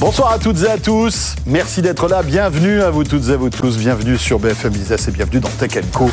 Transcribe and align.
Bonsoir 0.00 0.32
à 0.32 0.38
toutes 0.38 0.62
et 0.62 0.66
à 0.66 0.78
tous. 0.78 1.34
Merci 1.44 1.82
d'être 1.82 2.08
là. 2.08 2.22
Bienvenue 2.22 2.80
à 2.80 2.88
vous 2.88 3.04
toutes 3.04 3.28
et 3.28 3.32
à 3.32 3.36
vous 3.36 3.50
tous. 3.50 3.76
Bienvenue 3.76 4.16
sur 4.16 4.38
BFM 4.38 4.72
Business 4.72 5.06
et 5.08 5.10
bienvenue 5.10 5.40
dans 5.40 5.50
Tech 5.50 5.72
Co. 5.92 6.08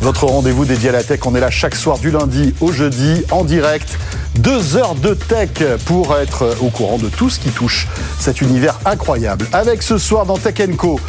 Votre 0.00 0.24
rendez-vous 0.24 0.64
dédié 0.64 0.88
à 0.88 0.92
la 0.92 1.04
tech. 1.04 1.20
On 1.24 1.36
est 1.36 1.40
là 1.40 1.48
chaque 1.48 1.76
soir 1.76 1.98
du 1.98 2.10
lundi 2.10 2.52
au 2.60 2.72
jeudi 2.72 3.22
en 3.30 3.44
direct. 3.44 3.96
Deux 4.34 4.76
heures 4.76 4.96
de 4.96 5.14
tech 5.14 5.50
pour 5.84 6.16
être 6.16 6.56
au 6.60 6.68
courant 6.68 6.98
de 6.98 7.08
tout 7.08 7.30
ce 7.30 7.38
qui 7.38 7.50
touche 7.50 7.86
cet 8.18 8.40
univers 8.40 8.78
incroyable. 8.84 9.46
Avec 9.52 9.82
ce 9.82 9.98
soir 9.98 10.26
dans 10.26 10.36
Tech 10.36 10.54
Co, 10.76 11.00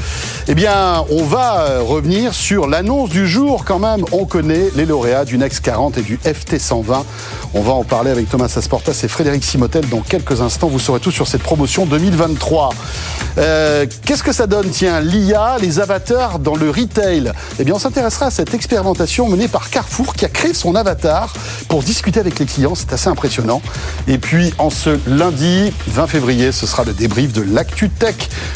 eh 0.47 0.55
bien, 0.55 1.03
on 1.11 1.23
va 1.23 1.79
revenir 1.79 2.33
sur 2.33 2.67
l'annonce 2.67 3.09
du 3.09 3.27
jour 3.27 3.65
quand 3.65 3.79
même. 3.79 4.03
On 4.11 4.25
connaît 4.25 4.69
les 4.75 4.85
lauréats 4.85 5.25
du 5.25 5.37
Next 5.37 5.61
40 5.61 5.97
et 5.97 6.01
du 6.01 6.17
FT 6.17 6.59
120. 6.59 7.05
On 7.53 7.61
va 7.61 7.73
en 7.73 7.83
parler 7.83 8.11
avec 8.11 8.29
Thomas 8.29 8.51
Asportas 8.55 8.99
et 9.03 9.07
Frédéric 9.07 9.43
Simotel 9.43 9.87
dans 9.89 10.01
quelques 10.01 10.41
instants. 10.41 10.67
Vous 10.67 10.79
saurez 10.79 10.99
tout 10.99 11.11
sur 11.11 11.27
cette 11.27 11.43
promotion 11.43 11.85
2023. 12.19 12.69
Euh, 13.37 13.85
Qu'est-ce 14.05 14.23
que 14.23 14.33
ça 14.33 14.47
donne? 14.47 14.69
Tiens, 14.69 14.99
l'IA, 14.99 15.57
les 15.61 15.79
avatars 15.79 16.39
dans 16.39 16.55
le 16.55 16.69
retail. 16.69 17.31
Eh 17.59 17.63
bien, 17.63 17.75
on 17.75 17.79
s'intéressera 17.79 18.27
à 18.27 18.31
cette 18.31 18.53
expérimentation 18.53 19.29
menée 19.29 19.47
par 19.47 19.69
Carrefour 19.69 20.13
qui 20.13 20.25
a 20.25 20.29
créé 20.29 20.53
son 20.53 20.75
avatar 20.75 21.33
pour 21.69 21.83
discuter 21.83 22.19
avec 22.19 22.39
les 22.39 22.45
clients. 22.45 22.75
C'est 22.75 22.91
assez 22.91 23.07
impressionnant. 23.07 23.61
Et 24.07 24.17
puis, 24.17 24.53
en 24.57 24.69
ce 24.69 24.99
lundi 25.07 25.71
20 25.87 26.07
février, 26.07 26.51
ce 26.51 26.67
sera 26.67 26.83
le 26.83 26.93
débrief 26.93 27.31
de 27.31 27.41
l'actu 27.41 27.89
tech. 27.89 28.15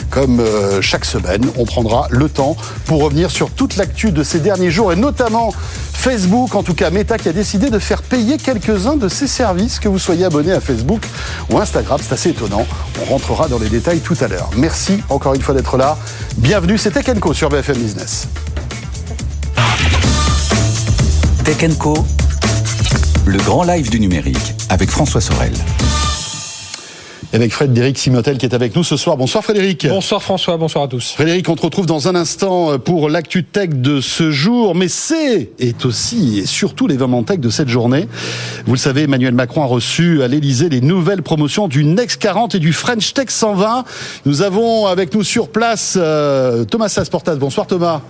Comme 0.09 0.39
euh, 0.39 0.81
chaque 0.81 1.05
semaine, 1.05 1.45
on 1.57 1.65
prendra 1.65 2.07
le 2.09 2.27
temps 2.27 2.57
pour 2.85 3.01
revenir 3.03 3.31
sur 3.31 3.51
toute 3.51 3.77
l'actu 3.77 4.11
de 4.11 4.23
ces 4.23 4.39
derniers 4.39 4.71
jours 4.71 4.91
et 4.91 4.95
notamment 4.95 5.53
Facebook, 5.93 6.55
en 6.55 6.63
tout 6.63 6.73
cas 6.73 6.89
Meta, 6.89 7.17
qui 7.17 7.29
a 7.29 7.33
décidé 7.33 7.69
de 7.69 7.79
faire 7.79 8.01
payer 8.01 8.37
quelques-uns 8.37 8.97
de 8.97 9.07
ses 9.07 9.27
services, 9.27 9.79
que 9.79 9.87
vous 9.87 9.99
soyez 9.99 10.25
abonné 10.25 10.51
à 10.51 10.59
Facebook 10.59 11.01
ou 11.49 11.59
Instagram. 11.59 11.99
C'est 12.03 12.13
assez 12.13 12.29
étonnant. 12.31 12.65
On 13.01 13.05
rentrera 13.05 13.47
dans 13.47 13.52
les 13.59 13.69
détails 13.69 13.99
tout 13.99 14.17
à 14.21 14.27
l'heure. 14.27 14.49
Merci 14.55 15.01
encore 15.09 15.33
une 15.33 15.41
fois 15.41 15.53
d'être 15.53 15.77
là. 15.77 15.97
Bienvenue, 16.37 16.77
c'est 16.77 16.91
Tech 16.91 17.05
sur 17.33 17.49
BFM 17.49 17.77
Business. 17.77 18.27
Tech 21.43 21.77
Co, 21.77 21.93
le 23.25 23.37
grand 23.39 23.63
live 23.63 23.89
du 23.89 23.99
numérique 23.99 24.55
avec 24.69 24.89
François 24.89 25.21
Sorel. 25.21 25.53
Et 27.33 27.37
avec 27.37 27.51
Frédéric 27.51 27.97
Simotel 27.97 28.37
qui 28.37 28.45
est 28.45 28.53
avec 28.53 28.75
nous 28.75 28.83
ce 28.83 28.95
soir. 28.95 29.17
Bonsoir 29.17 29.43
Frédéric. 29.43 29.87
Bonsoir 29.87 30.21
François, 30.21 30.55
bonsoir 30.55 30.83
à 30.83 30.87
tous. 30.87 31.13
Frédéric, 31.13 31.49
on 31.49 31.55
te 31.55 31.63
retrouve 31.63 31.87
dans 31.87 32.07
un 32.07 32.13
instant 32.13 32.77
pour 32.77 33.09
l'actu 33.09 33.43
tech 33.43 33.69
de 33.69 34.01
ce 34.01 34.29
jour, 34.29 34.75
mais 34.75 34.87
c'est 34.87 35.49
est 35.57 35.83
aussi 35.83 36.39
et 36.39 36.45
surtout 36.45 36.85
l'événement 36.85 37.23
tech 37.23 37.39
de 37.39 37.49
cette 37.49 37.69
journée. 37.69 38.07
Vous 38.67 38.73
le 38.73 38.77
savez, 38.77 39.03
Emmanuel 39.03 39.33
Macron 39.33 39.63
a 39.63 39.65
reçu 39.65 40.21
à 40.21 40.27
l'Elysée 40.27 40.69
les 40.69 40.81
nouvelles 40.81 41.23
promotions 41.23 41.67
du 41.67 41.83
Next 41.83 42.21
40 42.21 42.53
et 42.53 42.59
du 42.59 42.71
French 42.71 43.15
Tech 43.15 43.29
120. 43.29 43.83
Nous 44.27 44.43
avons 44.43 44.85
avec 44.85 45.15
nous 45.15 45.23
sur 45.23 45.49
place 45.49 45.97
euh, 45.99 46.65
Thomas 46.65 46.89
Sasportas. 46.89 47.35
Bonsoir 47.35 47.65
Thomas. 47.65 48.01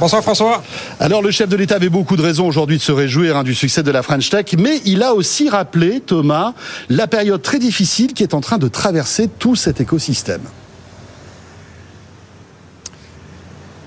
Bonsoir 0.00 0.22
François. 0.22 0.62
Alors 1.00 1.22
le 1.22 1.32
chef 1.32 1.48
de 1.48 1.56
l'État 1.56 1.74
avait 1.74 1.88
beaucoup 1.88 2.16
de 2.16 2.22
raisons 2.22 2.46
aujourd'hui 2.46 2.78
de 2.78 2.82
se 2.82 2.92
réjouir 2.92 3.36
hein, 3.36 3.42
du 3.42 3.52
succès 3.52 3.82
de 3.82 3.90
la 3.90 4.04
French 4.04 4.30
Tech, 4.30 4.44
mais 4.56 4.80
il 4.84 5.02
a 5.02 5.12
aussi 5.12 5.48
rappelé, 5.48 5.98
Thomas, 5.98 6.54
la 6.88 7.08
période 7.08 7.42
très 7.42 7.58
difficile 7.58 8.14
qui 8.14 8.22
est 8.22 8.32
en 8.32 8.40
train 8.40 8.58
de 8.58 8.68
traverser 8.68 9.26
tout 9.26 9.56
cet 9.56 9.80
écosystème. 9.80 10.42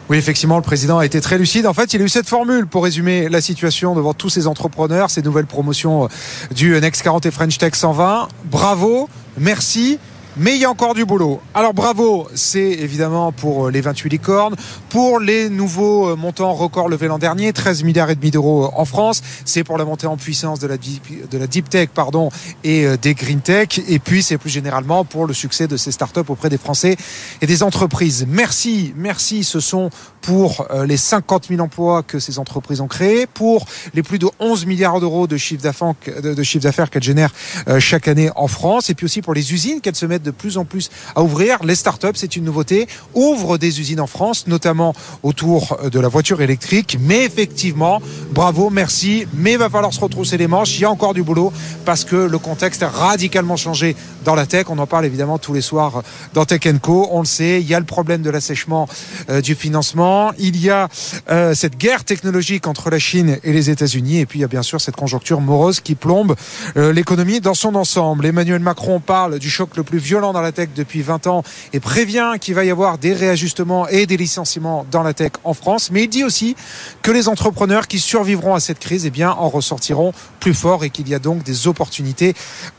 Oui, 0.10 0.18
effectivement, 0.18 0.58
le 0.58 0.64
président 0.64 1.00
a 1.00 1.06
été 1.06 1.22
très 1.22 1.38
lucide. 1.38 1.66
En 1.66 1.74
fait, 1.74 1.94
il 1.94 2.02
a 2.02 2.04
eu 2.04 2.10
cette 2.10 2.28
formule 2.28 2.68
pour 2.68 2.84
résumer 2.84 3.30
la 3.30 3.40
situation 3.40 3.96
devant 3.96 4.14
tous 4.14 4.28
ces 4.28 4.48
entrepreneurs, 4.48 5.10
ces 5.10 5.22
nouvelles 5.22 5.46
promotions 5.46 6.10
du 6.54 6.72
Next 6.82 7.04
40 7.04 7.26
et 7.26 7.32
French 7.32 7.58
Tech 7.58 7.74
120. 7.74 8.28
Bravo, 8.44 9.08
merci. 9.38 9.98
Mais 10.38 10.56
il 10.56 10.62
y 10.62 10.66
a 10.66 10.70
encore 10.70 10.94
du 10.94 11.06
boulot. 11.06 11.42
Alors 11.54 11.74
bravo, 11.74 12.28
c'est 12.36 12.60
évidemment 12.60 13.32
pour 13.32 13.70
les 13.70 13.82
28 13.82 14.10
licornes, 14.10 14.56
pour 14.90 15.20
les 15.20 15.50
nouveaux 15.50 16.16
montants 16.16 16.54
records 16.54 16.88
levés 16.88 17.08
l'an 17.08 17.20
dernier, 17.20 17.52
13 17.52 17.84
milliards 17.84 18.10
et 18.10 18.16
demi 18.16 18.32
d'euros 18.32 18.72
en 18.74 18.86
France. 18.86 19.22
C'est 19.44 19.64
pour 19.64 19.78
la 19.78 19.84
montée 19.86 20.08
en 20.08 20.18
puissance 20.18 20.60
de 20.60 20.68
la 20.68 20.78
deep, 20.78 21.30
de 21.30 21.38
la 21.38 21.48
deep 21.48 21.70
tech, 21.70 21.90
pardon, 21.94 22.30
et 22.64 22.98
des 22.98 23.14
green 23.14 23.42
tech. 23.42 23.80
Et 23.88 24.00
puis 24.00 24.24
c'est 24.24 24.38
plus 24.38 24.50
généralement 24.50 25.04
pour 25.04 25.26
le 25.26 25.34
succès 25.34 25.68
de 25.68 25.76
ces 25.76 25.92
startups 25.92 26.22
auprès 26.30 26.50
des 26.50 26.58
Français 26.58 26.96
et 27.42 27.46
des 27.46 27.64
entreprises. 27.64 28.26
Merci, 28.28 28.94
merci. 28.96 29.44
Ce 29.44 29.60
sont 29.60 29.90
pour 30.22 30.68
les 30.86 30.98
50 30.98 31.48
000 31.50 31.62
emplois 31.62 32.04
que 32.04 32.20
ces 32.20 32.40
entreprises 32.40 32.82
ont 32.82 32.88
créés, 32.88 33.26
pour 33.28 33.66
les 33.94 34.04
plus 34.04 34.20
de 34.20 34.28
11 34.40 34.66
milliards 34.66 35.00
d'euros 35.00 35.28
de 35.28 35.38
chiffre 35.38 35.64
d'affaires 35.64 35.94
de 36.22 36.44
chiffre 36.44 36.64
d'affaires 36.64 36.90
qu'elles 36.90 37.04
génèrent 37.04 37.34
chaque 37.80 38.08
année 38.08 38.30
en 38.36 38.48
France, 38.48 38.90
et 38.90 38.94
puis 38.94 39.06
aussi 39.06 39.22
pour 39.22 39.34
les 39.34 39.54
usines 39.54 39.82
qu'elles 39.82 39.96
se 39.96 40.06
mettent 40.06 40.24
de 40.24 40.32
plus 40.32 40.58
en 40.58 40.66
plus 40.66 40.90
à 41.16 41.24
ouvrir. 41.24 41.64
Les 41.64 41.76
startups, 41.76 42.16
c'est 42.16 42.36
une 42.36 42.44
nouveauté, 42.44 42.88
ouvrent 43.14 43.58
des 43.58 43.80
usines 43.80 44.00
en 44.00 44.08
France, 44.08 44.48
notamment 44.48 44.94
autour 45.24 45.78
de 45.92 46.00
la 46.00 46.08
voiture 46.08 46.42
électrique. 46.42 46.98
Mais 47.00 47.24
effectivement, 47.24 48.02
bravo, 48.32 48.70
merci. 48.70 49.26
Mais 49.34 49.54
il 49.54 49.58
va 49.58 49.70
falloir 49.70 49.94
se 49.94 50.00
retrousser 50.00 50.38
les 50.38 50.48
manches. 50.48 50.78
Il 50.78 50.82
y 50.82 50.86
a 50.86 50.92
encore 50.92 51.14
du 51.14 51.24
boulot 51.24 51.52
parce 51.86 52.06
que 52.06 52.16
le 52.16 52.40
contexte 52.40 52.84
a 52.84 52.90
radicalement 52.90 53.58
changé 53.58 53.96
dans 54.24 54.36
la 54.36 54.46
tech. 54.46 54.66
On 54.70 54.78
en 54.78 54.88
parle 54.88 55.06
évidemment 55.06 55.38
tous 55.38 55.54
les 55.54 55.62
soirs 55.62 56.04
dans 56.34 56.46
Tech 56.46 56.62
Co. 56.82 57.08
On 57.12 57.20
le 57.20 57.26
sait, 57.26 57.62
il 57.62 57.68
y 57.68 57.74
a 57.74 57.80
le 57.80 57.86
problème 57.86 58.22
de 58.22 58.30
l'assèchement 58.30 58.88
euh, 59.30 59.42
du 59.42 59.56
financement. 59.56 60.11
Il 60.40 60.62
y 60.62 60.70
a 60.70 60.90
euh, 61.30 61.54
cette 61.54 61.78
guerre 61.78 62.04
technologique 62.04 62.68
entre 62.68 62.90
la 62.90 63.00
Chine 63.00 63.38
et 63.44 63.54
les 63.54 63.70
États-Unis. 63.70 64.20
Et 64.20 64.26
puis 64.26 64.40
il 64.40 64.42
y 64.42 64.46
a 64.46 64.48
bien 64.48 64.64
sûr 64.64 64.82
cette 64.82 64.96
conjoncture 64.96 65.42
morose 65.42 65.80
qui 65.80 65.96
plombe 65.96 66.36
euh, 66.78 66.94
l'économie 66.94 67.40
dans 67.40 67.54
son 67.54 67.76
ensemble. 67.76 68.26
Emmanuel 68.26 68.60
Macron 68.60 69.00
parle 69.00 69.40
du 69.40 69.50
choc 69.50 69.76
le 69.78 69.84
plus 69.84 70.00
violent 70.00 70.34
dans 70.34 70.42
la 70.42 70.52
tech 70.52 70.70
depuis 70.76 71.02
20 71.02 71.28
ans 71.28 71.44
et 71.74 71.80
prévient 71.80 72.34
qu'il 72.40 72.56
va 72.56 72.66
y 72.66 72.70
avoir 72.70 72.98
des 72.98 73.14
réajustements 73.14 73.88
et 73.88 74.06
des 74.06 74.18
licenciements 74.18 74.86
dans 74.92 75.04
la 75.04 75.14
tech 75.14 75.32
en 75.44 75.54
France. 75.54 75.92
Mais 75.92 76.04
il 76.04 76.10
dit 76.10 76.24
aussi 76.24 76.56
que 77.02 77.12
les 77.12 77.28
entrepreneurs 77.28 77.88
qui 77.88 78.00
survivront 78.00 78.56
à 78.56 78.60
cette 78.60 78.80
crise 78.80 79.06
eh 79.06 79.10
bien, 79.10 79.32
en 79.32 79.50
ressortiront 79.50 80.14
plus 80.40 80.54
forts 80.54 80.84
et 80.84 80.90
qu'il 80.90 81.08
y 81.10 81.16
a 81.16 81.20
donc 81.20 81.44
des 81.44 81.68
opportunités 81.68 82.34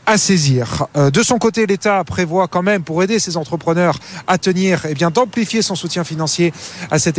à 0.05 0.17
saisir. 0.17 0.87
de 0.95 1.23
son 1.23 1.37
côté, 1.37 1.65
l'État 1.65 2.03
prévoit 2.03 2.47
quand 2.47 2.61
même 2.61 2.83
pour 2.83 3.01
aider 3.03 3.19
ces 3.19 3.37
entrepreneurs 3.37 3.97
à 4.27 4.37
tenir, 4.37 4.85
eh 4.89 4.93
bien, 4.93 5.11
d'amplifier 5.11 5.61
son 5.61 5.75
soutien 5.75 6.03
financier 6.03 6.53
à 6.91 6.99
cet 6.99 7.17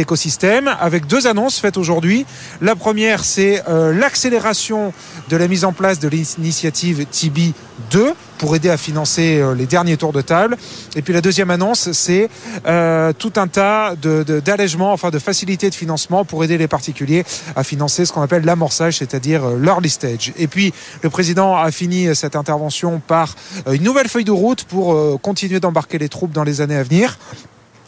avec 0.81 1.07
deux 1.07 1.27
annonces 1.27 1.59
faites 1.59 1.77
aujourd'hui. 1.77 2.27
La 2.61 2.77
première, 2.77 3.25
c'est 3.25 3.63
euh, 3.69 3.93
l'accélération 3.93 4.93
de 5.29 5.37
la 5.37 5.49
mise 5.49 5.65
en 5.65 5.73
place 5.73 5.99
de 5.99 6.09
l'initiative 6.09 7.07
TIBI 7.11 7.55
2 7.91 8.13
pour 8.39 8.57
aider 8.57 8.69
à 8.69 8.77
financer 8.77 9.43
les 9.57 9.67
derniers 9.67 9.97
tours 9.97 10.13
de 10.13 10.21
table. 10.21 10.57
Et 10.97 11.03
puis 11.03 11.15
la 11.15 11.21
deuxième 11.21 11.51
annonce, 11.51 11.93
c'est 11.93 12.29
euh, 12.67 13.13
tout 13.13 13.33
un 13.37 13.47
tas 13.47 13.95
d'allègements, 13.97 14.93
enfin 14.93 15.11
de 15.11 15.19
facilités 15.19 15.71
de 15.71 15.75
financement 15.75 16.25
pour 16.25 16.45
aider 16.45 16.59
les 16.59 16.69
particuliers 16.69 17.25
à 17.57 17.65
financer 17.65 18.05
ce 18.05 18.13
qu'on 18.13 18.23
appelle 18.23 18.45
l'amorçage, 18.45 18.99
c'est-à-dire 18.99 19.49
l'early 19.51 19.89
stage. 19.89 20.33
Et 20.37 20.47
puis 20.47 20.75
le 21.03 21.11
président 21.11 21.57
a 21.57 21.71
fini 21.71 22.15
cette 22.15 22.37
intervention 22.37 23.01
par 23.07 23.35
une 23.71 23.83
nouvelle 23.83 24.09
feuille 24.09 24.25
de 24.25 24.31
route 24.31 24.65
pour 24.65 24.93
euh, 24.93 25.19
continuer 25.21 25.61
d'embarquer 25.61 25.99
les 25.99 26.09
troupes 26.09 26.33
dans 26.33 26.45
les 26.45 26.61
années 26.61 26.77
à 26.77 26.83
venir 26.83 27.19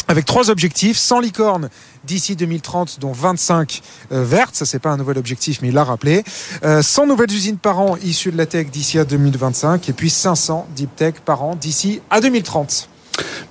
avec 0.08 0.24
trois 0.24 0.50
objectifs 0.50 0.96
100 0.96 1.20
licornes 1.20 1.68
d'ici 2.04 2.36
2030, 2.36 3.00
dont 3.00 3.12
25 3.12 3.82
euh, 4.12 4.24
vertes. 4.24 4.54
Ça, 4.54 4.64
c'est 4.64 4.78
pas 4.78 4.90
un 4.90 4.96
nouvel 4.96 5.18
objectif, 5.18 5.60
mais 5.62 5.68
il 5.68 5.74
l'a 5.74 5.84
rappelé. 5.84 6.24
Euh, 6.64 6.82
100 6.82 7.06
nouvelles 7.06 7.32
usines 7.32 7.58
par 7.58 7.80
an 7.80 7.96
issues 8.02 8.32
de 8.32 8.36
la 8.36 8.46
tech 8.46 8.70
d'ici 8.70 8.98
à 8.98 9.04
2025, 9.04 9.88
et 9.88 9.92
puis 9.92 10.10
500 10.10 10.68
deep 10.74 10.94
tech 10.96 11.14
par 11.24 11.42
an 11.42 11.56
d'ici 11.56 12.00
à 12.10 12.20
2030. 12.20 12.88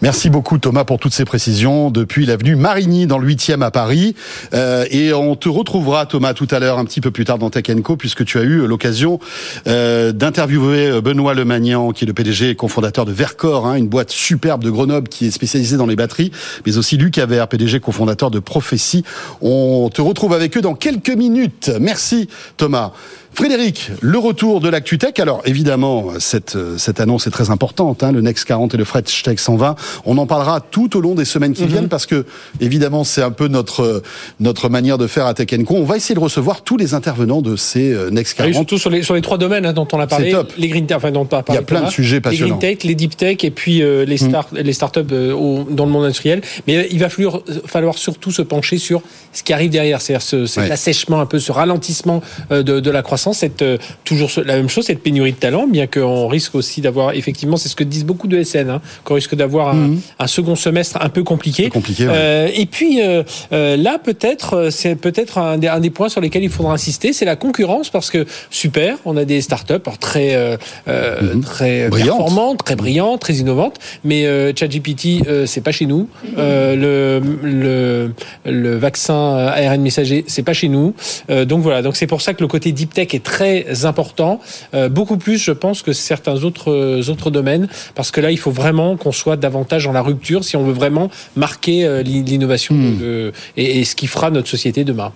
Merci 0.01 0.29
beaucoup 0.29 0.57
Thomas 0.57 0.83
pour 0.83 0.99
toutes 0.99 1.13
ces 1.13 1.25
précisions 1.25 1.89
depuis 1.89 2.25
l'avenue 2.25 2.55
Marigny 2.55 3.07
dans 3.07 3.17
le 3.17 3.27
8e 3.27 3.63
à 3.63 3.71
Paris. 3.71 4.15
Euh, 4.53 4.85
et 4.91 5.13
on 5.13 5.35
te 5.35 5.49
retrouvera 5.49 6.05
Thomas 6.05 6.33
tout 6.33 6.47
à 6.51 6.59
l'heure 6.59 6.79
un 6.79 6.85
petit 6.85 7.01
peu 7.01 7.11
plus 7.11 7.25
tard 7.25 7.37
dans 7.37 7.49
Tech 7.49 7.65
Co 7.83 7.95
puisque 7.95 8.25
tu 8.25 8.37
as 8.37 8.43
eu 8.43 8.67
l'occasion 8.67 9.19
euh, 9.67 10.11
d'interviewer 10.11 11.01
Benoît 11.01 11.33
Lemagnan 11.33 11.91
qui 11.91 12.05
est 12.05 12.07
le 12.07 12.13
PDG 12.13 12.51
et 12.51 12.55
cofondateur 12.55 13.05
de 13.05 13.11
Vercor, 13.11 13.67
hein, 13.67 13.75
une 13.75 13.87
boîte 13.87 14.11
superbe 14.11 14.63
de 14.63 14.69
Grenoble 14.69 15.07
qui 15.07 15.27
est 15.27 15.31
spécialisée 15.31 15.77
dans 15.77 15.87
les 15.87 15.95
batteries, 15.95 16.31
mais 16.65 16.77
aussi 16.77 16.97
Luc 16.97 17.17
Aver, 17.17 17.45
PDG 17.49 17.79
cofondateur 17.79 18.31
de 18.31 18.39
Prophétie. 18.39 19.03
On 19.41 19.89
te 19.93 20.01
retrouve 20.01 20.33
avec 20.33 20.57
eux 20.57 20.61
dans 20.61 20.75
quelques 20.75 21.09
minutes. 21.09 21.71
Merci 21.79 22.27
Thomas. 22.57 22.91
Frédéric, 23.35 23.91
le 24.01 24.17
retour 24.17 24.61
de 24.61 24.69
l'ActuTech. 24.69 25.19
Alors 25.19 25.41
évidemment, 25.45 26.05
cette, 26.19 26.57
cette 26.77 26.99
annonce 27.01 27.27
est 27.27 27.31
très 27.31 27.49
importante, 27.49 28.01
hein, 28.01 28.11
le 28.13 28.21
Next 28.21 28.45
40 28.45 28.73
et 28.73 28.77
le 28.77 28.85
French 28.85 29.23
Tech 29.23 29.39
120. 29.39 29.75
On 30.05 30.17
en 30.17 30.25
parlera 30.25 30.61
tout 30.61 30.95
au 30.97 31.01
long 31.01 31.15
des 31.15 31.25
semaines 31.25 31.53
qui 31.53 31.63
mm 31.63 31.65
-hmm. 31.65 31.69
viennent 31.69 31.89
parce 31.89 32.05
que 32.05 32.25
évidemment 32.61 33.03
c'est 33.03 33.21
un 33.21 33.31
peu 33.31 33.47
notre 33.49 34.01
notre 34.39 34.69
manière 34.69 34.97
de 34.97 35.07
faire 35.07 35.25
à 35.25 35.33
Tech 35.33 35.47
Co. 35.67 35.75
On 35.75 35.83
va 35.83 35.97
essayer 35.97 36.15
de 36.15 36.25
recevoir 36.29 36.61
tous 36.61 36.77
les 36.77 36.93
intervenants 36.93 37.41
de 37.41 37.55
ces 37.55 37.87
Next 38.11 38.37
40. 38.37 38.49
Et 38.49 38.53
surtout 38.53 38.77
sur 38.77 38.89
les 38.89 39.03
sur 39.03 39.15
les 39.15 39.21
trois 39.21 39.37
domaines 39.37 39.65
hein, 39.65 39.73
dont 39.73 39.87
on 39.91 39.99
a 39.99 40.07
parlé, 40.07 40.31
top. 40.31 40.53
les 40.57 40.69
green 40.69 40.85
tech, 40.87 40.97
enfin 40.97 41.11
dont 41.11 41.27
on 41.29 41.37
a 41.37 41.43
Il 41.49 41.55
y 41.55 41.57
a 41.57 41.61
plein 41.61 41.83
de 41.83 41.89
sujets 41.89 42.21
passionnants. 42.21 42.55
Les 42.55 42.59
green 42.67 42.77
tech, 42.77 42.83
les 42.89 42.95
deep 42.95 43.15
tech 43.17 43.37
et 43.43 43.51
puis 43.51 43.75
euh, 43.81 44.05
les 44.05 44.17
start 44.17 44.47
mm. 44.51 44.57
les 44.69 44.73
startups 44.73 45.11
euh, 45.11 45.63
dans 45.69 45.85
le 45.85 45.91
monde 45.91 46.05
industriel. 46.05 46.39
Mais 46.67 46.87
il 46.95 46.99
va 46.99 47.09
falloir, 47.09 47.41
falloir 47.65 47.97
surtout 47.97 48.31
se 48.31 48.43
pencher 48.53 48.77
sur 48.77 49.01
ce 49.33 49.43
qui 49.43 49.51
arrive 49.51 49.71
derrière, 49.71 49.99
c'est-à-dire 50.01 50.21
ce, 50.21 50.59
ouais. 50.59 50.67
l'assèchement 50.69 51.19
un 51.19 51.25
peu, 51.25 51.39
ce 51.39 51.51
ralentissement 51.51 52.21
euh, 52.51 52.63
de, 52.63 52.79
de 52.79 52.91
la 52.91 53.01
croissance 53.01 53.24
sent 53.33 53.39
cette, 53.39 53.61
euh, 53.61 53.77
toujours 54.03 54.29
la 54.45 54.55
même 54.55 54.69
chose, 54.69 54.85
cette 54.85 55.01
pénurie 55.01 55.33
de 55.33 55.37
talent, 55.37 55.67
bien 55.67 55.87
qu'on 55.87 56.27
risque 56.27 56.55
aussi 56.55 56.81
d'avoir, 56.81 57.13
effectivement, 57.13 57.57
c'est 57.57 57.69
ce 57.69 57.75
que 57.75 57.83
disent 57.83 58.05
beaucoup 58.05 58.27
de 58.27 58.43
SN, 58.43 58.69
hein, 58.69 58.81
qu'on 59.03 59.15
risque 59.15 59.35
d'avoir 59.35 59.69
un, 59.69 59.73
mhm. 59.73 60.01
un, 60.19 60.27
second 60.27 60.55
semestre 60.55 60.97
un 61.01 61.09
peu 61.09 61.23
compliqué. 61.23 61.69
compliqué 61.69 62.05
euh, 62.07 62.49
et 62.53 62.65
puis 62.65 63.01
euh, 63.01 63.23
là, 63.51 63.97
peut-être, 64.03 64.69
c'est 64.71 64.95
peut-être 64.95 65.37
un, 65.37 65.61
un, 65.61 65.79
des 65.79 65.89
points 65.89 66.09
sur 66.09 66.21
lesquels 66.21 66.43
il 66.43 66.49
faudra 66.49 66.73
insister, 66.73 67.13
c'est 67.13 67.25
la 67.25 67.35
concurrence, 67.35 67.89
parce 67.89 68.09
que 68.09 68.25
super, 68.49 68.97
on 69.05 69.17
a 69.17 69.25
des 69.25 69.41
startups 69.41 69.73
très, 69.99 70.57
mhm. 70.87 71.41
très 71.41 71.89
performantes, 71.89 72.63
très 72.63 72.75
brillantes, 72.75 73.21
très 73.21 73.35
innovantes, 73.35 73.77
mais 74.03 74.25
ChatGPT, 74.55 75.25
c'est 75.45 75.61
pas 75.61 75.71
chez 75.71 75.85
nous. 75.85 76.07
le, 76.37 77.21
le, 77.43 78.11
le 78.45 78.77
vaccin 78.77 79.47
ARN 79.47 79.81
messager, 79.81 80.23
c'est 80.27 80.43
pas 80.43 80.53
chez 80.53 80.67
nous. 80.67 80.93
donc 81.29 81.61
voilà, 81.61 81.81
donc 81.81 81.95
c'est 81.95 82.07
pour 82.07 82.21
ça 82.21 82.33
que 82.33 82.41
le 82.41 82.47
côté 82.47 82.71
deep 82.71 82.93
tech 82.93 83.14
est 83.15 83.23
très 83.23 83.85
important, 83.85 84.39
euh, 84.73 84.89
beaucoup 84.89 85.17
plus, 85.17 85.37
je 85.37 85.51
pense, 85.51 85.81
que 85.81 85.93
certains 85.93 86.43
autres 86.43 86.71
euh, 86.71 87.09
autres 87.09 87.31
domaines, 87.31 87.67
parce 87.95 88.11
que 88.11 88.21
là, 88.21 88.31
il 88.31 88.37
faut 88.37 88.51
vraiment 88.51 88.97
qu'on 88.97 89.11
soit 89.11 89.37
davantage 89.37 89.85
dans 89.85 89.91
la 89.91 90.01
rupture 90.01 90.43
si 90.43 90.55
on 90.55 90.63
veut 90.63 90.73
vraiment 90.73 91.09
marquer 91.35 91.85
euh, 91.85 92.01
l'innovation 92.03 92.75
hmm. 92.75 93.31
et, 93.57 93.85
ce 93.85 93.95
qui 93.95 94.07
fera 94.07 94.31
notre 94.31 94.47
société 94.47 94.83
demain. 94.83 95.11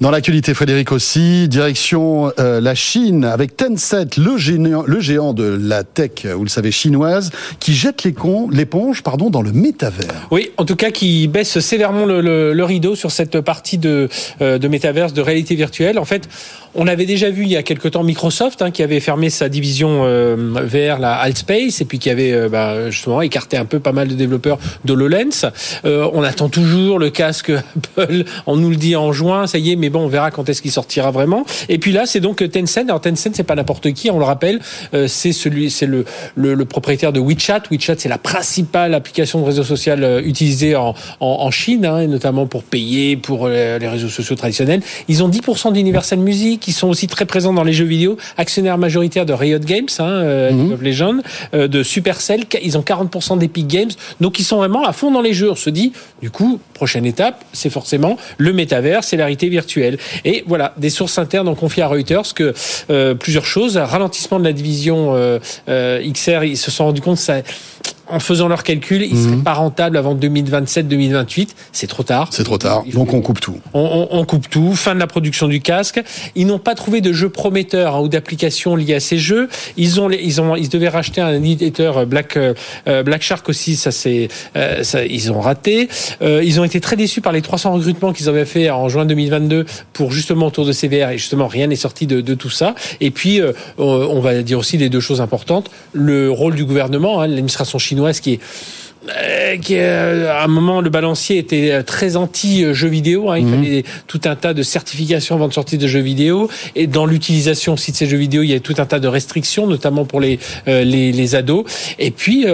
Dans 0.00 0.10
l'actualité, 0.10 0.54
Frédéric 0.54 0.92
aussi, 0.92 1.48
direction 1.48 2.32
la 2.38 2.74
Chine 2.74 3.24
avec 3.24 3.56
Tencent, 3.56 4.16
le 4.16 4.36
géant, 4.36 4.84
le 4.86 5.00
géant 5.00 5.32
de 5.32 5.58
la 5.60 5.82
tech, 5.84 6.26
vous 6.26 6.44
le 6.44 6.48
savez, 6.48 6.70
chinoise, 6.70 7.30
qui 7.58 7.74
jette 7.74 8.04
l'éponge 8.04 9.02
pardon, 9.02 9.30
dans 9.30 9.42
le 9.42 9.52
métavers. 9.52 10.28
Oui, 10.30 10.50
en 10.56 10.64
tout 10.64 10.76
cas, 10.76 10.90
qui 10.90 11.26
baisse 11.28 11.58
sévèrement 11.58 12.04
le, 12.04 12.20
le, 12.20 12.64
rideau 12.64 12.94
sur 12.94 13.10
cette 13.10 13.40
partie 13.40 13.78
de, 13.78 14.08
de 14.40 14.68
métaverse, 14.68 15.12
de 15.12 15.22
réalité 15.22 15.54
virtuelle. 15.54 15.98
En 15.98 16.04
fait, 16.04 16.28
on 16.76 16.86
avait 16.86 17.06
déjà 17.06 17.30
vu 17.30 17.42
il 17.42 17.48
y 17.48 17.56
a 17.56 17.62
quelque 17.62 17.88
temps 17.88 18.04
Microsoft 18.04 18.62
hein, 18.62 18.70
qui 18.70 18.82
avait 18.82 19.00
fermé 19.00 19.30
sa 19.30 19.48
division 19.48 20.02
euh, 20.04 20.36
vers 20.62 20.98
la 20.98 21.14
Altspace 21.14 21.80
et 21.80 21.84
puis 21.84 21.98
qui 21.98 22.10
avait 22.10 22.32
euh, 22.32 22.48
bah, 22.48 22.90
justement 22.90 23.22
écarté 23.22 23.56
un 23.56 23.64
peu 23.64 23.80
pas 23.80 23.92
mal 23.92 24.08
de 24.08 24.14
développeurs 24.14 24.58
d'HoloLens. 24.84 25.46
Euh, 25.84 26.08
on 26.12 26.22
attend 26.22 26.48
toujours 26.48 26.98
le 26.98 27.10
casque 27.10 27.50
Apple. 27.96 28.24
On 28.46 28.56
nous 28.56 28.70
le 28.70 28.76
dit 28.76 28.94
en 28.94 29.12
juin, 29.12 29.46
ça 29.46 29.58
y 29.58 29.72
est, 29.72 29.76
mais 29.76 29.88
bon, 29.88 30.00
on 30.00 30.08
verra 30.08 30.30
quand 30.30 30.48
est-ce 30.48 30.60
qu'il 30.62 30.70
sortira 30.70 31.10
vraiment. 31.10 31.44
Et 31.68 31.78
puis 31.78 31.92
là, 31.92 32.04
c'est 32.06 32.20
donc 32.20 32.48
Tencent. 32.50 32.84
Alors 32.88 33.00
Tencent, 33.00 33.30
c'est 33.32 33.42
pas 33.42 33.54
n'importe 33.54 33.92
qui, 33.92 34.10
on 34.10 34.18
le 34.18 34.24
rappelle. 34.24 34.60
c'est 35.06 35.32
celui, 35.32 35.70
c'est 35.70 35.86
le, 35.86 36.04
le, 36.34 36.64
propriétaire 36.64 37.12
de 37.12 37.20
WeChat. 37.20 37.62
WeChat, 37.70 37.96
c'est 37.98 38.08
la 38.08 38.18
principale 38.18 38.94
application 38.94 39.40
de 39.40 39.46
réseau 39.46 39.64
social 39.64 40.22
utilisée 40.24 40.76
en, 40.76 40.94
en, 41.20 41.50
Chine, 41.50 41.86
hein, 41.86 42.00
et 42.00 42.06
notamment 42.06 42.46
pour 42.46 42.62
payer 42.64 43.16
pour 43.16 43.48
les 43.48 43.88
réseaux 43.88 44.08
sociaux 44.08 44.36
traditionnels. 44.36 44.82
Ils 45.08 45.22
ont 45.22 45.28
10% 45.28 45.72
d'Universal 45.72 46.18
Music 46.18 46.65
qui 46.66 46.72
sont 46.72 46.88
aussi 46.88 47.06
très 47.06 47.26
présents 47.26 47.52
dans 47.52 47.62
les 47.62 47.72
jeux 47.72 47.84
vidéo, 47.84 48.16
actionnaire 48.36 48.76
majoritaire 48.76 49.24
de 49.24 49.32
Riot 49.32 49.60
Games, 49.60 49.86
hein, 50.00 50.04
euh, 50.04 50.50
League 50.50 50.58
mhm. 50.58 50.72
of 50.72 50.82
Legends, 50.82 51.18
euh, 51.54 51.68
de 51.68 51.84
Supercell, 51.84 52.42
ils 52.60 52.76
ont 52.76 52.80
40% 52.80 53.38
d'Epic 53.38 53.68
Games, 53.68 53.92
donc 54.20 54.40
ils 54.40 54.42
sont 54.42 54.56
vraiment 54.56 54.84
à 54.84 54.92
fond 54.92 55.12
dans 55.12 55.20
les 55.20 55.32
jeux. 55.32 55.48
On 55.48 55.54
se 55.54 55.70
dit, 55.70 55.92
du 56.20 56.30
coup, 56.30 56.58
prochaine 56.74 57.06
étape, 57.06 57.44
c'est 57.52 57.70
forcément 57.70 58.16
le 58.36 58.52
métavers, 58.52 59.04
c'est 59.04 59.16
la 59.16 59.26
réalité 59.26 59.48
virtuelle. 59.48 59.96
Et 60.24 60.42
voilà, 60.48 60.74
des 60.76 60.90
sources 60.90 61.18
internes 61.18 61.46
ont 61.46 61.54
confié 61.54 61.84
à 61.84 61.86
Reuters 61.86 62.34
que 62.34 62.52
euh, 62.90 63.14
plusieurs 63.14 63.46
choses, 63.46 63.76
ralentissement 63.76 64.40
de 64.40 64.44
la 64.44 64.52
division 64.52 65.14
XR, 65.68 66.42
ils 66.42 66.56
se 66.56 66.72
sont 66.72 66.86
rendus 66.86 67.00
compte 67.00 67.18
que 67.18 67.22
ça 67.22 67.42
en 68.08 68.20
faisant 68.20 68.48
leurs 68.48 68.62
calculs, 68.62 69.02
ils 69.02 69.14
ne 69.14 69.22
seraient 69.22 69.36
mhm. 69.36 69.42
pas 69.42 69.54
rentables 69.54 69.96
avant 69.96 70.14
2027-2028. 70.14 71.48
C'est 71.72 71.86
trop 71.86 72.02
tard. 72.02 72.28
C'est 72.30 72.44
trop 72.44 72.58
tard. 72.58 72.84
Donc 72.92 73.12
on 73.12 73.20
coupe 73.20 73.40
tout. 73.40 73.58
On, 73.74 74.24
coupe 74.24 74.48
tout. 74.48 74.74
Fin 74.74 74.94
de 74.94 75.00
la 75.00 75.06
production 75.06 75.48
du 75.48 75.60
casque. 75.60 76.00
Ils 76.34 76.46
n'ont 76.46 76.58
pas 76.58 76.74
trouvé 76.74 77.00
de 77.00 77.12
jeux 77.12 77.28
prometteurs 77.28 77.96
hein, 77.96 78.00
ou 78.00 78.08
d'applications 78.08 78.76
liées 78.76 78.94
à 78.94 79.00
ces 79.00 79.18
jeux. 79.18 79.48
Ils 79.76 80.00
ont, 80.00 80.10
ils 80.10 80.40
ont, 80.40 80.56
ils 80.56 80.68
devaient 80.68 80.88
racheter 80.88 81.20
un 81.20 81.42
éditeur 81.42 81.98
euh, 81.98 82.04
Black 82.04 82.36
euh, 82.36 82.54
euh, 82.86 83.02
Black 83.02 83.22
Shark 83.22 83.48
aussi. 83.48 83.76
Ça 83.76 83.90
c'est, 83.90 84.28
ça, 84.82 85.04
ils 85.04 85.32
ont 85.32 85.40
raté. 85.40 85.88
ils 86.20 86.60
ont 86.60 86.64
été 86.64 86.80
très 86.80 86.96
déçus 86.96 87.20
par 87.20 87.32
les 87.32 87.42
300 87.42 87.72
recrutements 87.72 88.12
qu'ils 88.12 88.28
avaient 88.28 88.44
fait 88.44 88.70
en 88.70 88.88
juin 88.88 89.04
2022 89.04 89.66
pour 89.92 90.12
justement 90.12 90.46
autour 90.46 90.64
de 90.64 90.72
CVR 90.72 91.10
et 91.10 91.18
justement 91.18 91.46
rien 91.46 91.66
n'est 91.66 91.76
sorti 91.76 92.06
de, 92.06 92.20
de, 92.20 92.34
tout 92.34 92.50
ça. 92.50 92.74
Et 93.00 93.10
puis 93.10 93.40
on 93.78 94.20
va 94.20 94.42
dire 94.42 94.58
aussi 94.58 94.78
les 94.78 94.88
deux 94.88 95.00
choses 95.00 95.20
importantes. 95.20 95.70
Le 95.92 96.30
rôle 96.30 96.54
du 96.54 96.64
gouvernement, 96.64 97.20
hein, 97.20 97.26
l'administration 97.26 97.75
chinoise 97.78 98.20
qui 98.20 98.34
est 98.34 98.40
qui 99.62 99.76
euh, 99.76 100.32
à 100.32 100.44
un 100.44 100.48
moment 100.48 100.80
le 100.80 100.90
balancier 100.90 101.38
était 101.38 101.70
euh, 101.70 101.82
très 101.82 102.16
anti 102.16 102.72
jeux 102.74 102.88
vidéo. 102.88 103.30
Hein, 103.30 103.38
il 103.38 103.46
mhm. 103.46 103.54
fallait 103.54 103.84
tout 104.06 104.20
un 104.24 104.34
tas 104.34 104.54
de 104.54 104.62
certifications 104.62 105.34
avant 105.34 105.48
de 105.48 105.52
sortir 105.52 105.78
de 105.78 105.86
jeux 105.86 106.00
vidéo. 106.00 106.48
Et 106.74 106.86
dans 106.86 107.06
l'utilisation 107.06 107.74
aussi 107.74 107.92
de 107.92 107.96
ces 107.96 108.06
jeux 108.06 108.16
vidéo, 108.16 108.42
il 108.42 108.50
y 108.50 108.54
a 108.54 108.60
tout 108.60 108.74
un 108.78 108.86
tas 108.86 108.98
de 108.98 109.08
restrictions, 109.08 109.66
notamment 109.66 110.04
pour 110.04 110.20
les 110.20 110.38
les, 110.66 111.12
les, 111.12 111.34
ados. 111.34 111.64
Et 111.98 112.10
puis 112.10 112.46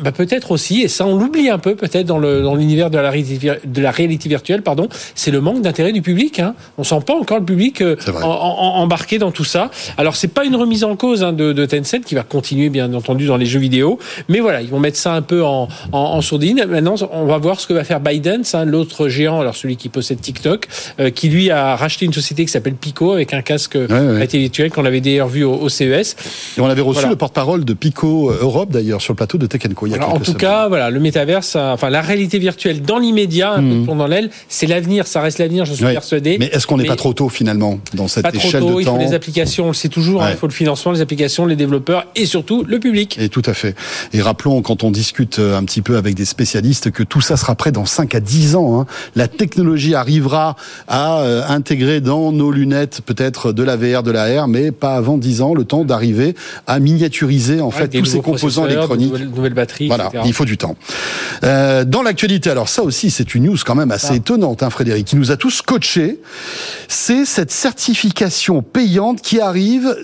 bah 0.00 0.12
peut-être 0.12 0.50
aussi, 0.50 0.82
et 0.82 0.88
ça 0.88 1.06
on 1.06 1.16
l'oublie 1.16 1.50
un 1.50 1.58
peu 1.58 1.74
peut-être 1.74 2.06
dans 2.06 2.18
le 2.18 2.42
dans 2.42 2.54
l'univers 2.54 2.90
de 2.90 2.98
la 2.98 3.10
réalité, 3.10 3.52
de 3.64 3.82
la 3.82 3.90
réalité 3.90 4.28
virtuelle, 4.28 4.62
pardon, 4.62 4.88
c'est 5.14 5.30
le 5.30 5.40
manque 5.40 5.62
d'intérêt 5.62 5.92
du 5.92 6.02
public. 6.02 6.38
Hein. 6.38 6.54
On 6.78 6.84
sent 6.84 7.00
pas 7.06 7.14
encore 7.14 7.38
le 7.38 7.44
public 7.44 7.82
embarqué 8.22 9.18
dans 9.18 9.30
tout 9.30 9.44
ça. 9.44 9.70
Alors 9.96 10.16
c'est 10.16 10.28
pas 10.28 10.44
une 10.44 10.56
remise 10.56 10.84
en 10.84 10.96
cause 10.96 11.22
hein, 11.22 11.32
de, 11.32 11.52
de 11.52 11.66
Tencent 11.66 12.00
qui 12.04 12.14
va 12.14 12.22
continuer 12.22 12.68
bien 12.68 12.92
entendu 12.94 13.26
dans 13.26 13.36
les 13.36 13.46
jeux 13.46 13.60
vidéo, 13.60 13.98
mais 14.28 14.40
voilà, 14.40 14.62
ils 14.62 14.68
vont 14.70 14.80
mettre 14.80 14.98
ça 14.98 15.12
un 15.14 15.22
peu 15.22 15.44
en, 15.44 15.68
en, 15.92 16.20
sourdine. 16.20 16.64
Maintenant, 16.68 16.96
on 17.12 17.26
va 17.26 17.38
voir 17.38 17.60
ce 17.60 17.66
que 17.66 17.72
va 17.72 17.84
faire 17.84 18.00
Biden, 18.00 18.42
hein, 18.52 18.64
l'autre 18.64 19.08
géant, 19.08 19.40
alors 19.40 19.56
celui 19.56 19.76
qui 19.76 19.88
possède 19.88 20.20
TikTok, 20.20 20.66
euh, 21.00 21.10
qui 21.10 21.28
lui 21.28 21.50
a 21.50 21.76
racheté 21.76 22.06
une 22.06 22.12
société 22.12 22.44
qui 22.44 22.50
s'appelle 22.50 22.74
Pico 22.74 23.12
avec 23.12 23.34
un 23.34 23.42
casque 23.42 23.76
intellectuel 23.76 24.70
qu'on 24.70 24.84
avait 24.84 25.00
d'ailleurs 25.00 25.28
vu 25.28 25.44
au, 25.44 25.68
CES. 25.68 26.16
Et 26.56 26.60
on 26.60 26.66
avait 26.66 26.80
reçu 26.80 27.06
le 27.08 27.16
porte-parole 27.16 27.64
de 27.64 27.74
Pico 27.74 28.30
euh, 28.30 28.38
Europe 28.40 28.70
d'ailleurs 28.70 29.00
sur 29.00 29.12
le 29.12 29.16
plateau 29.16 29.38
de 29.38 29.46
Tech 29.46 29.62
Co. 29.74 29.86
Il 29.86 29.92
y 29.92 29.96
a 29.96 30.08
en 30.08 30.20
tout 30.20 30.34
cas, 30.34 30.68
voilà, 30.68 30.90
le 30.90 31.00
métaverse, 31.00 31.56
enfin 31.56 31.90
la 31.90 32.00
réalité 32.00 32.38
virtuelle 32.38 32.82
dans 32.82 32.98
l'immédiat, 32.98 33.54
un 33.54 33.62
mmh. 33.62 33.86
peu 33.86 33.94
dans 33.94 34.06
l'aile, 34.06 34.30
c'est 34.48 34.66
l'avenir, 34.66 35.06
ça 35.06 35.20
reste 35.20 35.38
l'avenir, 35.38 35.64
je 35.64 35.74
suis 35.74 35.84
persuadé. 35.84 36.36
Mais 36.38 36.46
est-ce 36.46 36.66
qu'on 36.66 36.76
n'est 36.76 36.84
pas 36.84 36.96
trop 36.96 37.12
tôt 37.12 37.28
finalement 37.28 37.78
dans 37.94 38.08
cette 38.08 38.34
échelle 38.34 38.62
de 38.62 38.66
temps 38.66 38.78
Il 38.78 38.84
faut 38.84 38.98
les 38.98 39.14
applications, 39.14 39.72
sait 39.72 39.88
toujours, 39.88 40.22
hein, 40.22 40.30
il 40.30 40.36
faut 40.36 40.46
le 40.46 40.52
financement, 40.52 40.92
les 40.92 41.00
applications, 41.00 41.46
les 41.46 41.56
développeurs 41.56 42.06
et 42.16 42.26
surtout 42.26 42.64
le 42.66 42.78
public. 42.78 43.18
Et 43.20 43.28
tout 43.28 43.42
à 43.44 43.54
fait. 43.54 43.74
Et 44.12 44.22
rappelons 44.22 44.62
quand 44.62 44.84
on 44.84 44.90
discute 44.90 45.38
euh, 45.38 45.56
un 45.56 45.64
petit 45.64 45.77
peu 45.82 45.96
avec 45.96 46.14
des 46.14 46.24
spécialistes 46.24 46.90
que 46.90 47.02
tout 47.02 47.20
ça 47.20 47.36
sera 47.36 47.54
prêt 47.54 47.72
dans 47.72 47.86
5 47.86 48.14
à 48.14 48.20
10 48.20 48.56
ans. 48.56 48.80
Hein. 48.80 48.86
La 49.16 49.28
technologie 49.28 49.94
arrivera 49.94 50.56
à 50.86 51.20
euh, 51.20 51.42
intégrer 51.48 52.00
dans 52.00 52.32
nos 52.32 52.50
lunettes 52.50 53.00
peut-être 53.04 53.52
de 53.52 53.62
la 53.62 53.76
VR, 53.76 54.02
de 54.02 54.10
la 54.10 54.42
R, 54.42 54.48
mais 54.48 54.70
pas 54.70 54.94
avant 54.94 55.18
10 55.18 55.42
ans, 55.42 55.54
le 55.54 55.64
temps 55.64 55.84
d'arriver 55.84 56.34
à 56.66 56.78
miniaturiser 56.78 57.60
en 57.60 57.70
fait 57.70 57.88
tous 57.88 58.04
ces 58.04 58.20
composants 58.20 58.66
électroniques. 58.66 59.12
Nouvelles, 59.12 59.30
nouvelles 59.30 59.54
batteries. 59.54 59.88
Voilà, 59.88 60.10
il 60.24 60.32
faut 60.32 60.44
du 60.44 60.58
temps. 60.58 60.76
Euh, 61.44 61.84
dans 61.84 62.02
l'actualité, 62.02 62.50
alors 62.50 62.68
ça 62.68 62.82
aussi 62.82 63.10
c'est 63.10 63.34
une 63.34 63.48
news 63.48 63.56
quand 63.64 63.74
même 63.74 63.90
assez 63.90 64.16
étonnante, 64.16 64.62
hein, 64.62 64.70
Frédéric, 64.70 65.06
qui 65.06 65.16
nous 65.16 65.30
a 65.30 65.36
tous 65.36 65.62
coachés. 65.62 66.20
C'est 66.88 67.24
cette 67.24 67.50
certification 67.50 68.62
payante 68.62 69.22
qui 69.22 69.40
arrive 69.40 69.96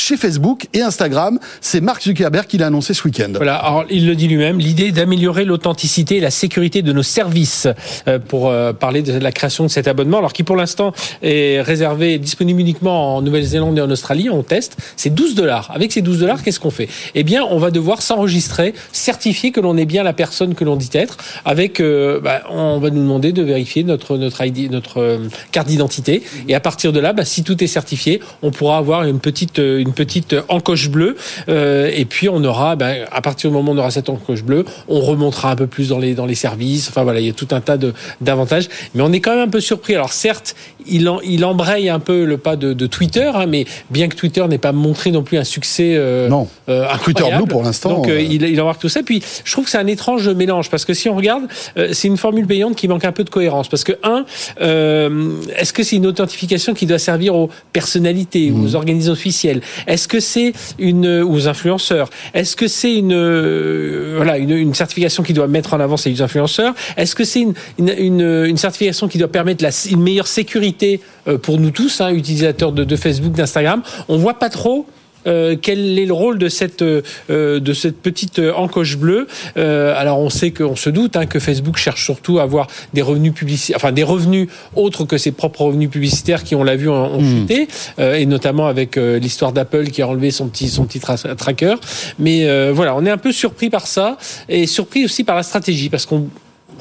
chez 0.00 0.16
Facebook 0.16 0.66
et 0.72 0.80
Instagram. 0.80 1.38
C'est 1.60 1.80
Mark 1.80 2.02
Zuckerberg 2.02 2.46
qui 2.46 2.58
l'a 2.58 2.66
annoncé 2.66 2.94
ce 2.94 3.04
week-end. 3.04 3.32
Voilà, 3.34 3.56
alors 3.56 3.84
il 3.90 4.06
le 4.06 4.16
dit 4.16 4.28
lui-même, 4.28 4.58
l'idée 4.58 4.92
d'améliorer 4.92 5.44
l'authenticité 5.44 6.16
et 6.16 6.20
la 6.20 6.30
sécurité 6.30 6.82
de 6.82 6.92
nos 6.92 7.02
services 7.02 7.68
euh, 8.08 8.18
pour 8.18 8.48
euh, 8.48 8.72
parler 8.72 9.02
de 9.02 9.18
la 9.18 9.32
création 9.32 9.64
de 9.64 9.68
cet 9.68 9.86
abonnement, 9.88 10.18
alors 10.18 10.32
qui 10.32 10.42
pour 10.42 10.56
l'instant 10.56 10.92
est 11.22 11.60
réservé, 11.60 12.18
disponible 12.18 12.60
uniquement 12.60 13.16
en 13.16 13.22
Nouvelle-Zélande 13.22 13.76
et 13.78 13.82
en 13.82 13.90
Australie, 13.90 14.30
on 14.30 14.42
teste, 14.42 14.76
c'est 14.96 15.10
12 15.10 15.34
dollars. 15.34 15.70
Avec 15.74 15.92
ces 15.92 16.00
12 16.00 16.20
dollars, 16.20 16.42
qu'est-ce 16.42 16.60
qu'on 16.60 16.70
fait? 16.70 16.88
Eh 17.14 17.22
bien, 17.22 17.44
on 17.50 17.58
va 17.58 17.70
devoir 17.70 18.00
s'enregistrer, 18.00 18.74
certifier 18.92 19.52
que 19.52 19.60
l'on 19.60 19.76
est 19.76 19.86
bien 19.86 20.02
la 20.02 20.14
personne 20.14 20.54
que 20.54 20.64
l'on 20.64 20.76
dit 20.76 20.90
être, 20.94 21.18
avec, 21.44 21.80
euh, 21.80 22.20
bah, 22.20 22.42
on 22.50 22.78
va 22.78 22.90
nous 22.90 23.02
demander 23.02 23.32
de 23.32 23.42
vérifier 23.42 23.84
notre 23.84 24.16
notre 24.16 24.44
ID, 24.44 24.70
notre 24.70 25.20
carte 25.52 25.68
d'identité, 25.68 26.22
et 26.48 26.54
à 26.54 26.60
partir 26.60 26.92
de 26.92 27.00
là, 27.00 27.12
bah, 27.12 27.24
si 27.24 27.44
tout 27.44 27.62
est 27.62 27.66
certifié, 27.66 28.20
on 28.42 28.50
pourra 28.50 28.78
avoir 28.78 29.04
une 29.04 29.20
petite 29.20 29.58
une 29.58 29.89
petite 29.92 30.34
encoche 30.48 30.88
bleue. 30.88 31.16
Euh, 31.48 31.90
et 31.94 32.04
puis 32.04 32.28
on 32.28 32.42
aura, 32.44 32.76
ben, 32.76 33.06
à 33.10 33.20
partir 33.20 33.50
du 33.50 33.56
moment 33.56 33.72
où 33.72 33.74
on 33.74 33.78
aura 33.78 33.90
cette 33.90 34.08
encoche 34.08 34.42
bleue, 34.42 34.64
on 34.88 35.00
remontera 35.00 35.50
un 35.50 35.56
peu 35.56 35.66
plus 35.66 35.88
dans 35.88 35.98
les 35.98 36.14
dans 36.14 36.26
les 36.26 36.34
services. 36.34 36.88
Enfin 36.88 37.02
voilà, 37.02 37.20
il 37.20 37.26
y 37.26 37.30
a 37.30 37.32
tout 37.32 37.48
un 37.52 37.60
tas 37.60 37.76
de 37.76 37.92
d'avantages. 38.20 38.68
Mais 38.94 39.02
on 39.02 39.12
est 39.12 39.20
quand 39.20 39.32
même 39.32 39.48
un 39.48 39.50
peu 39.50 39.60
surpris. 39.60 39.94
Alors 39.94 40.12
certes, 40.12 40.54
il 40.86 41.10
il 41.24 41.44
embraye 41.44 41.88
un 41.88 41.98
peu 41.98 42.24
le 42.24 42.38
pas 42.38 42.56
de, 42.56 42.72
de 42.72 42.86
Twitter, 42.86 43.30
hein, 43.34 43.46
mais 43.46 43.64
bien 43.90 44.08
que 44.08 44.16
Twitter 44.16 44.46
n'ait 44.48 44.58
pas 44.58 44.72
montré 44.72 45.10
non 45.10 45.22
plus 45.22 45.38
un 45.38 45.44
succès 45.44 45.94
euh, 45.96 46.28
non. 46.28 46.48
Euh, 46.68 46.86
Twitter 47.02 47.24
Blue 47.36 47.46
pour 47.46 47.62
l'instant. 47.62 47.94
Donc 47.94 48.08
euh, 48.08 48.20
il, 48.20 48.42
il 48.42 48.60
embarque 48.60 48.80
tout 48.80 48.88
ça. 48.88 49.02
Puis 49.02 49.22
je 49.44 49.52
trouve 49.52 49.64
que 49.64 49.70
c'est 49.70 49.78
un 49.78 49.86
étrange 49.86 50.28
mélange 50.28 50.70
parce 50.70 50.84
que 50.84 50.94
si 50.94 51.08
on 51.08 51.16
regarde, 51.16 51.44
c'est 51.92 52.08
une 52.08 52.16
formule 52.16 52.46
payante 52.46 52.76
qui 52.76 52.88
manque 52.88 53.04
un 53.04 53.12
peu 53.12 53.24
de 53.24 53.30
cohérence. 53.30 53.68
Parce 53.68 53.84
que 53.84 53.92
un, 54.02 54.24
est-ce 54.60 55.72
que 55.72 55.82
c'est 55.82 55.96
une 55.96 56.06
authentification 56.06 56.74
qui 56.74 56.86
doit 56.86 56.98
servir 56.98 57.34
aux 57.34 57.50
personnalités, 57.72 58.50
aux 58.50 58.68
mmh. 58.68 58.74
organisations 58.74 59.12
officielles 59.12 59.60
Est-ce 59.86 60.08
que 60.08 60.20
c'est 60.20 60.52
une 60.78 61.22
aux 61.22 61.38
Est-ce 61.38 62.56
que 62.56 62.68
c'est 62.68 62.96
une 62.96 64.14
voilà 64.16 64.38
une, 64.38 64.74
certification 64.74 65.22
qui 65.22 65.32
doit 65.32 65.48
mettre 65.48 65.74
en 65.74 65.80
avant 65.80 65.96
ces 65.96 66.20
influenceurs 66.22 66.74
Est-ce 66.96 67.14
que 67.14 67.24
c'est 67.24 67.46
une, 67.78 68.56
certification 68.56 69.08
qui 69.08 69.18
doit 69.18 69.28
permettre 69.28 69.62
la, 69.62 69.70
une 69.90 70.02
meilleure 70.02 70.26
sécurité 70.26 71.00
pour 71.42 71.58
nous 71.58 71.70
tous, 71.70 72.00
hein, 72.00 72.10
utilisateurs 72.10 72.72
de, 72.72 72.84
de 72.84 72.96
Facebook, 72.96 73.32
d'Instagram? 73.32 73.82
On 74.08 74.18
voit 74.18 74.38
pas 74.38 74.48
trop 74.48 74.86
euh, 75.26 75.56
quel 75.60 75.98
est 75.98 76.06
le 76.06 76.12
rôle 76.12 76.38
de 76.38 76.48
cette 76.48 76.82
euh, 76.82 77.02
de 77.28 77.72
cette 77.74 78.00
petite 78.00 78.38
euh, 78.38 78.54
encoche 78.54 78.96
bleue 78.96 79.26
Alors 79.56 80.18
on 80.18 80.30
sait 80.30 80.50
qu'on 80.50 80.76
se 80.76 80.88
doute 80.88 81.16
hein, 81.16 81.26
que 81.26 81.38
Facebook 81.38 81.76
cherche 81.76 82.04
surtout 82.04 82.38
à 82.38 82.42
avoir 82.42 82.68
des 82.94 83.02
revenus 83.02 83.34
publicitaires, 83.34 83.76
enfin 83.76 83.92
des 83.92 84.02
revenus 84.02 84.48
autres 84.76 85.04
que 85.04 85.18
ses 85.18 85.32
propres 85.32 85.62
revenus 85.62 85.90
publicitaires 85.90 86.42
qui 86.42 86.54
on 86.54 86.64
l'a 86.64 86.76
vu 86.76 86.88
ont, 86.88 87.20
hmm. 87.20 87.40
chuté, 87.40 87.68
et 87.98 88.26
notamment 88.26 88.66
avec 88.66 88.96
l'histoire 88.96 89.52
d'Apple 89.52 89.88
qui 89.88 90.02
a 90.02 90.08
enlevé 90.08 90.30
son 90.30 90.48
petit 90.48 90.68
son 90.68 90.84
petit 90.84 91.00
tracker. 91.00 91.74
Mais 92.18 92.70
voilà, 92.70 92.94
on 92.96 93.04
est 93.04 93.10
un 93.10 93.18
peu 93.18 93.32
surpris 93.32 93.70
par 93.70 93.86
ça 93.86 94.16
et 94.48 94.66
surpris 94.66 95.04
aussi 95.04 95.24
par 95.24 95.36
la 95.36 95.42
stratégie 95.42 95.88
parce 95.88 96.06
qu'on 96.06 96.28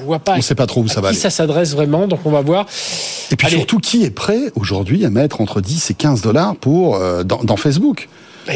voit 0.04 0.20
pas. 0.20 0.36
On 0.38 0.42
sait 0.42 0.56
pas 0.56 0.68
trop 0.68 0.82
où 0.82 0.88
ça 0.88 1.02
va. 1.02 1.12
Qui 1.12 1.18
ça 1.18 1.30
s'adresse 1.30 1.74
vraiment, 1.74 2.08
donc 2.08 2.22
on 2.26 2.32
va 2.32 2.42
voir. 2.42 2.66
Et 3.32 3.36
puis 3.36 3.50
surtout, 3.50 3.80
qui 3.80 4.04
est 4.04 4.12
prêt 4.12 4.52
aujourd'hui 4.56 5.06
à 5.06 5.10
mettre 5.10 5.42
entre 5.42 5.62
10 5.62 5.92
et 5.92 5.94
15 5.94 6.22
dollars 6.22 6.56
pour 6.56 7.00
dans, 7.26 7.44
dans 7.44 7.58
Facebook? 7.58 8.08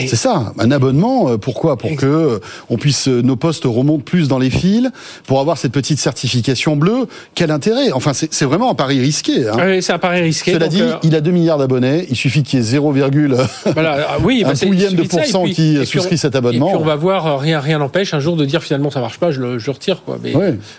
C'est 0.07 0.15
ça, 0.15 0.53
un 0.57 0.71
abonnement. 0.71 1.29
Euh, 1.29 1.38
pourquoi? 1.38 1.77
Pour 1.77 1.95
que 1.95 2.05
euh, 2.05 2.39
on 2.69 2.77
puisse 2.77 3.07
euh, 3.07 3.21
nos 3.21 3.35
postes 3.35 3.65
remontent 3.65 4.03
plus 4.03 4.27
dans 4.27 4.39
les 4.39 4.50
fils, 4.50 4.89
pour 5.25 5.39
avoir 5.39 5.57
cette 5.57 5.71
petite 5.71 6.00
certification 6.00 6.75
bleue. 6.75 7.07
Quel 7.35 7.51
intérêt? 7.51 7.91
Enfin, 7.91 8.12
c'est 8.13 8.45
vraiment 8.45 8.71
un 8.71 8.75
pari 8.75 9.00
risqué. 9.00 9.47
Hein. 9.47 9.57
Oui, 9.65 9.81
c'est 9.81 9.93
un 9.93 10.00
pari 10.00 10.21
risqué. 10.21 10.53
Cela 10.53 10.67
dit, 10.67 10.83
il 11.03 11.15
a 11.15 11.21
2 11.21 11.31
milliards 11.31 11.57
d'abonnés. 11.57 12.05
Il 12.09 12.15
suffit 12.15 12.43
qu'il 12.43 12.59
y 12.59 12.62
ait 12.62 12.65
0, 12.65 12.93
voilà, 12.93 14.07
ah 14.09 14.15
un 14.17 14.43
bah, 14.43 14.53
pouillème 14.62 14.93
de 14.93 15.03
pourcent 15.03 15.45
qui 15.45 15.85
souscrit 15.85 16.17
cet 16.17 16.35
abonnement. 16.35 16.67
Et 16.67 16.71
puis 16.71 16.79
on 16.81 16.85
va 16.85 16.95
voir, 16.95 17.39
rien 17.39 17.59
rien 17.59 17.79
n'empêche 17.79 18.13
un 18.13 18.19
jour 18.19 18.35
de 18.35 18.45
dire 18.45 18.62
finalement 18.63 18.89
ça 18.89 19.00
marche 19.00 19.19
pas, 19.19 19.31
je 19.31 19.41
le, 19.41 19.59
je 19.59 19.71
retire 19.71 20.03
quoi. 20.03 20.19
Mais 20.21 20.33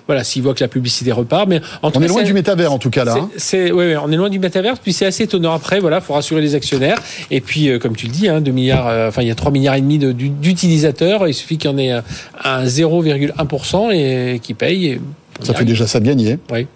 voilà, 0.06 0.24
s'il 0.24 0.42
voit 0.42 0.54
que 0.54 0.62
la 0.62 0.68
publicité 0.68 1.12
repart, 1.12 1.48
mais 1.48 1.60
en 1.82 1.90
on 1.94 2.02
est 2.02 2.08
loin 2.08 2.22
du 2.22 2.32
métavers 2.32 2.72
en 2.72 2.78
tout 2.78 2.90
cas 2.90 3.04
là. 3.04 3.16
C'est 3.36 3.70
hein. 3.70 3.74
oui, 3.74 3.94
on 3.96 4.10
est 4.10 4.16
loin 4.16 4.30
du 4.30 4.38
métavers. 4.38 4.78
Puis 4.78 4.92
c'est 4.92 5.06
assez 5.06 5.24
étonnant 5.24 5.52
après. 5.52 5.80
Voilà, 5.80 6.00
faut 6.00 6.14
rassurer 6.14 6.40
les 6.40 6.54
actionnaires. 6.54 6.98
Et 7.30 7.40
puis 7.40 7.78
comme 7.78 7.96
tu 7.96 8.06
le 8.06 8.12
dis, 8.12 8.28
hein, 8.28 8.40
2 8.40 8.50
milliards 8.50 9.03
enfin 9.08 9.22
il 9.22 9.28
y 9.28 9.30
a 9.30 9.34
3 9.34 9.50
milliards 9.52 9.74
et 9.74 9.80
demi 9.80 9.98
d'utilisateurs. 9.98 11.26
Il 11.28 11.34
suffit 11.34 11.58
qu'il 11.58 11.70
y 11.70 11.74
en 11.74 11.78
ait 11.78 11.90
un 11.90 12.64
0,1% 12.64 13.92
et 13.92 14.40
qui 14.40 14.54
paye. 14.54 15.00
Ça 15.40 15.54
fait 15.54 15.64
déjà 15.64 15.86
ça 15.86 16.00
de 16.00 16.06
gagner. 16.06 16.38
Oui. 16.52 16.66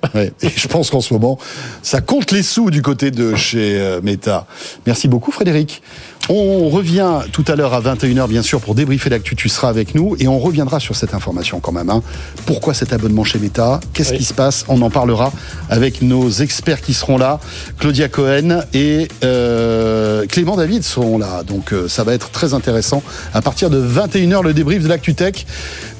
Et 0.42 0.48
je 0.54 0.68
pense 0.68 0.90
qu'en 0.90 1.00
ce 1.00 1.14
moment, 1.14 1.38
ça 1.82 2.00
compte 2.00 2.32
les 2.32 2.42
sous 2.42 2.70
du 2.70 2.82
côté 2.82 3.10
de 3.10 3.36
chez 3.36 3.78
euh, 3.78 4.00
Meta. 4.02 4.46
Merci 4.86 5.06
beaucoup, 5.06 5.30
Frédéric. 5.30 5.82
On 6.30 6.68
revient 6.68 7.20
tout 7.32 7.44
à 7.48 7.56
l'heure 7.56 7.72
à 7.72 7.80
21h, 7.80 8.28
bien 8.28 8.42
sûr, 8.42 8.60
pour 8.60 8.74
débriefer 8.74 9.08
l'actu. 9.08 9.34
Tu 9.34 9.48
seras 9.48 9.68
avec 9.68 9.94
nous 9.94 10.14
et 10.18 10.28
on 10.28 10.38
reviendra 10.38 10.78
sur 10.78 10.94
cette 10.94 11.14
information 11.14 11.58
quand 11.60 11.72
même. 11.72 11.88
Hein. 11.88 12.02
Pourquoi 12.44 12.74
cet 12.74 12.92
abonnement 12.92 13.24
chez 13.24 13.38
Meta? 13.38 13.80
Qu'est-ce 13.94 14.12
qui 14.12 14.24
se 14.24 14.34
passe? 14.34 14.66
On 14.68 14.82
en 14.82 14.90
parlera 14.90 15.32
avec 15.70 16.02
nos 16.02 16.28
experts 16.30 16.82
qui 16.82 16.92
seront 16.92 17.16
là. 17.16 17.40
Claudia 17.78 18.08
Cohen 18.08 18.62
et 18.74 19.08
euh, 19.24 20.26
Clément 20.26 20.56
David 20.56 20.82
seront 20.82 21.16
là. 21.16 21.42
Donc 21.44 21.72
euh, 21.72 21.88
ça 21.88 22.04
va 22.04 22.12
être 22.12 22.30
très 22.30 22.52
intéressant. 22.52 23.02
À 23.32 23.40
partir 23.40 23.70
de 23.70 23.80
21h, 23.80 24.42
le 24.42 24.52
débrief 24.52 24.82
de 24.82 24.88
l'actu 24.88 25.14
tech. 25.14 25.46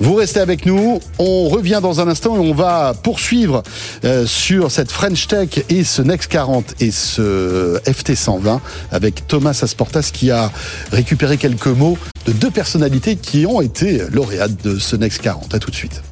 Vous 0.01 0.15
restez 0.15 0.41
avec 0.41 0.67
nous. 0.67 1.01
On 1.19 1.49
revient 1.49 1.81
dans 1.83 2.01
un 2.01 2.09
instant 2.09 2.37
et 2.37 2.39
on 2.39 2.55
va 2.55 2.93
poursuivre 3.03 3.63
euh, 4.05 4.27
sur 4.27 4.71
cette 4.71 4.93
French 4.93 5.27
Tech 5.27 5.65
et 5.71 5.85
ce 5.85 6.03
Next 6.03 6.31
40 6.31 6.75
et 6.81 6.91
ce 6.91 7.81
FT 7.87 8.15
120 8.15 8.61
avec 8.93 9.27
Thomas 9.27 9.59
Asportas 9.63 10.08
qui 10.12 10.31
a 10.31 10.50
récupéré 10.93 11.37
quelques 11.37 11.67
mots 11.67 11.99
de 12.27 12.33
deux 12.33 12.50
personnalités 12.50 13.17
qui 13.17 13.47
ont 13.47 13.61
été 13.61 14.03
lauréates 14.11 14.62
de 14.62 14.79
ce 14.79 14.97
Next 14.97 15.21
40. 15.23 15.55
À 15.55 15.59
tout 15.59 15.71
de 15.71 15.77
suite. 15.77 16.03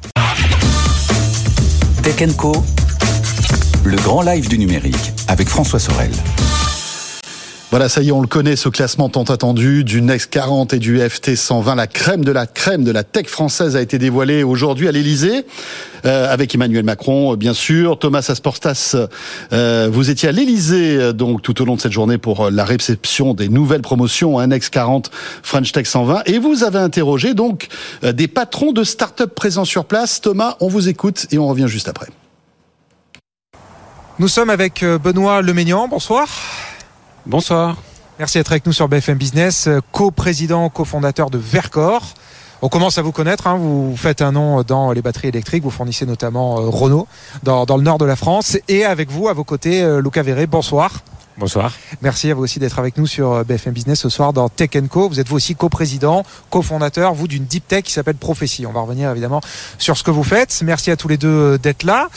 Tech 2.03 2.35
Co, 2.37 2.63
le 3.83 3.97
grand 3.97 4.21
live 4.21 4.47
du 4.47 4.57
numérique 4.57 5.13
avec 5.27 5.49
François 5.49 5.79
Sorel. 5.79 6.11
Voilà, 7.69 7.89
ça 7.89 8.01
y 8.01 8.07
est, 8.07 8.11
on 8.13 8.21
le 8.21 8.27
connaît, 8.27 8.55
ce 8.55 8.69
classement 8.69 9.09
tant 9.09 9.23
attendu 9.23 9.83
du 9.83 10.01
Next 10.01 10.29
40 10.29 10.73
et 10.73 10.79
du 10.79 11.01
FT 11.01 11.35
120. 11.35 11.75
La 11.75 11.85
crème 11.85 12.23
de 12.23 12.31
la 12.31 12.47
crème 12.47 12.85
de 12.85 12.91
la 12.91 13.03
tech 13.03 13.27
française 13.27 13.75
a 13.75 13.81
été 13.81 13.97
dévoilée 13.97 14.43
aujourd'hui 14.43 14.87
à 14.87 14.93
l'Elysée, 14.93 15.45
euh, 16.05 16.31
avec 16.31 16.55
Emmanuel 16.55 16.85
Macron, 16.85 17.35
bien 17.35 17.53
sûr. 17.53 17.99
Thomas 17.99 18.25
Asportas, 18.29 18.95
euh, 19.51 19.89
vous 19.91 20.09
étiez 20.09 20.29
à 20.29 20.31
l'Elysée 20.31 20.95
euh, 20.95 21.11
donc 21.11 21.41
tout 21.41 21.61
au 21.61 21.65
long 21.65 21.75
de 21.75 21.81
cette 21.81 21.91
journée 21.91 22.17
pour 22.17 22.49
la 22.49 22.63
réception 22.63 23.33
des 23.33 23.49
nouvelles 23.49 23.81
promotions, 23.81 24.39
un 24.39 24.47
Next 24.47 24.69
40 24.69 25.11
French 25.43 25.73
Tech 25.73 25.87
120. 25.87 26.21
Et 26.25 26.39
vous 26.39 26.63
avez 26.63 26.79
interrogé 26.79 27.33
donc 27.33 27.67
des 28.01 28.29
patrons 28.29 28.71
de 28.71 28.85
start-up 28.85 29.35
présents 29.35 29.65
sur 29.65 29.83
place. 29.83 30.21
Thomas, 30.21 30.55
on 30.61 30.69
vous 30.69 30.87
écoute 30.87 31.27
et 31.31 31.37
on 31.37 31.49
revient 31.49 31.67
juste 31.67 31.89
après. 31.89 32.07
Nous 34.19 34.29
sommes 34.29 34.49
avec 34.49 34.85
Benoît 35.03 35.41
Leménian. 35.41 35.89
Bonsoir. 35.89 36.29
Bonsoir. 37.27 37.75
Merci 38.19 38.37
d'être 38.37 38.53
avec 38.53 38.65
nous 38.65 38.71
sur 38.71 38.87
BFM 38.87 39.17
Business, 39.17 39.67
co-président, 39.91 40.69
co-fondateur 40.69 41.29
de 41.29 41.37
Vercor. 41.37 42.13
On 42.61 42.69
commence 42.69 42.97
à 42.97 43.01
vous 43.01 43.11
connaître, 43.11 43.47
hein. 43.47 43.57
vous 43.57 43.97
faites 43.97 44.21
un 44.21 44.31
nom 44.31 44.61
dans 44.61 44.93
les 44.93 45.01
batteries 45.01 45.27
électriques, 45.27 45.61
vous 45.61 45.69
fournissez 45.69 46.05
notamment 46.05 46.57
euh, 46.57 46.69
Renault 46.69 47.05
dans, 47.43 47.65
le 47.65 47.83
nord 47.83 47.97
de 47.97 48.05
la 48.05 48.15
France. 48.15 48.57
Et 48.69 48.85
avec 48.85 49.11
vous, 49.11 49.27
à 49.27 49.33
vos 49.33 49.43
côtés, 49.43 49.83
euh, 49.83 50.01
Luca 50.01 50.23
Verret, 50.23 50.47
bonsoir. 50.47 51.03
Bonsoir. 51.37 51.73
Merci 52.01 52.31
à 52.31 52.33
vous 52.33 52.43
aussi 52.43 52.59
d'être 52.59 52.79
avec 52.79 52.97
nous 52.97 53.05
sur 53.05 53.33
euh, 53.33 53.43
BFM 53.43 53.73
Business 53.73 53.99
ce 53.99 54.07
soir 54.07 54.31
dans 54.31 54.47
Tech 54.47 54.69
Co. 54.89 55.09
Vous 55.09 55.19
êtes 55.19 55.27
vous 55.27 55.35
aussi 55.35 55.53
co-président, 55.53 56.23
co-fondateur, 56.49 57.13
vous 57.13 57.27
d'une 57.27 57.43
deep 57.43 57.67
tech 57.67 57.83
qui 57.83 57.91
s'appelle 57.91 58.15
Prophétie. 58.15 58.65
On 58.65 58.71
va 58.71 58.79
revenir 58.79 59.11
évidemment 59.11 59.41
sur 59.77 59.97
ce 59.97 60.03
que 60.03 60.11
vous 60.11 60.23
faites. 60.23 60.61
Merci 60.63 60.91
à 60.91 60.95
tous 60.95 61.09
les 61.09 61.17
deux 61.17 61.57
d'être 61.57 61.83
là. 61.83 62.07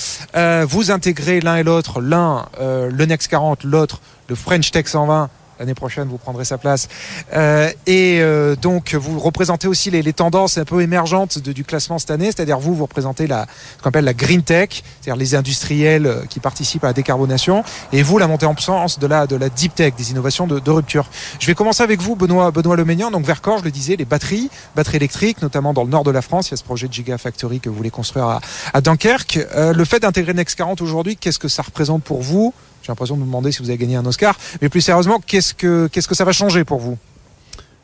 vous 0.66 0.92
intégrez 0.92 1.40
l'un 1.40 1.56
et 1.56 1.64
l'autre, 1.64 2.00
l'un 2.00 2.46
le 2.60 3.04
Next 3.04 3.28
40, 3.28 3.64
l'autre 3.64 4.00
le 4.30 4.36
French 4.36 4.70
Tech 4.70 4.86
120 4.86 5.28
l'année 5.60 5.74
prochaine 5.74 6.08
vous 6.08 6.18
prendrez 6.18 6.44
sa 6.44 6.58
place. 6.58 6.88
Euh, 7.34 7.70
et 7.86 8.18
euh, 8.20 8.56
donc 8.56 8.94
vous 8.94 9.20
représentez 9.20 9.68
aussi 9.68 9.90
les, 9.90 10.12
tendances 10.12 10.58
un 10.58 10.64
peu 10.64 10.80
émergentes 10.80 11.38
du 11.38 11.64
classement 11.64 11.98
cette 11.98 12.10
année, 12.10 12.26
c'est-à-dire 12.26 12.58
vous 12.58 12.74
vous 12.74 12.84
représentez 12.84 13.26
la 13.26 13.46
ce 13.76 13.82
qu'on 13.82 13.90
appelle 13.90 14.06
la 14.06 14.14
green 14.14 14.42
tech, 14.42 14.82
c'est-à-dire 15.00 15.16
les 15.16 15.34
industriels 15.34 16.06
euh, 16.06 16.22
qui 16.28 16.40
participent 16.40 16.82
à 16.84 16.88
la 16.88 16.92
décarbonation, 16.94 17.62
et 17.92 18.02
vous 18.02 18.18
la 18.18 18.26
montée 18.26 18.46
en 18.46 18.54
puissance 18.54 18.98
de 18.98 19.06
la 19.06 19.26
de 19.26 19.36
la 19.36 19.50
deep 19.50 19.74
tech, 19.74 19.94
des 19.96 20.10
innovations 20.10 20.46
de, 20.46 20.70
rupture. 20.70 21.06
Je 21.38 21.46
vais 21.46 21.54
commencer 21.54 21.82
avec 21.82 22.00
vous, 22.00 22.16
Benoît 22.16 22.50
Benoît 22.50 22.76
Leménian. 22.76 23.10
Donc 23.10 23.24
Vercors, 23.26 23.58
je 23.58 23.64
le 23.64 23.70
disais, 23.70 23.96
les 23.96 24.04
batteries, 24.04 24.50
batteries 24.74 24.96
électriques, 24.96 25.42
notamment 25.42 25.74
dans 25.74 25.84
le 25.84 25.90
nord 25.90 26.04
de 26.04 26.10
la 26.10 26.22
France, 26.22 26.48
il 26.48 26.52
y 26.52 26.54
a 26.54 26.56
ce 26.56 26.64
projet 26.64 26.88
de 26.88 26.92
Gigafactory 26.92 27.60
que 27.60 27.68
vous 27.68 27.76
voulez 27.76 27.90
construire 27.90 28.40
à, 28.72 28.80
Dunkerque. 28.80 29.38
le 29.54 29.84
fait 29.84 30.00
d'intégrer 30.00 30.32
Next 30.32 30.56
40 30.56 30.80
aujourd'hui, 30.80 31.16
qu'est-ce 31.16 31.38
que 31.38 31.48
ça 31.48 31.62
représente 31.62 32.02
pour 32.02 32.22
vous 32.22 32.54
j'ai 32.90 32.92
l'impression 32.92 33.14
de 33.14 33.20
vous 33.20 33.26
demander 33.26 33.52
si 33.52 33.62
vous 33.62 33.68
avez 33.68 33.78
gagné 33.78 33.94
un 33.94 34.04
Oscar. 34.04 34.36
Mais 34.60 34.68
plus 34.68 34.80
sérieusement, 34.80 35.20
qu'est-ce 35.24 35.54
que, 35.54 35.88
ça 36.12 36.24
va 36.24 36.32
changer 36.32 36.64
pour 36.64 36.80
vous? 36.80 36.98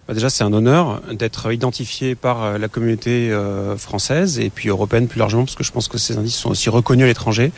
Bah, 0.09 0.15
déjà, 0.15 0.31
c'est 0.31 0.43
un 0.43 0.53
honneur 0.53 1.01
d'être 1.13 1.53
identifié 1.53 2.17
par 2.17 2.43
euh, 2.43 2.59
la 2.59 2.67
communauté 2.67 3.31
euh, 3.31 3.77
française 3.77 4.39
et 4.41 4.51
puis 4.51 4.69
européenne 4.69 5.07
plus 5.07 5.19
largement, 5.19 5.45
parce 5.45 5.55
que 5.55 5.65
je 5.65 5.71
pense 5.71 5.87
que 5.87 5.99
ces 5.99 6.17
indices 6.17 6.37
sont 6.37 6.51
aussi 6.51 6.69
reconnus 6.71 7.05
à 7.05 7.07
l'étranger. 7.07 7.53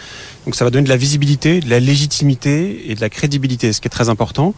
Donc 0.44 0.54
ça 0.54 0.64
va 0.64 0.70
donner 0.70 0.84
de 0.84 0.88
la 0.90 0.96
visibilité, 0.96 1.60
de 1.60 1.70
la 1.70 1.80
légitimité 1.80 2.90
et 2.90 2.94
de 2.94 3.00
la 3.00 3.08
crédibilité, 3.08 3.72
ce 3.72 3.80
qui 3.80 3.88
est 3.88 3.90
très 3.90 4.10
important. 4.10 4.54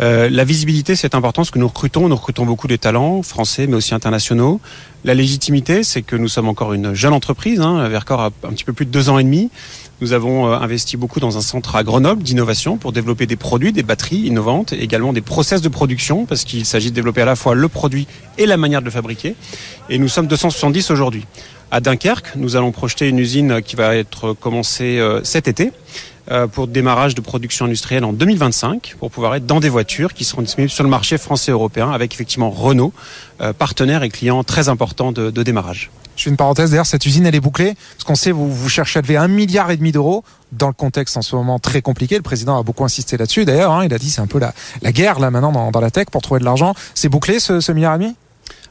Euh, 0.00 0.30
la 0.30 0.44
visibilité, 0.44 0.96
c'est 0.96 1.14
important 1.14 1.42
parce 1.42 1.50
que 1.50 1.58
nous 1.58 1.68
recrutons, 1.68 2.08
nous 2.08 2.16
recrutons 2.16 2.46
beaucoup 2.46 2.68
des 2.68 2.78
talents 2.78 3.22
français, 3.22 3.66
mais 3.66 3.76
aussi 3.76 3.94
internationaux. 3.94 4.60
La 5.04 5.14
légitimité, 5.14 5.82
c'est 5.82 6.02
que 6.02 6.16
nous 6.16 6.28
sommes 6.28 6.48
encore 6.48 6.72
une 6.72 6.94
jeune 6.94 7.12
entreprise. 7.12 7.60
Hein, 7.60 7.90
a 7.92 8.24
un 8.24 8.50
petit 8.50 8.64
peu 8.64 8.72
plus 8.72 8.86
de 8.86 8.90
deux 8.90 9.10
ans 9.10 9.18
et 9.18 9.24
demi. 9.24 9.50
Nous 10.00 10.14
avons 10.14 10.48
euh, 10.48 10.56
investi 10.56 10.96
beaucoup 10.96 11.20
dans 11.20 11.36
un 11.36 11.42
centre 11.42 11.76
à 11.76 11.82
Grenoble 11.82 12.22
d'innovation 12.22 12.78
pour 12.78 12.92
développer 12.92 13.26
des 13.26 13.36
produits, 13.36 13.72
des 13.72 13.82
batteries 13.82 14.20
innovantes, 14.20 14.72
et 14.72 14.82
également 14.82 15.12
des 15.12 15.20
process 15.20 15.60
de 15.60 15.68
production, 15.68 16.24
parce 16.24 16.44
qu'il 16.44 16.64
s'agit 16.64 16.90
de 16.90 16.94
développer 16.94 17.20
à 17.20 17.26
la 17.26 17.36
fois 17.36 17.54
le 17.54 17.68
produit 17.68 18.06
et 18.38 18.46
la 18.46 18.56
manière 18.56 18.80
de 18.80 18.86
le 18.86 18.90
fabriquer. 18.90 19.34
Et 19.90 19.98
nous 19.98 20.08
sommes 20.08 20.26
270 20.26 20.90
aujourd'hui. 20.90 21.26
À 21.70 21.80
Dunkerque, 21.80 22.36
nous 22.36 22.56
allons 22.56 22.72
projeter 22.72 23.08
une 23.08 23.18
usine 23.18 23.60
qui 23.62 23.76
va 23.76 23.94
être 23.94 24.32
commencée 24.32 24.98
euh, 24.98 25.22
cet 25.24 25.46
été 25.46 25.72
pour 26.52 26.66
démarrage 26.66 27.14
de 27.14 27.20
production 27.20 27.64
industrielle 27.64 28.04
en 28.04 28.12
2025 28.12 28.96
pour 28.98 29.10
pouvoir 29.10 29.34
être 29.34 29.46
dans 29.46 29.60
des 29.60 29.68
voitures 29.68 30.14
qui 30.14 30.24
seront 30.24 30.42
disponibles 30.42 30.70
sur 30.70 30.84
le 30.84 30.90
marché 30.90 31.18
français 31.18 31.50
et 31.50 31.52
européen 31.52 31.90
avec 31.90 32.14
effectivement 32.14 32.50
Renault, 32.50 32.92
partenaire 33.58 34.02
et 34.02 34.08
client 34.10 34.44
très 34.44 34.68
important 34.68 35.12
de 35.12 35.42
démarrage. 35.42 35.90
Je 36.20 36.24
fais 36.24 36.30
une 36.30 36.36
parenthèse, 36.36 36.70
d'ailleurs, 36.70 36.84
cette 36.84 37.06
usine, 37.06 37.24
elle 37.24 37.34
est 37.34 37.40
bouclée, 37.40 37.74
parce 37.96 38.04
qu'on 38.04 38.14
sait, 38.14 38.30
vous, 38.30 38.52
vous 38.52 38.68
cherchez 38.68 38.98
à 38.98 39.02
lever 39.02 39.16
un 39.16 39.26
milliard 39.26 39.70
et 39.70 39.78
demi 39.78 39.90
d'euros 39.90 40.22
dans 40.52 40.66
le 40.66 40.74
contexte 40.74 41.16
en 41.16 41.22
ce 41.22 41.34
moment 41.34 41.58
très 41.58 41.80
compliqué. 41.80 42.16
Le 42.16 42.22
président 42.22 42.58
a 42.58 42.62
beaucoup 42.62 42.84
insisté 42.84 43.16
là-dessus, 43.16 43.46
d'ailleurs. 43.46 43.72
Hein, 43.72 43.86
il 43.86 43.94
a 43.94 43.98
dit 43.98 44.10
c'est 44.10 44.20
un 44.20 44.26
peu 44.26 44.38
la, 44.38 44.52
guerre, 44.92 45.18
là, 45.18 45.30
maintenant, 45.30 45.70
dans, 45.70 45.80
la 45.80 45.90
tech 45.90 46.08
pour 46.12 46.20
trouver 46.20 46.40
de 46.40 46.44
l'argent. 46.44 46.74
C'est 46.94 47.08
bouclé, 47.08 47.40
ce 47.40 47.72
milliard 47.72 47.94
et 47.94 47.98
demi? 48.00 48.14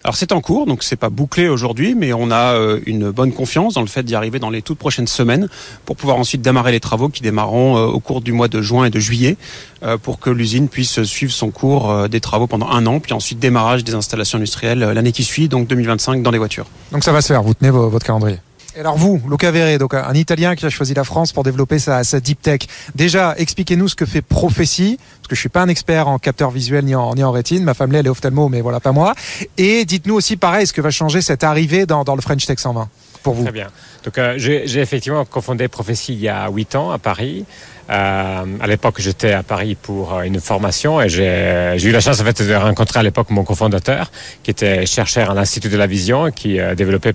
Alors 0.10 0.18
c'est 0.18 0.32
en 0.32 0.42
cours, 0.42 0.66
donc 0.66 0.82
c'est 0.82 0.96
pas 0.96 1.10
bouclé 1.10 1.50
aujourd'hui, 1.50 1.94
mais 1.94 2.14
on 2.14 2.32
a 2.32 2.56
euh, 2.56 2.80
une 2.88 3.12
bonne 3.12 3.32
confiance 3.32 3.76
dans 3.76 3.82
le 3.82 3.88
fait 3.88 4.02
d'y 4.02 4.16
arriver 4.16 4.40
dans 4.40 4.50
les 4.50 4.64
toutes 4.64 4.80
prochaines 4.80 5.06
semaines 5.06 5.48
pour 5.86 5.96
pouvoir 5.96 6.18
ensuite 6.18 6.42
démarrer 6.42 6.72
les 6.72 6.80
travaux 6.80 7.10
qui 7.10 7.22
démarreront 7.22 7.78
euh, 7.78 7.86
au 7.86 8.00
cours 8.00 8.22
du 8.22 8.32
mois 8.32 8.48
de 8.48 8.60
juin 8.60 8.86
et 8.86 8.90
de 8.90 9.00
juillet 9.00 9.38
euh, 9.84 10.00
pour 10.00 10.18
que 10.18 10.32
l'usine 10.32 10.68
puisse 10.68 11.04
suivre 11.04 11.32
son 11.32 11.52
cours 11.52 12.10
des 12.10 12.22
travaux 12.22 12.48
pendant 12.48 12.72
un 12.72 12.88
an, 12.88 13.00
puis 13.00 13.14
ensuite 13.14 13.38
démarrage 13.38 13.84
des 13.84 13.94
installations 13.94 14.40
industrielles 14.40 14.80
l'année 14.80 15.12
qui 15.12 15.24
suit, 15.24 15.48
donc 15.48 15.68
2025 15.68 16.24
dans 16.24 16.32
les 16.32 16.40
voitures. 16.40 16.66
Donc 16.92 17.04
ça 17.04 17.12
va 17.12 17.22
se 17.22 17.28
faire, 17.28 17.44
vous 17.44 17.54
tenez 17.54 17.70
votre 17.70 18.04
calendrier? 18.04 18.40
Et 18.76 18.80
alors 18.82 18.98
vous, 18.98 19.22
Luca 19.30 19.52
Verre, 19.52 19.78
donc 19.80 19.94
un 19.94 20.14
Italien 20.14 20.56
qui 20.56 20.66
a 20.66 20.70
choisi 20.70 20.94
la 20.94 21.04
France 21.04 21.34
pour 21.34 21.44
développer 21.44 21.80
sa, 21.80 22.04
sa 22.04 22.20
deep 22.20 22.42
tech. 22.42 22.62
Déjà, 22.96 23.34
expliquez-nous 23.38 23.88
ce 23.88 23.96
que 23.96 24.06
fait 24.06 24.22
Prophétie, 24.22 25.00
parce 25.18 25.28
que 25.28 25.36
je 25.36 25.40
suis 25.40 25.50
pas 25.50 25.62
un 25.62 25.68
expert 25.68 26.08
en 26.08 26.20
capteur 26.20 26.52
visuel 26.52 26.86
ni 26.86 26.96
en, 26.96 27.16
ni 27.16 27.24
en 27.24 27.32
rétine. 27.32 27.64
Ma 27.64 27.74
femme 27.74 27.94
elle 27.96 28.06
est 28.06 28.10
ophtalmo, 28.10 28.50
mais 28.50 28.62
voilà 28.62 28.80
pas 28.80 28.92
moi. 28.92 29.16
Et 29.58 29.86
dites-nous 29.86 30.16
aussi 30.16 30.38
pareil, 30.38 30.68
ce 30.68 30.74
que 30.74 30.82
va 30.82 30.92
changer 30.92 31.22
cette 31.22 31.44
arrivée 31.44 31.86
dans, 31.86 32.04
dans 32.04 32.16
le 32.16 32.22
French 32.22 32.46
Tech 32.46 32.60
120 32.60 32.90
pour 33.24 33.34
vous. 33.34 33.44
Très 33.44 33.52
bien. 33.52 33.68
Donc 34.04 34.18
euh, 34.18 34.36
j'ai 34.38 34.80
effectivement 34.80 35.26
confondé 35.26 35.68
Prophétie 35.68 36.14
il 36.14 36.22
y 36.22 36.30
a 36.30 36.50
8 36.50 36.76
ans 36.76 36.92
à 36.92 37.00
Paris. 37.00 37.46
Euh, 37.90 38.46
à 38.62 38.68
l'époque, 38.68 38.96
j'étais 39.00 39.34
à 39.34 39.42
Paris 39.42 39.76
pour 39.76 40.14
euh, 40.14 40.22
une 40.22 40.40
formation 40.40 41.02
et 41.02 41.10
j'ai 41.10 41.84
eu 41.84 41.92
la 41.92 42.00
chance 42.00 42.20
en 42.22 42.24
fait 42.24 42.42
de 42.44 42.54
rencontrer 42.54 43.00
à 43.00 43.04
l'époque 43.04 43.32
mon 43.32 43.44
cofondateur, 43.44 44.12
qui 44.44 44.52
était 44.52 44.86
chercheur 44.86 45.32
à 45.32 45.34
l'Institut 45.34 45.70
de 45.70 45.78
la 45.78 45.88
Vision, 45.88 46.30
qui 46.30 46.60
euh, 46.60 46.76
développait 46.76 47.14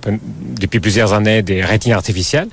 depuis 0.59 0.81
plusieurs 0.81 1.13
années 1.13 1.43
des 1.43 1.63
rétines 1.63 1.93
artificielles. 1.93 2.49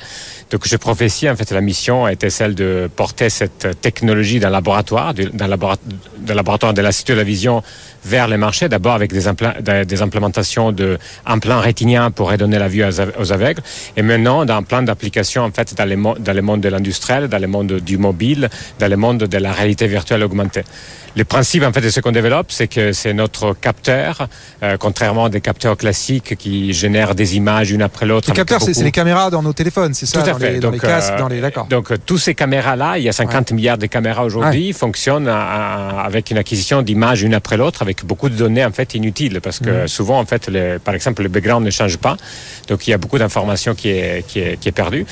Donc, 0.51 0.67
je 0.67 0.75
prophétie 0.75 1.29
en 1.29 1.35
fait 1.37 1.49
la 1.51 1.61
mission 1.61 2.09
était 2.09 2.29
celle 2.29 2.55
de 2.55 2.89
porter 2.93 3.29
cette 3.29 3.79
technologie 3.79 4.41
d'un 4.41 4.49
laboratoire, 4.49 5.13
d'un 5.13 5.47
laboratoire 5.47 6.73
de 6.73 6.81
l'Institut 6.81 7.13
de 7.13 7.17
la 7.17 7.23
Vision 7.23 7.63
vers 8.03 8.27
les 8.27 8.35
marchés, 8.35 8.67
d'abord 8.67 8.93
avec 8.93 9.13
des, 9.13 9.85
des 9.85 10.01
implémentations 10.01 10.73
d'implants 10.73 11.61
rétiniens 11.61 12.11
pour 12.11 12.29
redonner 12.29 12.59
la 12.59 12.67
vue 12.67 12.83
aux 12.83 13.31
aveugles, 13.31 13.61
et 13.95 14.01
maintenant 14.01 14.43
d'un 14.43 14.61
plan 14.61 14.81
d'application 14.81 15.43
en 15.43 15.51
fait 15.51 15.73
dans 15.73 15.85
les, 15.85 15.95
dans 15.95 16.33
le 16.33 16.41
monde 16.41 16.59
de 16.59 16.67
l'industriel, 16.67 17.29
dans 17.29 17.39
le 17.39 17.47
monde 17.47 17.73
du 17.79 17.97
mobile, 17.97 18.49
dans 18.77 18.89
le 18.89 18.97
monde 18.97 19.19
de 19.19 19.37
la 19.37 19.53
réalité 19.53 19.87
virtuelle 19.87 20.23
augmentée. 20.23 20.63
Le 21.15 21.25
principe 21.25 21.63
en 21.63 21.73
fait 21.73 21.81
de 21.81 21.89
ce 21.89 21.99
qu'on 21.99 22.11
développe, 22.11 22.51
c'est 22.51 22.67
que 22.67 22.93
c'est 22.93 23.13
notre 23.13 23.53
capteur, 23.53 24.27
euh, 24.63 24.77
contrairement 24.77 25.25
à 25.25 25.29
des 25.29 25.41
capteurs 25.41 25.75
classiques 25.75 26.37
qui 26.37 26.71
génèrent 26.73 27.15
des 27.15 27.35
images 27.35 27.71
une 27.71 27.81
après 27.81 28.05
l'autre. 28.05 28.29
Les 28.29 28.35
capteurs, 28.35 28.61
c'est 28.61 28.81
les 28.81 28.91
caméras 28.91 29.29
dans 29.29 29.43
nos 29.43 29.51
téléphones, 29.51 29.93
c'est 29.93 30.05
ça 30.05 30.21
Tout 30.21 30.29
à 30.29 30.39
fait. 30.39 30.53
Les, 30.53 30.59
dans 30.59 30.71
les 30.71 30.79
casques, 30.79 31.17
dans 31.17 31.27
les 31.27 31.41
d'accord. 31.41 31.67
Donc 31.67 31.91
tous 32.05 32.17
ces 32.17 32.33
caméras-là, 32.33 32.97
il 32.97 33.03
y 33.03 33.09
a 33.09 33.11
50 33.11 33.51
milliards 33.51 33.77
de 33.77 33.87
caméras 33.87 34.23
aujourd'hui, 34.23 34.71
fonctionnent 34.71 35.27
avec 35.27 36.31
une 36.31 36.37
acquisition 36.37 36.81
d'images 36.81 37.23
une 37.23 37.33
après 37.33 37.57
l'autre, 37.57 37.81
avec 37.81 38.05
beaucoup 38.05 38.29
de 38.29 38.35
données 38.35 38.63
en 38.63 38.71
fait 38.71 38.93
inutiles, 38.95 39.41
parce 39.41 39.59
que 39.59 39.83
mmh. 39.83 39.87
souvent 39.87 40.19
en 40.19 40.25
fait, 40.25 40.49
par 40.79 40.93
exemple, 40.93 41.23
le 41.23 41.29
background 41.29 41.65
ne 41.65 41.71
change 41.71 41.97
pas, 41.97 42.15
donc 42.69 42.87
il 42.87 42.91
y 42.91 42.93
a 42.93 42.97
beaucoup 42.97 43.17
d'informations 43.17 43.75
qui 43.75 43.89
est 43.89 44.25
qui 44.25 44.39
est 44.39 44.57
qui 44.57 44.69
est 44.69 44.73
perdue. 44.73 45.05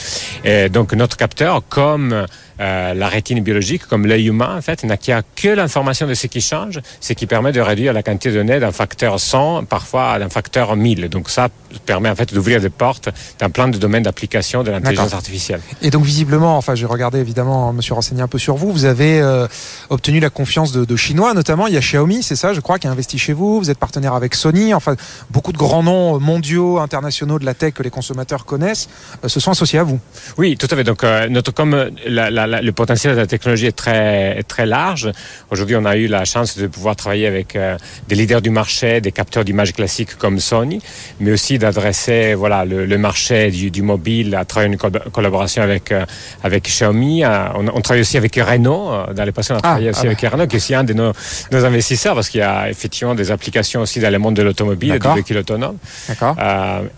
Et 0.46 0.70
donc 0.70 0.94
notre 0.94 1.18
capteur, 1.18 1.62
comme 1.68 2.26
euh, 2.60 2.94
la 2.94 3.08
rétine 3.08 3.40
biologique, 3.42 3.86
comme 3.86 4.06
l'œil 4.06 4.28
humain, 4.28 4.58
en 4.58 4.62
fait, 4.62 4.84
n'a 4.84 4.98
que 4.98 5.48
l'information 5.48 6.08
de 6.08 6.14
ce 6.14 6.28
qui 6.28 6.42
change, 6.42 6.80
ce 7.00 7.14
qui 7.14 7.26
permet 7.26 7.52
de 7.52 7.62
réduire 7.62 7.94
la 7.94 8.04
quantité 8.04 8.32
de 8.32 8.36
données 8.36 8.60
d'un 8.60 8.72
facteur 8.72 9.20
100, 9.20 9.66
parfois 9.66 10.20
d'un 10.20 10.30
facteur 10.30 10.76
1000. 10.76 11.10
Donc 11.10 11.30
ça 11.30 11.50
permet 11.86 12.10
en 12.10 12.16
fait 12.16 12.34
d'ouvrir 12.34 12.60
des 12.60 12.70
portes 12.70 13.10
d'un 13.40 13.50
plein 13.50 13.68
de 13.68 13.78
domaines 13.78 14.04
d'application 14.04 14.64
de 14.64 14.72
l'intelligence 14.72 15.14
artificielle. 15.14 15.62
Et 15.82 15.90
donc 15.90 16.04
visiblement, 16.04 16.58
enfin 16.58 16.76
j'ai 16.76 16.86
regardé 16.86 17.20
évidemment, 17.20 17.72
me 17.74 17.82
suis 17.82 17.94
renseigné 17.94 18.22
un 18.22 18.28
peu 18.28 18.40
sur 18.40 18.56
vous, 18.56 18.72
vous 18.72 18.86
avez 18.86 19.22
euh, 19.22 19.48
obtenu 19.90 20.20
la 20.20 20.30
confiance 20.30 20.72
de, 20.72 20.86
de, 20.86 20.96
Chinois, 20.96 21.34
notamment 21.34 21.68
il 21.68 21.74
y 21.74 21.78
a 21.78 21.82
Xiaomi, 21.82 22.24
c'est 22.24 22.36
ça 22.36 22.54
je 22.54 22.60
crois, 22.60 22.80
qui 22.80 22.88
a 22.88 22.92
investi 22.92 23.18
chez 23.18 23.34
vous, 23.34 23.60
vous 23.60 23.70
êtes 23.70 23.78
partenaire 23.78 24.14
avec 24.14 24.36
Sony, 24.36 24.74
enfin 24.74 24.96
beaucoup 25.30 25.52
de 25.54 25.58
grands 25.58 25.84
noms 25.84 26.20
mondiaux, 26.20 26.80
internationaux 26.80 27.40
de 27.40 27.46
la 27.46 27.54
tech 27.54 27.74
que 27.74 27.84
les 27.84 27.90
consommateurs 27.90 28.46
connaissent, 28.46 28.90
euh, 29.24 29.28
se 29.28 29.40
sont 29.40 29.52
associés 29.52 29.80
à 29.80 29.84
vous. 29.84 30.00
Oui, 30.38 30.58
tout 30.58 30.68
à 30.70 30.76
fait. 30.76 30.84
Donc 30.84 31.04
notre, 31.30 31.52
comme 31.52 31.90
la, 32.06 32.30
la 32.30 32.48
le 32.62 32.72
potentiel 32.72 33.14
de 33.14 33.20
la 33.20 33.28
technologie 33.28 33.68
est 33.68 33.76
très, 33.76 34.44
très 34.44 34.66
large. 34.66 35.12
Aujourd'hui, 35.50 35.76
on 35.76 35.86
a 35.86 35.96
eu 35.96 36.08
la 36.08 36.26
chance 36.26 36.58
de 36.58 36.68
pouvoir 36.68 36.96
travailler 36.96 37.28
avec 37.28 37.56
euh, 37.56 37.78
des 38.08 38.16
leaders 38.16 38.42
du 38.42 38.50
marché, 38.50 39.02
des 39.02 39.12
capteurs 39.12 39.46
d'image 39.46 39.74
classiques 39.74 40.16
comme 40.18 40.40
Sony, 40.40 40.82
mais 41.20 41.32
aussi 41.32 41.58
d'adresser 41.60 42.34
voilà, 42.34 42.66
le, 42.66 42.98
marché 42.98 43.52
du, 43.52 43.72
du, 43.72 43.82
mobile 43.82 44.36
à 44.36 44.46
travers 44.46 44.70
une 44.72 44.78
collaboration 44.78 45.62
avec, 45.62 45.92
euh, 45.92 46.06
avec 46.44 46.64
Xiaomi. 46.64 47.24
Euh, 47.24 47.48
on, 47.56 47.82
travaille 47.82 48.02
aussi 48.02 48.18
avec 48.18 48.36
Renault. 48.36 48.92
Dans 49.16 49.24
les 49.24 49.32
passés, 49.32 49.54
on 49.54 49.58
a 49.58 49.60
ah, 49.60 49.62
travaillé 49.62 49.90
aussi 49.90 50.02
ah 50.04 50.08
avec 50.08 50.22
Renault, 50.22 50.48
qui 50.48 50.56
est 50.56 50.60
aussi 50.60 50.76
un 50.76 50.84
de 50.84 50.94
nos, 50.94 51.14
nos 51.52 51.66
investisseurs, 51.66 52.16
parce 52.16 52.30
qu'il 52.30 52.42
y 52.42 52.44
a 52.44 52.70
effectivement 52.70 53.16
des 53.16 53.32
applications 53.32 53.82
aussi 53.82 54.00
dans 54.00 54.12
le 54.12 54.20
monde 54.20 54.36
de 54.36 54.42
l'automobile 54.42 54.94
et 54.94 55.00
du 55.00 55.08
véhicule 55.08 55.38
autonome. 55.38 55.78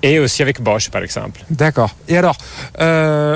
et 0.02 0.20
aussi 0.20 0.42
avec 0.42 0.62
Bosch, 0.62 0.90
par 0.90 1.04
exemple. 1.04 1.42
D'accord. 1.50 1.96
Et 2.08 2.18
alors, 2.18 2.38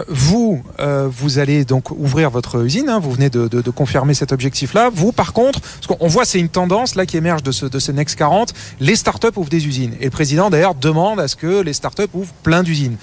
vous, 0.07 0.63
vous 0.79 1.39
allez 1.39 1.65
donc 1.65 1.91
ouvrir 2.05 2.29
votre 2.29 2.63
usine. 2.63 2.89
Hein. 2.89 2.99
vous 2.99 3.11
venez 3.11 3.29
de, 3.29 3.61
confirmer 3.71 4.13
cet 4.13 4.31
objectif-là. 4.31 4.89
Vous, 4.93 5.11
par 5.11 5.33
contre, 5.33 5.59
parce 5.59 5.87
qu'on 5.87 6.07
voit 6.07 6.23
c'est 6.23 6.39
une 6.39 6.49
tendance 6.49 6.95
là 6.95 7.05
qui 7.05 7.17
émerge 7.17 7.43
de 7.43 7.51
ce, 7.51 7.65
de 7.65 7.79
ce 7.79 7.91
Next 7.91 8.15
40. 8.15 8.53
Les 8.79 8.95
startups 8.95 9.27
ouvrent 9.35 9.49
des 9.49 9.67
usines. 9.67 9.93
Et 9.99 10.05
le 10.05 10.11
président 10.11 10.49
d'ailleurs 10.49 10.75
demande 10.75 11.19
à 11.19 11.27
ce 11.27 11.35
que 11.35 11.61
les 11.61 11.73
startups 11.73 12.03
ouvrent 12.13 12.33
plein 12.43 12.63
d'usines. 12.63 12.97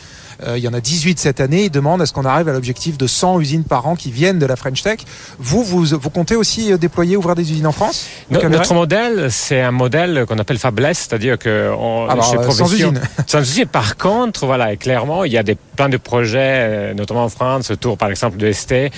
Euh, 0.46 0.59
il 0.59 0.64
y 0.64 0.68
en 0.68 0.74
a 0.74 0.81
18 0.81 1.18
cette 1.18 1.40
année. 1.40 1.64
Il 1.64 1.70
demande 1.70 2.02
à 2.02 2.07
ce 2.07 2.12
qu'on 2.12 2.24
arrive 2.24 2.48
à 2.48 2.52
l'objectif 2.52 2.98
de 2.98 3.07
100 3.07 3.40
usines 3.40 3.64
par 3.64 3.87
an 3.87 3.96
qui 3.96 4.11
viennent 4.11 4.38
de 4.38 4.46
la 4.46 4.57
French 4.57 4.83
Tech. 4.83 5.00
Vous, 5.38 5.62
vous, 5.62 5.85
vous 5.85 6.11
comptez 6.11 6.37
aussi 6.37 6.72
euh, 6.72 6.78
déployer, 6.78 7.16
ouvrir 7.16 7.35
des 7.35 7.50
usines 7.50 7.66
en 7.66 7.72
France? 7.72 8.07
Notre 8.31 8.74
modèle, 8.74 9.28
c'est 9.31 9.61
un 9.61 9.70
modèle 9.70 10.24
qu'on 10.26 10.38
appelle 10.38 10.59
fabless, 10.59 11.07
c'est-à-dire 11.09 11.38
que 11.38 11.70
on, 11.76 12.09
Alors, 12.09 12.35
euh, 12.38 12.50
sans 12.50 12.72
usine. 12.72 13.00
Sans 13.26 13.40
usine. 13.40 13.66
Par 13.66 13.96
contre, 13.96 14.46
voilà, 14.46 14.76
clairement, 14.76 15.24
il 15.24 15.33
y 15.33 15.38
a 15.38 15.42
des 15.42 15.57
plein 15.76 15.88
de 15.88 15.96
projets, 15.96 16.92
notamment 16.94 17.24
en 17.24 17.28
France, 17.28 17.70
autour, 17.70 17.96
par 17.96 18.11
exemple, 18.11 18.37
de 18.37 18.52
ST 18.52 18.72
et 18.72 18.90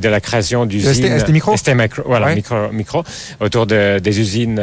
de 0.00 0.08
la 0.08 0.20
création 0.20 0.66
d'usines. 0.66 1.18
ST, 1.18 1.28
Micro. 1.28 1.56
ST 1.56 1.70
Micro, 1.74 2.02
voilà, 2.06 2.34
micro, 2.34 2.56
micro, 2.72 3.04
autour 3.40 3.66
de, 3.66 4.00
des 4.00 4.20
usines 4.20 4.60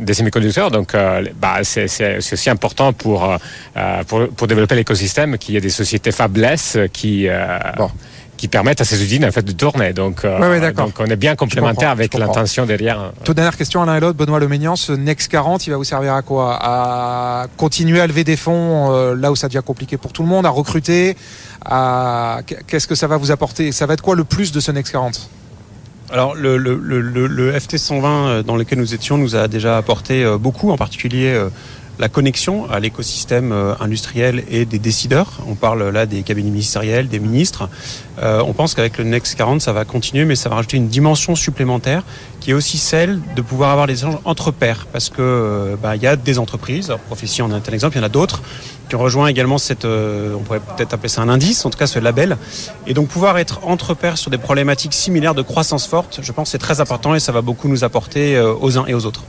des 0.00 0.14
semi-conducteurs. 0.14 0.70
Donc, 0.70 0.94
bah, 1.38 1.58
c'est 1.64 2.16
aussi 2.32 2.50
important 2.50 2.92
pour, 2.92 3.36
pour, 4.08 4.28
pour 4.28 4.46
développer 4.46 4.74
l'écosystème 4.74 5.36
qu'il 5.40 5.54
y 5.54 5.58
ait 5.58 5.60
des 5.60 5.70
sociétés 5.70 6.12
fabless 6.12 6.78
qui 6.92 7.26
euh, 7.28 7.58
qui 8.40 8.48
permettent 8.48 8.80
à 8.80 8.84
ces 8.86 9.02
usines 9.02 9.26
en 9.26 9.30
fait 9.30 9.42
de 9.42 9.52
tourner. 9.52 9.92
Donc, 9.92 10.24
euh, 10.24 10.72
donc 10.72 10.94
on 10.98 11.04
est 11.04 11.16
bien 11.16 11.36
complémentaire 11.36 11.90
avec 11.90 12.14
l'intention 12.14 12.64
derrière. 12.64 13.12
Toute 13.22 13.36
dernière 13.36 13.54
question 13.54 13.82
à 13.82 13.86
l'un 13.86 13.96
et 13.96 14.00
l'autre, 14.00 14.16
Benoît 14.16 14.40
Leménian, 14.40 14.76
ce 14.76 14.92
Next 14.92 15.30
40, 15.30 15.66
il 15.66 15.70
va 15.70 15.76
vous 15.76 15.84
servir 15.84 16.14
à 16.14 16.22
quoi? 16.22 16.58
À 16.58 17.48
continuer 17.58 18.00
à 18.00 18.06
lever 18.06 18.24
des 18.24 18.36
fonds 18.36 18.94
euh, 18.94 19.14
là 19.14 19.30
où 19.30 19.36
ça 19.36 19.48
devient 19.48 19.60
compliqué 19.64 19.98
pour 19.98 20.14
tout 20.14 20.22
le 20.22 20.28
monde, 20.28 20.46
à 20.46 20.48
recruter. 20.48 21.18
À... 21.66 22.40
Qu'est-ce 22.66 22.86
que 22.86 22.94
ça 22.94 23.06
va 23.06 23.18
vous 23.18 23.30
apporter? 23.30 23.72
Ça 23.72 23.84
va 23.84 23.92
être 23.92 24.02
quoi 24.02 24.16
le 24.16 24.24
plus 24.24 24.52
de 24.52 24.60
ce 24.60 24.72
Next 24.72 24.92
40 24.92 25.28
alors 26.12 26.34
le, 26.34 26.56
le, 26.56 26.74
le, 26.74 27.00
le, 27.28 27.52
FT 27.52 27.76
120 27.76 28.42
dans 28.42 28.56
lequel 28.56 28.80
nous 28.80 28.94
étions 28.94 29.16
nous 29.16 29.36
a 29.36 29.46
déjà 29.46 29.76
apporté 29.76 30.26
beaucoup, 30.40 30.72
en 30.72 30.76
particulier 30.76 31.40
la 32.00 32.08
connexion 32.08 32.68
à 32.70 32.80
l'écosystème 32.80 33.52
euh, 33.52 33.74
industriel 33.78 34.42
et 34.50 34.64
des 34.64 34.78
décideurs. 34.78 35.38
On 35.46 35.54
parle 35.54 35.90
là 35.90 36.06
des 36.06 36.22
cabinets 36.22 36.50
ministériels, 36.50 37.08
des 37.08 37.18
ministres. 37.18 37.68
Euh, 38.22 38.42
on 38.44 38.54
pense 38.54 38.74
qu'avec 38.74 38.96
le 38.96 39.04
Next 39.04 39.36
40, 39.36 39.60
ça 39.60 39.74
va 39.74 39.84
continuer, 39.84 40.24
mais 40.24 40.34
ça 40.34 40.48
va 40.48 40.56
rajouter 40.56 40.78
une 40.78 40.88
dimension 40.88 41.36
supplémentaire 41.36 42.02
qui 42.40 42.52
est 42.52 42.54
aussi 42.54 42.78
celle 42.78 43.20
de 43.36 43.42
pouvoir 43.42 43.70
avoir 43.70 43.86
des 43.86 43.98
échanges 43.98 44.18
entre 44.24 44.50
pairs. 44.50 44.86
Parce 44.90 45.10
que 45.10 45.20
euh, 45.20 45.76
bah, 45.76 45.94
il 45.94 46.02
y 46.02 46.06
a 46.06 46.16
des 46.16 46.38
entreprises, 46.38 46.86
alors 46.86 47.00
Prophétie 47.00 47.42
en 47.42 47.50
est 47.50 47.68
un 47.68 47.72
exemple, 47.72 47.96
il 47.96 47.98
y 47.98 48.02
en 48.02 48.06
a 48.06 48.08
d'autres, 48.08 48.40
qui 48.88 48.96
ont 48.96 49.00
rejoint 49.00 49.26
également 49.26 49.58
cette, 49.58 49.84
on 49.84 50.40
pourrait 50.44 50.60
peut-être 50.60 50.94
appeler 50.94 51.10
ça 51.10 51.20
un 51.20 51.28
indice, 51.28 51.64
en 51.66 51.70
tout 51.70 51.78
cas 51.78 51.86
ce 51.86 51.98
label. 51.98 52.38
Et 52.86 52.94
donc 52.94 53.08
pouvoir 53.08 53.38
être 53.38 53.60
entre 53.64 53.92
pairs 53.94 54.16
sur 54.16 54.30
des 54.30 54.38
problématiques 54.38 54.94
similaires 54.94 55.34
de 55.34 55.42
croissance 55.42 55.86
forte, 55.86 56.20
je 56.22 56.32
pense 56.32 56.50
c'est 56.50 56.58
très 56.58 56.80
important 56.80 57.14
et 57.14 57.20
ça 57.20 57.30
va 57.30 57.42
beaucoup 57.42 57.68
nous 57.68 57.84
apporter 57.84 58.40
aux 58.40 58.78
uns 58.78 58.86
et 58.86 58.94
aux 58.94 59.04
autres. 59.06 59.22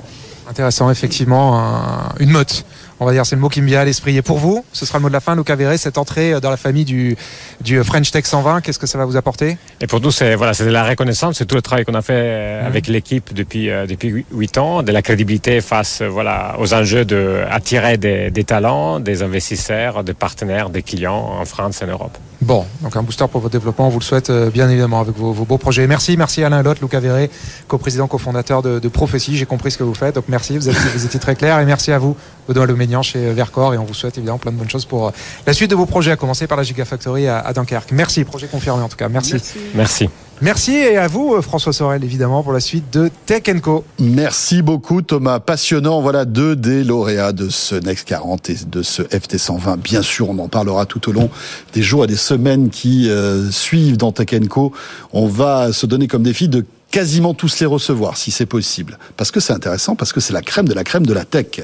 Intéressant, 0.52 0.92
effectivement, 0.92 2.12
une 2.20 2.30
motte 2.30 2.66
on 3.02 3.06
va 3.06 3.14
dire, 3.14 3.26
c'est 3.26 3.36
le 3.36 3.42
mot 3.42 3.50
qui 3.50 3.64
me 3.64 3.68
vient 3.68 3.80
à 3.80 3.86
l'esprit. 3.86 4.16
Et 4.16 4.22
pour 4.22 4.38
vous, 4.38 4.64
ce 4.74 4.86
sera 4.86 5.00
le 5.00 5.02
mot 5.02 5.08
de 5.08 5.14
la 5.14 5.20
fin, 5.20 5.36
Luca 5.36 5.56
Verret, 5.56 5.78
cette 5.78 5.98
entrée 5.98 6.40
dans 6.40 6.52
la 6.52 6.58
famille 6.58 6.86
du, 6.86 7.18
du 7.60 7.84
French 7.84 8.12
Tech 8.12 8.26
120, 8.26 8.62
qu'est-ce 8.62 8.78
que 8.78 8.86
ça 8.86 9.00
va 9.00 9.06
vous 9.06 9.18
apporter? 9.18 9.58
Et 9.82 9.88
pour 9.88 10.00
nous, 10.02 10.12
c'est 10.12 10.36
voilà, 10.36 10.54
c'est 10.54 10.66
de 10.66 10.70
la 10.70 10.84
reconnaissance, 10.84 11.40
c'est 11.40 11.48
tout 11.48 11.56
le 11.56 11.64
travail 11.64 11.84
qu'on 11.84 11.96
a 11.96 12.04
fait 12.04 12.14
euh, 12.14 12.62
mhm. 12.62 12.68
avec 12.68 12.86
l'équipe 12.86 13.34
depuis 13.34 13.72
euh, 13.72 13.88
depuis 13.88 14.24
huit 14.32 14.58
ans, 14.60 14.84
de 14.84 14.92
la 14.92 15.02
crédibilité 15.02 15.62
face 15.62 16.02
euh, 16.02 16.10
voilà 16.10 16.56
aux 16.60 16.76
enjeux 16.76 17.04
de 17.04 17.42
attirer 17.50 17.98
des, 17.98 18.30
des 18.30 18.44
talents, 18.44 19.00
des 19.00 19.24
investisseurs, 19.24 20.04
des 20.04 20.14
partenaires, 20.14 20.70
des 20.70 20.84
clients 20.84 21.38
en 21.40 21.46
France 21.46 21.82
et 21.82 21.86
en 21.86 21.88
Europe. 21.88 22.16
Bon, 22.42 22.66
donc 22.82 22.96
un 22.96 23.04
booster 23.04 23.26
pour 23.32 23.40
votre 23.40 23.52
développement, 23.52 23.86
on 23.86 23.90
vous 23.90 24.00
le 24.00 24.04
souhaite 24.04 24.32
bien 24.52 24.68
évidemment 24.68 25.00
avec 25.02 25.16
vos, 25.16 25.34
beaux 25.34 25.60
projets. 25.60 25.86
Merci, 25.86 26.18
merci 26.18 26.44
Alain 26.44 26.64
Lotte, 26.64 26.82
Luca 26.82 27.00
Verret, 27.00 27.30
co-président, 27.68 28.08
co-fondateur 28.08 28.64
de, 28.64 28.80
de 28.80 28.88
Prophétie. 28.88 29.38
J'ai 29.38 29.46
compris 29.46 29.70
ce 29.70 29.78
que 29.78 29.84
vous 29.84 29.94
faites, 29.94 30.16
donc 30.16 30.26
merci, 30.28 30.58
vous, 30.58 30.72
vous 30.72 31.06
étiez 31.06 31.20
très 31.20 31.36
clair 31.36 31.60
et 31.60 31.66
merci 31.66 31.92
à 31.92 32.00
vous 32.00 32.18
Benoît 32.48 32.66
Loménian 32.66 33.04
chez 33.04 33.32
Vercor 33.32 33.76
et 33.76 33.78
on 33.78 33.84
vous 33.86 33.94
souhaite 33.94 34.18
évidemment 34.18 34.40
plein 34.40 34.52
de 34.52 34.58
bonnes 34.58 34.70
choses 34.70 34.86
pour 34.86 35.14
la 35.46 35.54
suite 35.54 35.70
de 35.70 35.76
vos 35.76 35.86
projets, 35.86 36.12
à 36.12 36.16
commencer 36.16 36.48
par 36.48 36.58
la 36.58 36.64
Gigafactory 36.64 37.28
à, 37.28 37.40
à 37.40 37.54
Dunkerque. 37.54 37.92
Merci, 37.92 38.24
projet 38.24 38.48
confirmé 38.48 38.82
en 38.82 38.90
tout 38.90 38.98
cas. 38.98 39.08
Merci. 39.08 39.34
Merci. 39.34 39.60
Merci 39.76 40.10
et 40.44 40.98
à 40.98 41.08
vous 41.08 41.40
François 41.42 41.72
Sorel 41.72 42.04
évidemment 42.04 42.42
pour 42.42 42.52
la 42.52 42.60
suite 42.60 42.92
de 42.92 43.12
Tech 43.28 43.44
Co. 43.62 43.86
Merci 44.00 44.64
beaucoup 44.64 45.04
Thomas, 45.04 45.40
passionnant. 45.40 46.02
Voilà 46.02 46.26
deux 46.26 46.56
des 46.56 46.84
lauréats 46.84 47.32
de 47.32 47.48
ce 47.50 47.76
Next 47.76 48.08
40 48.08 48.50
et 48.50 48.56
de 48.66 48.82
ce 48.82 49.04
FT 49.04 49.38
120. 49.38 49.78
Bien 49.78 50.02
sûr, 50.02 50.30
on 50.32 50.40
en 50.40 50.48
parlera 50.48 50.88
tout 50.88 51.10
au 51.10 51.12
long 51.12 51.30
des 51.74 51.84
jours 51.84 52.06
et 52.06 52.08
des 52.08 52.16
semaines 52.16 52.70
qui 52.70 53.10
euh, 53.10 53.52
suivent 53.52 53.98
dans 53.98 54.12
Tech 54.12 54.32
Co. 54.50 54.72
On 55.14 55.28
va 55.28 55.74
se 55.74 55.86
donner 55.86 56.08
comme 56.08 56.24
défi 56.24 56.48
de 56.48 56.66
quasiment 56.92 57.34
tous 57.34 57.60
les 57.60 57.66
recevoir, 57.66 58.18
si 58.18 58.32
c'est 58.32 58.46
possible. 58.46 58.98
Parce 59.18 59.32
que 59.32 59.40
c'est 59.40 59.54
intéressant, 59.54 59.96
parce 59.96 60.14
que 60.14 60.20
c'est 60.20 60.34
la 60.34 60.42
crème 60.42 60.68
de 60.68 60.74
la 60.74 60.84
crème 60.84 61.06
de 61.06 61.14
la 61.14 61.26
tech. 61.26 61.62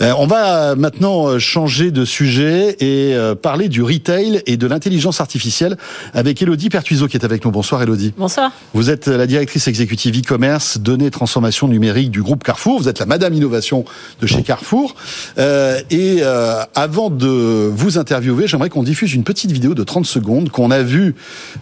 Euh, 0.00 0.12
on 0.16 0.26
va 0.26 0.74
maintenant 0.76 1.28
euh, 1.28 1.38
changer 1.38 1.90
de 1.90 2.04
sujet 2.04 2.76
et 2.80 3.14
euh, 3.14 3.34
parler 3.34 3.68
du 3.68 3.82
retail 3.82 4.42
et 4.46 4.56
de 4.56 4.66
l'intelligence 4.66 5.20
artificielle 5.20 5.76
avec 6.14 6.40
Elodie 6.40 6.70
Pertuiseau 6.70 7.08
qui 7.08 7.16
est 7.16 7.24
avec 7.24 7.44
nous. 7.44 7.50
Bonsoir 7.50 7.82
Elodie. 7.82 8.14
Bonsoir. 8.16 8.52
Vous 8.72 8.90
êtes 8.90 9.08
la 9.08 9.26
directrice 9.26 9.66
exécutive 9.68 10.16
e-commerce, 10.16 10.78
données, 10.78 11.10
transformation 11.10 11.68
numérique 11.68 12.10
du 12.10 12.22
groupe 12.22 12.44
Carrefour. 12.44 12.80
Vous 12.80 12.88
êtes 12.88 12.98
la 12.98 13.06
Madame 13.06 13.34
Innovation 13.34 13.84
de 14.20 14.26
chez 14.26 14.42
Carrefour. 14.42 14.94
Euh, 15.38 15.80
et 15.90 16.18
euh, 16.20 16.62
avant 16.74 17.10
de 17.10 17.26
vous 17.26 17.98
interviewer, 17.98 18.46
j'aimerais 18.46 18.70
qu'on 18.70 18.82
diffuse 18.82 19.14
une 19.14 19.24
petite 19.24 19.50
vidéo 19.50 19.74
de 19.74 19.82
30 19.82 20.06
secondes 20.06 20.50
qu'on 20.50 20.70
a 20.70 20.82
vue 20.82 21.14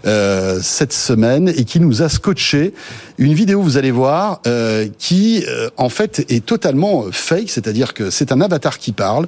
euh, 0.06 0.58
cette 0.62 0.92
semaine 0.92 1.48
et 1.48 1.64
qui 1.64 1.80
nous 1.80 2.02
a 2.02 2.08
scotché 2.08 2.72
une 3.18 3.34
vidéo, 3.34 3.62
vous 3.62 3.76
allez 3.76 3.90
voir, 3.90 4.40
euh, 4.46 4.88
qui 4.98 5.44
euh, 5.48 5.70
en 5.76 5.88
fait 5.88 6.24
est 6.28 6.44
totalement 6.44 7.04
euh, 7.04 7.12
fake, 7.12 7.50
c'est-à-dire 7.50 7.94
que 7.94 8.10
c'est 8.10 8.32
un 8.32 8.40
avatar 8.40 8.78
qui 8.78 8.92
parle, 8.92 9.26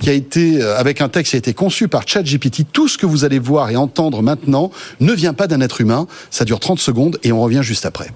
qui 0.00 0.10
a 0.10 0.12
été 0.12 0.62
avec 0.62 1.00
un 1.00 1.08
texte 1.08 1.30
qui 1.30 1.36
a 1.36 1.38
été 1.38 1.54
conçu 1.54 1.88
par 1.88 2.06
ChatGPT. 2.06 2.64
Tout 2.72 2.88
ce 2.88 2.98
que 2.98 3.06
vous 3.06 3.24
allez 3.24 3.38
voir 3.38 3.70
et 3.70 3.76
entendre 3.76 4.22
maintenant 4.22 4.70
ne 5.00 5.12
vient 5.12 5.34
pas 5.34 5.46
d'un 5.46 5.60
être 5.60 5.80
humain. 5.80 6.06
Ça 6.30 6.44
dure 6.44 6.60
30 6.60 6.78
secondes 6.78 7.18
et 7.22 7.32
on 7.32 7.40
revient 7.40 7.62
juste 7.62 7.86
après. 7.86 8.10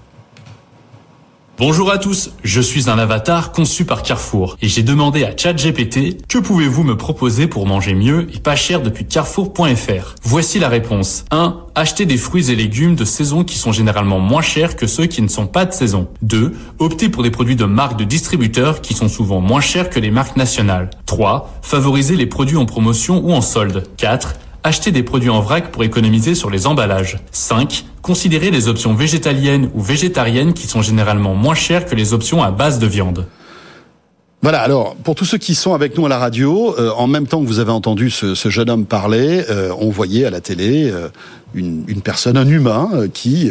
Bonjour 1.58 1.90
à 1.90 1.96
tous, 1.96 2.32
je 2.44 2.60
suis 2.60 2.90
un 2.90 2.98
avatar 2.98 3.50
conçu 3.50 3.86
par 3.86 4.02
Carrefour 4.02 4.58
et 4.60 4.68
j'ai 4.68 4.82
demandé 4.82 5.24
à 5.24 5.34
ChatGPT 5.34 6.26
que 6.28 6.36
pouvez-vous 6.36 6.82
me 6.82 6.98
proposer 6.98 7.46
pour 7.46 7.66
manger 7.66 7.94
mieux 7.94 8.28
et 8.34 8.40
pas 8.40 8.56
cher 8.56 8.82
depuis 8.82 9.06
carrefour.fr. 9.06 10.16
Voici 10.22 10.58
la 10.58 10.68
réponse. 10.68 11.24
1. 11.30 11.56
Acheter 11.74 12.04
des 12.04 12.18
fruits 12.18 12.50
et 12.50 12.56
légumes 12.56 12.94
de 12.94 13.06
saison 13.06 13.42
qui 13.42 13.56
sont 13.56 13.72
généralement 13.72 14.18
moins 14.18 14.42
chers 14.42 14.76
que 14.76 14.86
ceux 14.86 15.06
qui 15.06 15.22
ne 15.22 15.28
sont 15.28 15.46
pas 15.46 15.64
de 15.64 15.72
saison. 15.72 16.08
2. 16.20 16.52
Opter 16.78 17.08
pour 17.08 17.22
des 17.22 17.30
produits 17.30 17.56
de 17.56 17.64
marques 17.64 17.98
de 17.98 18.04
distributeurs 18.04 18.82
qui 18.82 18.92
sont 18.92 19.08
souvent 19.08 19.40
moins 19.40 19.62
chers 19.62 19.88
que 19.88 19.98
les 19.98 20.10
marques 20.10 20.36
nationales. 20.36 20.90
3. 21.06 21.58
Favoriser 21.62 22.16
les 22.16 22.26
produits 22.26 22.58
en 22.58 22.66
promotion 22.66 23.24
ou 23.24 23.32
en 23.32 23.40
solde. 23.40 23.84
4 23.96 24.34
acheter 24.66 24.90
des 24.90 25.02
produits 25.02 25.30
en 25.30 25.40
vrac 25.40 25.70
pour 25.70 25.84
économiser 25.84 26.34
sur 26.34 26.50
les 26.50 26.66
emballages. 26.66 27.18
5. 27.30 27.84
Considérer 28.02 28.50
les 28.50 28.68
options 28.68 28.94
végétaliennes 28.94 29.70
ou 29.74 29.80
végétariennes 29.80 30.54
qui 30.54 30.66
sont 30.66 30.82
généralement 30.82 31.34
moins 31.34 31.54
chères 31.54 31.86
que 31.86 31.94
les 31.94 32.12
options 32.12 32.42
à 32.42 32.50
base 32.50 32.78
de 32.78 32.86
viande. 32.86 33.26
Voilà, 34.42 34.60
alors 34.60 34.94
pour 34.96 35.14
tous 35.14 35.24
ceux 35.24 35.38
qui 35.38 35.54
sont 35.54 35.72
avec 35.72 35.96
nous 35.96 36.06
à 36.06 36.08
la 36.08 36.18
radio, 36.18 36.74
euh, 36.78 36.90
en 36.90 37.06
même 37.06 37.26
temps 37.26 37.40
que 37.40 37.46
vous 37.46 37.58
avez 37.58 37.72
entendu 37.72 38.10
ce, 38.10 38.34
ce 38.34 38.48
jeune 38.48 38.68
homme 38.70 38.86
parler, 38.86 39.44
euh, 39.50 39.72
on 39.80 39.90
voyait 39.90 40.24
à 40.24 40.30
la 40.30 40.40
télé 40.40 40.90
euh, 40.90 41.08
une, 41.54 41.84
une, 41.88 42.00
personne, 42.00 42.36
un 42.36 42.46
humain, 42.46 42.90
qui 43.14 43.50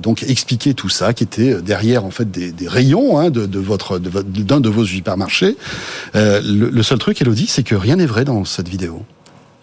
donc 0.00 0.24
expliquait 0.24 0.74
tout 0.74 0.88
ça, 0.88 1.14
qui 1.14 1.24
était 1.24 1.62
derrière 1.62 2.04
en 2.04 2.10
fait 2.10 2.30
des, 2.30 2.52
des 2.52 2.68
rayons 2.68 3.18
hein, 3.18 3.30
de, 3.30 3.46
de, 3.46 3.58
votre 3.58 3.98
d'un 3.98 4.58
de, 4.58 4.64
de, 4.64 4.68
vos 4.68 4.84
supermarchés. 4.84 5.56
le, 6.14 6.40
le 6.68 6.82
seul 6.82 6.98
truc, 6.98 7.20
Elodie, 7.22 7.46
c'est 7.46 7.62
que 7.62 7.74
rien 7.74 7.96
n'est 7.96 8.06
vrai 8.06 8.24
dans 8.24 8.44
cette 8.44 8.68
vidéo. 8.68 9.04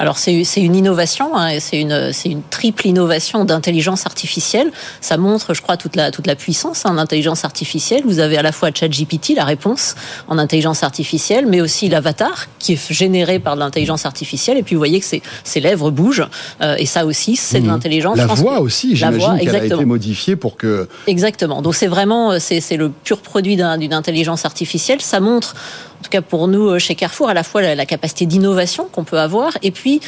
Alors 0.04 0.18
c'est 0.18 0.44
une 0.58 0.76
innovation, 0.76 1.34
hein, 1.34 1.60
c'est 1.62 1.80
une, 1.80 2.12
une 2.26 2.42
triple 2.50 2.88
innovation 2.88 3.46
d'intelligence 3.46 4.06
artificielle. 4.06 4.70
Ça 5.00 5.16
montre, 5.16 5.54
je 5.54 5.62
crois, 5.62 5.78
toute 5.78 5.96
la, 5.96 6.12
toute 6.12 6.28
la 6.28 6.36
puissance 6.36 6.86
hein, 6.86 6.96
d'intelligence 6.96 7.46
artificielle. 7.46 8.02
Vous 8.04 8.20
avez 8.20 8.38
à 8.38 8.42
la 8.42 8.52
fois 8.52 8.70
ChatGPT, 8.74 9.34
la 9.34 9.46
réponse 9.46 9.96
en 10.28 10.38
intelligence 10.40 10.84
artificielle, 10.84 11.46
mais 11.46 11.62
aussi 11.62 11.88
l'avatar 11.88 12.48
qui 12.60 12.74
est 12.74 12.92
généré 12.92 13.40
par 13.40 13.56
l'intelligence 13.56 14.06
artificielle. 14.06 14.58
Et 14.58 14.64
puis 14.64 14.76
vous 14.76 14.80
voyez 14.80 15.00
que 15.00 15.06
ses, 15.06 15.22
ses 15.46 15.62
lèvres 15.62 15.90
bougent. 15.90 16.28
Euh, 16.60 16.76
et 16.78 16.86
ça 16.86 17.06
aussi, 17.06 17.38
c'est 17.38 17.62
de 17.62 17.68
l'intelligence. 17.68 18.18
La 18.18 18.26
voix 18.26 18.60
aussi, 18.60 18.98
j'imagine 18.98 19.40
qu'elle 19.40 19.56
a 19.56 19.64
été 19.64 19.86
modifiée 19.86 20.36
pour 20.36 20.58
que... 20.58 20.90
Exactement. 21.08 21.62
Donc 21.62 21.76
c'est 21.76 21.88
vraiment, 21.88 22.38
c'est 22.40 22.76
le 22.76 22.90
pur 22.90 23.22
produit 23.22 23.56
d'une 23.56 23.94
intelligence 23.94 24.44
artificielle. 24.44 25.00
Ça 25.00 25.22
montre 25.22 25.56
en 25.93 25.93
tout 26.04 26.12
cas 26.12 26.22
pour 26.22 26.48
nous 26.48 26.78
chez 26.78 26.94
Carrefour, 26.96 27.30
à 27.30 27.34
la 27.34 27.44
fois 27.44 27.62
la, 27.62 27.86
capacité 27.86 28.26
d'innovation 28.26 28.88
qu'on 28.92 29.04
peut 29.04 29.20
avoir 29.20 29.58
et 29.62 29.72
puis 29.72 30.00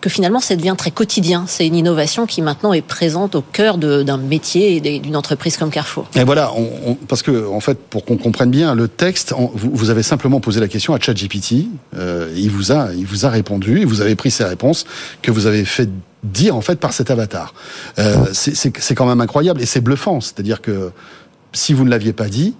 que 0.00 0.08
finalement 0.08 0.40
ça 0.40 0.54
devient 0.54 0.74
très 0.78 0.90
quotidien. 0.90 1.44
C'est 1.48 1.66
une 1.66 1.74
innovation 1.74 2.26
qui 2.26 2.40
maintenant 2.40 2.72
est 2.72 2.82
présente 2.82 3.34
au 3.34 3.42
cœur 3.42 3.78
d'un 3.78 4.16
métier 4.16 4.76
et 4.76 5.00
d'une 5.00 5.16
entreprise 5.16 5.56
comme 5.56 5.70
Carrefour. 5.70 6.06
Et 6.14 6.22
voilà, 6.24 6.52
parce 7.08 7.22
que 7.22 7.48
en 7.48 7.60
fait, 7.60 7.78
pour 7.78 8.04
qu'on 8.04 8.16
comprenne 8.16 8.50
bien 8.50 8.74
le 8.74 8.86
texte, 8.86 9.34
vous, 9.54 9.90
avez 9.90 10.02
simplement 10.02 10.40
posé 10.40 10.60
la 10.60 10.68
question 10.68 10.94
à 10.94 11.00
ChatGPT. 11.00 11.66
Euh, 11.96 12.32
il 12.36 12.50
vous 12.50 12.70
a, 12.70 12.92
il 12.96 13.06
vous 13.06 13.26
a 13.26 13.30
répondu, 13.30 13.80
et 13.80 13.84
vous 13.84 14.00
avez 14.00 14.14
pris 14.14 14.30
ses 14.30 14.44
réponses 14.44 14.84
que 15.22 15.30
vous 15.30 15.46
avez 15.46 15.64
fait 15.64 15.88
dire 16.22 16.56
en 16.56 16.60
fait 16.60 16.78
par 16.78 16.92
cet 16.92 17.10
avatar. 17.10 17.54
Euh, 17.98 18.26
c'est 18.32 18.94
quand 18.94 19.06
même 19.06 19.20
incroyable 19.20 19.60
et 19.60 19.66
c'est 19.66 19.80
bluffant. 19.80 20.20
C'est-à-dire 20.20 20.60
que 20.60 20.92
si 21.52 21.72
vous 21.72 21.84
ne 21.84 21.90
l'aviez 21.90 22.12
pas 22.12 22.28
dit, 22.28 22.54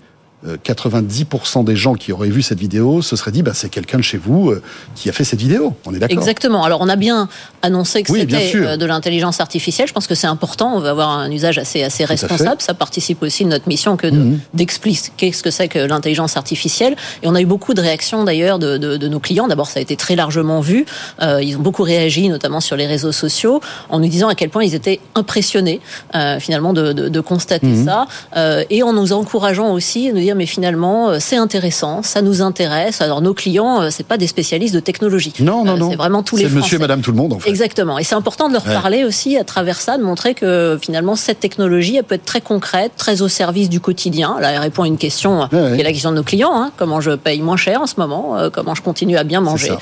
90% 0.47 1.65
des 1.65 1.75
gens 1.75 1.95
qui 1.95 2.13
auraient 2.13 2.29
vu 2.29 2.43
cette 2.43 2.61
vidéo 2.61 3.03
se 3.03 3.17
seraient 3.17 3.33
dit 3.33 3.43
bah, 3.43 3.53
c'est 3.55 3.69
quelqu'un 3.69 3.99
de 3.99 4.03
chez 4.03 4.19
vous 4.19 4.51
euh, 4.51 4.63
qui 4.95 5.09
a 5.09 5.13
fait 5.13 5.25
cette 5.25 5.41
vidéo. 5.41 5.75
On 5.85 5.95
est 5.95 5.99
d'accord 5.99 6.17
Exactement. 6.17 6.63
Alors 6.63 6.81
on 6.81 6.89
a 6.89 6.97
bien 6.97 7.29
annoncé 7.63 8.03
que 8.05 8.13
oui, 8.13 8.21
c'était 8.21 8.53
euh, 8.55 8.77
de 8.77 8.87
l'intelligence 8.87 9.41
artificielle. 9.41 9.89
Je 9.89 9.93
pense 9.93 10.07
que 10.07 10.15
c'est 10.15 10.29
important. 10.29 10.75
On 10.77 10.81
va 10.81 10.91
avoir 10.91 11.11
un 11.11 11.31
usage 11.31 11.59
assez, 11.59 11.83
assez 11.83 12.05
responsable. 12.05 12.63
Ça 12.63 12.75
participe 12.75 13.23
aussi 13.23 13.45
de 13.45 13.49
notre 13.49 13.69
mission 13.69 13.97
que 13.97 14.07
d'expliquer 14.55 15.27
de, 15.27 15.31
mmh. 15.31 15.35
ce 15.35 15.43
que 15.43 15.51
c'est 15.51 15.69
que 15.69 15.79
l'intelligence 15.81 16.37
artificielle. 16.37 16.95
Et 17.23 17.29
on 17.29 17.35
a 17.35 17.41
eu 17.41 17.47
beaucoup 17.47 17.75
de 17.75 17.81
réactions 17.81 18.25
d'ailleurs 18.25 18.59
de, 18.59 18.77
de, 18.77 18.97
de, 18.97 19.09
nos 19.09 19.21
clients. 19.21 19.49
D'abord, 19.49 19.67
ça 19.67 19.81
a 19.81 19.83
été 19.83 19.97
très 19.97 20.15
largement 20.15 20.61
vu. 20.61 20.87
Euh, 21.21 21.43
ils 21.43 21.57
ont 21.57 21.61
beaucoup 21.61 21.83
réagi, 21.83 22.29
notamment 22.29 22.61
sur 22.61 22.77
les 22.77 22.87
réseaux 22.87 23.13
sociaux, 23.13 23.61
en 23.89 23.99
nous 23.99 24.09
disant 24.09 24.29
à 24.29 24.35
quel 24.35 24.51
point 24.51 24.65
ils 24.65 24.75
étaient 24.75 25.01
impressionnés 25.15 25.81
euh, 26.15 26.39
finalement 26.39 26.73
de, 26.73 27.21
constater 27.21 27.67
mmh. 27.67 27.85
ça. 27.85 28.07
Euh, 28.37 28.65
et 28.71 28.83
en 28.83 28.93
nous 28.93 29.13
encourageant 29.13 29.73
aussi 29.73 30.09
à 30.09 30.13
nous 30.13 30.21
dire 30.21 30.28
mais 30.35 30.47
finalement 30.47 31.11
euh, 31.11 31.17
c'est 31.21 31.37
intéressant, 31.37 32.03
ça 32.03 32.23
nous 32.23 32.43
intéresse. 32.43 33.01
Alors 33.01 33.21
nos 33.21 33.35
clients, 33.35 33.83
euh, 33.83 33.89
c'est 33.91 34.07
pas 34.07 34.17
des 34.17 34.27
spécialistes 34.27 34.75
de 34.75 34.81
technologie. 34.81 35.33
Non, 35.41 35.65
non, 35.65 35.77
non. 35.77 35.91
C'est 35.91 35.97
vraiment 35.97 36.23
tous 36.23 36.37
les 36.37 36.45
Français. 36.45 36.59
Monsieur 36.59 36.77
et 36.77 36.81
Madame 36.81 37.01
tout 37.01 37.11
le 37.11 37.17
monde. 37.17 37.33
En 37.33 37.39
fait. 37.39 37.51
Exactement. 37.51 37.99
Et 37.99 38.05
c'est 38.05 38.15
important 38.15 38.49
de 38.49 38.55
leur 38.55 38.67
ouais. 38.67 38.75
parler 38.75 39.05
aussi 39.05 39.37
à 39.37 39.45
travers 39.45 39.81
ça, 39.81 39.99
de 39.99 40.03
montrer 40.03 40.35
que 40.35 40.79
finalement 40.81 41.17
cette 41.17 41.41
technologie, 41.41 41.97
elle 41.97 42.05
peut 42.05 42.17
être 42.17 42.25
très 42.25 42.41
concrète, 42.41 42.93
très 42.97 43.23
au 43.23 43.29
service 43.29 43.69
du 43.69 43.81
quotidien. 43.81 44.37
Là, 44.41 44.53
elle 44.53 44.61
répond 44.61 44.83
à 44.83 44.87
une 44.87 44.99
question 44.99 45.41
ouais, 45.41 45.49
ouais. 45.53 45.75
qui 45.75 45.81
est 45.81 45.85
la 45.85 45.93
question 45.93 46.11
de 46.11 46.17
nos 46.17 46.23
clients. 46.23 46.55
Hein. 46.55 46.73
Comment 46.77 47.01
je 47.01 47.13
paye 47.13 47.41
moins 47.41 47.57
cher 47.57 47.83
en 47.83 47.87
ce 47.87 47.95
moment 47.99 48.37
euh, 48.39 48.51
Comment 48.51 48.75
je 48.75 48.83
continue 48.83 49.17
à 49.17 49.25
bien 49.25 49.41
manger? 49.41 49.73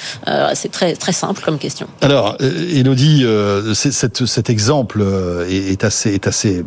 C'est 0.54 0.70
très 0.70 0.94
très 0.94 1.12
simple 1.12 1.42
comme 1.44 1.58
question. 1.58 1.86
Alors, 2.00 2.36
Elodie, 2.40 3.24
euh, 3.24 3.74
cet, 3.74 4.26
cet 4.26 4.50
exemple 4.50 5.04
est, 5.48 5.72
est 5.72 5.84
assez 5.84 6.14
est 6.14 6.26
assez 6.26 6.64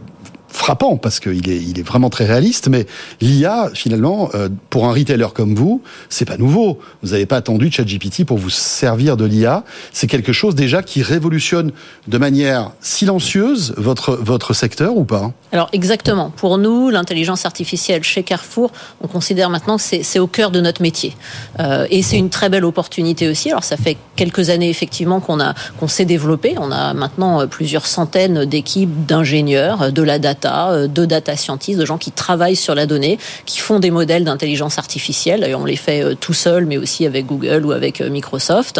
frappant 0.49 0.97
parce 0.97 1.19
qu'il 1.19 1.49
est, 1.49 1.57
il 1.57 1.79
est 1.79 1.83
vraiment 1.83 2.09
très 2.09 2.25
réaliste. 2.25 2.67
Mais 2.67 2.85
l'IA, 3.21 3.69
finalement, 3.73 4.29
euh, 4.33 4.49
pour 4.69 4.85
un 4.85 4.91
retailer 4.91 5.27
comme 5.33 5.55
vous, 5.55 5.81
c'est 6.09 6.25
pas 6.25 6.37
nouveau. 6.37 6.79
Vous 7.03 7.11
n'avez 7.11 7.25
pas 7.25 7.37
attendu 7.37 7.71
ChatGPT 7.71 8.25
pour 8.25 8.37
vous 8.37 8.49
servir 8.49 9.17
de 9.17 9.25
l'IA. 9.25 9.63
C'est 9.93 10.07
quelque 10.07 10.33
chose 10.33 10.55
déjà 10.55 10.81
qui 10.83 11.01
révolutionne 11.01 11.71
de 12.07 12.17
manière 12.17 12.71
silencieuse 12.81 13.73
votre 13.77 14.15
votre 14.15 14.53
secteur 14.53 14.97
ou 14.97 15.05
pas? 15.05 15.31
Alors 15.51 15.69
exactement. 15.71 16.31
Pour 16.35 16.57
nous, 16.57 16.89
l'intelligence 16.89 17.45
artificielle 17.45 18.03
chez 18.03 18.23
Carrefour, 18.23 18.71
on 19.01 19.07
considère 19.07 19.49
maintenant 19.49 19.77
que 19.77 19.83
c'est 19.83 20.19
au 20.19 20.27
cœur 20.27 20.51
de 20.51 20.61
notre 20.61 20.81
métier. 20.81 21.15
Euh, 21.59 21.87
et 21.89 22.01
c'est 22.01 22.17
une 22.17 22.29
très 22.29 22.49
belle 22.49 22.65
opportunité 22.65 23.29
aussi. 23.29 23.49
Alors 23.51 23.63
ça 23.63 23.77
fait 23.77 23.97
quelques 24.15 24.49
années 24.49 24.69
effectivement 24.69 25.19
qu'on 25.19 25.39
a 25.39 25.53
qu'on 25.79 25.87
s'est 25.87 26.05
développé. 26.05 26.55
On 26.57 26.71
a 26.71 26.93
maintenant 26.93 27.47
plusieurs 27.47 27.85
centaines 27.85 28.45
d'équipes 28.45 29.05
d'ingénieurs, 29.05 29.91
de 29.91 30.03
la 30.03 30.19
data 30.19 30.38
data, 30.41 30.87
de 30.87 31.05
data 31.05 31.35
scientists, 31.35 31.79
de 31.79 31.85
gens 31.85 31.97
qui 31.97 32.11
travaillent 32.11 32.55
sur 32.55 32.75
la 32.75 32.85
donnée, 32.85 33.19
qui 33.45 33.59
font 33.59 33.79
des 33.79 33.91
modèles 33.91 34.23
d'intelligence 34.23 34.77
artificielle. 34.77 35.43
Et 35.43 35.55
on 35.55 35.65
les 35.65 35.75
fait 35.75 36.15
tout 36.15 36.33
seul, 36.33 36.65
mais 36.65 36.77
aussi 36.77 37.05
avec 37.05 37.25
Google 37.25 37.65
ou 37.65 37.71
avec 37.71 38.01
Microsoft. 38.01 38.79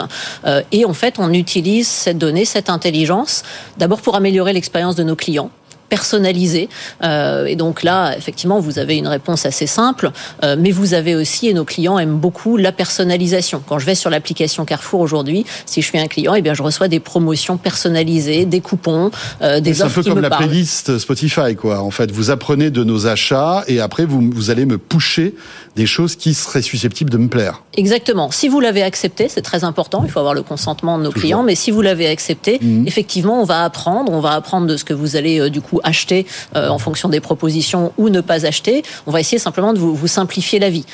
Et 0.72 0.86
en 0.86 0.94
fait, 0.94 1.16
on 1.18 1.34
utilise 1.34 1.88
cette 1.88 2.18
donnée, 2.18 2.46
cette 2.46 2.70
intelligence, 2.70 3.44
d'abord 3.78 4.02
pour 4.02 4.16
améliorer 4.16 4.54
l'expérience 4.54 4.96
de 4.96 5.04
nos 5.04 5.16
clients 5.16 5.52
personnalisé. 5.90 6.70
Euh, 7.04 7.46
et 7.46 7.56
donc 7.56 7.84
là, 7.84 8.16
effectivement, 8.18 8.60
vous 8.60 8.80
avez 8.80 8.98
une 8.98 9.08
réponse 9.08 9.46
assez 9.46 9.68
simple, 9.68 10.12
euh, 10.44 10.56
mais 10.58 10.72
vous 10.72 10.94
avez 10.94 11.16
aussi, 11.16 11.48
et 11.48 11.54
nos 11.54 11.66
clients 11.66 12.00
aiment 12.00 12.18
beaucoup 12.18 12.58
la 12.58 12.72
personnalisation. 12.72 13.62
Quand 13.68 13.80
je 13.80 13.86
vais 13.86 13.96
sur 13.96 14.10
l'application 14.10 14.66
Carrefour 14.66 15.02
aujourd'hui, 15.02 15.46
si 15.66 15.82
je 15.82 15.88
suis 15.88 16.00
un 16.00 16.08
client, 16.08 16.36
eh 16.36 16.42
bien, 16.42 16.54
je 16.54 16.64
reçois 16.64 16.88
des 16.88 17.00
promotions 17.00 17.58
personnalisées, 17.58 18.46
des 18.46 18.62
coupons, 18.62 19.12
euh, 19.42 19.60
des 19.60 19.82
offres 19.82 19.96
C'est 19.96 20.00
un 20.00 20.04
peu 20.04 20.10
comme 20.10 20.22
la 20.22 20.30
playlist 20.30 20.98
Spotify, 21.00 21.56
quoi. 21.56 21.82
En 21.82 21.92
fait, 21.92 22.12
vous 22.12 22.30
apprenez 22.30 22.70
de 22.70 22.84
nos 22.84 23.08
achats 23.08 23.64
et 23.68 23.80
après, 23.80 24.06
vous, 24.06 24.30
vous 24.34 24.50
allez 24.50 24.66
me 24.66 24.78
pusher 24.78 25.36
des 25.76 25.86
choses 25.86 26.16
qui 26.16 26.34
seraient 26.34 26.62
susceptibles 26.62 27.10
de 27.10 27.18
me 27.18 27.28
plaire. 27.28 27.64
Exactement. 27.76 28.32
Si 28.32 28.48
vous 28.48 28.60
l'avez 28.60 28.84
accepté, 28.84 29.30
c'est 29.30 29.42
très 29.42 29.64
important, 29.64 30.04
il 30.04 30.12
faut 30.12 30.20
avoir 30.20 30.34
le 30.34 30.44
consentement 30.44 30.98
de 30.98 31.04
nos 31.04 31.12
clients, 31.12 31.44
mais 31.44 31.56
si 31.56 31.72
vous 31.72 31.82
l'avez 31.82 32.08
accepté, 32.08 32.60
mhm. 32.62 32.86
effectivement, 32.88 33.42
on 33.42 33.46
va 33.46 33.64
apprendre, 33.64 34.12
on 34.12 34.20
va 34.20 34.32
apprendre 34.32 34.68
de 34.68 34.78
ce 34.78 34.84
que 34.84 34.94
vous 34.94 35.16
allez 35.16 35.40
euh, 35.40 35.50
du 35.50 35.62
coup 35.62 35.79
acheter 35.84 36.26
euh, 36.56 36.70
en 36.70 36.80
fonction 36.80 37.10
des 37.10 37.20
propositions 37.20 37.94
ou 37.98 38.10
ne 38.10 38.22
pas 38.22 38.46
acheter. 38.46 38.84
On 39.08 39.12
va 39.12 39.20
essayer 39.20 39.40
simplement 39.40 39.74
de 39.74 39.80
vous, 39.80 40.08
simplifier 40.08 40.60
la 40.60 40.70
vie. 40.70 40.86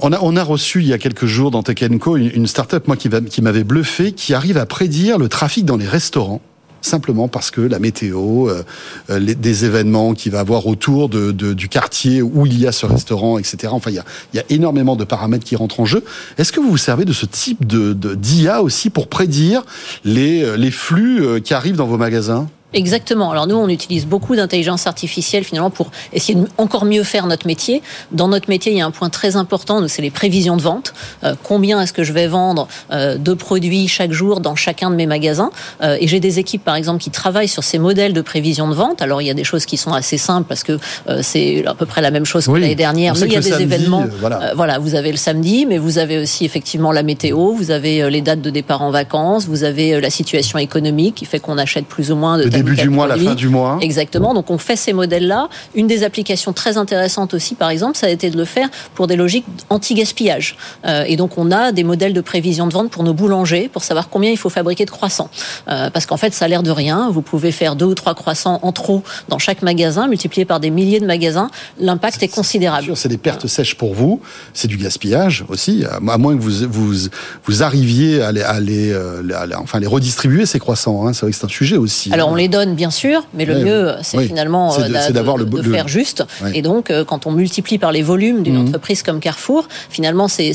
On 0.00 0.12
a, 0.12 0.42
reçu 0.42 0.82
il 0.82 0.88
y 0.88 0.92
a 0.92 0.98
quelques 0.98 1.26
jours 1.26 1.50
dans 1.50 1.62
Tech 1.62 1.78
Co 1.98 2.16
une, 2.16 2.30
une 2.34 2.46
start-up 2.46 2.86
moi, 2.86 2.96
qui, 2.96 3.42
m'avait 3.42 3.64
bluffé, 3.64 4.12
qui 4.12 4.34
arrive 4.34 4.58
à 4.58 4.66
prédire 4.66 5.18
le 5.18 5.28
trafic 5.28 5.64
dans 5.64 5.76
les 5.76 5.88
restaurants 5.88 6.42
simplement 6.86 7.28
parce 7.28 7.50
que 7.50 7.60
la 7.60 7.78
météo, 7.78 8.48
euh, 8.48 8.62
euh, 9.10 9.20
des 9.20 9.64
événements 9.64 10.14
qu'il 10.14 10.32
va 10.32 10.40
avoir 10.40 10.66
autour 10.66 11.08
de, 11.08 11.32
du 11.32 11.68
quartier 11.68 12.22
où 12.22 12.46
il 12.46 12.58
y 12.58 12.66
a 12.66 12.72
ce 12.72 12.86
restaurant, 12.86 13.38
etc. 13.38 13.68
Enfin, 13.70 13.90
il 13.90 13.96
y 14.34 14.38
a, 14.38 14.44
énormément 14.48 14.96
de 14.96 15.04
paramètres 15.04 15.44
qui 15.44 15.56
rentrent 15.56 15.80
en 15.80 15.84
jeu. 15.84 16.04
Est-ce 16.38 16.52
que 16.52 16.60
vous 16.60 16.70
vous 16.70 16.76
servez 16.76 17.04
de 17.04 17.12
ce 17.12 17.26
type 17.26 17.66
de 17.66 17.92
d'IA 18.14 18.62
aussi 18.62 18.90
pour 18.90 19.08
prédire 19.08 19.64
les 20.04 20.70
flux 20.70 21.42
qui 21.42 21.52
arrivent 21.52 21.76
dans 21.76 21.86
vos 21.86 21.98
magasins? 21.98 22.48
Exactement. 22.72 23.30
Alors 23.30 23.46
nous, 23.46 23.56
on 23.56 23.68
utilise 23.68 24.06
beaucoup 24.06 24.34
d'intelligence 24.34 24.86
artificielle 24.86 25.44
finalement 25.44 25.70
pour 25.70 25.90
essayer 26.12 26.34
de 26.34 26.46
encore 26.58 26.84
mieux 26.84 27.04
faire 27.04 27.26
notre 27.26 27.46
métier. 27.46 27.80
Dans 28.10 28.26
notre 28.26 28.48
métier, 28.48 28.72
il 28.72 28.78
y 28.78 28.80
a 28.80 28.86
un 28.86 28.90
point 28.90 29.08
très 29.08 29.36
important, 29.36 29.80
nous, 29.80 29.88
c'est 29.88 30.02
les 30.02 30.10
prévisions 30.10 30.56
de 30.56 30.62
vente. 30.62 30.92
Euh, 31.22 31.34
combien 31.44 31.80
est-ce 31.80 31.92
que 31.92 32.02
je 32.02 32.12
vais 32.12 32.26
vendre 32.26 32.66
euh, 32.90 33.16
de 33.18 33.34
produits 33.34 33.86
chaque 33.86 34.10
jour 34.10 34.40
dans 34.40 34.56
chacun 34.56 34.90
de 34.90 34.96
mes 34.96 35.06
magasins? 35.06 35.50
Euh, 35.82 35.96
Et 36.00 36.08
j'ai 36.08 36.18
des 36.18 36.40
équipes, 36.40 36.64
par 36.64 36.74
exemple, 36.74 37.00
qui 37.00 37.10
travaillent 37.10 37.48
sur 37.48 37.62
ces 37.62 37.78
modèles 37.78 38.12
de 38.12 38.20
prévision 38.20 38.68
de 38.68 38.74
vente. 38.74 39.00
Alors 39.00 39.22
il 39.22 39.26
y 39.26 39.30
a 39.30 39.34
des 39.34 39.44
choses 39.44 39.64
qui 39.64 39.76
sont 39.76 39.92
assez 39.92 40.18
simples 40.18 40.46
parce 40.48 40.64
que 40.64 40.78
c'est 41.22 41.64
à 41.66 41.74
peu 41.74 41.86
près 41.86 42.02
la 42.02 42.10
même 42.10 42.24
chose 42.24 42.46
que 42.46 42.52
l'année 42.52 42.74
dernière. 42.74 43.14
Mais 43.14 43.26
il 43.26 43.32
y 43.32 43.36
a 43.36 43.40
des 43.40 43.62
événements. 43.62 44.06
Voilà. 44.20 44.52
voilà, 44.54 44.78
vous 44.78 44.94
avez 44.96 45.12
le 45.12 45.16
samedi, 45.16 45.66
mais 45.66 45.78
vous 45.78 45.98
avez 45.98 46.18
aussi 46.18 46.44
effectivement 46.44 46.90
la 46.90 47.02
météo, 47.02 47.52
vous 47.52 47.70
avez 47.70 48.10
les 48.10 48.22
dates 48.22 48.42
de 48.42 48.50
départ 48.50 48.82
en 48.82 48.90
vacances, 48.90 49.46
vous 49.46 49.62
avez 49.62 50.00
la 50.00 50.10
situation 50.10 50.58
économique 50.58 51.14
qui 51.16 51.24
fait 51.26 51.38
qu'on 51.38 51.58
achète 51.58 51.86
plus 51.86 52.10
ou 52.10 52.16
moins 52.16 52.38
de 52.38 52.55
début 52.56 52.76
du 52.76 52.88
mois, 52.88 53.06
la 53.06 53.16
fin 53.16 53.34
du 53.34 53.48
mois. 53.48 53.78
Exactement. 53.80 54.34
Donc 54.34 54.50
on 54.50 54.58
fait 54.58 54.76
ces 54.76 54.92
modèles-là. 54.92 55.48
Une 55.74 55.86
des 55.86 56.02
applications 56.04 56.52
très 56.52 56.76
intéressantes 56.76 57.34
aussi, 57.34 57.54
par 57.54 57.70
exemple, 57.70 57.96
ça 57.96 58.06
a 58.06 58.10
été 58.10 58.30
de 58.30 58.36
le 58.36 58.44
faire 58.44 58.68
pour 58.94 59.06
des 59.06 59.16
logiques 59.16 59.46
anti-gaspillage. 59.70 60.56
Euh, 60.84 61.04
et 61.06 61.16
donc 61.16 61.38
on 61.38 61.50
a 61.50 61.72
des 61.72 61.84
modèles 61.84 62.12
de 62.12 62.20
prévision 62.20 62.66
de 62.66 62.72
vente 62.72 62.90
pour 62.90 63.02
nos 63.02 63.14
boulangers 63.14 63.68
pour 63.72 63.84
savoir 63.84 64.08
combien 64.08 64.30
il 64.30 64.36
faut 64.36 64.50
fabriquer 64.50 64.84
de 64.84 64.90
croissants. 64.90 65.30
Euh, 65.68 65.90
parce 65.90 66.06
qu'en 66.06 66.16
fait, 66.16 66.34
ça 66.34 66.46
a 66.46 66.48
l'air 66.48 66.62
de 66.62 66.70
rien. 66.70 67.10
Vous 67.10 67.22
pouvez 67.22 67.52
faire 67.52 67.76
deux 67.76 67.86
ou 67.86 67.94
trois 67.94 68.14
croissants 68.14 68.58
en 68.62 68.72
trop 68.72 69.02
dans 69.28 69.38
chaque 69.38 69.62
magasin, 69.62 70.08
multiplié 70.08 70.44
par 70.44 70.60
des 70.60 70.70
milliers 70.70 71.00
de 71.00 71.06
magasins. 71.06 71.50
L'impact 71.78 72.22
est, 72.22 72.28
considérable. 72.28 72.92
C'est 72.96 73.08
des 73.08 73.18
pertes 73.18 73.46
sèches 73.46 73.76
pour 73.76 73.94
vous. 73.94 74.20
C'est 74.52 74.68
du 74.68 74.76
gaspillage 74.76 75.44
aussi. 75.48 75.84
À 75.84 76.18
moins 76.18 76.36
que 76.36 76.42
vous 76.42 76.66
vous, 76.68 77.08
vous 77.44 77.62
arriviez 77.62 78.22
à 78.22 78.32
les, 78.32 78.42
à 78.42 78.60
les, 78.60 78.92
euh, 78.92 79.22
enfin 79.58 79.80
les 79.80 79.86
redistribuer 79.86 80.46
ces 80.46 80.58
croissants. 80.58 81.06
Hein. 81.06 81.12
C'est 81.12 81.22
vrai 81.22 81.32
que 81.32 81.36
c'est 81.36 81.44
un 81.44 81.48
sujet 81.48 81.76
aussi. 81.76 82.12
Alors 82.12 82.28
on 82.28 82.34
les 82.34 82.45
donne 82.48 82.74
bien 82.74 82.90
sûr, 82.90 83.24
mais 83.34 83.44
le 83.44 83.60
mieux, 83.60 83.94
c'est 84.02 84.26
finalement 84.26 84.78
euh, 84.78 85.10
d'avoir 85.10 85.38
de, 85.38 85.62
faire 85.62 85.88
juste. 85.88 86.24
Et 86.54 86.62
donc, 86.62 86.90
euh, 86.90 87.04
quand 87.04 87.26
on 87.26 87.32
multiplie 87.32 87.78
par 87.78 87.92
les 87.92 88.02
volumes 88.02 88.42
d'une 88.42 88.54
mhm. 88.54 88.68
entreprise 88.68 89.02
comme 89.02 89.20
Carrefour, 89.20 89.68
finalement, 89.90 90.28
c'est 90.28 90.54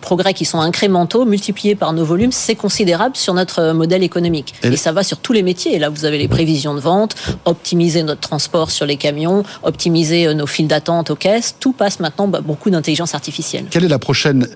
progrès 0.00 0.32
qui 0.32 0.44
sont 0.44 0.60
incrémentaux, 0.60 1.24
multipliés 1.24 1.74
par 1.74 1.92
nos 1.92 2.04
volumes, 2.04 2.30
c'est 2.30 2.54
considérable 2.54 3.16
sur 3.16 3.34
notre 3.34 3.58
euh, 3.58 3.74
modèle 3.74 4.04
économique. 4.04 4.54
Et, 4.62 4.76
ça 4.76 4.92
va 4.92 5.02
sur 5.02 5.18
tous 5.18 5.32
les 5.32 5.42
métiers. 5.42 5.74
Et 5.74 5.78
là, 5.80 5.88
vous 5.88 6.04
avez 6.04 6.18
les 6.18 6.28
prévisions 6.28 6.74
de 6.74 6.80
vente, 6.80 7.16
optimiser 7.44 8.04
notre 8.04 8.20
transport 8.20 8.70
sur 8.70 8.86
les 8.86 8.96
camions, 8.96 9.42
optimiser 9.64 10.32
nos 10.34 10.46
files 10.46 10.68
d'attente 10.68 11.10
aux 11.10 11.16
caisses. 11.16 11.56
Tout 11.58 11.72
passe 11.72 11.98
maintenant 11.98 12.28
bah, 12.28 12.40
beaucoup 12.40 12.70
d'intelligence 12.70 13.14
artificielle. 13.14 13.64
Quelle 13.70 13.84
est 13.84 13.88
la 13.88 13.98
prochaine, 13.98 14.46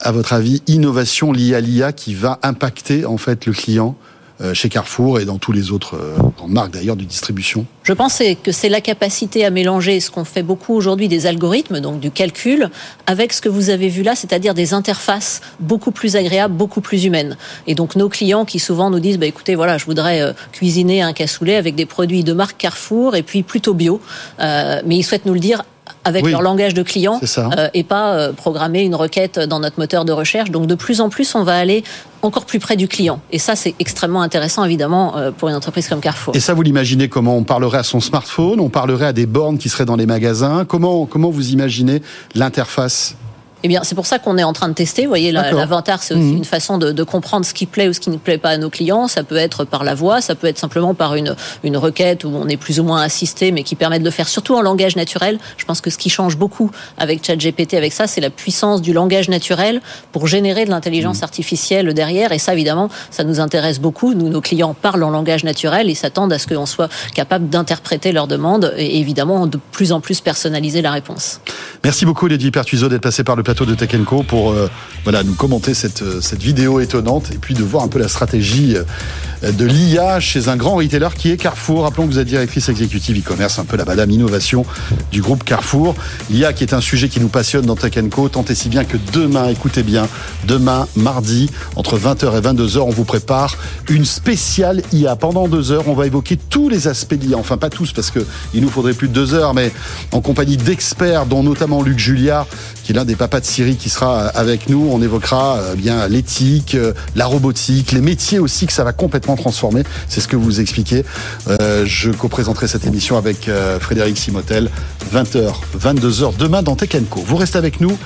à 0.00 0.12
votre 0.12 0.32
avis, 0.32 0.62
innovation 0.66 1.32
liée 1.32 1.54
à 1.54 1.60
l'IA 1.60 1.92
qui 1.92 2.14
va 2.14 2.38
impacter 2.42 3.04
en 3.04 3.18
fait 3.18 3.44
le 3.44 3.52
client 3.52 3.96
euh, 3.96 4.10
chez 4.54 4.68
Carrefour 4.68 5.20
et 5.20 5.24
dans 5.24 5.38
tous 5.38 5.52
les 5.52 5.70
autres 5.70 5.96
euh, 5.96 6.46
marques 6.48 6.72
d'ailleurs 6.72 6.96
de 6.96 7.04
distribution 7.04 7.66
Je 7.84 7.92
pense 7.92 8.22
que 8.42 8.52
c'est 8.52 8.68
la 8.68 8.80
capacité 8.80 9.44
à 9.44 9.50
mélanger 9.50 10.00
ce 10.00 10.10
qu'on 10.10 10.24
fait 10.24 10.42
beaucoup 10.42 10.74
aujourd'hui 10.74 11.08
des 11.08 11.26
algorithmes, 11.26 11.80
donc 11.80 12.00
du 12.00 12.10
calcul, 12.10 12.70
avec 13.06 13.32
ce 13.32 13.40
que 13.40 13.48
vous 13.48 13.70
avez 13.70 13.88
vu 13.88 14.02
là, 14.02 14.16
c'est-à-dire 14.16 14.54
des 14.54 14.74
interfaces 14.74 15.40
beaucoup 15.60 15.90
plus 15.90 16.16
agréables, 16.16 16.54
beaucoup 16.54 16.80
plus 16.80 17.04
humaines. 17.04 17.36
Et 17.66 17.74
donc 17.74 17.96
nos 17.96 18.08
clients 18.08 18.44
qui 18.44 18.58
souvent 18.58 18.90
nous 18.90 19.00
disent, 19.00 19.18
bah, 19.18 19.26
écoutez, 19.26 19.54
voilà, 19.54 19.78
je 19.78 19.84
voudrais 19.84 20.22
euh, 20.22 20.32
cuisiner 20.52 21.02
un 21.02 21.12
cassoulet 21.12 21.56
avec 21.56 21.74
des 21.74 21.86
produits 21.86 22.24
de 22.24 22.32
marque 22.32 22.56
Carrefour 22.56 23.16
et 23.16 23.22
puis 23.22 23.42
plutôt 23.42 23.74
bio, 23.74 24.00
mais 24.38 24.96
ils 24.96 25.02
souhaitent 25.02 25.26
nous 25.26 25.34
le 25.34 25.40
dire 25.40 25.62
avec 26.04 26.24
leur 26.24 26.42
langage 26.42 26.74
de 26.74 26.82
client 26.82 27.20
euh, 27.38 27.68
et 27.74 27.84
pas 27.84 28.14
euh, 28.14 28.32
programmer 28.32 28.82
une 28.82 28.94
requête 28.94 29.38
dans 29.38 29.60
notre 29.60 29.78
moteur 29.78 30.04
de 30.04 30.12
recherche. 30.12 30.50
Donc 30.50 30.66
de 30.66 30.74
plus 30.74 31.00
en 31.00 31.08
plus, 31.08 31.34
on 31.34 31.42
va 31.42 31.56
aller 31.56 31.84
encore 32.22 32.44
plus 32.44 32.58
près 32.58 32.76
du 32.76 32.88
client. 32.88 33.20
Et 33.30 33.38
ça, 33.38 33.56
c'est 33.56 33.74
extrêmement 33.78 34.22
intéressant, 34.22 34.64
évidemment, 34.64 35.16
euh, 35.16 35.30
pour 35.30 35.48
une 35.48 35.54
entreprise 35.54 35.88
comme 35.88 36.00
Carrefour. 36.00 36.34
Et 36.34 36.40
ça, 36.40 36.54
vous 36.54 36.62
l'imaginez 36.62 37.08
comment? 37.08 37.36
On 37.36 37.44
parlerait 37.44 37.78
à 37.78 37.82
son 37.82 38.00
smartphone, 38.00 38.60
on 38.60 38.68
parlerait 38.68 39.06
à 39.06 39.12
des 39.12 39.26
bornes 39.26 39.58
qui 39.58 39.68
seraient 39.68 39.86
dans 39.86 39.96
les 39.96 40.06
magasins. 40.06 40.64
Comment, 40.64 41.06
comment 41.06 41.30
vous 41.30 41.50
imaginez 41.50 42.02
l'interface? 42.34 43.16
Eh 43.62 43.68
bien, 43.68 43.82
c'est 43.84 43.94
pour 43.94 44.06
ça 44.06 44.18
qu'on 44.18 44.38
est 44.38 44.44
en 44.44 44.52
train 44.52 44.68
de 44.68 44.74
tester. 44.74 45.02
Vous 45.02 45.08
voyez, 45.08 45.32
l'avatar, 45.32 46.02
c'est 46.02 46.14
aussi 46.14 46.22
mhm. 46.22 46.38
une 46.38 46.44
façon 46.44 46.78
de, 46.78 46.92
de, 46.92 47.02
comprendre 47.02 47.44
ce 47.44 47.52
qui 47.52 47.66
plaît 47.66 47.88
ou 47.88 47.92
ce 47.92 48.00
qui 48.00 48.10
ne 48.10 48.16
plaît 48.16 48.38
pas 48.38 48.50
à 48.50 48.56
nos 48.56 48.70
clients. 48.70 49.08
Ça 49.08 49.22
peut 49.22 49.36
être 49.36 49.64
par 49.64 49.84
la 49.84 49.94
voix, 49.94 50.20
ça 50.20 50.34
peut 50.34 50.46
être 50.46 50.58
simplement 50.58 50.94
par 50.94 51.14
une, 51.14 51.34
une 51.64 51.76
requête 51.76 52.24
où 52.24 52.28
on 52.28 52.48
est 52.48 52.56
plus 52.56 52.80
ou 52.80 52.84
moins 52.84 53.02
assisté, 53.02 53.52
mais 53.52 53.62
qui 53.62 53.74
permet 53.74 53.98
de 53.98 54.04
le 54.04 54.10
faire 54.10 54.28
surtout 54.28 54.54
en 54.54 54.62
langage 54.62 54.96
naturel. 54.96 55.38
Je 55.56 55.64
pense 55.64 55.80
que 55.80 55.90
ce 55.90 55.98
qui 55.98 56.10
change 56.10 56.36
beaucoup 56.36 56.70
avec 56.98 57.24
ChatGPT, 57.24 57.74
avec 57.74 57.92
ça, 57.92 58.06
c'est 58.06 58.20
la 58.20 58.30
puissance 58.30 58.80
du 58.80 58.92
langage 58.92 59.28
naturel 59.28 59.80
pour 60.12 60.26
générer 60.26 60.64
de 60.64 60.70
l'intelligence 60.70 61.18
mhm. 61.18 61.24
artificielle 61.24 61.94
derrière. 61.94 62.32
Et 62.32 62.38
ça, 62.38 62.54
évidemment, 62.54 62.88
ça 63.10 63.24
nous 63.24 63.40
intéresse 63.40 63.78
beaucoup. 63.78 64.14
Nous, 64.14 64.28
nos 64.28 64.40
clients 64.40 64.74
parlent 64.74 65.02
en 65.02 65.10
langage 65.10 65.44
naturel 65.44 65.90
et 65.90 65.94
s'attendent 65.94 66.32
à 66.32 66.38
ce 66.38 66.46
qu'on 66.46 66.66
soit 66.66 66.88
capable 67.14 67.48
d'interpréter 67.48 68.12
leurs 68.12 68.26
demandes 68.26 68.72
et 68.76 68.98
évidemment 68.98 69.46
de 69.46 69.58
plus 69.72 69.92
en 69.92 70.00
plus 70.00 70.20
personnaliser 70.20 70.82
la 70.82 70.92
réponse. 70.92 71.40
Merci 71.84 72.04
beaucoup, 72.04 72.26
Lady 72.26 72.50
Pertuiseau, 72.50 72.88
d'être 72.88 73.02
passé 73.02 73.24
par 73.24 73.36
le 73.36 73.42
de 73.54 73.74
Tech 73.74 73.90
pour 74.28 74.52
euh, 74.52 74.70
voilà, 75.02 75.24
nous 75.24 75.34
commenter 75.34 75.74
cette, 75.74 76.02
euh, 76.02 76.20
cette 76.20 76.42
vidéo 76.42 76.78
étonnante 76.78 77.30
et 77.32 77.38
puis 77.38 77.54
de 77.54 77.64
voir 77.64 77.82
un 77.82 77.88
peu 77.88 77.98
la 77.98 78.06
stratégie 78.06 78.76
euh, 78.76 79.52
de 79.52 79.64
l'IA 79.64 80.20
chez 80.20 80.48
un 80.48 80.56
grand 80.56 80.76
retailer 80.76 81.08
qui 81.14 81.30
est 81.30 81.36
Carrefour. 81.36 81.82
Rappelons 81.82 82.06
que 82.06 82.12
vous 82.12 82.18
êtes 82.18 82.28
directrice 82.28 82.68
exécutive 82.68 83.18
e-commerce, 83.18 83.58
un 83.58 83.64
peu 83.64 83.76
la 83.76 83.84
madame 83.84 84.10
innovation 84.10 84.64
du 85.10 85.20
groupe 85.20 85.42
Carrefour. 85.42 85.96
L'IA 86.30 86.52
qui 86.52 86.62
est 86.62 86.74
un 86.74 86.80
sujet 86.80 87.08
qui 87.08 87.18
nous 87.18 87.28
passionne 87.28 87.66
dans 87.66 87.74
Tech 87.74 87.94
Co, 88.10 88.28
tant 88.28 88.44
et 88.44 88.54
si 88.54 88.68
bien 88.68 88.84
que 88.84 88.96
demain, 89.12 89.48
écoutez 89.48 89.82
bien, 89.82 90.06
demain, 90.46 90.86
mardi, 90.94 91.50
entre 91.74 91.98
20h 91.98 92.38
et 92.38 92.40
22h, 92.40 92.78
on 92.78 92.90
vous 92.90 93.04
prépare 93.04 93.56
une 93.88 94.04
spéciale 94.04 94.82
IA. 94.92 95.16
Pendant 95.16 95.48
deux 95.48 95.72
heures, 95.72 95.88
on 95.88 95.94
va 95.94 96.06
évoquer 96.06 96.36
tous 96.36 96.68
les 96.68 96.86
aspects 96.86 97.14
de 97.14 97.26
l'IA. 97.26 97.36
Enfin, 97.36 97.56
pas 97.56 97.70
tous, 97.70 97.92
parce 97.92 98.12
qu'il 98.12 98.62
nous 98.62 98.70
faudrait 98.70 98.94
plus 98.94 99.08
de 99.08 99.14
deux 99.14 99.34
heures, 99.34 99.54
mais 99.54 99.72
en 100.12 100.20
compagnie 100.20 100.56
d'experts, 100.56 101.26
dont 101.26 101.42
notamment 101.42 101.82
Luc 101.82 101.98
Juliard, 101.98 102.46
qui 102.84 102.92
est 102.92 102.94
l'un 102.94 103.04
des 103.04 103.16
papas 103.16 103.39
de 103.40 103.44
Syrie 103.44 103.76
qui 103.76 103.88
sera 103.88 104.26
avec 104.28 104.68
nous. 104.68 104.88
On 104.90 105.02
évoquera 105.02 105.58
euh, 105.58 105.74
bien 105.74 106.06
l'éthique, 106.08 106.74
euh, 106.74 106.92
la 107.16 107.26
robotique, 107.26 107.92
les 107.92 108.00
métiers 108.00 108.38
aussi 108.38 108.66
que 108.66 108.72
ça 108.72 108.84
va 108.84 108.92
complètement 108.92 109.36
transformer. 109.36 109.82
C'est 110.08 110.20
ce 110.20 110.28
que 110.28 110.36
vous 110.36 110.60
expliquez. 110.60 111.04
Euh, 111.48 111.84
je 111.86 112.10
co-présenterai 112.10 112.68
cette 112.68 112.86
émission 112.86 113.16
avec 113.16 113.50
Frédéric 113.80 114.16
Simotel, 114.18 114.70
20h, 115.12 115.52
22h 115.78 116.36
demain 116.36 116.62
dans 116.62 116.76
Tech 116.76 116.90
Co. 117.08 117.20
Vous 117.26 117.36
restez 117.36 117.58
avec 117.58 117.80
nous. 117.80 117.96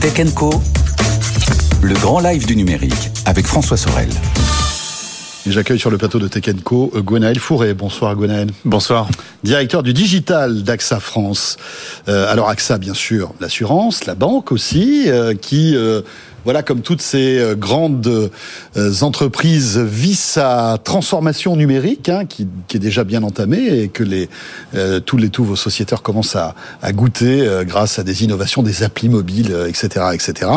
Tech 0.00 0.34
Co, 0.34 0.62
le 1.82 1.94
grand 1.94 2.20
live 2.20 2.46
du 2.46 2.56
numérique 2.56 3.10
avec 3.24 3.46
François 3.46 3.76
Sorel. 3.76 4.08
Et 5.48 5.50
j'accueille 5.50 5.78
sur 5.78 5.88
le 5.88 5.96
plateau 5.96 6.18
de 6.18 6.28
Tech 6.28 6.44
Co 6.62 6.92
Gwenaël 6.94 7.38
Fourré. 7.38 7.72
Bonsoir 7.72 8.14
Gwenaël. 8.14 8.48
Bonsoir. 8.66 9.08
directeur 9.44 9.82
du 9.82 9.94
digital 9.94 10.62
d'AXA 10.62 11.00
France. 11.00 11.56
alors 12.06 12.50
AXA, 12.50 12.76
bien 12.76 12.92
sûr, 12.92 13.32
l'assurance, 13.40 14.04
la 14.04 14.14
banque 14.14 14.52
aussi, 14.52 15.08
qui 15.40 15.74
voilà, 16.44 16.62
comme 16.62 16.82
toutes 16.82 17.02
ces 17.02 17.38
euh, 17.38 17.54
grandes 17.54 18.30
euh, 18.76 18.92
entreprises 19.02 19.78
vit 19.78 20.14
sa 20.14 20.78
transformation 20.82 21.56
numérique, 21.56 22.08
hein, 22.08 22.24
qui, 22.26 22.46
est 22.74 22.78
déjà 22.78 23.04
bien 23.04 23.22
entamée 23.22 23.66
et 23.66 23.88
que 23.88 24.04
les, 24.04 24.28
euh, 24.74 25.00
tous 25.00 25.16
les 25.16 25.30
tous 25.30 25.44
vos 25.44 25.56
sociétaires 25.56 26.02
commencent 26.02 26.36
à, 26.36 26.54
goûter 26.92 27.46
grâce 27.64 27.98
à 27.98 28.02
des 28.02 28.24
innovations, 28.24 28.62
des 28.62 28.82
applis 28.82 29.08
mobiles, 29.08 29.54
etc., 29.68 30.06
etc. 30.14 30.50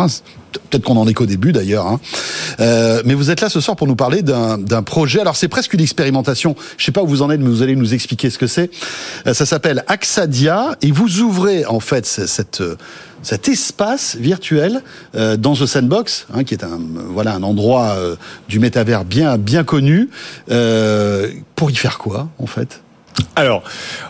Peut-être 0.70 0.84
qu'on 0.84 0.98
en 0.98 1.08
est 1.08 1.14
qu'au 1.14 1.26
début 1.26 1.52
d'ailleurs. 1.52 1.88
Hein. 1.88 2.00
mais 3.06 3.14
vous 3.14 3.32
êtes 3.32 3.42
là 3.42 3.50
ce 3.50 3.60
soir 3.60 3.76
pour 3.76 3.88
nous 3.88 3.96
parler 3.96 4.22
d'un 4.22 4.84
projet. 4.84 5.20
Alors 5.20 5.36
c'est 5.36 5.48
presque 5.48 5.74
une 5.74 5.82
expérimentation. 5.82 6.56
Je 6.78 6.86
sais 6.86 6.92
pas 6.92 7.04
où 7.04 7.08
vous 7.08 7.22
en 7.22 7.30
êtes, 7.30 7.42
mais 7.42 7.50
vous 7.50 7.64
allez 7.64 7.76
nous 7.76 7.94
expliquer 7.94 8.30
ce 8.30 8.38
que 8.38 8.48
c'est. 8.48 8.70
ça 9.26 9.46
s'appelle 9.46 9.84
Axadia 9.88 10.78
et 10.82 10.92
vous 10.92 11.20
ouvrez 11.20 11.66
en 11.66 11.80
fait 11.80 12.06
cette 12.06 12.64
cet 13.24 13.48
espace 13.48 14.16
virtuel 14.16 14.82
euh, 15.16 15.38
dans 15.38 15.54
The 15.54 15.66
Sandbox, 15.66 16.28
hein, 16.34 16.44
qui 16.44 16.54
est 16.54 16.64
un 16.64 16.80
voilà 17.10 17.34
un 17.34 17.44
endroit 17.44 17.96
euh, 17.98 18.16
du 18.50 18.60
métavers 18.60 19.06
bien 19.06 19.38
bien 19.38 19.64
connu, 19.64 20.10
euh, 20.50 21.30
pour 21.56 21.72
y 21.72 21.76
faire 21.76 21.98
quoi 21.98 22.30
en 22.40 22.48
fait? 22.48 22.82
Alors, 23.36 23.64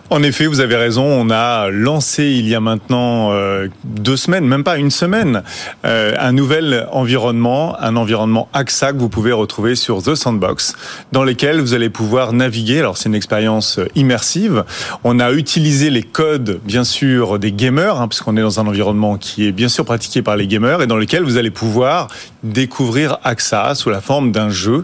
en 0.10 0.24
effet, 0.24 0.46
vous 0.46 0.60
avez 0.60 0.76
raison. 0.76 1.04
On 1.04 1.30
a 1.30 1.70
lancé 1.70 2.26
il 2.26 2.48
y 2.48 2.56
a 2.56 2.60
maintenant 2.60 3.32
euh, 3.32 3.68
deux 3.84 4.18
semaines, 4.18 4.46
même 4.46 4.64
pas 4.64 4.78
une 4.78 4.92
semaine, 4.92 5.44
euh, 5.86 6.16
un 6.20 6.32
nouvel 6.32 6.88
environnement, 6.92 7.80
un 7.80 7.96
environnement 7.96 8.50
AXA 8.54 8.94
que 8.94 8.98
vous 8.98 9.10
pouvez 9.10 9.32
retrouver 9.32 9.76
sur 9.76 10.02
The 10.04 10.16
Sandbox, 10.16 10.76
dans 11.12 11.24
lequel 11.24 11.62
vous 11.62 11.74
allez 11.74 11.90
pouvoir 11.90 12.34
naviguer. 12.34 12.80
Alors, 12.80 12.98
c'est 12.98 13.10
une 13.10 13.16
expérience 13.16 13.80
immersive. 13.96 14.66
On 15.04 15.20
a 15.20 15.32
utilisé 15.32 15.90
les 15.90 16.04
codes, 16.04 16.60
bien 16.66 16.84
sûr, 16.84 17.40
des 17.40 17.52
gamers, 17.52 18.02
hein, 18.02 18.08
puisqu'on 18.08 18.36
est 18.38 18.42
dans 18.42 18.60
un 18.60 18.68
environnement 18.68 19.18
qui 19.18 19.48
est 19.48 19.52
bien 19.52 19.70
sûr 19.70 19.86
pratiqué 19.86 20.22
par 20.22 20.36
les 20.36 20.48
gamers 20.48 20.82
et 20.82 20.88
dans 20.88 20.98
lequel 20.98 21.24
vous 21.24 21.38
allez 21.38 21.52
pouvoir 21.52 22.08
découvrir 22.44 23.18
AXA 23.24 23.76
sous 23.76 23.90
la 23.90 24.02
forme 24.02 24.32
d'un 24.32 24.50
jeu. 24.50 24.84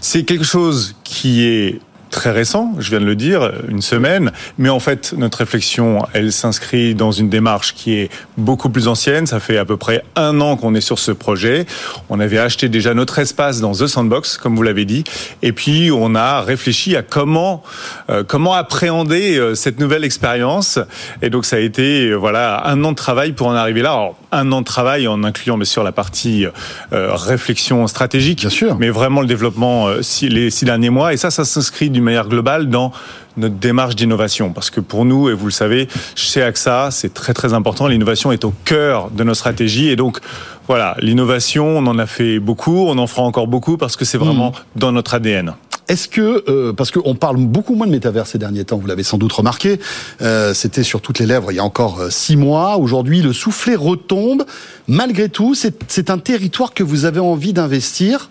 C'est 0.00 0.24
quelque 0.24 0.44
chose 0.44 0.94
qui 1.04 1.46
est 1.46 1.80
très 2.10 2.30
récent, 2.30 2.74
je 2.78 2.90
viens 2.90 3.00
de 3.00 3.04
le 3.04 3.16
dire, 3.16 3.52
une 3.68 3.82
semaine, 3.82 4.32
mais 4.56 4.68
en 4.68 4.80
fait 4.80 5.14
notre 5.16 5.38
réflexion, 5.38 6.06
elle 6.12 6.32
s'inscrit 6.32 6.94
dans 6.94 7.12
une 7.12 7.28
démarche 7.28 7.74
qui 7.74 7.94
est 7.94 8.10
beaucoup 8.36 8.70
plus 8.70 8.88
ancienne. 8.88 9.26
Ça 9.26 9.40
fait 9.40 9.58
à 9.58 9.64
peu 9.64 9.76
près 9.76 10.02
un 10.16 10.40
an 10.40 10.56
qu'on 10.56 10.74
est 10.74 10.80
sur 10.80 10.98
ce 10.98 11.12
projet. 11.12 11.66
On 12.08 12.20
avait 12.20 12.38
acheté 12.38 12.68
déjà 12.68 12.94
notre 12.94 13.18
espace 13.18 13.60
dans 13.60 13.72
The 13.72 13.86
Sandbox, 13.86 14.36
comme 14.36 14.56
vous 14.56 14.62
l'avez 14.62 14.84
dit, 14.84 15.04
et 15.42 15.52
puis 15.52 15.90
on 15.92 16.14
a 16.14 16.40
réfléchi 16.40 16.96
à 16.96 17.02
comment 17.02 17.62
euh, 18.10 18.24
comment 18.26 18.54
appréhender 18.54 19.36
euh, 19.36 19.54
cette 19.54 19.78
nouvelle 19.78 20.04
expérience. 20.04 20.78
Et 21.22 21.30
donc 21.30 21.44
ça 21.44 21.56
a 21.56 21.58
été 21.58 22.08
euh, 22.08 22.14
voilà 22.14 22.66
un 22.66 22.82
an 22.84 22.92
de 22.92 22.96
travail 22.96 23.32
pour 23.32 23.48
en 23.48 23.54
arriver 23.54 23.82
là. 23.82 23.92
Alors, 23.92 24.16
un 24.32 24.52
an 24.52 24.60
de 24.60 24.66
travail 24.66 25.08
en 25.08 25.24
incluant 25.24 25.56
bien 25.56 25.64
sûr 25.64 25.82
la 25.82 25.92
partie 25.92 26.46
réflexion 26.92 27.86
stratégique, 27.86 28.40
bien 28.40 28.50
sûr, 28.50 28.76
mais 28.78 28.90
vraiment 28.90 29.22
le 29.22 29.26
développement 29.26 29.88
les 30.20 30.50
six 30.50 30.64
derniers 30.66 30.90
mois. 30.90 31.14
Et 31.14 31.16
ça, 31.16 31.30
ça 31.30 31.46
s'inscrit 31.46 31.88
d'une 31.98 32.04
manière 32.04 32.28
globale 32.28 32.68
dans 32.68 32.92
notre 33.36 33.56
démarche 33.56 33.96
d'innovation. 33.96 34.52
Parce 34.52 34.70
que 34.70 34.80
pour 34.80 35.04
nous, 35.04 35.28
et 35.28 35.34
vous 35.34 35.46
le 35.46 35.52
savez, 35.52 35.88
chez 36.14 36.42
AXA, 36.42 36.90
c'est 36.90 37.12
très 37.14 37.34
très 37.34 37.52
important. 37.54 37.86
L'innovation 37.86 38.32
est 38.32 38.44
au 38.44 38.52
cœur 38.64 39.10
de 39.10 39.24
nos 39.24 39.34
stratégies. 39.34 39.88
Et 39.88 39.96
donc, 39.96 40.18
voilà, 40.66 40.96
l'innovation, 41.00 41.78
on 41.78 41.86
en 41.86 41.98
a 41.98 42.06
fait 42.06 42.38
beaucoup, 42.38 42.86
on 42.88 42.98
en 42.98 43.06
fera 43.06 43.22
encore 43.22 43.46
beaucoup 43.46 43.76
parce 43.76 43.96
que 43.96 44.04
c'est 44.04 44.18
vraiment 44.18 44.50
hmm. 44.50 44.78
dans 44.78 44.92
notre 44.92 45.14
ADN. 45.14 45.54
Est-ce 45.88 46.06
que, 46.06 46.44
euh, 46.48 46.74
parce 46.74 46.90
qu'on 46.90 47.14
parle 47.14 47.38
beaucoup 47.38 47.74
moins 47.74 47.86
de 47.86 47.92
métavers 47.92 48.26
ces 48.26 48.36
derniers 48.36 48.64
temps, 48.64 48.76
vous 48.76 48.86
l'avez 48.86 49.02
sans 49.02 49.16
doute 49.16 49.32
remarqué, 49.32 49.80
euh, 50.20 50.52
c'était 50.52 50.82
sur 50.82 51.00
toutes 51.00 51.18
les 51.18 51.24
lèvres 51.24 51.50
il 51.50 51.54
y 51.54 51.60
a 51.60 51.64
encore 51.64 52.00
euh, 52.00 52.10
six 52.10 52.36
mois. 52.36 52.76
Aujourd'hui, 52.76 53.22
le 53.22 53.32
soufflet 53.32 53.74
retombe. 53.74 54.44
Malgré 54.86 55.30
tout, 55.30 55.54
c'est 55.54 56.10
un 56.10 56.18
territoire 56.18 56.74
que 56.74 56.82
vous 56.82 57.06
avez 57.06 57.20
envie 57.20 57.54
d'investir. 57.54 58.28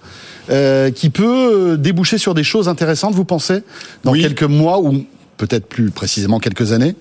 Euh, 0.49 0.91
qui 0.91 1.09
peut 1.09 1.73
euh, 1.73 1.77
déboucher 1.77 2.17
sur 2.17 2.33
des 2.33 2.43
choses 2.43 2.69
intéressantes, 2.69 3.13
vous 3.13 3.25
pensez, 3.25 3.63
dans 4.05 4.13
quelques 4.13 4.43
mois 4.43 4.79
ou 4.79 5.05
peut-être 5.35 5.67
plus 5.67 5.91
précisément 5.91 6.39
quelques 6.39 6.71
années? 6.71 6.95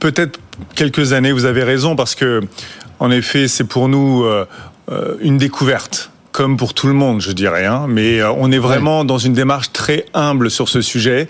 Peut-être 0.00 0.40
quelques 0.74 1.12
années, 1.12 1.30
vous 1.30 1.44
avez 1.44 1.62
raison, 1.62 1.94
parce 1.94 2.16
que, 2.16 2.40
en 2.98 3.12
effet, 3.12 3.46
c'est 3.46 3.64
pour 3.64 3.88
nous 3.88 4.24
euh, 4.24 4.46
une 5.20 5.38
découverte 5.38 6.10
comme 6.32 6.56
pour 6.56 6.74
tout 6.74 6.88
le 6.88 6.92
monde, 6.92 7.20
je 7.20 7.30
dirais. 7.30 7.66
Hein, 7.66 7.86
mais 7.88 8.22
on 8.22 8.50
est 8.50 8.58
vraiment 8.58 9.04
dans 9.04 9.18
une 9.18 9.32
démarche 9.32 9.72
très 9.72 10.04
humble 10.14 10.50
sur 10.50 10.68
ce 10.68 10.80
sujet. 10.80 11.28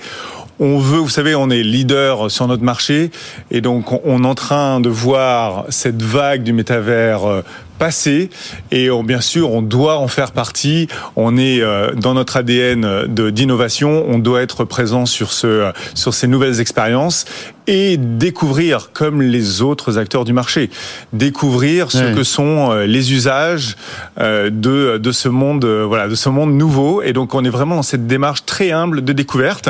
On 0.60 0.78
veut, 0.78 0.98
vous 0.98 1.08
savez, 1.08 1.34
on 1.34 1.50
est 1.50 1.62
leader 1.62 2.30
sur 2.30 2.48
notre 2.48 2.64
marché 2.64 3.10
et 3.50 3.60
donc 3.60 3.92
on 4.04 4.24
est 4.24 4.26
en 4.26 4.34
train 4.34 4.80
de 4.80 4.88
voir 4.88 5.66
cette 5.68 6.02
vague 6.02 6.42
du 6.42 6.52
métavers 6.52 7.42
passé. 7.78 8.30
Et 8.70 8.88
bien 9.02 9.20
sûr 9.20 9.52
on 9.52 9.62
doit 9.62 9.98
en 9.98 10.08
faire 10.08 10.32
partie. 10.32 10.88
On 11.16 11.36
est 11.36 11.60
euh, 11.60 11.92
dans 11.94 12.14
notre 12.14 12.36
ADN 12.36 13.06
d'innovation, 13.08 14.04
on 14.08 14.18
doit 14.18 14.42
être 14.42 14.64
présent 14.64 15.06
sur 15.06 15.32
ce 15.32 15.72
sur 15.94 16.14
ces 16.14 16.26
nouvelles 16.26 16.60
expériences 16.60 17.24
et 17.66 17.98
découvrir 17.98 18.92
comme 18.92 19.20
les 19.20 19.60
autres 19.60 19.98
acteurs 19.98 20.24
du 20.24 20.32
marché, 20.32 20.70
découvrir 21.12 21.90
ce 21.90 22.14
que 22.14 22.22
sont 22.22 22.72
euh, 22.72 22.86
les 22.86 23.12
usages 23.12 23.76
euh, 24.18 24.48
de 24.50 24.98
de 24.98 25.12
ce 25.12 25.28
monde 25.28 25.64
voilà 25.64 26.08
de 26.08 26.14
ce 26.14 26.28
monde 26.28 26.52
nouveau. 26.52 27.02
Et 27.02 27.12
donc 27.12 27.34
on 27.34 27.44
est 27.44 27.50
vraiment 27.50 27.76
dans 27.76 27.82
cette 27.82 28.06
démarche 28.06 28.44
très 28.46 28.72
humble 28.72 29.02
de 29.02 29.12
découverte. 29.12 29.68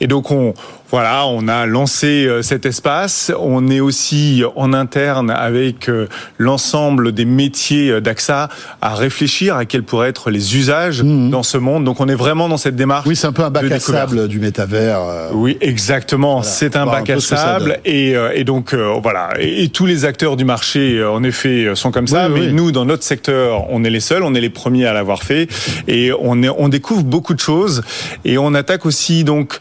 Et 0.00 0.06
donc 0.06 0.30
on 0.30 0.54
voilà, 0.90 1.26
on 1.26 1.48
a 1.48 1.66
lancé 1.66 2.28
cet 2.42 2.66
espace. 2.66 3.32
On 3.38 3.68
est 3.68 3.80
aussi 3.80 4.42
en 4.56 4.72
interne 4.72 5.30
avec 5.30 5.90
l'ensemble 6.38 7.12
des 7.12 7.24
métiers 7.24 7.48
métier 7.48 8.00
d'AXA 8.02 8.50
à 8.82 8.94
réfléchir 8.94 9.56
à 9.56 9.64
quels 9.64 9.82
pourraient 9.82 10.10
être 10.10 10.30
les 10.30 10.56
usages 10.56 11.02
mhm. 11.02 11.30
dans 11.30 11.42
ce 11.42 11.56
monde. 11.56 11.84
Donc 11.84 11.98
on 11.98 12.08
est 12.08 12.14
vraiment 12.14 12.48
dans 12.48 12.58
cette 12.58 12.76
démarche. 12.76 13.06
Oui, 13.06 13.16
c'est 13.16 13.26
un 13.26 13.32
peu 13.32 13.42
un 13.42 13.50
bac 13.50 13.70
à 13.70 13.80
sable 13.80 14.28
du 14.28 14.38
métavers. 14.38 15.00
Euh. 15.00 15.30
Oui, 15.32 15.56
exactement. 15.62 16.42
C'est 16.42 16.76
un 16.76 16.84
bac 16.84 17.08
à 17.08 17.20
sable 17.20 17.78
et, 17.86 18.14
euh, 18.14 18.32
et, 18.34 18.44
donc 18.44 18.74
euh, 18.74 18.98
voilà. 19.02 19.30
Et, 19.40 19.68
tous 19.70 19.86
les 19.86 20.04
acteurs 20.04 20.36
du 20.36 20.44
marché, 20.44 21.02
en 21.04 21.22
effet, 21.22 21.70
sont 21.74 21.90
comme 21.90 22.06
ça. 22.06 22.28
mais 22.28 22.52
nous, 22.52 22.70
dans 22.70 22.84
notre 22.84 23.04
secteur, 23.04 23.66
on 23.70 23.82
est 23.84 23.90
les 23.90 24.00
seuls, 24.00 24.22
on 24.22 24.34
est 24.34 24.40
les 24.40 24.50
premiers 24.50 24.86
à 24.86 24.92
l'avoir 24.92 25.22
fait 25.22 25.48
et 25.86 26.10
on, 26.20 26.42
est, 26.42 26.48
on 26.48 26.68
découvre 26.68 27.04
beaucoup 27.04 27.34
de 27.34 27.40
choses 27.40 27.82
et 28.24 28.38
on 28.38 28.54
attaque 28.54 28.84
aussi 28.84 29.24
donc 29.24 29.58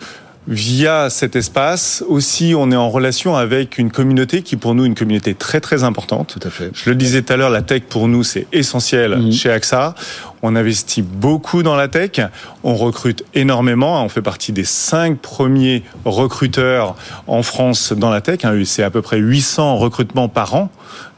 via 0.47 1.09
cet 1.09 1.35
espace. 1.35 2.03
Aussi, 2.07 2.53
on 2.55 2.71
est 2.71 2.75
en 2.75 2.89
relation 2.89 3.35
avec 3.35 3.77
une 3.77 3.91
communauté 3.91 4.41
qui, 4.41 4.55
pour 4.55 4.75
nous, 4.75 4.83
est 4.83 4.87
une 4.87 4.95
communauté 4.95 5.35
très 5.35 5.59
très 5.59 5.83
importante. 5.83 6.37
Tout 6.39 6.47
à 6.47 6.49
fait. 6.49 6.71
Je 6.73 6.89
le 6.89 6.95
disais 6.95 7.21
tout 7.21 7.33
à 7.33 7.37
l'heure, 7.37 7.49
la 7.49 7.61
tech 7.61 7.83
pour 7.89 8.07
nous, 8.07 8.23
c'est 8.23 8.47
essentiel 8.53 9.17
mhm. 9.17 9.31
chez 9.31 9.51
AXA. 9.51 9.93
On 10.41 10.55
investit 10.55 11.01
beaucoup 11.01 11.63
dans 11.63 11.75
la 11.75 11.87
tech. 11.87 12.21
On 12.63 12.75
recrute 12.75 13.23
énormément. 13.33 14.03
On 14.03 14.09
fait 14.09 14.21
partie 14.21 14.51
des 14.51 14.63
cinq 14.63 15.17
premiers 15.17 15.83
recruteurs 16.05 16.95
en 17.25 17.43
France 17.43 17.91
dans 17.91 18.09
la 18.09 18.21
tech. 18.21 18.45
Hein, 18.45 18.61
c'est 18.63 18.83
à 18.83 18.91
peu 18.91 19.01
près 19.01 19.17
800 19.17 19.77
recrutements 19.77 20.29
par 20.29 20.55
an 20.55 20.71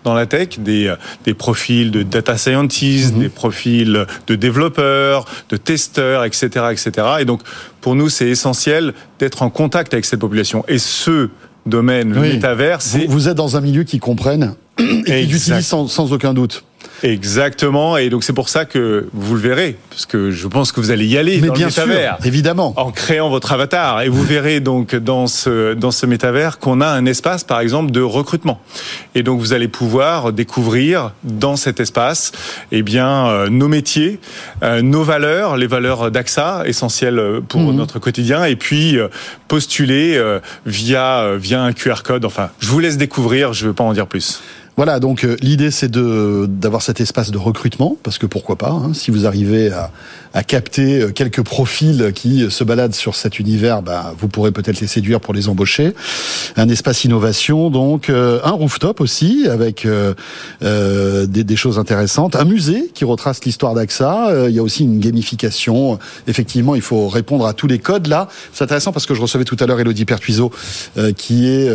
dans 0.03 0.13
la 0.13 0.25
tech, 0.25 0.59
des, 0.59 0.87
euh, 0.87 0.95
des 1.25 1.33
profils 1.33 1.91
de 1.91 2.03
data 2.03 2.37
scientists, 2.37 3.15
mhm. 3.15 3.21
des 3.21 3.29
profils 3.29 4.05
de 4.27 4.35
développeurs, 4.35 5.25
de 5.49 5.57
testeurs, 5.57 6.23
etc., 6.23 6.47
etc. 6.71 7.07
Et 7.19 7.25
donc, 7.25 7.41
pour 7.81 7.95
nous, 7.95 8.09
c'est 8.09 8.27
essentiel 8.27 8.93
d'être 9.19 9.41
en 9.41 9.49
contact 9.49 9.93
avec 9.93 10.05
cette 10.05 10.19
population. 10.19 10.63
Et 10.67 10.77
ce 10.77 11.29
domaine, 11.65 12.13
le 12.13 12.21
métavers, 12.21 12.81
c'est... 12.81 13.05
Vous, 13.05 13.27
êtes 13.27 13.37
dans 13.37 13.57
un 13.57 13.61
milieu 13.61 13.83
qui 13.83 13.99
comprenne 13.99 14.55
et 14.79 15.25
qui 15.25 15.25
l'utilise 15.25 15.65
sans, 15.65 15.87
sans 15.87 16.13
aucun 16.13 16.33
doute. 16.33 16.63
Exactement, 17.03 17.97
et 17.97 18.09
donc 18.09 18.23
c'est 18.23 18.33
pour 18.33 18.49
ça 18.49 18.65
que 18.65 19.07
vous 19.13 19.35
le 19.35 19.39
verrez, 19.39 19.77
parce 19.89 20.05
que 20.05 20.31
je 20.31 20.47
pense 20.47 20.71
que 20.71 20.79
vous 20.79 20.91
allez 20.91 21.05
y 21.05 21.17
aller 21.17 21.39
Mais 21.41 21.47
dans 21.47 21.53
bien 21.53 21.67
le 21.67 21.71
métavers, 21.71 22.17
sûr, 22.17 22.27
évidemment, 22.27 22.73
en 22.77 22.91
créant 22.91 23.29
votre 23.29 23.51
avatar, 23.51 24.01
et 24.01 24.09
vous 24.09 24.23
verrez 24.23 24.59
donc 24.59 24.95
dans 24.95 25.27
ce 25.27 25.73
dans 25.73 25.91
ce 25.91 26.05
métavers 26.05 26.59
qu'on 26.59 26.81
a 26.81 26.87
un 26.87 27.05
espace, 27.05 27.43
par 27.43 27.59
exemple, 27.59 27.91
de 27.91 28.01
recrutement, 28.01 28.59
et 29.15 29.23
donc 29.23 29.39
vous 29.39 29.53
allez 29.53 29.67
pouvoir 29.67 30.33
découvrir 30.33 31.11
dans 31.23 31.55
cet 31.55 31.79
espace, 31.79 32.31
eh 32.71 32.81
bien, 32.81 33.27
euh, 33.27 33.49
nos 33.49 33.67
métiers, 33.67 34.19
euh, 34.63 34.81
nos 34.81 35.03
valeurs, 35.03 35.57
les 35.57 35.67
valeurs 35.67 36.11
d'AXA 36.11 36.63
essentielles 36.65 37.21
pour 37.47 37.61
mhm. 37.61 37.75
notre 37.75 37.99
quotidien, 37.99 38.43
et 38.45 38.55
puis 38.55 38.97
euh, 38.97 39.07
postuler 39.47 40.21
via 40.65 41.35
via 41.37 41.61
un 41.61 41.73
QR 41.73 42.03
code. 42.03 42.25
Enfin, 42.25 42.49
je 42.59 42.67
vous 42.67 42.79
laisse 42.79 42.97
découvrir, 42.97 43.53
je 43.53 43.63
ne 43.63 43.69
veux 43.69 43.73
pas 43.73 43.83
en 43.83 43.93
dire 43.93 44.07
plus. 44.07 44.41
Voilà, 44.79 45.01
donc 45.01 45.25
euh, 45.25 45.35
l'idée 45.41 45.71
c'est 45.71 45.91
de 45.91 46.45
d'avoir 46.47 46.81
cet 46.81 47.01
espace 47.01 47.31
de 47.31 47.37
recrutement, 47.37 47.97
parce 48.01 48.17
que 48.17 48.25
pourquoi 48.25 48.55
pas, 48.55 48.69
hein, 48.69 48.93
si 48.93 49.11
vous 49.11 49.27
arrivez 49.27 49.73
à, 49.73 49.91
à, 50.33 50.41
capter 50.41 51.01
euh, 51.01 51.11
quelques 51.11 51.41
profils 51.41 52.13
qui 52.15 52.49
se 52.49 52.63
baladent 52.63 52.95
sur 52.95 53.15
cet 53.15 53.39
univers, 53.39 53.81
bah, 53.81 54.13
vous 54.17 54.29
pourrez 54.29 54.53
peut-être 54.53 54.79
les 54.79 54.87
séduire 54.87 55.19
pour 55.19 55.33
les 55.33 55.49
embaucher. 55.49 55.93
Un 56.55 56.69
espace 56.69 57.03
innovation, 57.03 57.69
donc 57.69 58.09
euh, 58.09 58.39
un 58.45 58.51
rooftop 58.51 59.01
aussi, 59.01 59.47
avec 59.49 59.85
euh, 59.85 60.13
des, 60.61 61.43
des, 61.43 61.55
choses 61.57 61.77
intéressantes, 61.77 62.37
un 62.37 62.45
musée 62.45 62.89
qui 62.93 63.03
retrace 63.03 63.43
l'histoire 63.43 63.73
d'AXA, 63.73 64.47
il 64.47 64.55
y 64.55 64.59
a 64.59 64.63
aussi 64.63 64.85
une 64.85 64.99
gamification, 64.99 65.99
effectivement 66.27 66.73
il 66.73 66.81
faut 66.81 67.09
répondre 67.09 67.45
à 67.45 67.53
tous 67.53 67.67
les 67.67 67.79
codes 67.79 68.07
là. 68.07 68.29
C'est 68.53 68.63
intéressant 68.63 68.93
parce 68.93 69.05
que 69.05 69.13
je 69.13 69.21
recevais 69.21 69.43
tout 69.43 69.57
à 69.59 69.65
l'heure 69.65 69.81
Elodie 69.81 70.05
Pertuiseau, 70.05 70.51
qui, 71.17 71.47
est, 71.47 71.69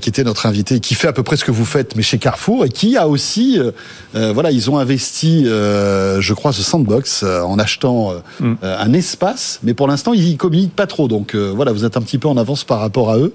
qui 0.00 0.08
était 0.10 0.24
notre 0.24 0.44
invité, 0.44 0.80
qui 0.80 0.94
fait 0.94 1.08
à 1.08 1.14
peu 1.14 1.22
près 1.22 1.38
ce 1.38 1.44
que 1.46 1.50
vous 1.50 1.64
faites, 1.64 1.96
mais 1.96 2.02
chez 2.02 2.18
Carrefour 2.26 2.64
et 2.64 2.70
qui 2.70 2.96
a 2.96 3.06
aussi, 3.06 3.56
euh, 3.56 3.70
euh, 4.16 4.32
voilà, 4.32 4.50
ils 4.50 4.68
ont 4.68 4.78
investi, 4.78 5.44
euh, 5.46 6.20
je 6.20 6.34
crois, 6.34 6.52
ce 6.52 6.60
sandbox 6.60 7.22
en 7.22 7.56
achetant 7.56 8.14
mm. 8.40 8.54
un 8.64 8.92
espace, 8.94 9.60
mais 9.62 9.74
pour 9.74 9.86
l'instant 9.86 10.12
ils 10.12 10.36
communiquent 10.36 10.74
pas 10.74 10.88
trop. 10.88 11.06
Donc 11.06 11.36
voilà, 11.36 11.70
vous 11.70 11.84
êtes 11.84 11.96
un 11.96 12.00
petit 12.00 12.18
peu 12.18 12.26
en 12.26 12.36
avance 12.36 12.64
par 12.64 12.80
rapport 12.80 13.12
à 13.12 13.18
eux. 13.18 13.32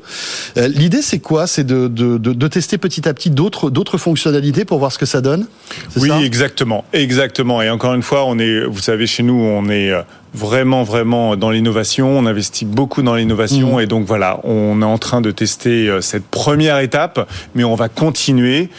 L'idée 0.57 1.01
c'est 1.01 1.19
quoi? 1.19 1.47
C'est 1.47 1.63
de, 1.63 1.87
de, 1.87 2.17
de, 2.17 2.47
tester 2.49 2.77
petit 2.77 3.07
à 3.07 3.13
petit 3.13 3.29
d'autres 3.29 3.69
d'autres 3.69 3.97
fonctionnalités 3.97 4.65
pour 4.65 4.79
voir 4.79 4.91
ce 4.91 4.97
que 4.97 5.05
ça 5.05 5.21
donne? 5.21 5.47
Oui, 5.95 6.11
exactement, 6.25 6.83
exactement. 6.91 7.61
Et 7.61 7.69
encore 7.69 7.93
une 7.93 8.03
fois, 8.03 8.25
on 8.25 8.39
est, 8.39 8.65
vous 8.65 8.81
savez, 8.81 9.07
chez 9.07 9.23
nous, 9.23 9.35
on 9.41 9.69
est 9.69 9.93
vraiment 10.33 10.83
vraiment 10.83 11.35
dans 11.35 11.49
l'innovation, 11.49 12.17
on 12.17 12.25
investit 12.25 12.65
beaucoup 12.65 13.01
dans 13.01 13.15
l'innovation 13.15 13.77
mm. 13.77 13.81
et 13.81 13.85
donc 13.85 14.05
voilà, 14.05 14.39
on 14.43 14.81
est 14.81 14.85
en 14.85 14.97
train 14.97 15.21
de 15.21 15.31
tester 15.31 15.89
euh, 15.89 16.01
cette 16.01 16.25
première 16.25 16.79
étape, 16.79 17.29
mais 17.55 17.63
on 17.63 17.75
va 17.75 17.89
continuer 17.89 18.69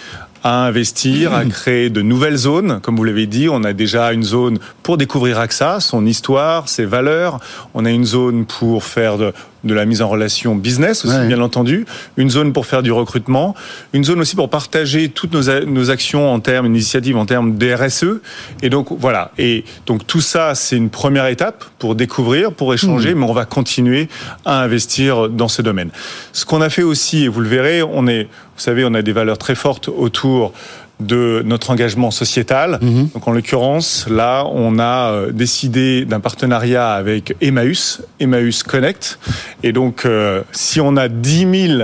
à 0.43 0.65
investir, 0.67 1.33
à 1.33 1.45
créer 1.47 1.91
de 1.91 2.03
nouvelles 2.03 2.37
zones. 2.37 2.81
Comme 2.81 2.97
vous 2.97 3.05
l'avez 3.05 3.27
dit, 3.27 3.49
on 3.49 3.65
a 3.65 3.73
déjà 3.73 4.13
une 4.13 4.23
zone 4.23 4.59
pour 4.83 4.97
découvrir 4.97 5.39
AXA, 5.39 5.81
son 5.81 6.07
histoire, 6.07 6.69
ses 6.69 6.85
valeurs. 6.85 7.39
On 7.75 7.85
a 7.85 7.91
une 7.91 8.05
zone 8.05 8.45
pour 8.47 8.85
faire 8.85 9.19
de, 9.19 9.33
de 9.65 9.75
la 9.75 9.85
mise 9.85 10.03
en 10.03 10.09
relation 10.09 10.55
business 10.55 11.05
aussi, 11.05 11.27
bien 11.27 11.41
entendu, 11.41 11.87
une 12.17 12.31
zone 12.31 12.53
pour 12.53 12.67
faire 12.67 12.83
du 12.83 12.91
recrutement, 12.91 13.55
une 13.93 14.05
zone 14.05 14.21
aussi 14.21 14.35
pour 14.35 14.51
partager 14.51 15.09
toutes 15.09 15.33
nos, 15.33 15.65
nos 15.65 15.91
actions 15.91 16.33
en 16.33 16.41
termes 16.41 16.67
d'initiatives, 16.67 17.17
en 17.17 17.27
termes 17.27 17.57
de 17.57 17.73
RSE. 17.73 18.21
Et 18.63 18.71
donc 18.71 18.89
voilà. 18.91 19.31
Et 19.39 19.65
donc 19.87 20.07
tout 20.07 20.21
ça, 20.21 20.55
c'est 20.55 20.77
une 20.77 20.91
première 20.91 21.27
étape 21.27 21.65
pour 21.79 21.95
découvrir, 21.95 22.53
pour 22.53 22.75
échanger, 22.75 23.15
mmh. 23.15 23.19
mais 23.19 23.27
on 23.27 23.33
va 23.33 23.45
continuer 23.45 24.09
à 24.45 24.63
investir 24.63 25.29
dans 25.29 25.49
ce 25.49 25.63
domaine. 25.63 25.91
Ce 26.33 26.45
qu'on 26.45 26.61
a 26.61 26.71
fait 26.71 26.83
aussi, 26.83 27.25
et 27.25 27.29
vous 27.29 27.41
le 27.41 27.49
verrez, 27.49 27.83
on 27.83 28.07
est, 28.07 28.29
savez, 28.63 28.85
on 28.85 28.95
a 28.95 29.03
des 29.03 29.13
valeurs 29.13 29.39
très 29.39 29.55
fortes 29.55 29.89
autour 29.89 30.53
de 31.01 31.43
notre 31.45 31.71
engagement 31.71 32.11
sociétal. 32.11 32.79
Mhm. 32.81 33.09
Donc 33.15 33.27
en 33.27 33.33
l'occurrence, 33.33 34.07
là, 34.09 34.45
on 34.53 34.79
a 34.79 35.11
euh, 35.11 35.33
décidé 35.33 36.05
d'un 36.05 36.21
partenariat 36.21 36.93
avec 36.93 37.35
Emmaüs, 37.41 38.03
Emmaüs 38.21 38.63
Connect. 38.63 39.19
Et 39.63 39.73
donc, 39.73 40.05
euh, 40.05 40.43
si 40.53 40.81
on 40.81 40.97
a 40.97 41.09
10 41.09 41.69
000 41.77 41.83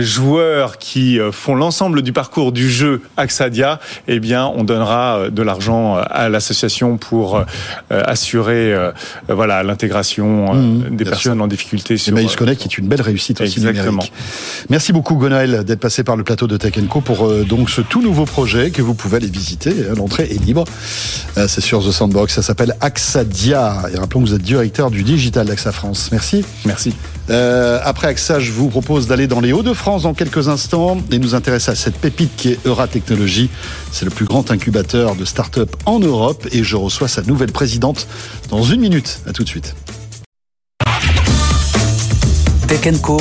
joueurs 0.00 0.78
qui 0.78 1.18
euh, 1.18 1.32
font 1.32 1.54
l'ensemble 1.54 2.02
du 2.02 2.12
parcours 2.12 2.52
du 2.52 2.70
jeu 2.70 3.02
Axadia, 3.16 3.80
eh 4.08 4.20
bien, 4.20 4.46
on 4.46 4.64
donnera 4.64 5.30
de 5.30 5.42
l'argent 5.42 5.96
à 5.96 6.28
l'association 6.28 6.96
pour 6.96 7.42
assurer 7.90 8.74
voilà 9.28 9.62
l'intégration 9.62 10.54
mhm, 10.54 10.96
des 10.96 11.04
personnes 11.04 11.40
en 11.40 11.46
difficulté. 11.46 11.96
Sur, 11.96 12.12
Emmaüs 12.12 12.36
Connect 12.36 12.60
qui 12.60 12.68
est 12.68 12.78
une 12.78 12.88
belle 12.88 13.02
réussite 13.02 13.40
aussi 13.40 13.60
numérique. 13.60 14.12
Merci 14.68 14.92
beaucoup 14.92 15.16
Gonaël 15.16 15.64
d'être 15.64 15.80
passé 15.80 16.04
par 16.04 16.16
le 16.16 16.24
plateau 16.24 16.46
de 16.46 16.56
Tech 16.56 16.74
Co 16.88 17.00
pour 17.00 17.28
donc 17.44 17.70
ce 17.70 17.80
tout 17.80 18.02
nouveau 18.02 18.24
projet 18.24 18.70
que 18.70 18.82
vous 18.82 18.94
pouvez 18.94 19.16
aller 19.16 19.28
visiter. 19.28 19.74
L'entrée 19.96 20.24
est 20.30 20.42
libre. 20.44 20.64
Euh, 21.36 21.46
c'est 21.48 21.60
sur 21.60 21.86
The 21.86 21.90
Sandbox. 21.90 22.34
Ça 22.34 22.42
s'appelle 22.42 22.74
Axadia. 22.80 23.84
Et 23.92 23.98
rappelons 23.98 24.22
que 24.22 24.28
vous 24.28 24.34
êtes 24.34 24.42
directeur 24.42 24.90
du 24.90 25.02
digital 25.02 25.46
d'AXA 25.46 25.72
France. 25.72 26.10
Merci. 26.12 26.44
Merci. 26.64 26.94
Euh, 27.30 27.80
après 27.82 28.08
AXA, 28.08 28.38
je 28.38 28.52
vous 28.52 28.68
propose 28.68 29.06
d'aller 29.06 29.26
dans 29.26 29.40
les 29.40 29.52
Hauts-de-France 29.52 29.83
dans 29.84 30.14
quelques 30.14 30.48
instants 30.48 30.96
et 31.10 31.18
nous 31.18 31.34
intéresser 31.34 31.70
à 31.70 31.74
cette 31.74 31.96
pépite 31.96 32.34
qui 32.36 32.52
est 32.52 32.66
Eura 32.66 32.88
Technologies. 32.88 33.50
C'est 33.92 34.06
le 34.06 34.10
plus 34.10 34.24
grand 34.24 34.50
incubateur 34.50 35.14
de 35.14 35.26
start-up 35.26 35.76
en 35.84 36.00
Europe 36.00 36.48
et 36.52 36.64
je 36.64 36.76
reçois 36.76 37.06
sa 37.06 37.20
nouvelle 37.22 37.52
présidente 37.52 38.08
dans 38.48 38.62
une 38.62 38.80
minute. 38.80 39.20
À 39.26 39.32
tout 39.32 39.44
de 39.44 39.48
suite. 39.48 39.74
Tech 42.66 43.00
Co, 43.02 43.18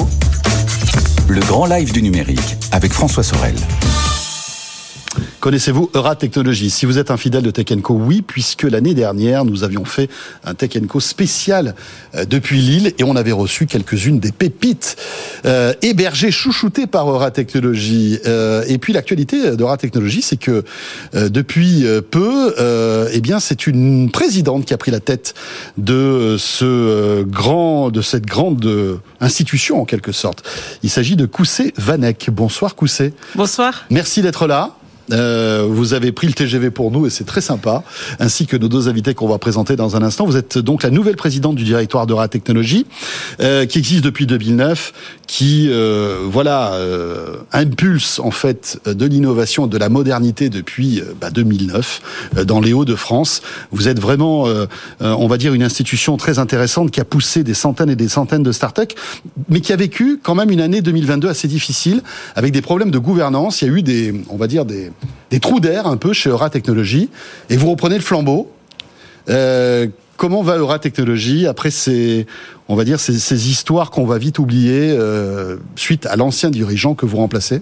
le 1.28 1.42
grand 1.42 1.66
live 1.66 1.92
du 1.92 2.02
numérique 2.02 2.56
avec 2.72 2.94
François 2.94 3.24
Sorel. 3.24 3.56
Connaissez-vous 5.40 5.90
Eura 5.94 6.16
Technologies? 6.16 6.70
Si 6.70 6.86
vous 6.86 6.98
êtes 6.98 7.12
un 7.12 7.18
fidèle 7.18 7.44
de 7.44 7.52
Tech 7.52 7.66
Co, 7.82 7.94
oui, 7.96 8.22
puisque 8.22 8.64
l'année 8.64 8.94
dernière, 8.94 9.46
nous 9.46 9.64
avions 9.64 9.86
fait 9.86 10.10
un 10.44 10.54
Tech 10.54 10.72
Co 10.88 11.00
spécial 11.00 11.76
euh, 12.16 12.26
depuis 12.26 12.62
Lille 12.62 12.94
et 12.98 13.04
on 13.04 13.16
avait 13.16 13.32
reçu 13.32 13.66
quelques-unes 13.66 14.20
des 14.20 14.32
pépites 14.32 14.96
euh, 15.46 15.74
hébergées, 15.82 16.32
chouchoutées 16.32 16.88
par 16.88 17.10
Eura 17.10 17.32
Technologies. 17.32 18.20
Euh, 18.26 18.64
et 18.68 18.78
puis 18.78 18.94
l'actualité 18.94 19.56
d'Eura 19.56 19.78
Technologies, 19.78 20.22
c'est 20.22 20.38
que 20.38 20.64
euh, 21.16 21.30
depuis 21.30 21.86
peu, 22.10 22.56
eh 23.12 23.22
bien, 23.22 23.40
c'est 23.40 23.68
une 23.68 24.10
présidente 24.12 24.66
qui 24.66 24.74
a 24.74 24.78
pris 24.78 24.92
la 24.92 25.00
tête 25.00 25.34
de 25.78 26.38
ce 26.40 27.24
grand, 27.24 27.90
de 27.90 28.02
cette 28.02 28.26
grande 28.26 29.00
institution 29.20 29.82
en 29.82 29.86
quelque 29.86 30.12
sorte. 30.12 30.44
Il 30.84 30.90
s'agit 30.90 31.16
de 31.16 31.26
Koussé 31.26 31.74
Vanek. 31.78 32.30
Bonsoir 32.32 32.76
Koussé. 32.76 33.14
Bonsoir. 33.36 33.86
Merci 33.90 34.22
d'être 34.22 34.48
là. 34.48 34.76
Euh, 35.12 35.68
vous 35.70 35.94
avez 35.94 36.12
pris 36.12 36.28
le 36.28 36.34
TGV 36.34 36.72
pour 36.72 36.92
nous 36.92 37.06
et 37.06 37.10
c'est 37.10 37.26
très 37.26 37.42
sympa, 37.42 37.84
ainsi 38.20 38.46
que 38.46 38.56
nos 38.56 38.70
deux 38.70 38.88
invités 38.88 39.14
qu'on 39.14 39.28
va 39.28 39.38
présenter 39.38 39.76
dans 39.76 39.96
un 39.96 40.02
instant. 40.02 40.26
Vous 40.26 40.38
êtes 40.38 40.58
donc 40.58 40.84
la 40.84 40.90
nouvelle 40.90 41.16
présidente 41.16 41.56
du 41.56 41.64
directoire 41.64 42.08
de 42.08 42.14
Technologie, 42.28 42.86
euh, 43.42 43.66
qui 43.66 43.80
existe 43.80 44.04
depuis 44.04 44.26
2009, 44.26 44.94
qui 45.28 45.68
euh, 45.70 46.20
voilà 46.30 46.74
euh, 46.74 47.38
impulse 47.52 48.20
en 48.20 48.32
fait 48.32 48.80
de 48.86 49.06
l'innovation, 49.06 49.68
de 49.68 49.78
la 49.78 49.90
modernité 49.90 50.50
depuis 50.50 51.02
euh, 51.02 51.14
bah, 51.20 51.32
2009 51.32 52.02
euh, 52.38 52.46
dans 52.46 52.62
les 52.62 52.72
Hauts-de-France. 52.74 53.42
Vous 53.72 53.88
êtes 53.88 54.00
vraiment, 54.00 54.46
on 55.02 55.28
va 55.28 55.38
dire, 55.38 55.54
une 55.54 55.64
institution 55.64 56.18
très 56.18 56.40
intéressante 56.40 56.92
qui 56.92 57.00
a 57.00 57.06
poussé 57.06 57.44
des 57.44 57.54
centaines 57.54 57.90
et 57.90 57.96
des 57.96 58.08
centaines 58.08 58.44
de 58.44 58.52
start-up, 58.52 58.94
mais 59.50 59.62
qui 59.62 59.74
a 59.74 59.76
vécu 59.76 60.20
quand 60.22 60.36
même 60.36 60.52
une 60.52 60.62
année 60.62 60.82
2022 60.82 61.28
assez 61.28 61.48
difficile 61.48 62.02
avec 62.36 62.52
des 62.52 62.62
problèmes 62.62 62.92
de 62.92 63.00
gouvernance. 63.00 63.62
Il 63.62 63.68
y 63.68 63.72
a 63.72 63.74
eu 63.74 63.82
des, 63.82 64.14
on 64.30 64.38
va 64.38 64.48
dire 64.48 64.66
des 64.66 64.92
des 65.30 65.40
trous 65.40 65.60
d'air 65.60 65.88
un 65.88 65.98
peu 65.98 66.14
chez 66.14 66.30
Eura 66.30 66.50
Technologies, 66.50 67.10
et 67.50 67.58
vous 67.58 67.70
reprenez 67.70 67.96
le 67.96 68.02
flambeau. 68.02 68.52
Euh, 69.30 69.88
comment 70.18 70.44
va 70.44 70.58
Eura 70.58 70.80
Technologies 70.80 71.48
après 71.48 71.72
ces, 71.72 72.28
on 72.68 72.76
va 72.76 72.84
dire, 72.84 73.00
ces, 73.00 73.50
histoires 73.50 73.92
qu'on 73.92 74.06
va 74.06 74.18
vite 74.18 74.40
oublier 74.40 74.92
euh, 74.92 75.58
suite 75.76 76.06
à 76.06 76.16
l'ancien 76.16 76.50
dirigeant 76.50 76.94
que 76.94 77.06
vous 77.06 77.18
remplacez? 77.18 77.62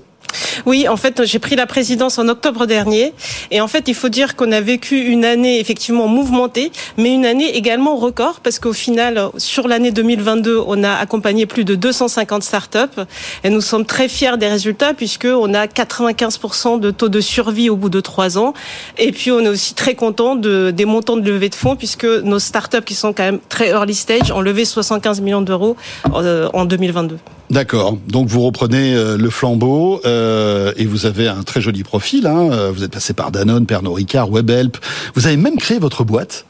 Oui, 0.65 0.87
en 0.87 0.97
fait, 0.97 1.25
j'ai 1.25 1.39
pris 1.39 1.55
la 1.55 1.65
présidence 1.65 2.17
en 2.19 2.27
octobre 2.27 2.65
dernier. 2.65 3.13
Et 3.51 3.61
en 3.61 3.67
fait, 3.67 3.87
il 3.87 3.95
faut 3.95 4.09
dire 4.09 4.35
qu'on 4.35 4.51
a 4.51 4.61
vécu 4.61 4.99
une 4.99 5.25
année 5.25 5.59
effectivement 5.59 6.07
mouvementée, 6.07 6.71
mais 6.97 7.13
une 7.13 7.25
année 7.25 7.55
également 7.55 7.95
record, 7.95 8.39
parce 8.41 8.59
qu'au 8.59 8.73
final, 8.73 9.29
sur 9.37 9.67
l'année 9.67 9.91
2022, 9.91 10.61
on 10.65 10.83
a 10.83 10.93
accompagné 10.93 11.45
plus 11.45 11.65
de 11.65 11.75
250 11.75 12.43
startups. 12.43 13.01
Et 13.43 13.49
nous 13.49 13.61
sommes 13.61 13.85
très 13.85 14.07
fiers 14.07 14.37
des 14.37 14.47
résultats, 14.47 14.93
puisqu'on 14.93 15.53
a 15.53 15.65
95% 15.65 16.79
de 16.79 16.91
taux 16.91 17.09
de 17.09 17.21
survie 17.21 17.69
au 17.69 17.75
bout 17.75 17.89
de 17.89 17.99
trois 17.99 18.37
ans. 18.37 18.53
Et 18.97 19.11
puis, 19.11 19.31
on 19.31 19.39
est 19.41 19.49
aussi 19.49 19.73
très 19.73 19.95
content 19.95 20.35
de, 20.35 20.71
des 20.71 20.85
montants 20.85 21.17
de 21.17 21.29
levée 21.29 21.49
de 21.49 21.55
fonds, 21.55 21.75
puisque 21.75 22.05
nos 22.05 22.39
startups, 22.39 22.83
qui 22.85 22.95
sont 22.95 23.13
quand 23.13 23.23
même 23.23 23.39
très 23.49 23.69
early 23.69 23.95
stage, 23.95 24.31
ont 24.31 24.41
levé 24.41 24.65
75 24.65 25.21
millions 25.21 25.41
d'euros 25.41 25.75
euh, 26.13 26.49
en 26.53 26.65
2022. 26.65 27.17
D'accord. 27.51 27.97
Donc 28.07 28.29
vous 28.29 28.39
reprenez 28.41 28.95
euh, 28.95 29.17
le 29.17 29.29
flambeau 29.29 29.99
euh, 30.05 30.71
et 30.77 30.85
vous 30.85 31.05
avez 31.05 31.27
un 31.27 31.43
très 31.43 31.59
joli 31.59 31.83
profil. 31.83 32.25
Hein. 32.25 32.49
Euh, 32.49 32.71
vous 32.71 32.85
êtes 32.85 32.93
passé 32.93 33.13
par 33.13 33.29
Danone, 33.29 33.65
Pernod 33.65 33.93
Ricard, 33.93 34.31
Webhelp. 34.31 34.77
Vous 35.15 35.27
avez 35.27 35.35
même 35.35 35.57
créé 35.57 35.77
votre 35.77 36.05
boîte. 36.05 36.45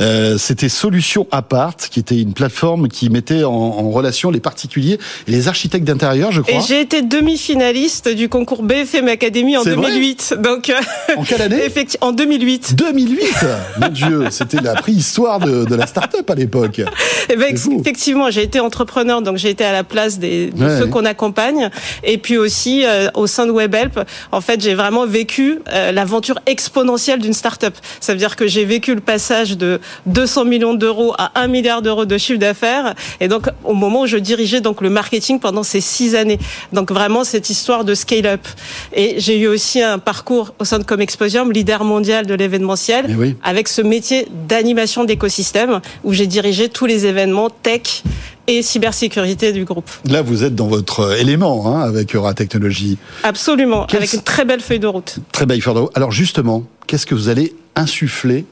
Euh, 0.00 0.38
c'était 0.38 0.68
Solution 0.68 1.26
Apart, 1.30 1.76
qui 1.76 2.00
était 2.00 2.20
une 2.20 2.32
plateforme 2.32 2.88
qui 2.88 3.10
mettait 3.10 3.44
en, 3.44 3.90
relation 3.94 4.30
les 4.30 4.40
particuliers 4.40 4.98
et 5.28 5.30
les 5.30 5.46
architectes 5.46 5.84
d'intérieur, 5.84 6.32
je 6.32 6.40
crois. 6.40 6.54
Et 6.54 6.60
j'ai 6.66 6.80
été 6.80 7.02
demi-finaliste 7.02 8.08
du 8.08 8.28
concours 8.28 8.62
BFM 8.62 9.08
Academy 9.08 9.56
en 9.56 9.62
2008. 9.62 10.36
Donc 10.42 10.72
en 11.16 11.22
quelle 11.22 11.42
année 11.42 11.62
En 12.00 12.12
2008. 12.12 12.74
2008 12.74 13.20
Mon 13.80 13.88
Dieu, 13.88 14.26
c'était 14.30 14.60
la 14.60 14.74
préhistoire 14.74 15.38
de, 15.38 15.64
de 15.64 15.74
la 15.74 15.86
start-up 15.86 16.28
à 16.28 16.34
l'époque. 16.34 16.80
Eh 17.28 17.36
ben, 17.36 17.54
effectivement, 17.80 18.30
j'ai 18.30 18.42
été 18.42 18.60
entrepreneur, 18.60 19.22
donc 19.22 19.36
j'ai 19.36 19.50
été 19.50 19.64
à 19.64 19.72
la 19.72 19.84
place 19.84 20.18
des, 20.18 20.50
de 20.50 20.68
ceux 20.78 20.86
qu'on 20.86 21.04
accompagne. 21.04 21.70
Et 22.02 22.18
puis 22.18 22.36
aussi, 22.36 22.84
euh, 22.84 23.08
au 23.14 23.26
sein 23.26 23.46
de 23.46 23.52
WebHelp, 23.52 24.00
en 24.32 24.40
fait, 24.40 24.60
j'ai 24.60 24.74
vraiment 24.74 25.06
vécu 25.06 25.58
euh, 25.72 25.92
l'aventure 25.92 26.38
exponentielle 26.46 27.20
d'une 27.20 27.32
start-up. 27.32 27.74
Ça 28.00 28.12
veut 28.12 28.18
dire 28.18 28.36
que 28.36 28.46
j'ai 28.46 28.64
vécu 28.64 28.94
le 28.94 29.00
passage 29.00 29.56
de 29.56 29.63
de 29.64 29.80
200 30.06 30.44
millions 30.44 30.74
d'euros 30.74 31.14
à 31.18 31.40
1 31.40 31.48
milliard 31.48 31.82
d'euros 31.82 32.04
de 32.04 32.18
chiffre 32.18 32.38
d'affaires. 32.38 32.94
Et 33.20 33.28
donc, 33.28 33.48
au 33.64 33.74
moment 33.74 34.02
où 34.02 34.06
je 34.06 34.16
dirigeais 34.16 34.60
donc 34.60 34.80
le 34.80 34.90
marketing 34.90 35.40
pendant 35.40 35.62
ces 35.62 35.80
six 35.80 36.14
années. 36.14 36.38
Donc, 36.72 36.90
vraiment, 36.92 37.24
cette 37.24 37.50
histoire 37.50 37.84
de 37.84 37.94
scale-up. 37.94 38.46
Et 38.94 39.16
j'ai 39.18 39.38
eu 39.38 39.46
aussi 39.46 39.82
un 39.82 39.98
parcours 39.98 40.54
au 40.58 40.64
sein 40.64 40.78
de 40.78 40.84
Comexposium, 40.84 41.52
leader 41.52 41.84
mondial 41.84 42.26
de 42.26 42.34
l'événementiel, 42.34 43.04
eh 43.08 43.36
avec 43.42 43.68
ce 43.68 43.82
métier 43.82 44.28
d'animation 44.48 45.04
d'écosystème 45.04 45.80
où 46.04 46.12
j'ai 46.12 46.26
dirigé 46.26 46.68
tous 46.68 46.86
les 46.86 47.06
événements 47.06 47.50
tech 47.50 48.02
et 48.46 48.62
cybersécurité 48.62 49.52
du 49.52 49.64
groupe. 49.64 49.90
Là, 50.04 50.22
vous 50.22 50.44
êtes 50.44 50.54
dans 50.54 50.66
votre 50.66 51.18
élément 51.18 51.66
hein, 51.66 51.80
avec 51.80 52.14
Euratechnologie. 52.14 52.98
Absolument, 53.22 53.86
avec 53.86 54.12
une 54.12 54.22
très 54.22 54.44
belle 54.44 54.60
feuille 54.60 54.78
de 54.78 54.86
route. 54.86 55.16
Très 55.32 55.46
belle 55.46 55.62
feuille 55.62 55.74
de 55.74 55.78
route. 55.80 55.92
Alors 55.94 56.12
justement, 56.12 56.64
qu'est-ce 56.86 57.06
que 57.06 57.14
vous 57.14 57.28
allez 57.28 57.54
insuffler 57.76 58.44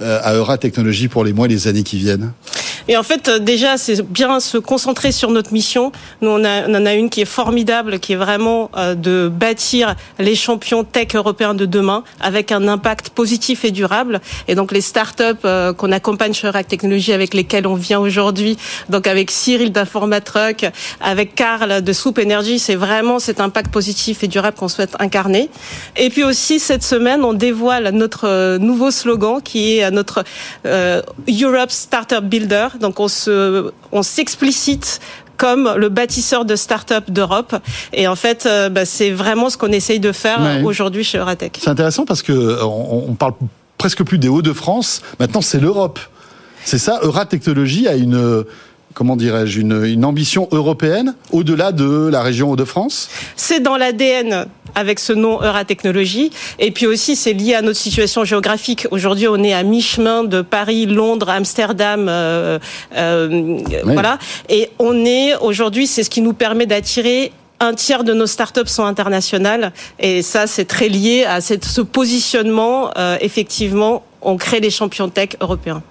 euh, 0.00 0.20
à 0.22 0.34
Euratechnologie 0.34 1.08
pour 1.08 1.24
les 1.24 1.32
mois 1.32 1.46
et 1.46 1.50
les 1.50 1.68
années 1.68 1.82
qui 1.82 1.98
viennent 1.98 2.32
et 2.88 2.96
en 2.96 3.02
fait, 3.02 3.28
euh, 3.28 3.38
déjà, 3.38 3.76
c'est 3.76 4.02
bien 4.02 4.40
se 4.40 4.58
concentrer 4.58 5.12
sur 5.12 5.30
notre 5.30 5.52
mission. 5.52 5.92
Nous, 6.22 6.28
on, 6.28 6.44
en 6.44 6.86
a 6.86 6.94
une 6.94 7.08
qui 7.10 7.20
est 7.20 7.26
formidable, 7.26 8.00
qui 8.00 8.14
est 8.14 8.16
vraiment 8.16 8.70
euh, 8.76 8.96
de 8.96 9.28
bâtir 9.32 9.94
les 10.18 10.34
champions 10.34 10.82
tech 10.82 11.14
européens 11.14 11.54
de 11.54 11.66
demain 11.66 12.02
avec 12.20 12.50
un 12.50 12.66
impact 12.66 13.10
positif 13.10 13.64
et 13.64 13.70
durable. 13.70 14.20
Et 14.48 14.56
donc, 14.56 14.72
les 14.72 14.80
startups 14.80 15.46
qu'on 15.76 15.92
accompagne 15.92 16.32
chez 16.32 16.48
Rack 16.48 16.66
Technologies 16.66 17.12
avec 17.12 17.34
lesquelles 17.34 17.66
on 17.66 17.74
vient 17.74 18.00
aujourd'hui, 18.00 18.56
donc 18.88 19.06
avec 19.06 19.30
Cyril 19.30 19.70
d'Informatruck, 19.70 20.66
avec 21.00 21.34
Karl 21.34 21.82
de 21.82 21.92
Soup 21.92 22.18
Energy, 22.18 22.58
c'est 22.58 22.74
vraiment 22.74 23.18
cet 23.18 23.40
impact 23.40 23.70
positif 23.70 24.24
et 24.24 24.28
durable 24.28 24.56
qu'on 24.56 24.68
souhaite 24.68 24.96
incarner. 24.98 25.48
Et 25.96 26.10
puis 26.10 26.24
aussi, 26.24 26.58
cette 26.58 26.82
semaine, 26.82 27.24
on 27.24 27.34
dévoile 27.34 27.90
notre 27.92 28.58
nouveau 28.58 28.90
slogan 28.90 29.40
qui 29.42 29.78
est 29.78 29.89
notre 29.90 30.24
Europe 30.64 31.70
Startup 31.70 32.24
Builder. 32.24 32.68
Donc 32.80 33.00
on 33.00 33.08
se, 33.08 33.70
on 33.92 34.02
s'explicite 34.02 35.00
comme 35.40 35.72
le 35.78 35.88
bâtisseur 35.88 36.44
de 36.44 36.54
start-up 36.54 37.10
d'Europe. 37.10 37.56
Et 37.94 38.06
en 38.06 38.14
fait, 38.14 38.44
euh, 38.44 38.68
bah, 38.68 38.84
c'est 38.84 39.10
vraiment 39.10 39.48
ce 39.48 39.56
qu'on 39.56 39.72
essaye 39.72 39.98
de 39.98 40.12
faire 40.12 40.38
aujourd'hui 40.64 41.02
chez 41.02 41.16
Euratech. 41.16 41.58
C'est 41.58 41.70
intéressant 41.70 42.04
parce 42.04 42.20
que 42.20 42.32
euh, 42.32 42.62
on, 42.62 43.14
parle 43.14 43.32
presque 43.78 44.04
plus 44.04 44.18
des 44.18 44.28
Hauts-de-France. 44.28 45.00
Maintenant, 45.18 45.40
c'est 45.40 45.58
l'Europe. 45.58 45.98
C'est 46.66 46.76
ça. 46.76 47.00
Euratechnologie 47.02 47.88
a 47.88 47.94
une 47.94 48.44
comment 48.94 49.16
dirais-je, 49.16 49.60
une, 49.60 49.84
une, 49.84 50.04
ambition 50.04 50.48
européenne 50.52 51.14
au-delà 51.32 51.72
de 51.72 52.08
la 52.08 52.22
région 52.22 52.50
Hauts-de-France? 52.50 53.08
C'est 53.36 53.60
dans 53.60 53.76
l'ADN 53.76 54.46
avec 54.74 54.98
ce 54.98 55.12
nom 55.12 55.40
Euratechnologie. 55.42 56.30
Et 56.58 56.70
puis 56.70 56.86
aussi, 56.86 57.16
c'est 57.16 57.32
lié 57.32 57.54
à 57.54 57.62
notre 57.62 57.78
situation 57.78 58.24
géographique. 58.24 58.86
Aujourd'hui, 58.90 59.28
on 59.28 59.42
est 59.42 59.52
à 59.52 59.62
mi-chemin 59.62 60.24
de 60.24 60.42
Paris, 60.42 60.86
Londres, 60.86 61.28
Amsterdam, 61.28 62.06
euh, 62.08 62.58
euh, 62.96 63.58
voilà. 63.84 64.18
Et 64.48 64.70
on 64.78 65.04
est 65.04 65.36
aujourd'hui, 65.36 65.86
c'est 65.86 66.02
ce 66.02 66.10
qui 66.10 66.22
nous 66.22 66.34
permet 66.34 66.66
d'attirer 66.66 67.32
un 67.62 67.74
tiers 67.74 68.04
de 68.04 68.14
nos 68.14 68.26
startups 68.26 68.66
sont 68.66 68.86
internationales 68.86 69.72
et 69.98 70.22
ça 70.22 70.46
c'est 70.46 70.64
très 70.64 70.88
lié 70.88 71.24
à 71.24 71.42
cette, 71.42 71.66
ce 71.66 71.82
positionnement. 71.82 72.90
Euh, 72.96 73.18
effectivement, 73.20 74.02
on 74.22 74.38
crée 74.38 74.60
les 74.60 74.70
champions 74.70 75.10
tech 75.10 75.30
européens. 75.40 75.82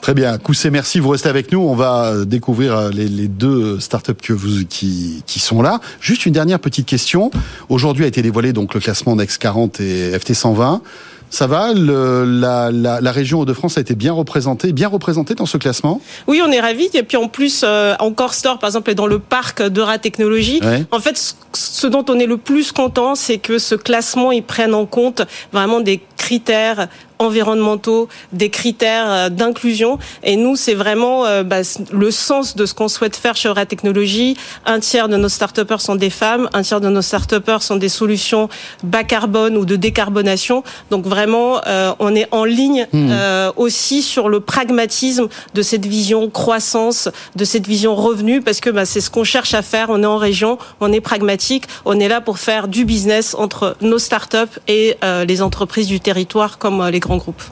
Très 0.00 0.14
bien. 0.14 0.38
Coussé, 0.38 0.70
merci. 0.70 1.00
Vous 1.00 1.08
restez 1.08 1.28
avec 1.28 1.50
nous. 1.52 1.60
On 1.60 1.74
va 1.74 2.06
euh, 2.06 2.24
découvrir 2.24 2.76
euh, 2.76 2.90
les, 2.90 3.08
les 3.08 3.28
deux 3.28 3.80
startups 3.80 4.14
que 4.14 4.32
vous, 4.32 4.64
qui, 4.64 5.22
qui 5.26 5.38
sont 5.38 5.62
là. 5.62 5.80
Juste 6.00 6.26
une 6.26 6.32
dernière 6.32 6.60
petite 6.60 6.86
question. 6.86 7.30
Aujourd'hui 7.68 8.04
a 8.04 8.06
été 8.06 8.22
dévoilé 8.22 8.52
donc 8.52 8.74
le 8.74 8.80
classement 8.80 9.16
Next 9.16 9.38
40 9.38 9.80
et 9.80 10.18
FT 10.18 10.34
120. 10.34 10.82
Ça 11.30 11.46
va? 11.46 11.72
Le, 11.72 12.24
la, 12.24 12.70
la, 12.70 13.00
la, 13.00 13.12
région 13.12 13.40
Hauts-de-France 13.40 13.78
a 13.78 13.80
été 13.80 13.94
bien 13.94 14.12
représentée, 14.12 14.72
bien 14.72 14.88
représentée 14.88 15.34
dans 15.34 15.46
ce 15.46 15.58
classement? 15.58 16.00
Oui, 16.28 16.40
on 16.46 16.50
est 16.52 16.60
ravis. 16.60 16.88
Et 16.94 17.02
puis 17.02 17.16
en 17.16 17.28
plus, 17.28 17.62
euh, 17.64 17.94
encore 17.98 18.34
Store, 18.34 18.58
par 18.58 18.68
exemple, 18.68 18.90
est 18.90 18.94
dans 18.94 19.06
le 19.06 19.18
parc 19.18 19.62
d'Eura 19.62 19.98
Technologies. 19.98 20.60
En 20.92 21.00
fait, 21.00 21.36
ce 21.52 21.86
dont 21.86 22.04
on 22.08 22.18
est 22.18 22.26
le 22.26 22.36
plus 22.36 22.72
content, 22.72 23.14
c'est 23.14 23.38
que 23.38 23.58
ce 23.58 23.74
classement, 23.74 24.30
il 24.30 24.42
prenne 24.42 24.72
en 24.72 24.86
compte 24.86 25.22
vraiment 25.52 25.80
des 25.80 26.00
critères 26.16 26.88
environnementaux, 27.18 28.08
des 28.32 28.50
critères 28.50 29.10
euh, 29.10 29.28
d'inclusion. 29.28 29.98
Et 30.22 30.36
nous, 30.36 30.56
c'est 30.56 30.74
vraiment 30.74 31.24
euh, 31.24 31.42
bah, 31.42 31.58
le 31.92 32.10
sens 32.10 32.56
de 32.56 32.66
ce 32.66 32.74
qu'on 32.74 32.88
souhaite 32.88 33.16
faire 33.16 33.36
chez 33.36 33.48
Aura 33.48 33.66
Technologies. 33.66 34.36
Un 34.64 34.80
tiers 34.80 35.08
de 35.08 35.16
nos 35.16 35.28
start 35.28 35.56
sont 35.78 35.94
des 35.94 36.10
femmes, 36.10 36.48
un 36.52 36.62
tiers 36.62 36.80
de 36.80 36.88
nos 36.88 37.02
start 37.02 37.34
sont 37.60 37.76
des 37.76 37.88
solutions 37.88 38.48
bas 38.82 39.04
carbone 39.04 39.56
ou 39.56 39.64
de 39.64 39.76
décarbonation. 39.76 40.62
Donc 40.90 41.06
vraiment, 41.06 41.60
euh, 41.66 41.92
on 41.98 42.14
est 42.14 42.28
en 42.30 42.44
ligne 42.44 42.86
hmm. 42.92 43.12
aussi 43.56 44.02
sur 44.02 44.28
le 44.28 44.40
pragmatisme 44.40 45.28
de 45.54 45.62
cette 45.62 45.86
vision 45.86 46.28
croissance, 46.30 47.08
de 47.36 47.44
cette 47.44 47.66
vision 47.66 47.94
revenu, 47.94 48.42
parce 48.42 48.60
que 48.60 48.70
bah, 48.70 48.84
c'est 48.84 49.00
ce 49.00 49.10
qu'on 49.10 49.24
cherche 49.24 49.54
à 49.54 49.62
faire. 49.62 49.88
On 49.90 50.02
est 50.02 50.06
en 50.06 50.18
région, 50.18 50.58
on 50.80 50.92
est 50.92 51.00
pragmatique, 51.00 51.64
on 51.84 51.98
est 51.98 52.08
là 52.08 52.20
pour 52.20 52.38
faire 52.38 52.68
du 52.68 52.84
business 52.84 53.34
entre 53.34 53.76
nos 53.80 53.98
start 53.98 54.36
et 54.68 54.96
les 55.26 55.42
entreprises 55.42 55.86
du 55.86 56.00
territoire 56.00 56.58
comme 56.58 56.86
les 56.88 57.00
grand 57.06 57.16
groupe. 57.18 57.42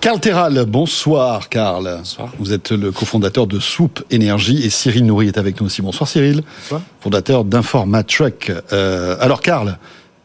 Carl 0.00 0.18
Terral, 0.18 0.64
bonsoir 0.66 1.48
Carl. 1.48 1.98
Bonsoir. 1.98 2.32
Vous 2.38 2.52
êtes 2.52 2.72
le 2.72 2.90
cofondateur 2.90 3.46
de 3.46 3.60
Soup 3.60 4.02
Énergie 4.10 4.64
et 4.64 4.70
Cyril 4.70 5.06
Nourri 5.06 5.28
est 5.28 5.38
avec 5.38 5.60
nous 5.60 5.66
aussi. 5.66 5.80
Bonsoir 5.80 6.08
Cyril. 6.08 6.42
Bonsoir. 6.62 6.82
Fondateur 7.00 7.44
d'Informatruck. 7.44 8.52
Euh, 8.72 9.16
alors 9.20 9.40
Carl, 9.40 9.78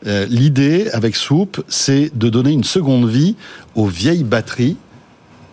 euh, 0.06 0.26
l'idée 0.30 0.90
avec 0.94 1.16
Soup, 1.16 1.64
c'est 1.68 2.12
de 2.18 2.30
donner 2.30 2.52
une 2.52 2.64
seconde 2.64 3.08
vie 3.08 3.36
aux 3.76 3.86
vieilles 3.86 4.24
batteries. 4.24 4.78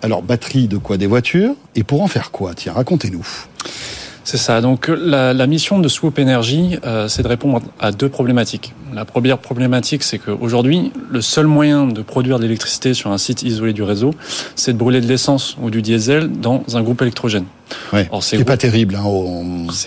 Alors 0.02 0.22
batteries 0.22 0.68
de 0.68 0.78
quoi? 0.78 0.96
Des 0.96 1.06
voitures? 1.06 1.54
Et 1.74 1.84
pour 1.84 2.02
en 2.02 2.08
faire 2.08 2.30
quoi? 2.30 2.54
Tiens, 2.54 2.72
racontez-nous. 2.72 3.26
C'est 4.24 4.38
ça. 4.38 4.62
Donc 4.62 4.88
la, 4.88 5.46
mission 5.46 5.78
de 5.78 5.88
Swoop 5.88 6.18
Energy, 6.18 6.78
euh, 6.84 7.08
c'est 7.08 7.22
de 7.22 7.28
répondre 7.28 7.60
à 7.78 7.92
deux 7.92 8.08
problématiques. 8.08 8.72
La 8.94 9.04
première 9.04 9.38
problématique, 9.38 10.02
c'est 10.02 10.18
qu'aujourd'hui, 10.18 10.92
le 11.10 11.20
seul 11.20 11.46
moyen 11.46 11.86
de 11.86 12.00
produire 12.00 12.38
de 12.38 12.44
l'électricité 12.44 12.94
sur 12.94 13.12
un 13.12 13.18
site 13.18 13.42
isolé 13.42 13.74
du 13.74 13.82
réseau, 13.82 14.14
c'est 14.56 14.72
de 14.72 14.78
brûler 14.78 15.02
de 15.02 15.06
l'essence 15.06 15.56
ou 15.60 15.68
du 15.68 15.82
diesel 15.82 16.32
dans 16.32 16.64
un 16.74 16.82
groupe 16.82 17.02
électrogène. 17.02 17.44
Ouais, 17.92 18.08
c'est 18.20 18.44
pas 18.44 18.56
terrible 18.56 18.96
hein, 18.96 19.04
au 19.04 19.42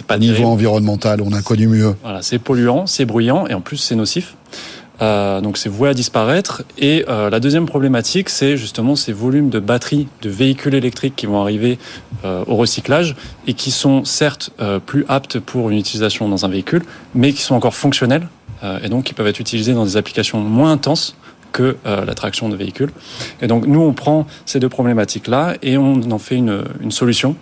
pas 0.08 0.18
niveau 0.18 0.46
environnemental, 0.46 1.22
on 1.22 1.32
a 1.32 1.42
connu 1.42 1.68
mieux. 1.68 1.96
Voilà, 2.04 2.22
c'est 2.22 2.40
polluant, 2.40 2.86
c'est 2.86 3.06
bruyant 3.06 3.48
et 3.48 3.54
en 3.54 3.62
plus 3.62 3.78
c'est 3.78 3.96
nocif. 3.96 4.36
Euh, 5.02 5.42
donc 5.42 5.58
c'est 5.58 5.70
voué 5.70 5.90
à 5.90 5.94
disparaître. 5.94 6.64
Et 6.78 7.06
euh, 7.08 7.30
la 7.30 7.40
deuxième 7.40 7.66
problématique, 7.66 8.30
c'est 8.30 8.58
justement 8.58 8.96
ces 8.96 9.14
volumes 9.14 9.50
de 9.50 9.60
batteries 9.60 10.08
de 10.22 10.30
véhicules 10.30 10.74
électriques 10.74 11.16
qui 11.16 11.26
vont 11.26 11.42
arriver 11.42 11.78
euh, 12.26 12.44
au 12.48 12.56
recyclage 12.56 13.16
et 13.46 13.54
qui 13.54 13.70
sont 13.70 14.04
certes 14.04 14.50
euh, 14.60 14.80
plus 14.80 15.06
aptes 15.08 15.40
pour 15.40 15.70
une 15.70 15.78
utilisation 15.78 16.28
dans 16.28 16.46
un 16.46 16.48
véhicule, 16.48 16.82
mais 17.14 17.32
qui 17.32 17.44
sont 17.44 17.54
encore 17.54 17.76
fonctionnels 17.76 18.28
euh, 18.64 18.80
et 18.84 18.90
donc 18.90 19.04
qui 19.04 19.14
peuvent 19.14 19.28
être 19.28 19.40
utilisés 19.40 19.74
dans 19.74 19.86
des 19.86 19.98
applications 19.98 20.40
moins 20.40 20.72
intenses 20.72 21.16
que 21.54 21.78
la 21.86 22.14
traction 22.14 22.50
de 22.50 22.56
véhicules. 22.56 22.92
Et 23.42 23.48
donc 23.48 23.66
nous, 23.66 23.82
on 23.82 23.94
prend 23.94 24.28
ces 24.46 24.60
deux 24.60 24.70
problématiques-là 24.70 25.56
et 25.64 25.78
on 25.78 26.02
en 26.12 26.20
fait 26.20 26.36
une, 26.36 26.64
une 26.82 26.92
solution 26.92 27.36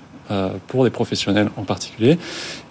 pour 0.68 0.86
des 0.86 0.90
professionnels 0.90 1.50
en 1.58 1.64
particulier, 1.64 2.18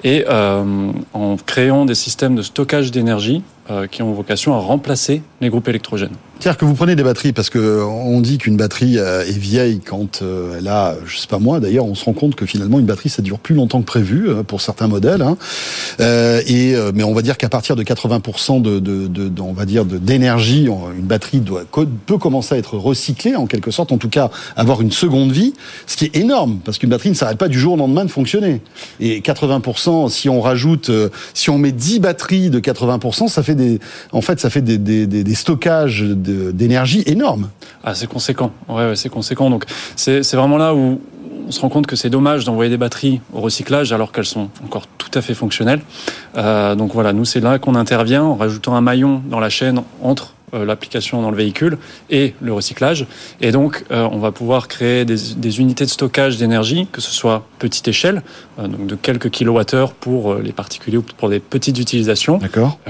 et 0.04 0.24
euh, 0.28 0.92
en 1.14 1.36
créant 1.36 1.86
des 1.86 1.94
systèmes 1.94 2.36
de 2.36 2.42
stockage 2.42 2.90
d'énergie 2.90 3.42
euh, 3.70 3.86
qui 3.86 4.02
ont 4.02 4.12
vocation 4.12 4.54
à 4.54 4.58
remplacer 4.58 5.22
les 5.40 5.48
groupes 5.48 5.68
électrogènes. 5.68 6.16
C'est-à-dire 6.38 6.58
que 6.58 6.64
vous 6.64 6.74
prenez 6.74 6.96
des 6.96 7.02
batteries 7.02 7.32
parce 7.32 7.48
que 7.48 7.82
on 7.82 8.20
dit 8.20 8.38
qu'une 8.38 8.56
batterie 8.56 8.98
euh, 8.98 9.24
est 9.24 9.38
vieille 9.38 9.80
quand 9.80 10.20
euh, 10.20 10.58
elle 10.58 10.68
a, 10.68 10.94
je 11.06 11.16
sais 11.16 11.26
pas 11.26 11.38
moi, 11.38 11.60
d'ailleurs, 11.60 11.86
on 11.86 11.94
se 11.94 12.04
rend 12.04 12.12
compte 12.12 12.34
que 12.34 12.44
finalement 12.44 12.78
une 12.78 12.86
batterie 12.86 13.08
ça 13.08 13.22
dure 13.22 13.38
plus 13.38 13.54
longtemps 13.54 13.80
que 13.80 13.86
prévu 13.86 14.28
pour 14.46 14.60
certains 14.60 14.88
modèles. 14.88 15.22
Hein. 15.22 15.38
Euh, 16.00 16.42
et 16.46 16.74
mais 16.94 17.04
on 17.04 17.14
va 17.14 17.22
dire 17.22 17.38
qu'à 17.38 17.48
partir 17.48 17.76
de 17.76 17.82
80% 17.82 18.60
de, 18.60 19.40
on 19.40 19.52
va 19.52 19.64
dire 19.64 19.84
d'énergie, 19.84 20.66
une 20.66 21.06
batterie 21.06 21.40
peut 22.06 22.18
commencer 22.18 22.56
à 22.56 22.58
être 22.58 22.76
recyclée 22.76 23.36
en 23.36 23.46
quelque 23.46 23.70
sorte, 23.70 23.92
en 23.92 23.98
tout 23.98 24.08
cas 24.08 24.30
avoir 24.56 24.82
une 24.82 24.92
seconde 24.92 25.32
vie, 25.32 25.54
ce 25.86 25.96
qui 25.96 26.06
est 26.06 26.16
énorme 26.16 26.58
parce 26.64 26.78
qu'une 26.78 26.90
batterie 26.90 27.10
ne 27.10 27.14
s'arrête 27.14 27.38
pas 27.38 27.48
du 27.48 27.58
jour 27.58 27.74
au 27.74 27.76
lendemain 27.76 28.04
de 28.04 28.10
fonctionner. 28.10 28.60
Et 29.00 29.20
80% 29.20 29.88
si 30.08 30.28
on 30.28 30.40
rajoute, 30.40 30.90
euh, 30.90 31.08
si 31.34 31.50
on 31.50 31.58
met 31.58 31.72
10 31.72 32.00
batteries 32.00 32.50
de 32.50 32.60
80%, 32.60 33.28
ça 33.28 33.42
fait 33.42 33.54
des, 33.54 33.80
en 34.12 34.20
fait, 34.20 34.40
ça 34.40 34.50
fait 34.50 34.62
des, 34.62 34.78
des, 34.78 35.34
stockages 35.34 36.02
d'énergie 36.02 37.02
énormes. 37.06 37.48
Ah, 37.82 37.94
c'est 37.94 38.06
conséquent. 38.06 38.52
Ouais 38.68 38.94
c'est 38.96 39.08
conséquent. 39.08 39.50
Donc, 39.50 39.64
c'est 39.96 40.34
vraiment 40.34 40.56
là 40.56 40.74
où 40.74 41.00
on 41.46 41.50
se 41.50 41.60
rend 41.60 41.68
compte 41.68 41.86
que 41.86 41.96
c'est 41.96 42.10
dommage 42.10 42.44
d'envoyer 42.44 42.70
des 42.70 42.76
batteries 42.76 43.20
au 43.32 43.40
recyclage 43.40 43.92
alors 43.92 44.12
qu'elles 44.12 44.24
sont 44.24 44.48
encore 44.64 44.86
tout 44.86 45.10
à 45.14 45.20
fait 45.20 45.34
fonctionnelles. 45.34 45.80
Euh, 46.36 46.74
donc 46.74 46.92
voilà, 46.94 47.12
nous 47.12 47.24
c'est 47.24 47.40
là 47.40 47.58
qu'on 47.58 47.74
intervient 47.74 48.24
en 48.24 48.34
rajoutant 48.34 48.74
un 48.74 48.80
maillon 48.80 49.22
dans 49.28 49.40
la 49.40 49.50
chaîne 49.50 49.82
entre 50.02 50.34
l'application 50.54 51.22
dans 51.22 51.30
le 51.30 51.36
véhicule 51.36 51.78
et 52.10 52.34
le 52.40 52.52
recyclage. 52.52 53.06
Et 53.40 53.52
donc, 53.52 53.84
on 53.90 54.18
va 54.18 54.32
pouvoir 54.32 54.68
créer 54.68 55.04
des, 55.04 55.60
unités 55.60 55.84
de 55.84 55.90
stockage 55.90 56.36
d'énergie, 56.36 56.86
que 56.90 57.00
ce 57.00 57.10
soit 57.10 57.46
petite 57.58 57.88
échelle, 57.88 58.22
donc 58.58 58.86
de 58.86 58.94
quelques 58.94 59.30
kilowattheures 59.30 59.92
pour 59.92 60.34
les 60.36 60.52
particuliers 60.52 60.98
ou 60.98 61.02
pour 61.02 61.28
des 61.28 61.40
petites 61.40 61.78
utilisations, 61.78 62.40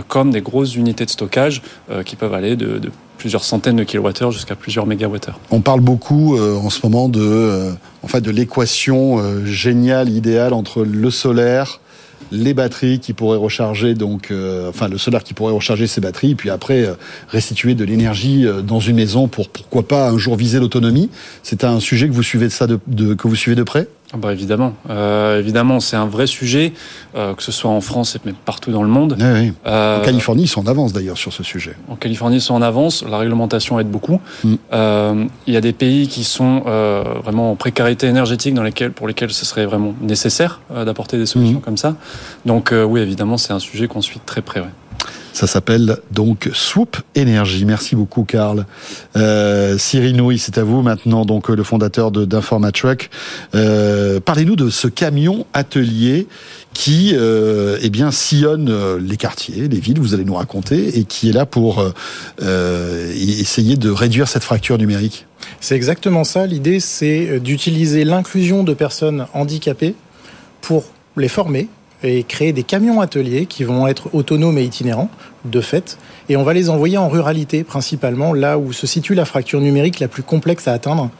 comme 0.08 0.30
des 0.30 0.40
grosses 0.40 0.76
unités 0.76 1.04
de 1.04 1.10
stockage 1.10 1.62
qui 2.04 2.16
peuvent 2.16 2.34
aller 2.34 2.56
de, 2.56 2.78
de 2.78 2.90
plusieurs 3.18 3.44
centaines 3.44 3.76
de 3.76 3.84
kilowattheures 3.84 4.32
jusqu'à 4.32 4.54
plusieurs 4.54 4.86
mégawattheures. 4.86 5.38
On 5.50 5.60
parle 5.60 5.80
beaucoup 5.80 6.36
euh, 6.36 6.56
en 6.56 6.70
ce 6.70 6.80
moment 6.82 7.08
de, 7.08 7.20
euh, 7.22 7.72
en 8.02 8.06
fait, 8.06 8.20
de 8.20 8.30
l'équation 8.30 9.18
euh, 9.18 9.44
géniale, 9.46 10.08
idéale 10.08 10.52
entre 10.52 10.84
le 10.84 11.10
solaire, 11.10 11.80
les 12.32 12.54
batteries 12.54 13.00
qui 13.00 13.12
pourraient 13.12 13.38
recharger 13.38 13.94
donc 13.94 14.32
enfin 14.68 14.88
le 14.88 14.98
solaire 14.98 15.22
qui 15.22 15.34
pourrait 15.34 15.52
recharger 15.52 15.86
ses 15.86 16.00
batteries 16.00 16.34
puis 16.34 16.50
après 16.50 16.88
restituer 17.28 17.74
de 17.74 17.84
l'énergie 17.84 18.46
dans 18.66 18.80
une 18.80 18.96
maison 18.96 19.28
pour 19.28 19.48
pourquoi 19.48 19.86
pas 19.86 20.08
un 20.08 20.18
jour 20.18 20.36
viser 20.36 20.58
l'autonomie. 20.58 21.10
C'est 21.42 21.64
un 21.64 21.80
sujet 21.80 22.08
que 22.08 22.12
vous 22.12 22.22
suivez 22.22 22.46
de 22.46 22.52
ça 22.52 22.66
que 22.66 23.28
vous 23.28 23.36
suivez 23.36 23.56
de 23.56 23.62
près? 23.62 23.88
Bah 24.16 24.32
évidemment, 24.32 24.74
euh, 24.90 25.40
évidemment, 25.40 25.80
c'est 25.80 25.96
un 25.96 26.06
vrai 26.06 26.26
sujet, 26.26 26.72
euh, 27.16 27.34
que 27.34 27.42
ce 27.42 27.50
soit 27.50 27.70
en 27.70 27.80
France 27.80 28.14
et 28.14 28.20
même 28.24 28.34
partout 28.44 28.70
dans 28.70 28.82
le 28.82 28.88
monde. 28.88 29.16
Oui, 29.18 29.52
Euh, 29.66 30.00
en 30.00 30.04
Californie, 30.04 30.44
ils 30.44 30.48
sont 30.48 30.60
en 30.60 30.70
avance 30.70 30.92
d'ailleurs 30.92 31.18
sur 31.18 31.32
ce 31.32 31.42
sujet. 31.42 31.74
En 31.88 31.96
Californie, 31.96 32.36
ils 32.36 32.40
sont 32.40 32.54
en 32.54 32.62
avance. 32.62 33.04
La 33.08 33.18
réglementation 33.18 33.80
aide 33.80 33.90
beaucoup. 33.90 34.20
Mm. 34.44 34.54
Euh, 34.72 35.24
il 35.46 35.54
y 35.54 35.56
a 35.56 35.60
des 35.60 35.72
pays 35.72 36.06
qui 36.06 36.22
sont 36.22 36.62
euh, 36.66 37.02
vraiment 37.24 37.52
en 37.52 37.56
précarité 37.56 38.06
énergétique, 38.06 38.54
dans 38.54 38.62
lesquels, 38.62 38.92
pour 38.92 39.08
lesquels 39.08 39.32
ce 39.32 39.44
serait 39.44 39.66
vraiment 39.66 39.94
nécessaire 40.00 40.60
euh, 40.72 40.84
d'apporter 40.84 41.18
des 41.18 41.26
solutions 41.26 41.58
mm. 41.58 41.62
comme 41.62 41.76
ça. 41.76 41.96
Donc 42.46 42.72
oui, 42.72 43.00
évidemment, 43.00 43.36
c'est 43.36 43.52
un 43.52 43.58
sujet 43.58 43.88
qu'on 43.88 44.02
suit 44.02 44.20
de 44.20 44.24
très 44.24 44.42
près. 44.42 44.60
Ouais. 44.60 44.66
Ça 45.34 45.48
s'appelle 45.48 45.98
donc 46.12 46.48
Swoop 46.54 46.96
Énergie. 47.16 47.64
Merci 47.64 47.96
beaucoup, 47.96 48.22
Karl. 48.22 48.66
Euh, 49.16 49.76
c'est 49.78 50.58
à 50.58 50.62
vous 50.62 50.80
maintenant, 50.80 51.24
donc 51.24 51.48
le 51.48 51.64
fondateur 51.64 52.12
d'Informatruck. 52.12 53.10
Euh, 53.56 54.20
Parlez-nous 54.20 54.54
de 54.54 54.70
ce 54.70 54.86
camion 54.86 55.44
atelier 55.52 56.28
qui 56.72 57.14
euh, 57.14 57.78
eh 57.82 57.90
bien 57.90 58.12
sillonne 58.12 58.68
euh, 58.70 59.00
les 59.00 59.16
quartiers, 59.16 59.66
les 59.66 59.80
villes, 59.80 59.98
vous 59.98 60.14
allez 60.14 60.24
nous 60.24 60.34
raconter, 60.34 61.00
et 61.00 61.04
qui 61.04 61.30
est 61.30 61.32
là 61.32 61.46
pour 61.46 61.84
euh, 62.42 63.12
essayer 63.12 63.76
de 63.76 63.90
réduire 63.90 64.28
cette 64.28 64.44
fracture 64.44 64.78
numérique. 64.78 65.26
C'est 65.60 65.74
exactement 65.74 66.22
ça. 66.22 66.46
L'idée, 66.46 66.78
c'est 66.78 67.40
d'utiliser 67.40 68.04
l'inclusion 68.04 68.62
de 68.62 68.72
personnes 68.72 69.26
handicapées 69.34 69.96
pour 70.60 70.84
les 71.16 71.28
former 71.28 71.68
et 72.04 72.22
créer 72.22 72.52
des 72.52 72.62
camions 72.62 73.00
ateliers 73.00 73.46
qui 73.46 73.64
vont 73.64 73.86
être 73.86 74.14
autonomes 74.14 74.58
et 74.58 74.62
itinérants, 74.62 75.10
de 75.44 75.60
fait, 75.60 75.98
et 76.28 76.36
on 76.36 76.42
va 76.42 76.52
les 76.54 76.70
envoyer 76.70 76.96
en 76.96 77.08
ruralité, 77.08 77.64
principalement 77.64 78.32
là 78.32 78.58
où 78.58 78.72
se 78.72 78.86
situe 78.86 79.14
la 79.14 79.24
fracture 79.24 79.60
numérique 79.60 80.00
la 80.00 80.08
plus 80.08 80.22
complexe 80.22 80.68
à 80.68 80.72
atteindre, 80.72 81.10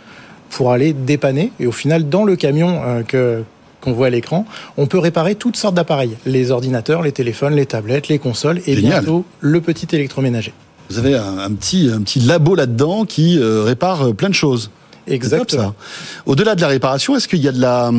pour 0.50 0.70
aller 0.70 0.92
dépanner. 0.92 1.52
Et 1.58 1.66
au 1.66 1.72
final, 1.72 2.08
dans 2.08 2.24
le 2.24 2.36
camion 2.36 2.80
euh, 2.84 3.02
que 3.02 3.42
qu'on 3.80 3.92
voit 3.92 4.06
à 4.06 4.10
l'écran, 4.10 4.46
on 4.78 4.86
peut 4.86 4.98
réparer 4.98 5.34
toutes 5.34 5.58
sortes 5.58 5.74
d'appareils, 5.74 6.16
les 6.24 6.50
ordinateurs, 6.50 7.02
les 7.02 7.12
téléphones, 7.12 7.54
les 7.54 7.66
tablettes, 7.66 8.08
les 8.08 8.18
consoles, 8.18 8.62
et 8.66 8.76
bientôt 8.76 9.26
le 9.40 9.60
petit 9.60 9.94
électroménager. 9.94 10.54
Vous 10.88 10.98
avez 10.98 11.16
un, 11.16 11.52
petit, 11.52 11.90
un 11.92 12.00
petit 12.00 12.20
labo 12.20 12.54
là-dedans 12.54 13.04
qui 13.04 13.38
euh, 13.38 13.62
répare 13.62 14.08
euh, 14.08 14.12
plein 14.14 14.30
de 14.30 14.34
choses. 14.34 14.70
Exactement. 15.06 15.74
Au-delà 16.24 16.54
de 16.54 16.62
la 16.62 16.68
réparation, 16.68 17.14
est-ce 17.14 17.28
qu'il 17.28 17.40
y 17.40 17.48
a 17.48 17.52
de 17.52 17.60
la 17.60 17.92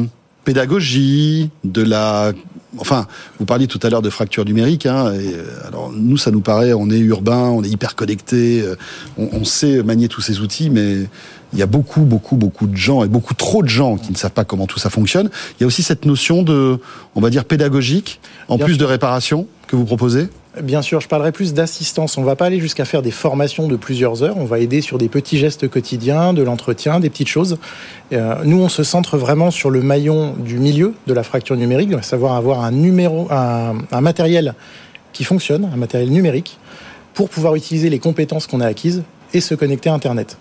pédagogie, 0.43 1.51
de 1.63 1.83
la 1.83 2.31
enfin, 2.77 3.07
vous 3.39 3.45
parliez 3.45 3.67
tout 3.67 3.79
à 3.83 3.89
l'heure 3.89 4.01
de 4.01 4.09
fracture 4.09 4.45
numérique. 4.45 4.85
Hein, 4.85 5.13
et, 5.13 5.33
euh, 5.33 5.67
alors 5.67 5.91
nous, 5.91 6.17
ça 6.17 6.31
nous 6.31 6.41
paraît, 6.41 6.73
on 6.73 6.89
est 6.89 6.97
urbain, 6.97 7.49
on 7.49 7.63
est 7.63 7.69
hyper 7.69 7.95
connecté, 7.95 8.61
euh, 8.61 8.75
on, 9.17 9.43
sait 9.43 9.83
manier 9.83 10.07
tous 10.07 10.21
ces 10.21 10.39
outils, 10.39 10.69
mais 10.69 11.07
il 11.53 11.59
y 11.59 11.61
a 11.61 11.67
beaucoup, 11.67 12.01
beaucoup, 12.01 12.35
beaucoup 12.35 12.67
de 12.67 12.75
gens 12.75 13.03
et 13.03 13.07
beaucoup 13.07 13.33
trop 13.33 13.63
de 13.63 13.69
gens 13.69 13.97
qui 13.97 14.11
ne 14.11 14.17
savent 14.17 14.31
pas 14.31 14.45
comment 14.45 14.67
tout 14.67 14.79
ça 14.79 14.89
fonctionne. 14.89 15.29
Il 15.59 15.61
y 15.61 15.63
a 15.63 15.67
aussi 15.67 15.83
cette 15.83 16.05
notion 16.05 16.43
de, 16.43 16.79
on 17.15 17.21
va 17.21 17.29
dire, 17.29 17.45
pédagogique, 17.45 18.19
en 18.47 18.57
plus 18.57 18.77
de 18.77 18.85
réparation 18.85 19.47
que 19.67 19.75
vous 19.75 19.85
proposez? 19.85 20.29
Bien 20.61 20.81
sûr, 20.81 21.01
je 21.01 21.07
parlerai 21.07 21.31
plus 21.31 21.53
d'assistance. 21.53 22.17
On 22.17 22.23
va 22.23 22.35
pas 22.35 22.45
aller 22.45 22.59
jusqu'à 22.59 22.85
faire 22.85 23.01
des 23.01 23.11
formations 23.11 23.67
de 23.67 23.75
plusieurs 23.75 24.23
heures. 24.23 24.37
On 24.37 24.45
va 24.45 24.59
aider 24.59 24.81
sur 24.81 24.97
des 24.97 25.09
petits 25.09 25.37
gestes 25.37 25.67
quotidiens, 25.67 26.33
de 26.33 26.43
l'entretien, 26.43 26.99
des 26.99 27.09
petites 27.09 27.27
choses. 27.27 27.57
Euh, 28.13 28.35
nous, 28.45 28.61
on 28.61 28.69
se 28.69 28.83
centre 28.83 29.17
vraiment 29.17 29.51
sur 29.51 29.69
le 29.69 29.81
maillon 29.81 30.33
du 30.37 30.57
milieu 30.57 30.93
de 31.07 31.13
la 31.13 31.23
fracture 31.23 31.57
numérique, 31.57 31.91
savoir 32.03 32.35
avoir 32.35 32.61
un 32.61 32.71
numéro, 32.71 33.27
un 33.31 34.01
matériel 34.01 34.53
qui 35.11 35.23
fonctionne, 35.23 35.69
un 35.73 35.77
matériel 35.77 36.09
numérique, 36.09 36.57
pour 37.13 37.29
pouvoir 37.29 37.55
utiliser 37.55 37.89
les 37.89 37.99
compétences 37.99 38.47
qu'on 38.47 38.61
a 38.61 38.67
acquises 38.67 39.03
et 39.33 39.41
se 39.41 39.55
connecter 39.55 39.89
à 39.89 39.93
Internet. 39.93 40.37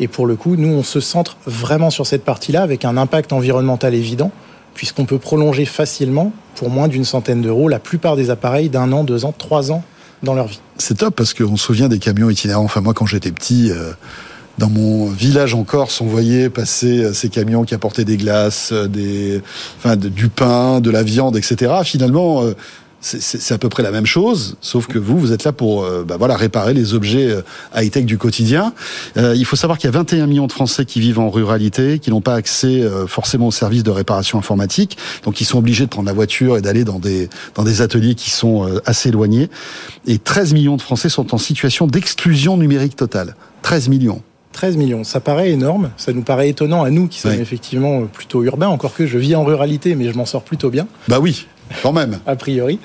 Et 0.00 0.08
pour 0.08 0.26
le 0.26 0.36
coup, 0.36 0.56
nous, 0.56 0.68
on 0.68 0.82
se 0.82 1.00
centre 1.00 1.36
vraiment 1.46 1.90
sur 1.90 2.06
cette 2.06 2.24
partie-là 2.24 2.62
avec 2.62 2.84
un 2.84 2.96
impact 2.96 3.32
environnemental 3.32 3.94
évident 3.94 4.30
puisqu'on 4.76 5.06
peut 5.06 5.18
prolonger 5.18 5.64
facilement, 5.64 6.32
pour 6.54 6.68
moins 6.68 6.86
d'une 6.86 7.04
centaine 7.04 7.40
d'euros, 7.40 7.68
la 7.68 7.78
plupart 7.78 8.14
des 8.14 8.28
appareils 8.30 8.68
d'un 8.68 8.92
an, 8.92 9.04
deux 9.04 9.24
ans, 9.24 9.34
trois 9.36 9.72
ans 9.72 9.82
dans 10.22 10.34
leur 10.34 10.46
vie. 10.46 10.60
C'est 10.76 10.98
top 10.98 11.16
parce 11.16 11.32
qu'on 11.32 11.56
se 11.56 11.64
souvient 11.64 11.88
des 11.88 11.98
camions 11.98 12.28
itinérants. 12.28 12.64
Enfin, 12.64 12.82
moi, 12.82 12.92
quand 12.92 13.06
j'étais 13.06 13.32
petit, 13.32 13.70
euh, 13.70 13.92
dans 14.58 14.68
mon 14.68 15.06
village 15.06 15.54
en 15.54 15.64
Corse, 15.64 16.02
on 16.02 16.06
voyait 16.06 16.50
passer 16.50 17.04
euh, 17.04 17.12
ces 17.14 17.30
camions 17.30 17.64
qui 17.64 17.74
apportaient 17.74 18.04
des 18.04 18.18
glaces, 18.18 18.70
euh, 18.72 18.86
des, 18.86 19.40
enfin, 19.78 19.96
du 19.96 20.28
pain, 20.28 20.80
de 20.80 20.90
la 20.90 21.02
viande, 21.02 21.38
etc. 21.38 21.72
Finalement, 21.82 22.44
c'est 23.00 23.54
à 23.54 23.58
peu 23.58 23.68
près 23.68 23.82
la 23.82 23.90
même 23.90 24.06
chose, 24.06 24.56
sauf 24.60 24.86
que 24.86 24.98
vous, 24.98 25.18
vous 25.18 25.32
êtes 25.32 25.44
là 25.44 25.52
pour 25.52 25.84
euh, 25.84 26.04
bah 26.06 26.16
voilà, 26.18 26.36
réparer 26.36 26.74
les 26.74 26.94
objets 26.94 27.28
euh, 27.30 27.42
high-tech 27.74 28.04
du 28.04 28.18
quotidien. 28.18 28.72
Euh, 29.16 29.34
il 29.36 29.44
faut 29.44 29.56
savoir 29.56 29.78
qu'il 29.78 29.88
y 29.88 29.94
a 29.94 29.98
21 29.98 30.26
millions 30.26 30.46
de 30.46 30.52
Français 30.52 30.84
qui 30.84 31.00
vivent 31.00 31.20
en 31.20 31.30
ruralité, 31.30 31.98
qui 31.98 32.10
n'ont 32.10 32.20
pas 32.20 32.34
accès 32.34 32.82
forcément 33.06 33.48
aux 33.48 33.52
services 33.52 33.82
de 33.82 33.90
réparation 33.90 34.38
informatique, 34.38 34.96
donc 35.24 35.40
ils 35.40 35.44
sont 35.44 35.58
obligés 35.58 35.84
de 35.84 35.90
prendre 35.90 36.06
la 36.06 36.12
voiture 36.12 36.56
et 36.56 36.62
d'aller 36.62 36.84
dans 36.84 36.98
des, 36.98 37.28
dans 37.54 37.62
des 37.62 37.82
ateliers 37.82 38.14
qui 38.14 38.30
sont 38.30 38.66
assez 38.84 39.10
éloignés. 39.10 39.48
Et 40.06 40.18
13 40.18 40.52
millions 40.54 40.76
de 40.76 40.82
Français 40.82 41.08
sont 41.08 41.34
en 41.34 41.38
situation 41.38 41.86
d'exclusion 41.86 42.56
numérique 42.56 42.96
totale. 42.96 43.36
13 43.62 43.88
millions. 43.88 44.22
13 44.52 44.78
millions, 44.78 45.04
ça 45.04 45.20
paraît 45.20 45.50
énorme, 45.50 45.90
ça 45.98 46.14
nous 46.14 46.22
paraît 46.22 46.48
étonnant 46.48 46.82
à 46.82 46.90
nous 46.90 47.08
qui 47.08 47.20
sommes 47.20 47.32
effectivement 47.32 48.06
plutôt 48.06 48.42
urbains, 48.42 48.68
encore 48.68 48.94
que 48.94 49.06
je 49.06 49.18
vis 49.18 49.34
en 49.34 49.44
ruralité, 49.44 49.94
mais 49.94 50.10
je 50.10 50.16
m'en 50.16 50.24
sors 50.24 50.42
plutôt 50.42 50.70
bien. 50.70 50.86
Bah 51.08 51.20
oui. 51.20 51.46
Quand 51.82 51.92
même. 51.92 52.18
a 52.26 52.36
priori. 52.36 52.78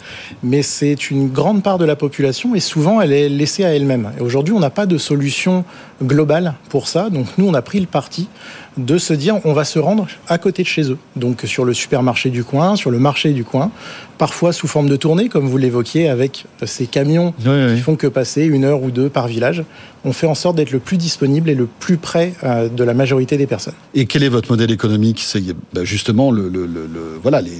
Mais 0.43 0.61
c'est 0.61 1.11
une 1.11 1.29
grande 1.29 1.63
part 1.63 1.77
de 1.77 1.86
la 1.86 1.95
population 1.95 2.55
et 2.55 2.59
souvent 2.59 3.01
elle 3.01 3.13
est 3.13 3.29
laissée 3.29 3.63
à 3.63 3.75
elle-même. 3.75 4.11
Et 4.17 4.21
aujourd'hui, 4.21 4.53
on 4.53 4.59
n'a 4.59 4.69
pas 4.69 4.86
de 4.86 4.97
solution 4.97 5.63
globale 6.04 6.56
pour 6.70 6.88
ça. 6.88 7.10
Donc 7.10 7.28
nous, 7.38 7.47
on 7.47 7.54
a 7.54 7.62
pris 7.62 7.80
le 7.80 7.86
parti 7.86 8.28
de 8.78 8.97
se 8.97 9.14
dire 9.14 9.39
on 9.43 9.54
va 9.54 9.66
se 9.66 9.80
rendre 9.80 10.08
à 10.28 10.38
côté 10.38 10.64
de 10.64 10.68
chez 10.68 10.89
eux. 10.89 10.97
Donc 11.16 11.41
sur 11.45 11.66
le 11.66 11.74
supermarché 11.74 12.30
du 12.30 12.43
coin, 12.43 12.76
sur 12.76 12.89
le 12.89 12.99
marché 12.99 13.32
du 13.32 13.43
coin, 13.43 13.72
parfois 14.18 14.54
sous 14.54 14.68
forme 14.68 14.88
de 14.88 14.95
tournée, 14.95 15.30
comme 15.30 15.47
vous 15.47 15.58
l'évoquiez, 15.58 16.08
avec 16.08 16.45
ces 16.66 16.86
camions 16.86 17.34
qui 17.39 17.82
font 17.82 17.95
que 17.95 18.08
passer 18.08 18.43
une 18.43 18.64
heure 18.64 18.84
ou 18.84 18.91
deux 18.91 19.10
par 19.10 19.28
village. 19.28 19.64
On 20.04 20.14
fait 20.14 20.26
en 20.26 20.36
sorte 20.36 20.56
d'être 20.56 20.72
le 20.72 20.80
plus 20.80 20.97
disponible 20.97 21.49
et 21.49 21.54
le 21.54 21.68
plus 21.68 21.97
près 21.97 22.34
euh, 22.43 22.70
de 22.70 22.84
la 22.84 22.95
majorité 22.95 23.38
des 23.38 23.45
personnes. 23.45 23.76
Et 23.93 24.08
quel 24.08 24.24
est 24.24 24.30
votre 24.30 24.49
modèle 24.49 24.72
économique? 24.72 25.22
C'est 25.24 25.43
bah, 25.74 25.84
justement 25.84 26.32
le, 26.32 26.52
voilà, 27.22 27.39
les, 27.41 27.52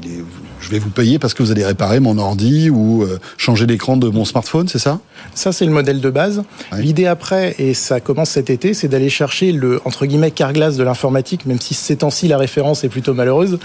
je 0.60 0.70
vais 0.70 0.80
vous 0.80 0.90
payer 0.90 1.20
parce 1.20 1.36
que 1.36 1.44
vous 1.44 1.52
allez 1.52 1.64
réparer 1.64 2.00
mon 2.00 2.18
ordi 2.18 2.72
ou 2.72 3.04
euh, 3.04 3.20
changer 3.38 3.68
l'écran 3.68 3.96
de 3.96 4.08
mon 4.10 4.26
smartphone, 4.26 4.68
c'est 4.68 4.80
ça? 4.80 5.00
Ça, 5.36 5.52
c'est 5.52 5.66
le 5.66 5.72
modèle 5.72 6.02
de 6.02 6.10
base. 6.10 6.42
L'idée 6.78 7.06
après, 7.06 7.54
et 7.60 7.76
ça 7.76 8.00
commence 8.00 8.31
cet 8.32 8.50
été, 8.50 8.74
c'est 8.74 8.88
d'aller 8.88 9.10
chercher 9.10 9.52
le 9.52 9.82
entre 9.86 10.06
guillemets 10.06 10.32
carglass 10.32 10.78
de 10.78 10.84
l'informatique, 10.84 11.46
même 11.46 11.60
si 11.60 11.74
ces 11.74 11.98
temps-ci 11.98 12.28
la 12.28 12.38
référence 12.38 12.84
est 12.84 12.90
plutôt 12.90 13.14
malheureuse 13.14 13.60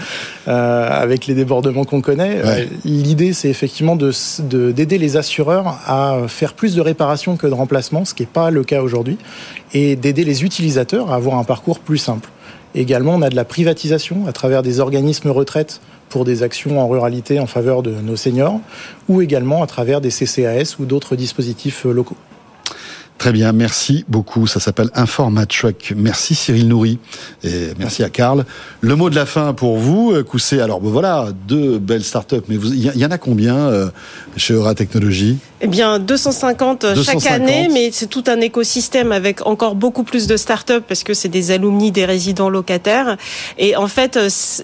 euh, 0.47 0.89
avec 0.89 1.25
les 1.27 1.33
débordements 1.33 1.85
qu'on 1.85 2.01
connaît. 2.01 2.41
L'idée, 2.85 3.33
c'est 3.33 3.49
effectivement 3.49 3.95
de, 3.95 4.11
d'aider 4.71 4.97
les 4.97 5.17
assureurs 5.17 5.79
à 5.87 6.19
faire 6.27 6.53
plus 6.53 6.75
de 6.75 6.81
réparations 6.81 7.37
que 7.37 7.47
de 7.47 7.53
remplacements, 7.53 8.05
ce 8.05 8.13
qui 8.13 8.23
n'est 8.23 8.27
pas 8.27 8.51
le 8.51 8.63
cas 8.63 8.81
aujourd'hui, 8.81 9.17
et 9.73 9.95
d'aider 9.95 10.23
les 10.23 10.43
utilisateurs 10.43 11.11
à 11.11 11.15
avoir 11.15 11.37
un 11.37 11.43
parcours 11.43 11.79
plus 11.79 11.97
simple. 11.97 12.29
Également, 12.75 13.15
on 13.15 13.21
a 13.21 13.29
de 13.29 13.35
la 13.35 13.45
privatisation 13.45 14.27
à 14.27 14.33
travers 14.33 14.61
des 14.61 14.79
organismes 14.79 15.29
retraite 15.29 15.81
pour 16.09 16.25
des 16.25 16.43
actions 16.43 16.79
en 16.79 16.87
ruralité 16.87 17.39
en 17.39 17.47
faveur 17.47 17.83
de 17.83 17.91
nos 17.91 18.15
seniors, 18.15 18.59
ou 19.09 19.21
également 19.21 19.63
à 19.63 19.67
travers 19.67 20.01
des 20.01 20.09
CCAS 20.09 20.75
ou 20.79 20.85
d'autres 20.85 21.15
dispositifs 21.15 21.85
locaux. 21.85 22.17
Très 23.17 23.31
bien, 23.31 23.51
merci 23.51 24.05
beaucoup. 24.07 24.45
Ça 24.45 24.59
s'appelle 24.59 24.89
Informatruck. 24.93 25.93
Merci 25.95 26.35
Cyril 26.35 26.67
Nourri 26.67 26.99
et 27.43 27.69
merci 27.79 28.03
à 28.03 28.09
Karl. 28.09 28.45
Le 28.81 28.95
mot 28.95 29.09
de 29.09 29.15
la 29.15 29.25
fin 29.25 29.53
pour 29.53 29.77
vous, 29.77 30.11
euh, 30.11 30.23
Coussé. 30.23 30.59
Alors 30.59 30.79
voilà, 30.81 31.29
deux 31.47 31.79
belles 31.79 32.03
startups, 32.03 32.43
mais 32.47 32.55
il 32.55 32.85
y, 32.95 33.05
en 33.05 33.11
a 33.11 33.17
combien 33.17 33.55
euh, 33.55 33.89
chez 34.35 34.53
Eura 34.53 34.75
Technologies? 34.75 35.39
Eh 35.61 35.67
bien, 35.67 35.99
250, 35.99 37.03
chaque 37.03 37.25
année, 37.27 37.69
mais 37.71 37.89
c'est 37.91 38.07
tout 38.07 38.23
un 38.27 38.39
écosystème 38.41 39.11
avec 39.11 39.45
encore 39.45 39.75
beaucoup 39.75 40.03
plus 40.03 40.27
de 40.27 40.37
start-up 40.37 40.83
parce 40.87 41.03
que 41.03 41.13
c'est 41.13 41.29
des 41.29 41.51
alumni, 41.51 41.91
des 41.91 42.05
résidents 42.05 42.49
locataires. 42.49 43.17
Et 43.57 43.75
en 43.75 43.87
fait, 43.87 44.19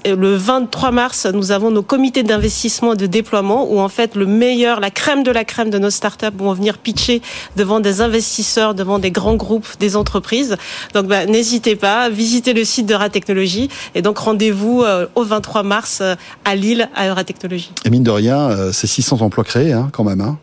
le 0.06 0.36
23 0.36 0.92
mars, 0.92 1.26
nous 1.26 1.52
avons 1.52 1.72
nos 1.72 1.84
comités 1.84 2.24
d'investissement 2.24 2.94
et 2.94 2.98
de 2.98 3.08
déploiement 3.08 3.72
où 3.72 3.80
en 3.80 3.90
fait 3.90 4.16
le 4.16 4.26
meilleur, 4.26 4.80
la 4.80 4.92
crème 4.92 5.24
de 5.24 5.32
la 5.32 5.44
crème 5.44 5.70
de 5.70 5.80
nos 5.80 5.90
start-up 5.90 6.34
vont 6.38 6.54
venir 6.54 6.78
pitcher 6.78 7.22
devant 7.56 7.80
des 7.80 8.02
investisseurs, 8.02 8.74
devant 8.74 9.00
des 9.00 9.12
grands 9.12 9.36
groupes, 9.36 9.68
des 9.80 9.96
entreprises. 9.96 10.58
Donc, 10.94 11.08
bah, 11.08 11.26
n'hésitez 11.26 11.76
pas, 11.76 12.10
visitez 12.10 12.54
le 12.54 12.64
site 12.64 12.86
de 12.88 12.94
Technologie 13.10 13.70
et 13.96 14.02
donc 14.02 14.18
rendez-vous 14.18 14.84
euh, 14.84 15.08
au 15.16 15.24
23 15.24 15.64
mars 15.64 16.00
euh, 16.02 16.16
à 16.46 16.56
Lille 16.56 16.90
à 16.96 17.08
Euratechnologie. 17.08 17.72
Et 17.86 17.90
mine 17.90 18.04
de 18.04 18.12
rien, 18.12 18.50
euh, 18.50 18.72
c'est 18.72 18.88
600 18.88 19.22
emplois 19.22 19.44
créés 19.44 19.74
hein, 19.74 19.90
quand 19.92 20.04
même. 20.04 20.22
Hein. 20.22 20.38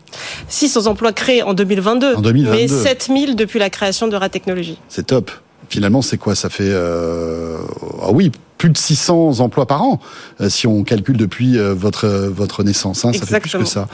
600 0.47 0.87
emplois 0.87 1.13
créés 1.13 1.43
en 1.43 1.53
2022, 1.53 2.15
en 2.15 2.21
2022. 2.21 2.55
mais 2.57 2.67
7000 2.67 3.35
depuis 3.35 3.59
la 3.59 3.69
création 3.69 4.07
de 4.07 4.17
Technologie. 4.29 4.77
C'est 4.89 5.07
top. 5.07 5.31
Finalement, 5.69 6.01
c'est 6.01 6.17
quoi? 6.17 6.35
Ça 6.35 6.49
fait... 6.49 6.67
Euh... 6.67 7.57
Ah 8.01 8.11
oui, 8.11 8.31
plus 8.61 8.69
de 8.69 8.77
600 8.77 9.39
emplois 9.39 9.65
par 9.65 9.81
an, 9.81 9.99
euh, 10.39 10.47
si 10.47 10.67
on 10.67 10.83
calcule 10.83 11.17
depuis 11.17 11.57
euh, 11.57 11.73
votre 11.73 12.07
votre 12.07 12.61
naissance. 12.63 13.03
Hein, 13.03 13.11
ça 13.11 13.25
fait 13.25 13.39
plus 13.39 13.57
que 13.57 13.65
ça. 13.65 13.87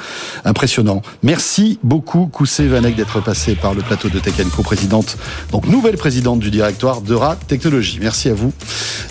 Impressionnant. 0.43 1.01
Merci 1.23 1.79
beaucoup, 1.83 2.25
Koussé 2.25 2.67
Vanek, 2.67 2.97
d'être 2.97 3.21
passé 3.21 3.55
par 3.55 3.73
le 3.73 3.81
plateau 3.81 4.09
de 4.09 4.19
Tech 4.19 4.33
présidente, 4.63 5.17
donc 5.53 5.69
nouvelle 5.69 5.95
présidente 5.95 6.41
du 6.41 6.51
directoire 6.51 6.99
d'Eura 6.99 7.37
Technologies. 7.47 7.99
Merci 8.01 8.27
à 8.27 8.33
vous. 8.33 8.51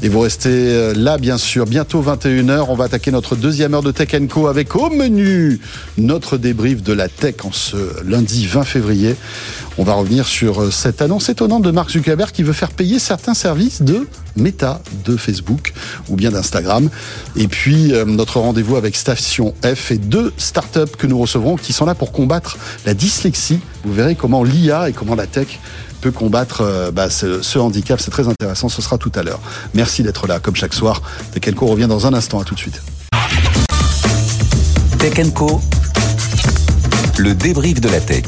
Et 0.03 0.11
vous 0.11 0.21
restez 0.21 0.51
euh, 0.51 0.93
là, 0.95 1.17
bien 1.17 1.39
sûr. 1.39 1.65
Bientôt 1.65 2.03
21h, 2.03 2.67
on 2.69 2.75
va 2.75 2.85
attaquer 2.85 3.11
notre 3.11 3.35
deuxième 3.35 3.73
heure 3.73 3.83
de 3.83 3.93
Tech 3.93 4.15
Co 4.29 4.49
avec 4.49 4.77
au 4.77 4.91
menu 4.91 5.59
notre 5.97 6.37
débrief 6.37 6.83
de 6.83 6.93
la 6.93 7.09
tech 7.09 7.37
en 7.45 7.53
ce 7.53 8.05
lundi 8.05 8.47
20 8.47 8.65
février. 8.65 9.17
On 9.79 9.85
va 9.85 9.95
revenir 9.95 10.27
sur 10.27 10.71
cette 10.71 11.01
annonce 11.01 11.31
étonnante 11.31 11.63
de 11.63 11.71
Mark 11.71 11.91
Zuckerberg 11.91 12.31
qui 12.31 12.43
veut 12.43 12.53
faire 12.53 12.73
payer 12.73 12.99
certains 12.99 13.33
services 13.33 13.81
de 13.81 14.07
Meta, 14.37 14.81
de 15.05 15.17
Facebook 15.17 15.73
ou 16.09 16.17
bien 16.17 16.31
d'Instagram. 16.31 16.89
Et 17.37 17.49
puis 17.49 17.93
euh, 17.93 18.05
notre 18.05 18.41
rendez-vous 18.41 18.77
avec 18.77 18.97
Station 18.97 19.55
F 19.63 19.91
et 19.91 19.99
deux 19.99 20.33
startups 20.37 20.97
que 20.99 21.07
nous 21.07 21.19
recevrons 21.19 21.57
qui 21.57 21.73
sont 21.73 21.87
là 21.87 21.95
pour 21.95 22.13
combattre 22.13 22.57
la 22.85 22.95
dyslexie. 22.95 23.61
Vous 23.85 23.93
verrez 23.93 24.15
comment 24.15 24.43
l'IA 24.43 24.89
et 24.89 24.93
comment 24.93 25.15
la 25.15 25.27
tech 25.27 25.59
peut 26.01 26.11
combattre 26.11 26.61
euh, 26.63 26.91
bah, 26.91 27.11
ce, 27.11 27.59
handicap. 27.59 28.01
C'est 28.01 28.11
très 28.11 28.29
intéressant. 28.29 28.69
Ce 28.69 28.83
sera 28.83 28.99
tout 28.99 29.13
à 29.15 29.23
l'heure. 29.23 29.41
Merci 29.75 30.03
d'être 30.03 30.27
là, 30.27 30.39
comme 30.41 30.57
chaque 30.57 30.75
soir. 30.75 31.03
Tech 31.33 31.55
Co 31.55 31.67
revient 31.67 31.87
dans 31.89 32.07
un 32.07 32.15
instant. 32.15 32.41
À 32.41 32.45
tout 32.45 32.55
de 32.55 32.61
suite. 32.61 32.81
Tech 34.99 35.33
Co, 35.35 35.61
le 37.19 37.35
débrief 37.35 37.81
de 37.81 37.89
la 37.89 38.01
tech. 38.01 38.25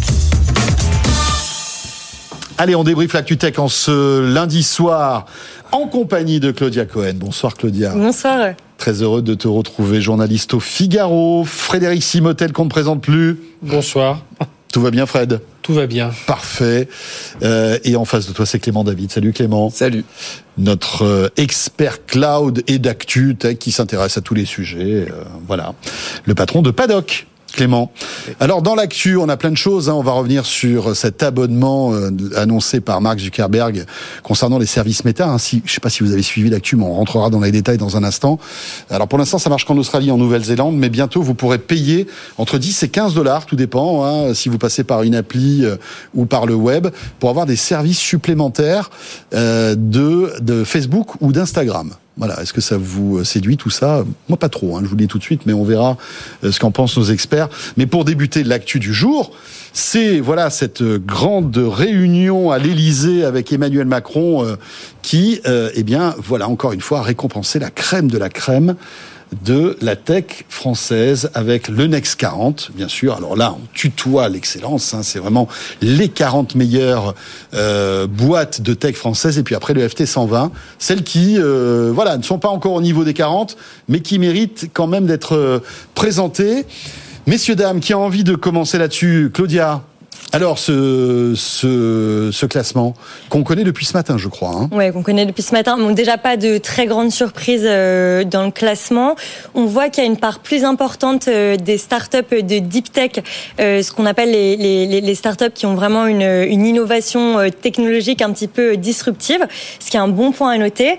Allez, 2.60 2.74
on 2.74 2.82
débriefe 2.82 3.12
l'actu 3.12 3.36
tech 3.36 3.56
en 3.60 3.68
ce 3.68 4.20
lundi 4.20 4.64
soir 4.64 5.26
en 5.70 5.86
compagnie 5.86 6.40
de 6.40 6.50
Claudia 6.50 6.86
Cohen. 6.86 7.12
Bonsoir 7.14 7.54
Claudia. 7.54 7.92
Bonsoir. 7.94 8.54
Très 8.78 9.00
heureux 9.00 9.22
de 9.22 9.34
te 9.34 9.46
retrouver, 9.46 10.00
journaliste 10.00 10.54
au 10.54 10.60
Figaro. 10.60 11.44
Frédéric 11.44 12.02
Simotel 12.02 12.52
qu'on 12.52 12.64
ne 12.64 12.68
présente 12.68 13.00
plus. 13.00 13.38
Bonsoir. 13.62 14.24
Tout 14.72 14.80
va 14.80 14.90
bien 14.90 15.06
Fred? 15.06 15.40
Tout 15.62 15.72
va 15.72 15.86
bien. 15.86 16.10
Parfait. 16.26 16.88
Euh, 17.44 17.78
et 17.84 17.94
en 17.94 18.04
face 18.04 18.26
de 18.26 18.32
toi, 18.32 18.44
c'est 18.44 18.58
Clément 18.58 18.82
David. 18.82 19.12
Salut 19.12 19.32
Clément. 19.32 19.70
Salut. 19.70 20.04
Notre 20.56 21.04
euh, 21.04 21.28
expert 21.36 22.06
cloud 22.06 22.64
et 22.66 22.80
d'actu 22.80 23.36
tech 23.36 23.58
qui 23.58 23.70
s'intéresse 23.70 24.18
à 24.18 24.20
tous 24.20 24.34
les 24.34 24.44
sujets. 24.44 25.06
Euh, 25.08 25.22
voilà. 25.46 25.74
Le 26.24 26.34
patron 26.34 26.62
de 26.62 26.72
Paddock. 26.72 27.28
Clément. 27.52 27.90
Alors 28.40 28.62
dans 28.62 28.74
l'actu, 28.74 29.16
on 29.16 29.28
a 29.28 29.36
plein 29.36 29.50
de 29.50 29.56
choses. 29.56 29.88
Hein. 29.88 29.94
On 29.94 30.02
va 30.02 30.12
revenir 30.12 30.44
sur 30.44 30.94
cet 30.94 31.22
abonnement 31.22 31.92
euh, 31.92 32.10
annoncé 32.36 32.80
par 32.80 33.00
Mark 33.00 33.18
Zuckerberg 33.18 33.86
concernant 34.22 34.58
les 34.58 34.66
services 34.66 35.04
Meta. 35.04 35.28
Hein. 35.28 35.38
Si, 35.38 35.62
je 35.64 35.70
ne 35.70 35.74
sais 35.74 35.80
pas 35.80 35.90
si 35.90 36.02
vous 36.02 36.12
avez 36.12 36.22
suivi 36.22 36.50
l'actu, 36.50 36.76
mais 36.76 36.84
on 36.84 36.94
rentrera 36.94 37.30
dans 37.30 37.40
les 37.40 37.50
détails 37.50 37.78
dans 37.78 37.96
un 37.96 38.04
instant. 38.04 38.38
Alors 38.90 39.08
pour 39.08 39.18
l'instant, 39.18 39.38
ça 39.38 39.50
marche 39.50 39.64
qu'en 39.64 39.76
Australie, 39.76 40.10
en 40.10 40.18
Nouvelle-Zélande, 40.18 40.76
mais 40.76 40.88
bientôt 40.88 41.22
vous 41.22 41.34
pourrez 41.34 41.58
payer 41.58 42.06
entre 42.36 42.58
10 42.58 42.82
et 42.82 42.88
15 42.88 43.14
dollars, 43.14 43.46
tout 43.46 43.56
dépend, 43.56 44.04
hein, 44.04 44.34
si 44.34 44.48
vous 44.48 44.58
passez 44.58 44.84
par 44.84 45.02
une 45.02 45.14
appli 45.14 45.64
euh, 45.64 45.76
ou 46.14 46.26
par 46.26 46.46
le 46.46 46.54
web, 46.54 46.88
pour 47.18 47.30
avoir 47.30 47.46
des 47.46 47.56
services 47.56 47.98
supplémentaires 47.98 48.90
euh, 49.34 49.74
de, 49.76 50.34
de 50.40 50.64
Facebook 50.64 51.20
ou 51.20 51.32
d'Instagram. 51.32 51.94
Voilà, 52.18 52.42
est-ce 52.42 52.52
que 52.52 52.60
ça 52.60 52.76
vous 52.76 53.18
euh, 53.18 53.24
séduit 53.24 53.56
tout 53.56 53.70
ça? 53.70 54.04
Moi 54.28 54.36
pas 54.36 54.48
trop, 54.48 54.76
hein, 54.76 54.80
je 54.82 54.88
vous 54.88 54.96
le 54.96 55.02
dis 55.02 55.06
tout 55.06 55.18
de 55.18 55.22
suite, 55.22 55.42
mais 55.46 55.52
on 55.52 55.62
verra 55.62 55.96
euh, 56.42 56.50
ce 56.50 56.58
qu'en 56.58 56.72
pensent 56.72 56.98
nos 56.98 57.04
experts. 57.04 57.48
Mais 57.76 57.86
pour 57.86 58.04
débuter 58.04 58.42
l'actu 58.42 58.80
du 58.80 58.92
jour, 58.92 59.30
c'est 59.72 60.18
voilà 60.18 60.50
cette 60.50 60.82
euh, 60.82 60.98
grande 60.98 61.56
réunion 61.56 62.50
à 62.50 62.58
l'Élysée 62.58 63.24
avec 63.24 63.52
Emmanuel 63.52 63.86
Macron 63.86 64.44
qui, 65.02 65.40
eh 65.46 65.82
bien, 65.84 66.14
voilà 66.18 66.48
encore 66.48 66.72
une 66.72 66.80
fois 66.80 67.02
récompensé 67.02 67.58
la 67.58 67.70
crème 67.70 68.10
de 68.10 68.18
la 68.18 68.28
crème 68.28 68.74
de 69.44 69.76
la 69.80 69.96
tech 69.96 70.44
française 70.48 71.30
avec 71.34 71.68
le 71.68 71.86
Next 71.86 72.16
40, 72.16 72.70
bien 72.74 72.88
sûr. 72.88 73.14
Alors 73.14 73.36
là, 73.36 73.54
on 73.56 73.66
tutoie 73.74 74.28
l'excellence. 74.28 74.94
Hein, 74.94 75.02
c'est 75.02 75.18
vraiment 75.18 75.48
les 75.80 76.08
40 76.08 76.54
meilleures 76.54 77.14
euh, 77.54 78.06
boîtes 78.06 78.60
de 78.60 78.74
tech 78.74 78.96
françaises. 78.96 79.38
Et 79.38 79.42
puis 79.42 79.54
après, 79.54 79.74
le 79.74 79.86
FT 79.86 80.06
120, 80.06 80.50
celles 80.78 81.02
qui, 81.02 81.36
euh, 81.38 81.90
voilà, 81.94 82.16
ne 82.16 82.22
sont 82.22 82.38
pas 82.38 82.48
encore 82.48 82.72
au 82.72 82.80
niveau 82.80 83.04
des 83.04 83.14
40, 83.14 83.56
mais 83.88 84.00
qui 84.00 84.18
méritent 84.18 84.70
quand 84.72 84.86
même 84.86 85.06
d'être 85.06 85.34
euh, 85.34 85.60
présentées. 85.94 86.64
Messieurs, 87.26 87.56
dames, 87.56 87.80
qui 87.80 87.92
a 87.92 87.98
envie 87.98 88.24
de 88.24 88.34
commencer 88.34 88.78
là-dessus? 88.78 89.30
Claudia? 89.32 89.82
Alors, 90.32 90.58
ce, 90.58 91.34
classement 92.46 92.94
qu'on 93.30 93.42
connaît 93.42 93.64
depuis 93.64 93.86
ce 93.86 93.94
matin, 93.94 94.18
je 94.18 94.28
crois. 94.28 94.50
Hein. 94.50 94.68
Oui, 94.72 94.92
qu'on 94.92 95.02
connaît 95.02 95.24
depuis 95.24 95.42
ce 95.42 95.52
matin. 95.52 95.78
Bon, 95.78 95.90
déjà 95.90 96.18
pas 96.18 96.36
de 96.36 96.58
très 96.58 96.86
grande 96.86 97.10
surprise 97.10 97.62
euh, 97.64 98.24
dans 98.24 98.44
le 98.44 98.50
classement. 98.50 99.16
On 99.54 99.64
voit 99.64 99.88
qu'il 99.88 100.04
y 100.04 100.06
a 100.06 100.10
une 100.10 100.18
part 100.18 100.40
plus 100.40 100.64
importante 100.64 101.28
euh, 101.28 101.56
des 101.56 101.78
startups 101.78 102.42
de 102.42 102.58
deep 102.58 102.92
tech, 102.92 103.12
euh, 103.58 103.82
ce 103.82 103.90
qu'on 103.90 104.04
appelle 104.04 104.30
les, 104.30 105.14
startups 105.14 105.50
qui 105.54 105.66
ont 105.66 105.74
vraiment 105.74 106.06
une, 106.06 106.66
innovation 106.66 107.50
technologique 107.62 108.20
un 108.20 108.32
petit 108.32 108.48
peu 108.48 108.76
disruptive, 108.76 109.46
ce 109.80 109.90
qui 109.90 109.96
est 109.96 110.00
un 110.00 110.08
bon 110.08 110.32
point 110.32 110.50
à 110.50 110.58
noter. 110.58 110.96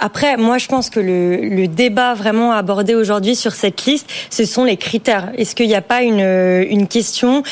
après, 0.00 0.36
moi, 0.36 0.58
je 0.58 0.66
pense 0.66 0.90
que 0.90 1.00
le, 1.00 1.36
le 1.36 1.68
débat 1.68 2.14
vraiment 2.14 2.52
abordé 2.52 2.94
aujourd'hui 2.94 3.36
sur 3.36 3.52
cette 3.52 3.84
liste, 3.84 4.08
ce 4.30 4.44
sont 4.44 4.64
les 4.64 4.76
critères. 4.76 5.30
Est-ce 5.38 5.54
qu'il 5.54 5.68
n'y 5.68 5.74
a 5.74 5.82
pas 5.82 6.02
une, 6.02 6.20
une 6.68 6.88
question 6.88 7.42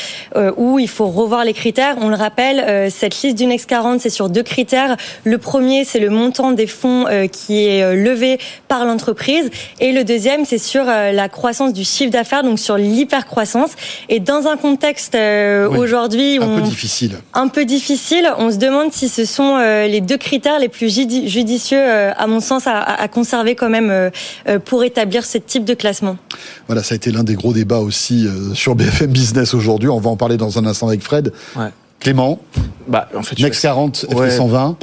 où 0.57 0.80
il 0.81 0.89
faut 0.89 1.07
revoir 1.07 1.45
les 1.45 1.53
critères. 1.53 1.95
On 2.01 2.09
le 2.09 2.15
rappelle, 2.15 2.59
euh, 2.59 2.89
cette 2.89 3.21
liste 3.21 3.37
du 3.37 3.45
Next 3.45 3.67
40, 3.67 4.01
c'est 4.01 4.09
sur 4.09 4.29
deux 4.29 4.43
critères. 4.43 4.97
Le 5.23 5.37
premier, 5.37 5.85
c'est 5.85 5.99
le 5.99 6.09
montant 6.09 6.51
des 6.51 6.67
fonds 6.67 7.05
euh, 7.07 7.27
qui 7.27 7.65
est 7.65 7.83
euh, 7.83 7.95
levé 7.95 8.39
par 8.67 8.85
l'entreprise. 8.85 9.49
Et 9.79 9.91
le 9.93 10.03
deuxième, 10.03 10.45
c'est 10.45 10.57
sur 10.57 10.85
la 10.85 11.29
croissance 11.29 11.73
du 11.73 11.83
chiffre 11.83 12.11
d'affaires, 12.11 12.43
donc 12.43 12.59
sur 12.59 12.77
l'hypercroissance. 12.77 13.71
Et 14.09 14.19
dans 14.19 14.47
un 14.47 14.57
contexte 14.57 15.15
aujourd'hui... 15.77 16.37
Un 16.41 16.59
peu 16.59 16.61
difficile. 16.61 17.17
Un 17.33 17.47
peu 17.47 17.65
difficile. 17.65 18.31
On 18.37 18.51
se 18.51 18.57
demande 18.57 18.91
si 18.91 19.09
ce 19.09 19.25
sont 19.25 19.57
les 19.57 20.01
deux 20.01 20.17
critères 20.17 20.59
les 20.59 20.69
plus 20.69 20.93
judicieux, 20.93 21.81
à 21.81 22.27
mon 22.27 22.39
sens, 22.39 22.67
à, 22.67 22.79
à 22.79 23.07
conserver 23.07 23.55
quand 23.55 23.69
même 23.69 24.11
pour 24.65 24.83
établir 24.83 25.25
ce 25.25 25.37
type 25.37 25.65
de 25.65 25.73
classement. 25.73 26.17
Voilà, 26.67 26.83
ça 26.83 26.93
a 26.93 26.95
été 26.95 27.11
l'un 27.11 27.23
des 27.23 27.35
gros 27.35 27.53
débats 27.53 27.79
aussi 27.79 28.27
sur 28.53 28.75
BFM 28.75 29.11
Business 29.11 29.53
aujourd'hui. 29.53 29.89
On 29.89 29.99
va 29.99 30.09
en 30.09 30.17
parler 30.17 30.37
dans 30.37 30.57
un 30.57 30.65
instant 30.71 30.87
avec 30.87 31.01
Fred. 31.03 31.31
Clément, 31.99 32.39
bah, 32.87 33.07
en 33.15 33.21
fait, 33.21 33.37
Next 33.39 33.61
40, 33.61 34.07
FP 34.09 34.29
120. 34.31 34.77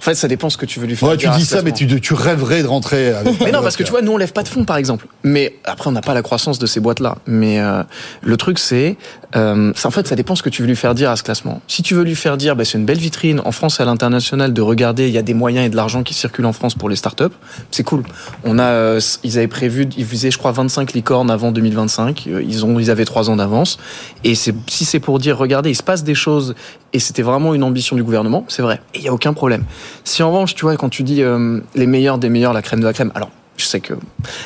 En 0.00 0.02
fait, 0.02 0.14
ça 0.14 0.28
dépend 0.28 0.48
ce 0.48 0.56
que 0.56 0.64
tu 0.64 0.80
veux 0.80 0.86
lui 0.86 0.96
faire. 0.96 1.10
Ouais, 1.10 1.18
tu 1.18 1.28
dis 1.28 1.44
ça, 1.44 1.60
mais 1.60 1.72
tu, 1.72 2.00
tu, 2.00 2.14
rêverais 2.14 2.62
de 2.62 2.66
rentrer. 2.66 3.12
Avec 3.12 3.38
mais 3.44 3.52
non, 3.52 3.60
parce 3.60 3.76
que 3.76 3.82
tu 3.82 3.90
vois, 3.90 4.00
nous 4.00 4.12
on 4.12 4.16
lève 4.16 4.32
pas 4.32 4.42
de 4.42 4.48
fonds, 4.48 4.64
par 4.64 4.78
exemple. 4.78 5.06
Mais 5.24 5.56
après, 5.64 5.90
on 5.90 5.92
n'a 5.92 6.00
pas 6.00 6.14
la 6.14 6.22
croissance 6.22 6.58
de 6.58 6.64
ces 6.64 6.80
boîtes-là. 6.80 7.18
Mais 7.26 7.60
euh, 7.60 7.82
le 8.22 8.36
truc, 8.38 8.58
c'est, 8.58 8.96
euh, 9.36 9.72
en 9.84 9.90
fait, 9.90 10.08
ça 10.08 10.16
dépend 10.16 10.34
ce 10.34 10.42
que 10.42 10.48
tu 10.48 10.62
veux 10.62 10.68
lui 10.68 10.76
faire 10.76 10.94
dire 10.94 11.10
à 11.10 11.16
ce 11.16 11.22
classement. 11.22 11.60
Si 11.68 11.82
tu 11.82 11.94
veux 11.94 12.02
lui 12.02 12.16
faire 12.16 12.38
dire, 12.38 12.56
bah, 12.56 12.64
c'est 12.64 12.78
une 12.78 12.86
belle 12.86 12.98
vitrine 12.98 13.42
en 13.44 13.52
France 13.52 13.78
et 13.78 13.82
à 13.82 13.86
l'international 13.86 14.52
de 14.52 14.62
regarder, 14.62 15.06
il 15.06 15.14
y 15.14 15.18
a 15.18 15.22
des 15.22 15.34
moyens 15.34 15.66
et 15.66 15.68
de 15.68 15.76
l'argent 15.76 16.02
qui 16.02 16.14
circulent 16.14 16.46
en 16.46 16.54
France 16.54 16.74
pour 16.74 16.88
les 16.88 16.96
startups, 16.96 17.24
c'est 17.70 17.84
cool. 17.84 18.02
On 18.44 18.58
a, 18.58 18.64
euh, 18.64 19.00
ils 19.22 19.38
avaient 19.38 19.48
prévu, 19.48 19.86
ils 19.96 20.04
visaient, 20.04 20.30
je 20.30 20.38
crois, 20.38 20.52
25 20.52 20.94
licornes 20.94 21.30
avant 21.30 21.52
2025. 21.52 22.24
Euh, 22.26 22.42
ils 22.42 22.64
ont, 22.64 22.78
ils 22.80 22.90
avaient 22.90 23.04
trois 23.04 23.30
ans 23.30 23.36
d'avance. 23.36 23.78
Et 24.24 24.34
c'est, 24.34 24.54
si 24.66 24.84
c'est 24.84 25.00
pour 25.00 25.18
dire, 25.18 25.36
regardez, 25.36 25.70
il 25.70 25.76
se 25.76 25.82
passe 25.82 26.02
des 26.02 26.14
choses 26.14 26.54
et 26.92 26.98
c'était 26.98 27.22
vraiment 27.22 27.54
une 27.54 27.62
ambition 27.62 27.94
du 27.94 28.02
gouvernement, 28.02 28.44
c'est 28.48 28.62
vrai. 28.62 28.80
Et 28.94 28.98
il 28.98 29.04
y 29.04 29.08
a 29.08 29.12
aucun 29.12 29.32
problème. 29.32 29.64
Si 30.04 30.22
en 30.22 30.30
revanche, 30.30 30.54
tu 30.54 30.62
vois, 30.62 30.76
quand 30.76 30.88
tu 30.88 31.02
dis 31.02 31.22
euh, 31.22 31.60
les 31.74 31.86
meilleurs 31.86 32.18
des 32.18 32.28
meilleurs, 32.28 32.52
la 32.52 32.62
crème 32.62 32.80
de 32.80 32.86
la 32.86 32.92
crème, 32.92 33.12
alors 33.14 33.30
je 33.56 33.64
sais 33.64 33.80
que, 33.80 33.94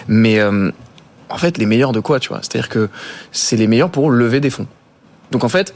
mais 0.09 0.39
euh, 0.41 0.71
en 1.29 1.39
fait, 1.39 1.59
les 1.59 1.67
meilleurs 1.67 1.93
de 1.93 2.01
quoi, 2.01 2.21
tu 2.21 2.29
vois? 2.29 2.41
C'est-à-dire 2.43 2.69
que 2.69 2.89
c'est 3.33 3.57
les 3.57 3.67
meilleurs 3.67 3.91
pour 3.91 4.11
lever 4.11 4.41
des 4.41 4.51
fonds. 4.51 4.67
Donc 5.31 5.45
en 5.45 5.49
fait, 5.49 5.75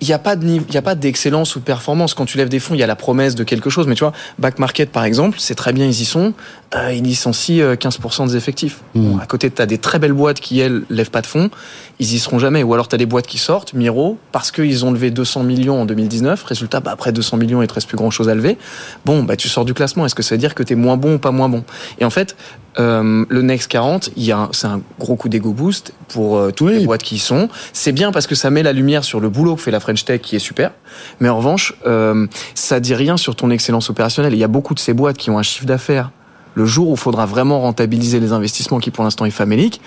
il 0.00 0.06
n'y 0.06 0.12
a 0.12 0.18
pas 0.18 0.36
de 0.36 0.46
il 0.46 0.74
y 0.74 0.76
a 0.76 0.82
pas 0.82 0.94
d'excellence 0.94 1.56
ou 1.56 1.60
de 1.60 1.64
performance. 1.64 2.14
Quand 2.14 2.26
tu 2.26 2.38
lèves 2.38 2.48
des 2.48 2.60
fonds 2.60 2.74
il 2.74 2.80
y 2.80 2.82
a 2.82 2.86
la 2.86 2.96
promesse 2.96 3.34
de 3.34 3.44
quelque 3.44 3.70
chose. 3.70 3.86
Mais 3.86 3.94
tu 3.94 4.04
vois 4.04 4.12
back 4.38 4.58
market 4.58 4.90
par 4.90 5.04
exemple 5.04 5.38
c'est 5.40 5.54
très 5.54 5.72
bien 5.72 5.86
ils 5.86 6.00
y 6.00 6.04
sont. 6.04 6.34
Euh, 6.74 6.92
ils 6.92 7.02
licencient 7.02 7.74
15% 7.74 8.22
euh, 8.22 8.26
des 8.26 8.36
effectifs. 8.36 8.80
Mmh. 8.94 9.20
à 9.20 9.26
côté 9.26 9.50
tu 9.50 9.62
as 9.62 9.66
des 9.66 9.78
très 9.78 9.98
belles 9.98 10.12
boîtes 10.12 10.40
qui 10.40 10.60
elles 10.60 10.82
lèvent 10.90 11.10
pas 11.10 11.22
de 11.22 11.26
fonds. 11.26 11.50
Ils 11.98 12.14
y 12.14 12.18
seront 12.18 12.38
jamais. 12.38 12.62
Ou 12.62 12.74
alors 12.74 12.88
tu 12.88 12.94
as 12.94 12.98
des 12.98 13.06
boîtes 13.06 13.26
qui 13.26 13.38
sortent 13.38 13.72
Miro 13.72 14.18
parce 14.32 14.50
qu'ils 14.50 14.84
ont 14.84 14.92
levé 14.92 15.10
200 15.10 15.42
millions 15.44 15.80
en 15.80 15.86
2019 15.86 16.42
résultat 16.42 16.80
bah, 16.80 16.90
après 16.92 17.12
200 17.12 17.36
millions 17.36 17.62
il 17.62 17.68
te 17.68 17.74
reste 17.74 17.88
plus 17.88 17.96
grand 17.96 18.10
chose 18.10 18.28
à 18.28 18.34
lever. 18.34 18.58
Bon 19.04 19.22
bah 19.22 19.36
tu 19.36 19.48
sors 19.48 19.64
du 19.64 19.74
classement. 19.74 20.06
Est-ce 20.06 20.14
que 20.14 20.22
ça 20.22 20.34
veut 20.34 20.40
dire 20.40 20.54
que 20.54 20.62
tu 20.62 20.74
es 20.74 20.76
moins 20.76 20.96
bon 20.96 21.14
ou 21.14 21.18
pas 21.18 21.30
moins 21.30 21.48
bon? 21.48 21.64
Et 21.98 22.04
en 22.04 22.10
fait 22.10 22.36
euh, 22.78 23.24
le 23.28 23.42
Next 23.42 23.68
40, 23.68 24.10
il 24.16 24.24
y 24.24 24.32
a, 24.32 24.48
c'est 24.52 24.66
un 24.66 24.80
gros 24.98 25.16
coup 25.16 25.28
d'ego 25.28 25.52
boost 25.52 25.92
pour 26.08 26.36
euh, 26.36 26.50
toutes 26.50 26.70
les 26.70 26.84
boîtes 26.84 27.02
qui 27.02 27.16
y 27.16 27.18
sont. 27.18 27.48
C'est 27.72 27.92
bien 27.92 28.12
parce 28.12 28.26
que 28.26 28.34
ça 28.34 28.50
met 28.50 28.62
la 28.62 28.72
lumière 28.72 29.04
sur 29.04 29.20
le 29.20 29.28
boulot 29.28 29.56
que 29.56 29.62
fait 29.62 29.70
la 29.70 29.80
French 29.80 30.04
Tech, 30.04 30.20
qui 30.20 30.36
est 30.36 30.40
super. 30.40 30.72
Mais 31.20 31.28
en 31.28 31.36
revanche, 31.36 31.74
euh, 31.86 32.26
ça 32.54 32.80
dit 32.80 32.94
rien 32.94 33.16
sur 33.16 33.36
ton 33.36 33.50
excellence 33.50 33.90
opérationnelle. 33.90 34.34
Il 34.34 34.38
y 34.38 34.44
a 34.44 34.48
beaucoup 34.48 34.74
de 34.74 34.80
ces 34.80 34.92
boîtes 34.92 35.16
qui 35.16 35.30
ont 35.30 35.38
un 35.38 35.42
chiffre 35.42 35.66
d'affaires 35.66 36.10
le 36.56 36.64
jour 36.64 36.88
où 36.88 36.94
il 36.94 36.98
faudra 36.98 37.26
vraiment 37.26 37.60
rentabiliser 37.60 38.18
les 38.18 38.32
investissements 38.32 38.80
qui 38.80 38.90
pour 38.90 39.04
l'instant 39.04 39.26
est 39.26 39.30
famélique, 39.30 39.80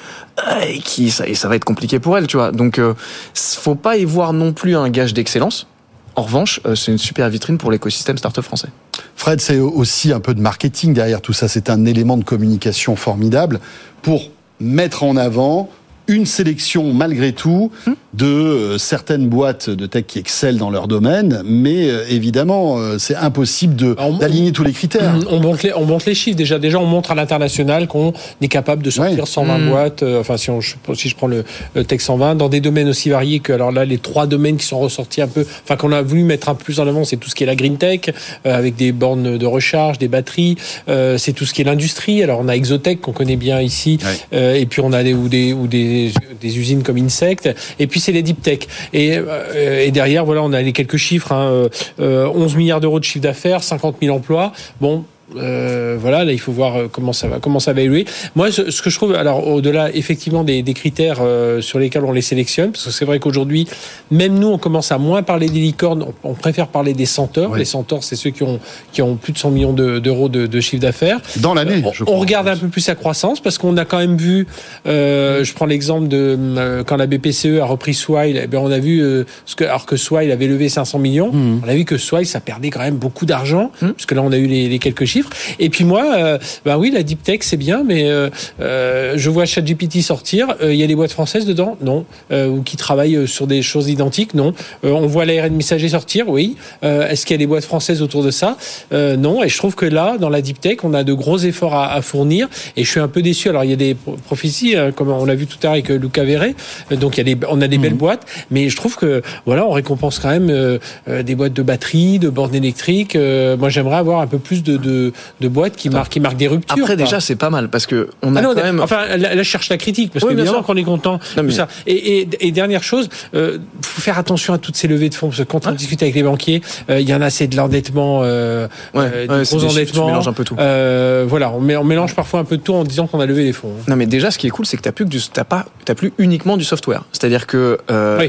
euh, 0.47 0.61
et 0.61 0.79
qui 0.79 1.09
ça, 1.11 1.27
et 1.27 1.33
ça 1.33 1.49
va 1.49 1.55
être 1.55 1.65
compliqué 1.65 1.99
pour 1.99 2.17
elles, 2.17 2.27
tu 2.27 2.37
vois. 2.37 2.51
Donc, 2.51 2.77
euh, 2.77 2.93
faut 3.33 3.75
pas 3.75 3.97
y 3.97 4.05
voir 4.05 4.31
non 4.31 4.53
plus 4.53 4.77
un 4.77 4.89
gage 4.89 5.13
d'excellence. 5.13 5.67
En 6.15 6.23
revanche, 6.23 6.59
euh, 6.65 6.75
c'est 6.75 6.91
une 6.91 6.97
super 6.97 7.29
vitrine 7.29 7.57
pour 7.57 7.71
l'écosystème 7.71 8.17
startup 8.17 8.43
français. 8.43 8.69
Fred, 9.15 9.41
c'est 9.41 9.59
aussi 9.59 10.11
un 10.11 10.19
peu 10.19 10.33
de 10.33 10.41
marketing 10.41 10.93
derrière 10.93 11.21
tout 11.21 11.33
ça. 11.33 11.47
C'est 11.47 11.69
un 11.69 11.85
élément 11.85 12.17
de 12.17 12.23
communication 12.23 12.95
formidable 12.95 13.59
pour 14.01 14.29
mettre 14.59 15.03
en 15.03 15.15
avant 15.17 15.69
une 16.09 16.25
sélection 16.25 16.91
malgré 16.91 17.31
tout 17.33 17.71
hum. 17.87 17.95
de 18.15 18.25
euh, 18.25 18.77
certaines 18.77 19.29
boîtes 19.29 19.69
de 19.69 19.85
tech 19.85 20.05
qui 20.07 20.17
excellent 20.17 20.57
dans 20.57 20.71
leur 20.71 20.87
domaine, 20.87 21.43
mais 21.45 21.87
euh, 21.87 22.03
évidemment, 22.09 22.77
euh, 22.79 22.97
c'est 22.97 23.15
impossible 23.15 23.75
d'aligner 24.19 24.51
tous 24.51 24.63
les 24.63 24.73
critères. 24.73 25.15
On 25.29 25.39
montre 25.39 25.59
les, 25.63 25.73
on 25.73 25.85
montre 25.85 26.05
les 26.07 26.15
chiffres. 26.15 26.35
Déjà, 26.35 26.57
déjà, 26.57 26.79
on 26.79 26.85
montre 26.85 27.11
à 27.11 27.15
l'international 27.15 27.87
qu'on 27.87 28.13
est 28.41 28.47
capable 28.47 28.81
de 28.81 28.89
sortir 28.89 29.27
120 29.27 29.55
hum. 29.55 29.69
boîtes. 29.69 30.03
enfin, 30.03 30.35
si, 30.37 30.49
on, 30.49 30.59
si 30.61 31.09
je 31.09 31.15
prends 31.15 31.27
le, 31.27 31.45
Tech 31.87 32.01
120, 32.01 32.35
dans 32.35 32.49
des 32.49 32.59
domaines 32.59 32.89
aussi 32.89 33.09
variés 33.09 33.39
que, 33.39 33.53
alors 33.53 33.71
là, 33.71 33.85
les 33.85 33.99
trois 33.99 34.25
domaines 34.25 34.57
qui 34.57 34.65
sont 34.65 34.79
ressortis 34.79 35.21
un 35.21 35.27
peu, 35.27 35.45
enfin, 35.63 35.75
qu'on 35.75 35.91
a 35.91 36.01
voulu 36.01 36.23
mettre 36.23 36.49
un 36.49 36.55
peu 36.55 36.63
plus 36.63 36.79
en 36.79 36.87
avant, 36.87 37.03
c'est 37.05 37.17
tout 37.17 37.29
ce 37.29 37.35
qui 37.35 37.43
est 37.43 37.47
la 37.47 37.55
green 37.55 37.77
tech, 37.77 38.01
avec 38.43 38.75
des 38.75 38.91
bornes 38.91 39.37
de 39.37 39.45
recharge, 39.45 39.99
des 39.99 40.07
batteries. 40.07 40.57
c'est 40.87 41.33
tout 41.33 41.45
ce 41.45 41.53
qui 41.53 41.61
est 41.61 41.65
l'industrie. 41.65 42.23
Alors, 42.23 42.39
on 42.39 42.47
a 42.47 42.55
Exotech 42.55 42.99
qu'on 42.99 43.13
connaît 43.13 43.35
bien 43.35 43.61
ici, 43.61 43.99
et 44.31 44.65
puis 44.65 44.81
on 44.81 44.91
a 44.91 45.03
des 45.03 45.13
ou 45.13 45.29
des 45.29 45.53
ou 45.53 45.67
des 45.67 45.98
des, 46.39 46.57
usines 46.57 46.83
comme 46.83 46.97
Insect. 46.97 47.49
Et 47.79 47.87
puis 47.87 47.99
c'est 47.99 48.11
les 48.11 48.21
deep 48.21 48.41
tech. 48.41 48.59
Et, 48.93 49.17
euh, 49.17 49.89
derrière, 49.91 50.25
voilà, 50.25 50.43
on 50.43 50.53
a 50.53 50.61
les 50.61 50.71
quelques 50.71 50.97
chiffres. 50.97 51.31
Hein, 51.31 51.69
11 51.99 51.99
euh, 51.99 52.57
milliards 52.57 52.81
d'euros 52.81 52.99
de 52.99 53.03
chiffre 53.03 53.23
d'affaires, 53.23 53.63
50 53.63 53.97
000 54.01 54.15
emplois. 54.15 54.51
Bon, 54.81 55.05
euh, 55.35 55.97
voilà, 55.99 56.23
là, 56.23 56.31
il 56.31 56.39
faut 56.39 56.51
voir 56.51 56.75
euh, 56.75 56.87
comment 56.91 57.13
ça 57.13 57.27
va, 57.27 57.39
comment 57.39 57.59
ça 57.59 57.73
va 57.73 57.81
évoluer. 57.81 58.05
Moi, 58.35 58.51
ce, 58.51 58.81
que 58.81 58.89
je 58.89 58.95
trouve, 58.95 59.13
alors 59.13 59.47
au-delà 59.47 59.93
effectivement 59.93 60.43
des, 60.43 60.61
des 60.63 60.73
critères 60.73 61.19
euh, 61.21 61.61
sur 61.61 61.79
lesquels 61.79 62.03
on 62.03 62.11
les 62.11 62.21
sélectionne, 62.21 62.71
parce 62.71 62.85
que 62.85 62.91
c'est 62.91 63.05
vrai 63.05 63.19
qu'aujourd'hui, 63.19 63.67
même 64.11 64.39
nous, 64.39 64.47
on 64.47 64.57
commence 64.57 64.91
à 64.91 64.97
moins 64.97 65.23
parler 65.23 65.47
des 65.47 65.59
licornes, 65.59 66.05
on, 66.23 66.33
préfère 66.33 66.67
parler 66.67 66.93
des 66.93 67.05
centaures. 67.05 67.55
Les 67.55 67.65
centaures, 67.65 68.03
c'est 68.03 68.15
ceux 68.15 68.29
qui 68.29 68.43
ont 68.43 68.59
qui 68.91 69.01
ont 69.01 69.15
plus 69.15 69.33
de 69.33 69.37
100 69.37 69.51
millions 69.51 69.73
d'euros 69.73 70.29
de, 70.29 70.47
de, 70.47 70.59
chiffre 70.61 70.81
d'affaires 70.81 71.19
dans 71.37 71.53
l'année. 71.53 71.83
on, 71.83 72.13
on 72.13 72.19
regarde 72.19 72.47
un 72.47 72.55
peu 72.55 72.67
plus 72.67 72.81
sa 72.81 72.95
croissance 72.95 73.39
parce 73.39 73.57
qu'on 73.57 73.75
a 73.77 73.85
quand 73.85 73.97
même 73.97 74.17
vu. 74.17 74.47
je 74.85 75.53
prends 75.53 75.65
l'exemple 75.65 76.07
de 76.07 76.83
quand 76.87 76.97
la 76.97 77.07
BPCE 77.07 77.59
a 77.61 77.65
repris 77.65 77.93
Swile, 77.93 78.47
eh 78.51 78.57
on 78.57 78.71
a 78.71 78.79
vu 78.79 79.03
ce 79.45 79.55
que 79.55 79.63
alors 79.63 79.85
que 79.85 79.97
Swile 79.97 80.31
avait 80.31 80.47
levé 80.47 80.69
500 80.69 80.99
millions, 80.99 81.31
mmh. 81.31 81.61
on 81.65 81.67
a 81.67 81.75
vu 81.75 81.85
que 81.85 81.97
Swile 81.97 82.25
ça 82.25 82.39
perdait 82.39 82.69
quand 82.69 82.79
même 82.79 82.97
beaucoup 82.97 83.25
d'argent, 83.25 83.71
mmh. 83.81 83.89
puisque 83.89 84.11
là 84.13 84.21
on 84.23 84.31
a 84.31 84.37
eu 84.37 84.47
les, 84.47 84.67
les 84.67 84.79
quelques 84.79 85.05
chiffres. 85.05 85.18
Et 85.59 85.69
puis 85.69 85.83
moi, 85.83 86.05
euh, 86.15 86.37
bah 86.65 86.77
oui, 86.77 86.91
la 86.91 87.03
deep 87.03 87.23
tech 87.23 87.39
c'est 87.41 87.57
bien, 87.57 87.83
mais 87.85 88.09
euh, 88.09 88.29
euh, 88.61 89.13
je 89.17 89.29
vois 89.29 89.45
ChatGPT 89.45 90.01
sortir. 90.01 90.55
Il 90.61 90.75
y 90.75 90.83
a 90.83 90.87
des 90.87 90.95
boîtes 90.95 91.11
françaises 91.11 91.45
dedans, 91.45 91.77
non, 91.81 92.05
ou 92.31 92.61
qui 92.61 92.77
travaillent 92.77 93.27
sur 93.27 93.47
des 93.47 93.61
choses 93.61 93.89
identiques, 93.89 94.33
non. 94.33 94.53
on 94.83 95.07
voit 95.07 95.25
l'ARN 95.25 95.53
messager 95.53 95.89
sortir, 95.89 96.29
oui. 96.29 96.55
Est-ce 96.81 97.25
qu'il 97.25 97.33
y 97.33 97.35
a 97.35 97.37
des 97.39 97.47
boîtes 97.47 97.65
françaises 97.65 98.01
autour 98.01 98.23
de 98.23 98.31
ça? 98.31 98.57
Non. 98.91 99.43
Et 99.43 99.49
je 99.49 99.57
trouve 99.57 99.75
que 99.75 99.85
là, 99.85 100.17
dans 100.17 100.29
la 100.29 100.41
deep 100.41 100.59
tech, 100.59 100.77
on 100.83 100.93
a 100.93 101.03
de 101.03 101.13
gros 101.13 101.37
efforts 101.37 101.75
à, 101.75 102.01
fournir. 102.01 102.47
Et 102.77 102.83
je 102.83 102.89
suis 102.89 102.99
un 102.99 103.07
peu 103.07 103.21
déçu. 103.21 103.49
Alors 103.49 103.63
il 103.63 103.69
y 103.69 103.73
a 103.73 103.77
des 103.77 103.95
prophéties, 104.25 104.75
hein, 104.75 104.91
comme 104.91 105.09
on 105.09 105.25
l'a 105.25 105.35
vu 105.35 105.47
tout 105.47 105.57
à 105.61 105.67
l'heure 105.67 105.73
avec 105.73 105.89
Luca 105.89 106.23
Verret. 106.23 106.55
Donc 106.91 107.17
il 107.17 107.27
y 107.27 107.31
a 107.31 107.35
des, 107.35 107.45
on 107.49 107.61
a 107.61 107.67
des 107.67 107.77
belles 107.77 107.91
mhm. 107.91 107.97
boîtes, 107.97 108.25
mais 108.51 108.69
je 108.69 108.75
trouve 108.75 108.95
que 108.95 109.21
voilà, 109.45 109.65
on 109.65 109.71
récompense 109.71 110.19
quand 110.19 110.29
même 110.29 110.79
des 111.07 111.35
boîtes 111.35 111.53
de 111.53 111.61
batteries, 111.61 112.19
de 112.19 112.29
bornes 112.29 112.55
électriques. 112.55 113.15
moi, 113.15 113.69
j'aimerais 113.69 113.97
avoir 113.97 114.21
un 114.21 114.27
peu 114.27 114.39
plus 114.39 114.63
de, 114.63 114.77
de 114.77 115.08
de, 115.41 115.47
boîtes 115.47 115.75
qui 115.75 115.89
marquent, 115.89 116.11
qui 116.11 116.19
marquent 116.19 116.37
des 116.37 116.47
ruptures. 116.47 116.77
Après, 116.77 116.95
déjà, 116.95 117.19
c'est 117.19 117.35
pas 117.35 117.49
mal 117.49 117.69
parce 117.69 117.85
que 117.85 118.09
on 118.21 118.35
a 118.35 118.39
ah 118.39 118.43
quand 118.43 118.55
même. 118.55 118.79
Enfin, 118.79 119.17
là, 119.17 119.35
je 119.37 119.43
cherche 119.43 119.69
la 119.69 119.77
critique 119.77 120.11
parce 120.11 120.25
que 120.25 120.33
bien 120.33 120.61
qu'on 120.61 120.75
est 120.75 120.83
content. 120.83 121.19
de 121.37 121.49
ça. 121.49 121.67
Et, 121.87 122.27
et, 122.39 122.51
dernière 122.51 122.83
chose, 122.83 123.09
euh, 123.35 123.57
faut 123.81 124.01
faire 124.01 124.17
attention 124.17 124.53
à 124.53 124.57
toutes 124.57 124.75
ces 124.75 124.87
levées 124.87 125.09
de 125.09 125.15
fonds 125.15 125.27
parce 125.27 125.39
que 125.39 125.43
quand 125.43 125.67
on 125.67 125.71
discute 125.71 126.01
avec 126.01 126.15
les 126.15 126.23
banquiers, 126.23 126.61
euh, 126.89 126.99
il 126.99 127.07
y 127.07 127.13
en 127.13 127.21
a 127.21 127.29
c'est 127.29 127.47
de 127.47 127.55
l'endettement, 127.55 128.21
euh, 128.23 128.67
euh 128.95 129.27
des 129.27 129.43
gros 129.45 129.65
endettements. 129.65 130.27
un 130.27 130.33
peu 130.33 130.43
tout. 130.43 130.55
Euh, 130.59 131.25
voilà, 131.27 131.51
on, 131.51 131.57
on, 131.57 131.83
mélange 131.83 132.15
parfois 132.15 132.39
un 132.39 132.43
peu 132.43 132.57
de 132.57 132.61
tout 132.61 132.73
en 132.73 132.83
disant 132.83 133.07
qu'on 133.07 133.19
a 133.19 133.25
levé 133.25 133.43
les 133.43 133.53
fonds. 133.53 133.71
Non, 133.87 133.95
mais 133.95 134.05
déjà, 134.05 134.31
ce 134.31 134.37
qui 134.37 134.47
est 134.47 134.51
cool, 134.51 134.65
c'est 134.65 134.77
que 134.77 134.81
t'as 134.81 134.91
plus 134.91 135.05
que 135.05 135.09
du, 135.09 135.19
t'as 135.21 135.43
pas, 135.43 135.65
t'as 135.85 135.95
plus 135.95 136.13
uniquement 136.17 136.57
du 136.57 136.63
software. 136.63 137.03
C'est-à-dire 137.11 137.47
que 137.47 137.77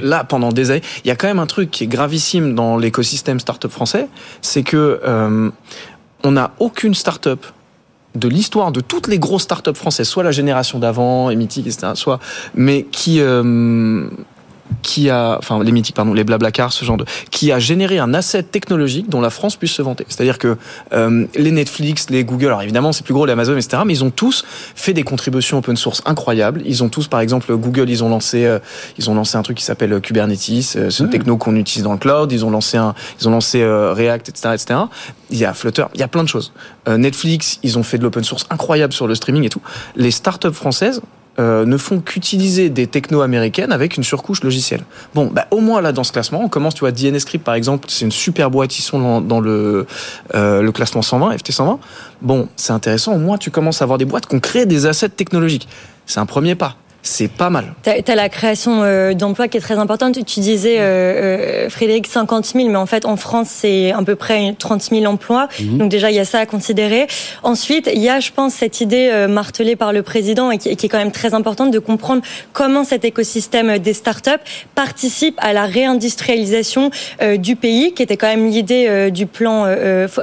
là, 0.03 0.25
pendant 0.25 0.53
des 0.53 0.71
années, 0.71 0.83
il 1.05 1.09
y 1.09 1.11
a 1.11 1.17
quand 1.17 1.29
même 1.29 1.39
un 1.39 1.47
truc 1.47 1.71
qui 1.71 1.85
est 1.85 1.89
gravissime 1.89 2.55
dans 2.55 2.77
l'écosystème 2.77 3.41
startup 3.41 3.71
français, 3.71 4.09
c'est 4.43 4.63
que 4.63 5.01
on 6.25 6.33
n'a 6.33 6.53
aucune 6.59 6.95
start-up 6.95 7.45
de 8.15 8.29
l'histoire 8.29 8.73
de 8.73 8.81
toutes 8.81 9.07
les 9.07 9.19
grosses 9.19 9.43
startups 9.43 9.75
françaises, 9.75 10.09
soit 10.09 10.25
la 10.25 10.33
génération 10.33 10.79
d'avant, 10.79 11.31
Emitic, 11.31 11.67
etc., 11.67 11.93
soit, 11.95 12.19
mais 12.55 12.85
qui, 12.91 13.21
euh, 13.21 14.09
qui 14.83 15.11
a, 15.11 15.37
enfin 15.39 15.63
les 15.63 15.73
mythiques, 15.73 15.95
pardon, 15.97 16.15
les 16.15 16.25
Blablacar, 16.25 16.73
ce 16.73 16.85
genre 16.85 16.97
de, 16.97 17.05
qui 17.31 17.53
a 17.53 17.59
généré 17.59 17.99
un 17.99 18.15
asset 18.15 18.43
technologique 18.43 19.09
dont 19.09 19.21
la 19.21 19.31
France 19.31 19.57
puisse 19.57 19.73
se 19.73 19.83
vanter. 19.83 20.05
C'est-à-dire 20.09 20.39
que 20.39 20.57
euh, 20.93 21.27
les 21.35 21.51
Netflix, 21.51 22.11
les 22.11 22.25
Google, 22.25 22.47
alors 22.47 22.63
évidemment 22.63 22.93
c'est 22.93 23.05
plus 23.05 23.15
gros 23.15 23.27
les 23.27 23.33
Amazon, 23.33 23.57
etc. 23.57 23.83
Mais 23.87 23.95
ils 23.95 24.05
ont 24.05 24.11
tous 24.11 24.45
fait 24.75 24.93
des 24.93 25.03
contributions 25.03 25.59
open 25.59 25.77
source 25.77 26.03
incroyables. 26.05 26.63
Ils 26.65 26.83
ont 26.83 26.89
tous, 26.89 27.09
par 27.09 27.21
exemple, 27.21 27.55
Google, 27.57 27.91
ils 27.91 28.05
ont 28.05 28.09
lancé, 28.09 28.45
euh, 28.45 28.59
ils 28.99 29.11
ont 29.11 29.15
lancé 29.15 29.37
un 29.37 29.43
truc 29.43 29.57
qui 29.57 29.65
s'appelle 29.65 29.93
euh, 29.93 30.01
Kubernetes, 30.01 30.77
euh, 30.77 30.91
c'est 30.91 31.03
une 31.03 31.11
techno 31.11 31.37
qu'on 31.37 31.57
utilise 31.57 31.85
dans 31.85 31.93
le 31.93 31.99
cloud. 31.99 32.31
Ils 32.33 32.45
ont 32.45 32.51
lancé 32.51 32.77
un, 32.77 32.95
ils 33.21 33.29
ont 33.29 33.31
lancé 33.31 33.65
React, 33.65 34.31
etc., 34.31 34.55
etc. 34.55 34.81
Il 35.31 35.39
y 35.39 35.45
a 35.45 35.55
Flutter, 35.55 35.85
il 35.95 36.01
y 36.01 36.03
a 36.03 36.09
plein 36.09 36.23
de 36.23 36.29
choses. 36.29 36.53
Netflix, 36.89 37.59
ils 37.63 37.79
ont 37.79 37.83
fait 37.83 37.99
de 37.99 38.03
l'open 38.03 38.25
source 38.25 38.47
incroyable 38.51 38.93
sur 38.93 39.07
le 39.07 39.15
streaming 39.15 39.45
et 39.45 39.49
tout. 39.49 39.61
Les 39.97 40.11
startups 40.11 40.53
françaises 40.53 41.03
euh, 41.39 41.65
ne 41.65 41.77
font 41.77 42.01
qu'utiliser 42.01 42.71
des 42.71 42.87
technos 42.87 43.21
américaines 43.21 43.73
avec 43.73 43.97
une 43.97 44.03
surcouche 44.03 44.43
logicielle. 44.43 44.83
Bon, 45.15 45.31
bah, 45.33 45.47
au 45.51 45.61
moins 45.61 45.81
là 45.81 45.93
dans 45.93 46.05
ce 46.05 46.13
classement, 46.13 46.43
on 46.43 46.49
commence, 46.49 46.75
tu 46.75 46.81
vois, 46.81 46.93
DNSCrypt 46.93 47.45
par 47.45 47.55
exemple, 47.55 47.87
c'est 47.89 48.05
une 48.05 48.13
super 48.13 48.51
boîte, 48.51 48.79
ils 48.79 48.83
sont 48.83 49.21
dans, 49.21 49.41
le, 49.41 49.87
euh, 50.35 50.61
le 50.61 50.73
classement 50.73 51.03
120, 51.03 51.39
FT 51.39 51.53
120. 51.53 51.79
Bon, 52.21 52.49
c'est 52.57 52.73
intéressant, 52.73 53.15
au 53.15 53.19
moins 53.19 53.39
tu 53.39 53.51
commences 53.51 53.81
à 53.81 53.85
avoir 53.85 53.99
des 53.99 54.05
boîtes 54.05 54.27
qui 54.27 54.35
ont 54.35 54.41
créé 54.41 54.67
des 54.67 54.87
assets 54.87 55.11
technologiques. 55.11 55.69
C'est 56.07 56.21
un 56.21 56.27
premier 56.27 56.57
pas 56.57 56.77
c'est 57.03 57.31
pas 57.31 57.49
mal. 57.49 57.73
Tu 57.83 57.91
as, 57.91 58.15
la 58.15 58.29
création 58.29 58.83
euh, 58.83 59.15
d'emplois 59.15 59.49
qui 59.49 59.57
est 59.57 59.61
très 59.61 59.79
importante. 59.79 60.23
Tu 60.25 60.41
disais, 60.41 60.77
euh, 60.81 61.65
euh 61.67 61.71
Frédéric, 61.71 62.07
50 62.07 62.45
000, 62.47 62.69
mais 62.69 62.77
en 62.77 62.87
fait, 62.87 63.07
en 63.07 63.17
France, 63.17 63.49
c'est 63.51 63.93
à 63.93 64.03
peu 64.03 64.17
près 64.17 64.55
30 64.59 64.83
000 64.83 65.07
emplois. 65.07 65.49
Mhm. 65.59 65.79
Donc 65.79 65.89
déjà, 65.89 66.11
il 66.11 66.17
y 66.17 66.21
a 66.21 66.25
ça 66.25 66.41
à 66.41 66.47
considérer. 66.47 67.07
Ensuite, 67.43 67.91
il 67.93 68.01
y 68.01 68.11
a, 68.11 68.21
je 68.21 68.33
pense, 68.33 68.55
cette 68.55 68.81
idée 68.81 69.09
euh, 69.11 69.29
martelée 69.29 69.77
par 69.77 69.93
le 69.93 70.03
président 70.03 70.51
et 70.51 70.59
qui, 70.59 70.77
qui, 70.77 70.87
est 70.87 70.89
quand 70.89 70.99
même 70.99 71.13
très 71.13 71.33
importante 71.33 71.71
de 71.71 71.79
comprendre 71.79 72.23
comment 72.53 72.85
cet 72.85 73.05
écosystème 73.05 73.79
des 73.79 73.95
startups 73.95 74.31
participe 74.75 75.37
à 75.39 75.53
la 75.53 75.65
réindustrialisation 75.65 76.91
du 77.39 77.57
pays, 77.57 77.93
qui 77.95 78.03
était 78.03 78.17
quand 78.17 78.27
même 78.27 78.49
l'idée 78.49 79.11
du 79.11 79.27
plan 79.27 79.67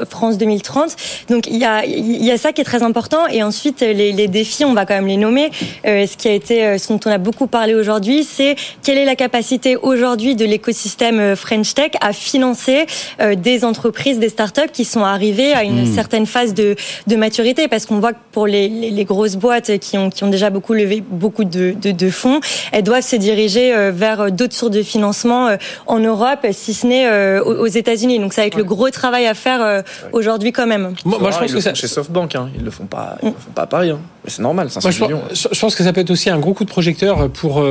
France 0.09 0.37
2030. 0.37 0.95
Donc 1.29 1.47
il 1.47 1.57
y, 1.57 1.65
a, 1.65 1.85
il 1.85 2.23
y 2.23 2.31
a 2.31 2.37
ça 2.37 2.51
qui 2.51 2.61
est 2.61 2.65
très 2.65 2.83
important. 2.83 3.27
Et 3.27 3.43
ensuite, 3.43 3.81
les, 3.81 4.11
les 4.11 4.27
défis, 4.27 4.65
on 4.65 4.73
va 4.73 4.85
quand 4.85 4.95
même 4.95 5.07
les 5.07 5.17
nommer. 5.17 5.51
ce 5.83 6.17
qui 6.17 6.27
a 6.27 6.33
été 6.33 6.66
euh, 6.67 6.77
ce 6.77 6.89
dont 6.89 6.99
on 7.05 7.11
a 7.11 7.17
beaucoup 7.17 7.47
parlé 7.47 7.73
aujourd'hui, 7.73 8.23
c'est 8.23 8.55
quelle 8.83 8.97
est 8.97 9.05
la 9.05 9.15
capacité 9.15 9.75
aujourd'hui 9.75 10.35
de 10.35 10.45
l'écosystème 10.45 11.19
euh, 11.19 11.35
French 11.35 11.73
Tech 11.73 11.91
à 12.01 12.13
financer 12.13 12.85
euh, 13.21 13.35
des 13.35 13.65
entreprises, 13.65 14.19
des 14.19 14.29
startups 14.29 14.71
qui 14.71 14.85
sont 14.85 15.03
arrivées 15.03 15.53
à 15.53 15.63
une 15.63 15.83
hmm. 15.83 15.95
certaine 15.95 16.25
phase 16.25 16.53
de, 16.53 16.75
de 17.07 17.15
maturité, 17.15 17.67
parce 17.67 17.85
qu'on 17.85 17.99
voit 17.99 18.13
que 18.13 18.19
pour 18.31 18.47
les, 18.47 18.67
les, 18.67 19.05
grosses 19.05 19.35
boîtes 19.35 19.77
qui 19.79 19.97
ont, 19.97 20.09
qui 20.09 20.23
ont 20.23 20.29
déjà 20.29 20.49
beaucoup 20.49 20.73
levé 20.73 21.03
beaucoup 21.07 21.43
de, 21.43 21.73
de, 21.81 21.91
de 21.91 22.09
fonds, 22.09 22.39
elles 22.71 22.83
doivent 22.83 23.05
se 23.05 23.15
diriger 23.15 23.91
vers 23.91 24.31
d'autres 24.31 24.53
sources 24.53 24.71
de 24.71 24.83
financement 24.83 25.55
en 25.85 25.99
Europe, 25.99 26.45
si 26.51 26.73
ce 26.73 26.85
n'est 26.87 27.39
aux 27.39 27.67
États-Unis. 27.67 28.19
Donc 28.19 28.33
ça 28.33 28.41
va 28.41 28.47
être 28.47 28.57
le 28.57 28.63
gros 28.63 28.89
travail 28.89 29.25
à 29.25 29.33
faire 29.33 29.83
aujourd'hui 30.11 30.51
quand 30.51 30.67
même. 30.67 30.93
Moi, 31.05 31.31
je 31.31 31.39
pense 31.39 31.53
que 31.53 31.59
ça... 31.61 31.73
chez 31.73 31.87
SoftBank, 31.87 32.35
hein. 32.35 32.49
ils 32.55 32.63
le 32.63 32.71
font 32.71 32.85
pas, 32.85 33.17
ils 33.23 33.27
le 33.27 33.31
font 33.33 33.51
pas 33.53 33.63
à 33.63 33.67
Paris, 33.67 33.91
hein. 33.91 33.99
mais 34.23 34.29
c'est 34.29 34.41
normal. 34.41 34.69
500 34.69 34.91
je, 34.91 35.03
millions. 35.03 35.21
je 35.31 35.59
pense 35.59 35.75
que 35.75 35.83
ça 35.83 35.93
peut 35.93 36.01
être 36.01 36.11
aussi 36.11 36.29
un 36.29 36.39
gros 36.39 36.53
beaucoup 36.57 36.65
de 36.65 36.71
projecteurs 36.71 37.29
pour 37.29 37.63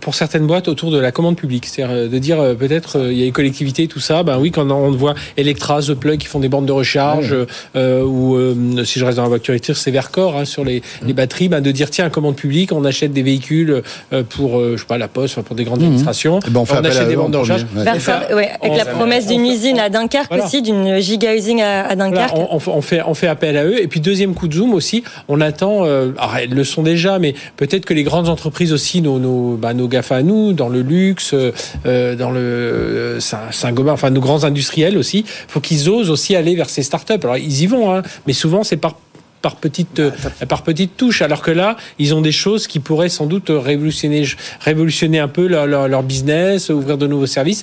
pour 0.00 0.14
certaines 0.14 0.46
boîtes 0.46 0.68
autour 0.68 0.90
de 0.90 0.98
la 0.98 1.12
commande 1.12 1.34
publique, 1.36 1.64
c'est-à-dire 1.64 2.10
de 2.10 2.18
dire 2.18 2.36
peut-être 2.58 3.10
il 3.10 3.16
y 3.16 3.22
a 3.22 3.24
les 3.24 3.32
collectivités 3.32 3.86
tout 3.86 4.00
ça, 4.00 4.22
ben 4.22 4.38
oui 4.38 4.50
quand 4.50 4.70
on 4.70 4.90
voit 4.90 5.14
Electra, 5.38 5.80
The 5.80 5.94
Plug 5.94 6.18
qui 6.18 6.26
font 6.26 6.40
des 6.40 6.50
bandes 6.50 6.66
de 6.66 6.72
recharge 6.72 7.34
ou 7.74 8.36
si 8.84 8.98
je 8.98 9.04
reste 9.06 9.16
dans 9.16 9.22
la 9.22 9.30
voiture 9.30 9.54
c'est 9.74 9.90
Vercor 9.90 10.36
hein, 10.36 10.44
sur 10.44 10.62
les, 10.62 10.82
les 11.06 11.14
batteries, 11.14 11.48
ben 11.48 11.62
de 11.62 11.70
dire 11.70 11.88
tiens 11.88 12.10
commande 12.10 12.36
publique, 12.36 12.72
on 12.72 12.84
achète 12.84 13.14
des 13.14 13.22
véhicules 13.22 13.82
pour 14.28 14.60
je 14.60 14.76
sais 14.76 14.84
pas 14.84 14.98
la 14.98 15.08
poste, 15.08 15.40
pour 15.40 15.56
des 15.56 15.64
grandes 15.64 15.80
mmh. 15.80 15.84
administrations, 15.84 16.40
eh 16.46 16.50
ben, 16.50 16.60
on, 16.60 16.84
achète 16.84 17.08
des 17.08 17.16
bandes 17.16 17.32
de 17.32 17.38
recharge. 17.38 17.64
avec 17.78 18.76
la 18.76 18.84
promesse 18.84 19.26
d'une 19.26 19.46
usine 19.46 19.78
à 19.78 19.88
Dunkerque 19.88 20.32
aussi, 20.32 20.60
d'une 20.60 20.98
giga 20.98 21.34
usine 21.34 21.62
à, 21.62 21.96
Dunkerque. 21.96 22.34
on, 22.36 22.80
fait 22.82 23.00
on 23.06 23.14
fait 23.14 23.26
appel 23.26 23.56
à 23.56 23.64
eux. 23.64 23.82
Et 23.82 23.86
puis 23.86 24.00
deuxième 24.00 24.34
coup 24.34 24.48
de 24.48 24.54
zoom 24.54 24.74
aussi, 24.74 25.02
on 25.28 25.40
attend, 25.40 25.86
euh, 25.86 26.10
elles 26.38 26.50
le 26.50 26.64
sont 26.64 26.82
déjà, 26.82 27.18
mais 27.18 27.34
peut-être 27.56 27.86
que 27.86 27.94
les 27.94 28.02
grandes 28.02 28.33
entreprises 28.34 28.72
aussi, 28.72 29.00
nos, 29.00 29.56
bah, 29.56 29.72
nos 29.72 29.88
GAFA 29.88 30.16
à 30.16 30.22
nous, 30.22 30.52
dans 30.52 30.68
le 30.68 30.82
luxe, 30.82 31.34
euh, 31.34 32.16
dans 32.16 32.30
le 32.30 33.18
Saint-Gobain, 33.20 33.92
enfin 33.92 34.10
nos 34.10 34.20
grands 34.20 34.44
industriels 34.44 34.98
aussi, 34.98 35.24
faut 35.48 35.60
qu'ils 35.60 35.88
osent 35.88 36.10
aussi 36.10 36.36
aller 36.36 36.54
vers 36.54 36.68
ces 36.68 36.82
startups. 36.82 37.22
Alors 37.22 37.38
ils 37.38 37.62
y 37.62 37.66
vont, 37.66 37.94
hein, 37.94 38.02
mais 38.26 38.34
souvent 38.34 38.62
c'est 38.64 38.76
par 38.76 38.96
par 39.44 39.56
petite 39.56 40.00
euh, 40.00 40.10
par 40.48 40.62
petite 40.62 40.96
touche 40.96 41.20
alors 41.20 41.42
que 41.42 41.50
là 41.50 41.76
ils 41.98 42.14
ont 42.14 42.22
des 42.22 42.32
choses 42.32 42.66
qui 42.66 42.80
pourraient 42.80 43.10
sans 43.10 43.26
doute 43.26 43.48
révolutionner 43.50 44.24
révolutionner 44.60 45.18
un 45.18 45.28
peu 45.28 45.46
leur, 45.46 45.66
leur, 45.66 46.02
business 46.02 46.70
ouvrir 46.70 46.96
de 46.96 47.06
nouveaux 47.06 47.26
services. 47.26 47.62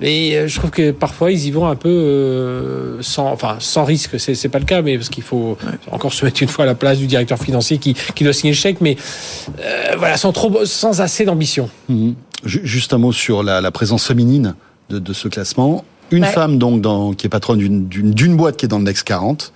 Et 0.00 0.38
euh, 0.38 0.48
je 0.48 0.58
trouve 0.58 0.70
que 0.70 0.90
parfois 0.90 1.30
ils 1.30 1.44
y 1.44 1.50
vont 1.50 1.66
un 1.66 1.76
peu 1.76 1.90
euh, 1.90 3.02
sans 3.02 3.26
enfin 3.30 3.56
sans 3.60 3.84
risque. 3.84 4.18
C'est 4.18 4.34
c'est 4.34 4.48
pas 4.48 4.58
le 4.58 4.64
cas 4.64 4.80
mais 4.80 4.96
parce 4.96 5.10
qu'il 5.10 5.22
faut 5.22 5.58
encore 5.92 6.14
se 6.14 6.24
mettre 6.24 6.42
une 6.42 6.48
fois 6.48 6.64
à 6.64 6.66
la 6.66 6.74
place 6.74 6.96
du 6.96 7.06
directeur 7.06 7.38
financier 7.38 7.76
qui, 7.76 7.92
qui 8.14 8.24
doit 8.24 8.32
signer 8.32 8.54
le 8.54 8.58
chèque. 8.58 8.80
Mais 8.80 8.96
voilà 9.98 10.16
sans 10.16 10.32
trop 10.32 10.64
sans 10.64 11.02
assez 11.02 11.26
d'ambition. 11.26 11.68
Mmh. 11.90 12.12
juste 12.46 12.94
un 12.94 12.98
mot 12.98 13.12
sur 13.12 13.42
la, 13.42 13.60
la 13.60 13.70
présence 13.70 14.06
féminine 14.06 14.54
de, 14.88 14.98
de 14.98 15.12
ce 15.12 15.28
classement. 15.28 15.84
Une 16.10 16.24
femme 16.24 16.58
donc 16.58 16.80
dans, 16.80 17.12
qui 17.12 17.26
est 17.26 17.30
patronne 17.30 17.58
d'une 17.58 18.36
boîte 18.36 18.56
qui 18.56 18.64
est 18.64 18.68
dans 18.68 18.78
le 18.78 18.84
Next 18.84 19.04
40 19.04 19.52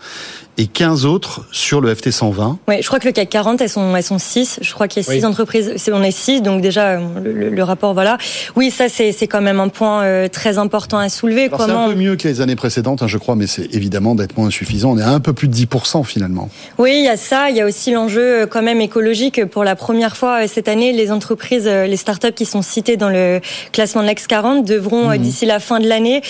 et 0.59 0.67
15 0.67 1.07
autres 1.07 1.47
sur 1.51 1.81
le 1.81 1.95
FT 1.95 2.11
120. 2.11 2.59
Oui, 2.69 2.77
je 2.81 2.87
crois 2.87 2.99
que 2.99 3.07
le 3.07 3.13
CAC 3.13 3.31
40, 3.31 3.61
elles 3.63 3.69
sont, 3.71 3.97
elles 3.97 4.03
sont 4.03 4.19
6. 4.19 4.59
Je 4.61 4.75
crois 4.75 4.87
qu'il 4.87 5.03
y 5.03 5.09
a 5.09 5.11
6 5.11 5.25
entreprises. 5.25 5.75
On 5.91 6.03
est 6.03 6.11
6, 6.11 6.43
donc 6.43 6.61
déjà, 6.61 6.97
le, 6.97 7.49
le, 7.49 7.63
rapport, 7.63 7.95
voilà. 7.95 8.19
Oui, 8.55 8.71
ça, 8.71 8.89
c'est, 8.89 9.13
c'est 9.13 9.27
quand 9.27 9.41
même 9.41 9.61
un 9.61 9.69
point 9.69 10.03
euh, 10.03 10.29
très 10.29 10.59
important 10.59 10.99
à 10.99 11.09
soulever. 11.09 11.49
C'est 11.51 11.63
un 11.63 11.89
peu 11.89 11.95
mieux 11.95 12.17
que 12.17 12.29
les 12.29 12.43
années 12.43 12.57
précédentes, 12.57 13.03
hein, 13.03 13.07
je 13.07 13.17
crois, 13.17 13.35
mais 13.35 13.47
c'est 13.47 13.75
évidemment 13.75 14.15
d'être 14.15 14.37
moins 14.37 14.49
insuffisant. 14.49 14.93
On 14.93 14.99
est 14.99 15.03
à 15.03 15.11
un 15.11 15.21
peu 15.21 15.33
plus 15.33 15.49
de 15.49 15.55
10% 15.55 16.05
finalement. 16.05 16.51
Oui, 16.79 16.97
il 16.99 17.05
y 17.05 17.09
a 17.09 17.17
ça. 17.17 17.49
Il 17.49 17.57
y 17.57 17.61
a 17.61 17.67
aussi 17.67 17.91
l'enjeu 17.91 18.43
euh, 18.43 18.47
quand 18.47 18.63
même 18.63 18.81
écologique. 18.83 19.47
Pour 19.47 19.65
la 19.65 19.75
première 19.75 20.17
fois 20.19 20.45
euh, 20.45 20.47
cette 20.53 20.69
année, 20.69 20.93
les 20.93 21.11
entreprises, 21.11 21.67
les 21.67 21.97
startups 21.97 22.33
qui 22.33 22.45
sont 22.45 22.63
citées 22.63 22.99
dans 22.99 23.09
le 23.09 23.41
classement 23.73 24.03
de 24.03 24.07
l'Ex 24.07 24.27
40 24.27 24.67
devront, 24.67 25.09
mhm. 25.09 25.19
d'ici 25.19 25.47
la 25.47 25.61
fin 25.61 25.81
de 25.81 25.89
l'année, 25.89 26.21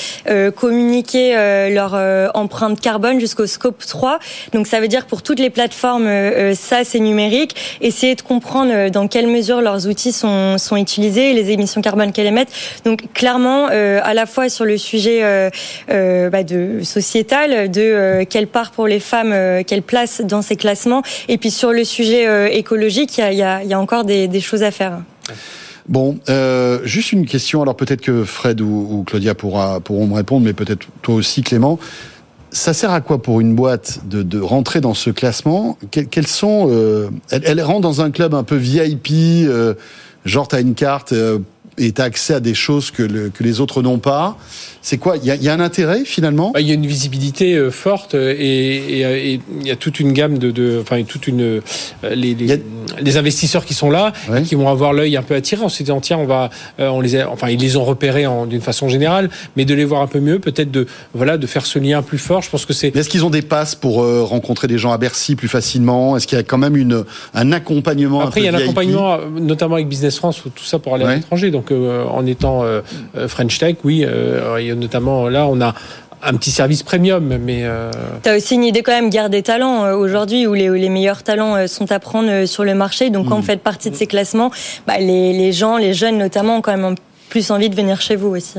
communiquer 0.57 1.35
leur 1.71 1.95
empreinte 2.35 2.81
carbone 2.81 3.19
jusqu'au 3.19 3.47
scope 3.47 3.85
3 3.85 4.12
donc 4.53 4.67
ça 4.67 4.81
veut 4.81 4.89
dire 4.89 5.07
pour 5.07 5.23
toutes 5.23 5.39
les 5.39 5.51
plateformes 5.51 6.07
euh, 6.07 6.55
SaaS 6.55 6.91
et 6.95 7.01
numériques, 7.01 7.55
essayer 7.81 8.15
de 8.15 8.23
comprendre 8.23 8.73
euh, 8.75 8.91
dans 8.91 9.09
quelle 9.09 9.27
mesure 9.27 9.61
leurs 9.61 9.87
outils 9.87 10.13
sont, 10.13 10.57
utilisés, 10.77 11.33
les 11.35 11.51
émissions 11.51 11.83
carbone 11.83 12.13
qu'elles 12.13 12.27
émettent. 12.27 12.53
Donc 12.85 13.13
clairement, 13.13 13.69
euh, 13.71 14.01
à 14.03 14.15
la 14.15 14.27
fois 14.27 14.49
sur 14.49 14.65
le 14.65 14.79
sujet 14.79 15.23
bah, 15.89 16.39
sociétal, 16.83 17.71
de 17.71 18.25
quelle 18.25 18.47
part 18.47 18.71
pour 18.71 18.87
les 18.87 19.01
femmes, 19.01 19.35
quelle 19.65 19.83
place 19.83 20.23
dans 20.23 20.43
ces 20.43 20.57
classements, 20.57 21.03
et 21.29 21.39
puis 21.39 21.51
sur 21.51 21.73
le 21.73 21.85
sujet 21.85 22.57
écologique, 22.57 23.19
il 23.19 23.35
y 23.35 23.43
a, 23.43 23.81
encore 23.81 24.05
des, 24.05 24.41
choses 24.41 24.63
à 24.63 24.71
faire. 24.71 24.99
Bon, 25.89 26.19
euh, 26.29 26.81
juste 26.85 27.13
une 27.13 27.27
question. 27.27 27.63
Alors 27.63 27.77
peut-être 27.77 28.01
que 28.01 28.25
Fred 28.25 28.61
ou, 28.61 29.05
Claudia 29.07 29.35
pourront 29.35 30.07
me 30.07 30.15
répondre, 30.15 30.45
mais 30.45 30.53
peut-être 30.53 30.87
toi 31.03 31.17
aussi, 31.17 31.43
Clément 31.43 31.79
ça 32.53 32.75
sert 32.75 32.91
à 32.91 33.01
quoi 33.01 33.21
pour 33.21 33.41
une 33.41 33.55
boîte 33.55 34.01
de, 34.05 34.23
de 34.23 34.39
rentrer 34.39 34.81
dans 34.81 34.95
ce 34.95 35.11
classement 35.11 35.79
Quels 35.91 36.27
sont 36.27 36.69
euh, 36.71 37.09
elle, 37.31 37.61
rentre 37.63 37.81
dans 37.81 38.03
un 38.03 38.11
club 38.11 38.35
un 38.35 38.45
peu 38.45 38.57
VIP, 38.57 39.11
euh, 39.47 39.75
genre 40.27 40.47
t'as 40.49 40.61
une 40.61 40.75
carte 40.75 41.13
euh, 41.13 41.39
et 41.79 41.93
t'as 41.93 42.05
accès 42.05 42.35
à 42.35 42.41
des 42.41 42.55
choses 42.55 42.91
que, 42.91 43.29
que 43.29 43.43
les 43.43 43.61
autres 43.61 43.83
n'ont 43.83 43.99
pas. 43.99 44.37
C'est 44.85 44.99
quoi 44.99 45.17
Il 45.17 45.33
y, 45.33 45.45
y 45.45 45.49
a, 45.49 45.55
un 45.55 45.61
intérêt 45.61 46.05
finalement 46.05 46.51
bah, 46.51 46.61
Il 46.61 46.67
y 46.67 46.73
a 46.73 46.75
une 46.75 46.87
visibilité 46.87 47.55
euh, 47.55 47.71
forte 47.71 48.15
et, 48.15 49.01
et, 49.01 49.41
il 49.61 49.67
y 49.67 49.71
a 49.71 49.77
toute 49.77 50.01
une 50.01 50.13
gamme 50.13 50.39
de, 50.39 50.51
de 50.51 50.81
enfin 50.83 51.01
toute 51.05 51.29
une 51.29 51.43
euh, 51.43 51.61
les, 52.03 52.35
les, 52.35 52.61
les, 53.01 53.17
investisseurs 53.17 53.65
qui 53.65 53.75
sont 53.75 53.91
là 53.91 54.13
et 54.37 54.43
qui 54.43 54.57
vont 54.57 54.69
avoir 54.69 54.93
l'œil 54.93 55.17
un 55.17 55.23
peu 55.23 55.37
attiré. 55.37 55.63
On 55.63 55.69
s'est 55.69 55.85
dit 55.85 55.93
tiens 56.03 56.19
on 56.19 56.27
va 56.27 56.51
euh, 56.81 56.89
on 56.89 57.01
les 57.01 57.17
a, 57.17 57.31
enfin 57.31 57.49
ils 57.49 57.61
les 57.61 57.77
ont 57.77 57.85
repérés 57.85 58.27
d'une 58.49 58.61
façon 58.61 58.89
générale, 58.89 59.31
mais 59.57 59.65
de 59.65 59.73
les 59.73 59.85
voir 59.85 60.03
un 60.03 60.09
peu 60.09 60.19
mieux, 60.19 60.41
peut-être 60.41 60.73
de 60.73 60.89
voilà 61.15 61.39
de 61.39 61.47
faire 61.47 61.65
ce 61.65 61.79
lien 61.79 62.03
plus 62.03 62.19
fort. 62.19 62.43
Je 62.43 62.51
pense 62.51 62.67
que 62.67 62.73
c'est. 62.73 62.95
Est-ce 62.97 63.09
qu'ils 63.09 63.25
ont 63.25 63.31
des 63.31 63.43
passes 63.43 63.77
pour 63.77 64.05
rencontrer 64.27 64.67
des 64.67 64.79
gens 64.79 64.91
à 64.91 64.99
Bercy 64.99 65.37
plus 65.37 65.49
facilement? 65.49 66.17
Est-ce 66.17 66.27
qu'il 66.27 66.37
y 66.37 66.41
a 66.41 66.45
quand 66.45 66.59
même 66.59 66.77
une 66.77 67.05
un 67.35 67.53
accompagnement 67.53 68.21
Après 68.21 68.41
il 68.41 68.47
y 68.47 68.49
a 68.49 68.53
un 68.53 68.59
accompagnement 68.59 69.19
notamment 69.41 69.77
avec 69.77 69.89
Business 69.89 70.17
France 70.17 70.43
tout 70.43 70.65
ça 70.65 70.81
pour 70.81 70.97
aller 70.97 71.05
à 71.05 71.15
l'étranger. 71.15 71.53
Donc 71.53 71.71
en 71.71 72.27
étant 72.27 72.65
French 73.29 73.59
Tech, 73.61 73.77
oui. 73.85 74.05
Notamment 74.75 75.29
là, 75.29 75.47
on 75.47 75.61
a 75.61 75.75
un 76.23 76.35
petit 76.35 76.51
service 76.51 76.83
premium, 76.83 77.37
mais. 77.39 77.63
Euh... 77.65 77.91
Tu 78.23 78.29
as 78.29 78.37
aussi 78.37 78.55
une 78.55 78.65
idée 78.65 78.83
quand 78.83 78.93
même, 78.93 79.11
guerre 79.11 79.31
des 79.31 79.43
talents 79.43 79.85
euh, 79.85 79.95
aujourd'hui, 79.95 80.47
où 80.47 80.55
les, 80.55 80.69
les, 80.69 80.89
meilleurs 80.89 81.23
talents 81.23 81.57
euh, 81.57 81.67
sont 81.67 81.91
à 81.91 81.99
prendre 81.99 82.31
euh, 82.31 82.47
sur 82.47 82.65
le 82.65 82.75
marché. 82.75 83.11
Donc 83.11 83.29
quand 83.29 83.37
vous 83.37 83.43
faites 83.43 83.63
partie 83.63 83.91
de 83.91 83.97
ces 83.97 84.07
classements, 84.07 84.51
bah, 84.87 84.99
les, 84.99 85.33
les 85.33 85.53
gens, 85.53 85.77
les 85.77 85.95
jeunes 85.95 86.19
notamment, 86.19 86.59
ont 86.59 86.61
quand 86.61 86.77
même 86.77 86.95
plus 87.29 87.51
envie 87.51 87.69
de 87.69 87.75
venir 87.75 88.01
chez 88.01 88.17
vous 88.17 88.29
aussi. 88.29 88.59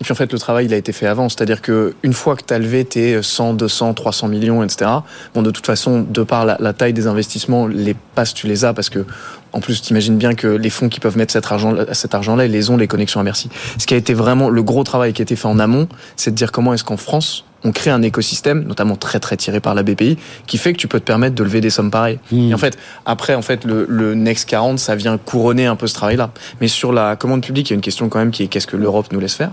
Et 0.00 0.04
puis 0.04 0.12
en 0.12 0.14
fait, 0.16 0.32
le 0.32 0.38
travail, 0.38 0.66
il 0.66 0.74
a 0.74 0.76
été 0.76 0.92
fait 0.92 1.06
avant. 1.06 1.28
C'est-à-dire 1.28 1.60
que 1.60 1.94
une 2.02 2.12
fois 2.12 2.36
que 2.36 2.42
tu 2.44 2.54
as 2.54 2.58
levé 2.58 2.84
tes 2.84 3.22
100, 3.22 3.54
200, 3.54 3.94
300 3.94 4.28
millions, 4.28 4.62
etc., 4.62 4.90
bon, 5.34 5.42
de 5.42 5.50
toute 5.50 5.66
façon, 5.66 6.06
de 6.08 6.22
par 6.22 6.44
la, 6.44 6.56
la 6.60 6.72
taille 6.72 6.92
des 6.92 7.06
investissements, 7.06 7.66
les 7.66 7.94
passes, 8.14 8.34
tu 8.34 8.46
les 8.46 8.64
as 8.64 8.72
parce 8.72 8.90
que 8.90 9.04
en 9.52 9.60
plus, 9.60 9.82
t'imagines 9.82 10.16
bien 10.16 10.34
que 10.34 10.46
les 10.46 10.70
fonds 10.70 10.88
qui 10.88 10.98
peuvent 10.98 11.16
mettre 11.16 11.32
cet 11.32 11.50
argent, 11.50 11.74
cet 11.92 12.14
argent-là, 12.14 12.46
ils 12.46 12.52
les 12.52 12.70
ont, 12.70 12.76
les 12.76 12.88
connexions 12.88 13.20
à 13.20 13.22
merci. 13.22 13.50
Ce 13.78 13.86
qui 13.86 13.94
a 13.94 13.96
été 13.96 14.14
vraiment 14.14 14.48
le 14.48 14.62
gros 14.62 14.82
travail 14.82 15.12
qui 15.12 15.20
a 15.20 15.24
été 15.24 15.36
fait 15.36 15.48
en 15.48 15.58
amont, 15.58 15.88
c'est 16.16 16.30
de 16.30 16.36
dire 16.36 16.52
comment 16.52 16.72
est-ce 16.72 16.84
qu'en 16.84 16.96
France, 16.96 17.44
on 17.64 17.72
crée 17.72 17.90
un 17.90 18.02
écosystème, 18.02 18.64
notamment 18.64 18.96
très 18.96 19.20
très 19.20 19.36
tiré 19.36 19.60
par 19.60 19.74
la 19.74 19.82
BPI, 19.82 20.18
qui 20.46 20.58
fait 20.58 20.72
que 20.72 20.78
tu 20.78 20.88
peux 20.88 21.00
te 21.00 21.04
permettre 21.04 21.34
de 21.34 21.44
lever 21.44 21.60
des 21.60 21.70
sommes 21.70 21.90
pareilles. 21.90 22.18
Hmm. 22.30 22.50
Et 22.50 22.54
en 22.54 22.58
fait, 22.58 22.78
après, 23.06 23.34
en 23.34 23.42
fait, 23.42 23.64
le, 23.64 23.86
le, 23.88 24.14
Next 24.14 24.48
40, 24.48 24.78
ça 24.78 24.94
vient 24.94 25.18
couronner 25.18 25.66
un 25.66 25.76
peu 25.76 25.86
ce 25.86 25.94
travail-là. 25.94 26.30
Mais 26.60 26.68
sur 26.68 26.92
la 26.92 27.16
commande 27.16 27.42
publique, 27.42 27.70
il 27.70 27.72
y 27.72 27.74
a 27.74 27.76
une 27.76 27.82
question 27.82 28.08
quand 28.08 28.18
même 28.18 28.30
qui 28.30 28.44
est 28.44 28.46
qu'est-ce 28.48 28.66
que 28.66 28.76
l'Europe 28.76 29.06
nous 29.12 29.20
laisse 29.20 29.34
faire? 29.34 29.52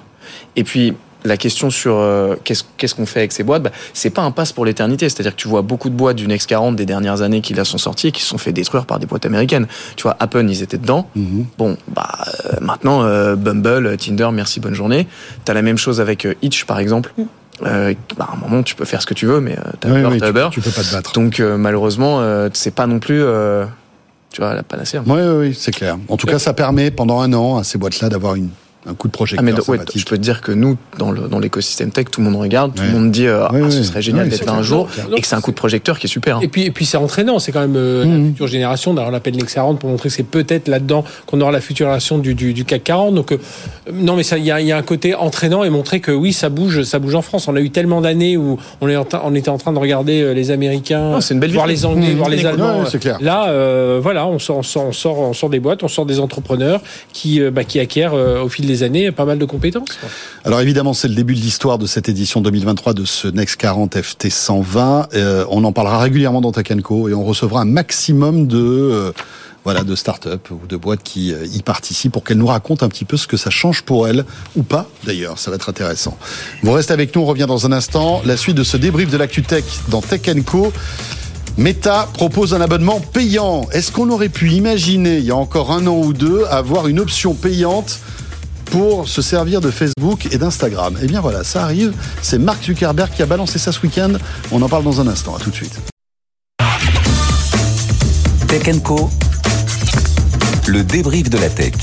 Et 0.56 0.64
puis, 0.64 0.94
la 1.26 1.38
question 1.38 1.70
sur 1.70 1.96
euh, 1.98 2.36
qu'est-ce 2.44 2.96
qu'on 2.96 3.06
fait 3.06 3.20
avec 3.20 3.32
ces 3.32 3.44
boîtes, 3.44 3.64
bah, 3.64 3.72
c'est 3.94 4.10
pas 4.10 4.22
un 4.22 4.32
passe 4.32 4.52
pour 4.52 4.66
l'éternité. 4.66 5.10
C'est-à-dire 5.10 5.36
que 5.36 5.42
tu 5.42 5.48
vois 5.48 5.62
beaucoup 5.62 5.90
de 5.90 5.96
boîtes 5.96 6.16
du 6.16 6.28
Next 6.28 6.48
40 6.48 6.76
des 6.76 6.86
dernières 6.86 7.22
années 7.22 7.42
qui 7.42 7.54
là 7.54 7.66
sont 7.66 7.78
sorties 7.78 8.08
et 8.08 8.12
qui 8.12 8.22
se 8.22 8.28
sont 8.28 8.38
fait 8.38 8.54
détruire 8.54 8.86
par 8.86 9.00
des 9.00 9.06
boîtes 9.06 9.26
américaines. 9.26 9.68
Tu 9.96 10.04
vois, 10.04 10.16
Apple, 10.20 10.46
ils 10.48 10.62
étaient 10.62 10.78
dedans. 10.78 11.10
Mhm. 11.16 11.46
Bon, 11.58 11.78
bah 11.88 12.10
euh, 12.46 12.58
maintenant, 12.62 13.04
euh, 13.04 13.36
Bumble, 13.36 13.98
Tinder, 13.98 14.30
merci, 14.32 14.60
bonne 14.60 14.76
journée. 14.76 15.08
T'as 15.46 15.54
la 15.54 15.62
même 15.62 15.78
chose 15.78 16.00
avec 16.00 16.28
Itch, 16.42 16.66
par 16.66 16.80
exemple. 16.80 17.14
Mm. 17.18 17.24
Bah, 17.62 18.26
à 18.28 18.34
un 18.34 18.38
moment, 18.38 18.64
tu 18.64 18.76
peux 18.76 18.86
faire 18.86 19.02
ce 19.02 19.08
que 19.08 19.14
tu 19.14 19.26
veux, 19.26 19.42
mais 19.42 19.58
t'as 19.80 19.90
oui, 19.90 20.02
oui, 20.04 20.22
tu, 20.22 20.62
tu, 20.62 20.62
peux 20.62 20.72
pas 20.72 20.84
te 20.84 20.92
battre. 20.92 21.14
Donc, 21.14 21.40
malheureusement, 21.40 22.22
c'est 22.54 22.74
pas 22.74 22.88
non 22.88 23.00
plus 23.00 23.24
tu 24.32 24.42
vois, 24.42 24.54
la 24.54 24.64
panacée. 24.64 25.00
Oui, 25.00 25.04
oui, 25.08 25.36
oui 25.38 25.58
c'est 25.60 25.72
clair. 25.72 25.98
En 26.08 26.18
tout 26.18 26.28
cas, 26.28 26.40
ça 26.40 26.54
permet 26.54 26.92
pendant 26.92 27.20
un 27.22 27.34
an 27.34 27.58
à 27.58 27.64
ces 27.64 27.78
boîtes-là 27.78 28.10
d'avoir 28.10 28.36
une 28.36 28.50
un 28.86 28.94
coup 28.94 29.08
de 29.08 29.12
projecteur. 29.12 29.46
Ah 29.46 29.52
mais 29.72 29.82
je 29.96 30.06
peux 30.06 30.18
te 30.18 30.22
dire 30.22 30.42
que 30.42 30.54
nous, 30.54 30.78
dans, 30.98 31.12
le, 31.12 31.28
dans 31.28 31.40
l'écosystème 31.40 31.92
tech, 31.92 32.06
tout 32.12 32.22
le 32.22 32.30
monde 32.30 32.40
regarde, 32.40 32.74
tout 32.74 32.84
le 32.84 32.92
monde 32.92 33.12
dit 33.12 33.28
euh, 33.28 33.46
ah, 33.46 33.70
ce 33.70 33.84
serait 33.84 34.02
génial 34.02 34.30
d'être 34.30 34.46
là 34.46 34.54
un 34.54 34.62
jour, 34.62 34.88
et 35.16 35.22
que 35.22 35.28
c'est 35.28 35.36
un 35.36 35.42
coup 35.42 35.52
de 35.52 35.58
projecteur 35.58 36.00
qui 36.00 36.08
est 36.08 36.10
super. 36.10 36.40
Et 36.42 36.48
puis, 36.48 36.64
et 36.64 36.72
puis 36.72 36.86
c'est 36.86 36.98
entraînant, 36.98 37.40
c'est 37.40 37.52
quand 37.52 37.60
même 37.60 37.76
euh, 37.76 38.06
la 38.06 38.12
mmh. 38.12 38.28
future 38.28 38.48
génération. 38.48 38.94
D'ailleurs, 38.94 39.10
on 39.10 39.12
l'appelle 39.12 39.36
40 39.36 39.80
pour 39.80 39.90
montrer 39.90 40.10
que 40.10 40.16
c'est 40.16 40.24
peut-être 40.24 40.70
là-dedans 40.70 41.04
qu'on 41.26 41.42
aura 41.42 41.52
la 41.52 41.60
future 41.60 41.88
génération 41.88 42.20
du, 42.20 42.36
du, 42.36 42.54
du 42.54 42.64
CAC 42.64 42.86
40. 42.86 43.16
Donc, 43.16 43.34
euh, 43.34 43.38
non, 43.94 44.16
mais 44.16 44.24
il 44.24 44.46
y 44.46 44.52
a, 44.52 44.62
y 44.62 44.72
a, 44.72 44.78
un 44.78 44.82
côté 44.82 45.14
entraînant 45.14 45.66
et 45.66 45.70
montrer 45.70 46.00
que 46.00 46.12
oui, 46.12 46.32
ça 46.32 46.48
bouge, 46.48 46.84
ça 46.84 47.00
bouge 47.00 47.16
en 47.16 47.22
France. 47.22 47.50
On 47.50 47.56
a 47.58 47.62
eu 47.62 47.72
tellement 47.72 48.00
d'années 48.00 48.38
où 48.38 48.58
on, 48.80 48.88
est 48.88 48.96
on 49.24 49.36
était 49.36 49.50
en 49.50 49.58
train 49.58 49.74
de 49.74 49.80
regarder 49.80 50.34
les 50.34 50.52
Américains, 50.52 51.20
une 51.20 51.40
belle 51.40 51.52
voir 51.52 51.68
les 51.68 51.86
Anglais, 51.86 52.14
mmh. 52.14 52.18
voir 52.18 52.30
les 52.30 52.46
Allemands. 52.46 52.84
Là, 53.20 54.00
voilà, 54.00 54.26
on 54.26 54.40
sort, 54.40 54.58
on 54.58 54.64
sort, 54.64 54.86
on 54.86 54.94
sort, 54.94 55.20
on 55.20 55.34
sort 55.34 55.50
des 55.50 55.60
boîtes, 55.60 55.84
on 55.84 55.90
sort 55.90 56.06
des 56.06 56.20
entrepreneurs 56.20 56.82
qui, 57.12 57.42
bah, 57.52 57.66
qui 57.66 57.80
acquièrent 57.80 58.14
au 58.14 58.48
fil 58.48 58.69
années 58.84 59.12
pas 59.12 59.26
mal 59.26 59.38
de 59.38 59.46
compétences. 59.46 60.00
Alors 60.46 60.62
évidemment, 60.62 60.94
c'est 60.94 61.08
le 61.08 61.16
début 61.16 61.36
de 61.36 61.40
l'histoire 61.40 61.78
de 61.78 61.86
cette 61.86 62.10
édition 62.10 62.42
2023 62.42 62.94
de 62.94 63.06
ce 63.06 63.28
Next 63.28 63.58
40 63.58 64.02
FT 64.02 64.30
120. 64.30 65.10
Euh, 65.14 65.46
on 65.50 65.64
en 65.64 65.72
parlera 65.72 66.00
régulièrement 66.00 66.42
dans 66.42 66.52
Tech 66.52 66.66
et 66.70 67.14
on 67.14 67.24
recevra 67.24 67.62
un 67.62 67.66
maximum 67.66 68.48
de 68.48 68.58
euh, 68.58 69.12
voilà 69.66 69.84
de 69.84 69.96
start-up 69.96 70.50
ou 70.52 70.66
de 70.68 70.78
boîtes 70.78 71.04
qui 71.04 71.34
euh, 71.34 71.46
y 71.54 71.62
participent 71.62 72.12
pour 72.14 72.24
qu'elles 72.24 72.38
nous 72.38 72.48
racontent 72.48 72.86
un 72.86 72.90
petit 72.90 73.06
peu 73.06 73.18
ce 73.18 73.28
que 73.28 73.38
ça 73.38 73.50
change 73.50 73.82
pour 73.82 74.08
elles 74.08 74.26
ou 74.56 74.64
pas 74.64 74.90
d'ailleurs. 75.06 75.38
Ça 75.38 75.52
va 75.52 75.56
être 75.56 75.70
intéressant. 75.70 76.18
Vous 76.64 76.72
restez 76.72 76.94
avec 76.94 77.16
nous, 77.16 77.22
on 77.22 77.26
revient 77.26 77.46
dans 77.48 77.66
un 77.66 77.72
instant. 77.72 78.22
La 78.26 78.38
suite 78.38 78.56
de 78.56 78.64
ce 78.64 78.78
débrief 78.78 79.10
de 79.10 79.18
l'actu 79.18 79.42
tech 79.42 79.64
dans 79.90 80.02
Tech. 80.02 80.22
Meta 81.58 82.08
propose 82.14 82.54
un 82.54 82.62
abonnement 82.62 83.02
payant. 83.02 83.68
Est-ce 83.74 83.92
qu'on 83.92 84.10
aurait 84.12 84.30
pu 84.30 84.50
imaginer, 84.52 85.18
il 85.18 85.26
y 85.26 85.32
a 85.32 85.36
encore 85.36 85.72
un 85.72 85.88
an 85.88 85.98
ou 85.98 86.14
deux, 86.14 86.46
avoir 86.50 86.88
une 86.88 87.02
option 87.02 87.34
payante 87.34 88.00
pour 88.70 89.08
se 89.08 89.22
servir 89.22 89.62
de 89.62 89.72
Facebook 89.72 90.28
et 90.32 90.38
d'Instagram 90.38 90.96
Eh 91.02 91.08
bien 91.08 91.22
voilà, 91.22 91.44
ça 91.44 91.64
arrive. 91.64 91.94
C'est 92.22 92.38
Mark 92.38 92.64
Zuckerberg 92.64 93.12
qui 93.12 93.22
a 93.22 93.26
balancé 93.26 93.60
ça 93.60 93.72
ce 93.72 93.82
week-end. 93.82 94.14
On 94.52 94.62
en 94.62 94.70
parle 94.70 94.84
dans 94.84 95.02
un 95.02 95.08
instant. 95.08 95.36
À 95.36 95.40
tout 95.40 95.50
de 95.50 95.56
suite. 95.56 95.80
Tech 98.48 98.82
Co. 98.84 99.10
Le 100.68 100.84
débrief 100.84 101.30
de 101.30 101.38
la 101.38 101.50
tech. 101.50 101.74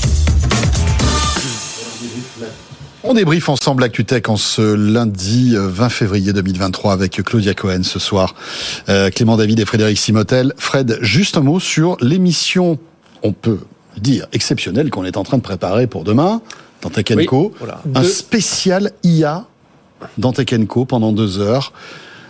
On 3.03 3.13
débriefe 3.13 3.47
ensemble 3.47 3.83
ActuTech 3.83 4.27
en 4.27 4.35
ce 4.35 4.73
lundi 4.73 5.55
20 5.55 5.85
euh, 5.85 5.89
février 5.89 6.33
2023 6.33 6.91
avec 6.91 7.23
Claudia 7.23 7.53
Cohen 7.53 7.83
ce 7.83 7.99
soir, 7.99 8.35
euh, 8.89 9.09
Clément 9.09 9.37
David 9.37 9.61
et 9.61 9.65
Frédéric 9.65 9.97
Simotel. 9.97 10.53
Fred, 10.57 10.97
juste 11.01 11.37
un 11.37 11.41
mot 11.41 11.61
sur 11.61 11.95
l'émission, 12.01 12.77
on 13.23 13.31
peut 13.31 13.59
dire 13.97 14.27
exceptionnelle 14.33 14.89
qu'on 14.89 15.05
est 15.05 15.15
en 15.15 15.23
train 15.23 15.37
de 15.37 15.41
préparer 15.41 15.87
pour 15.87 16.03
demain 16.03 16.41
dans 16.89 17.03
Tech 17.03 17.25
Co. 17.25 17.53
Un 17.95 18.03
spécial 18.03 18.91
IA 19.03 19.45
dans 20.17 20.31
Tech 20.31 20.47
Co 20.67 20.85
pendant 20.85 21.11
deux 21.11 21.39
heures 21.39 21.73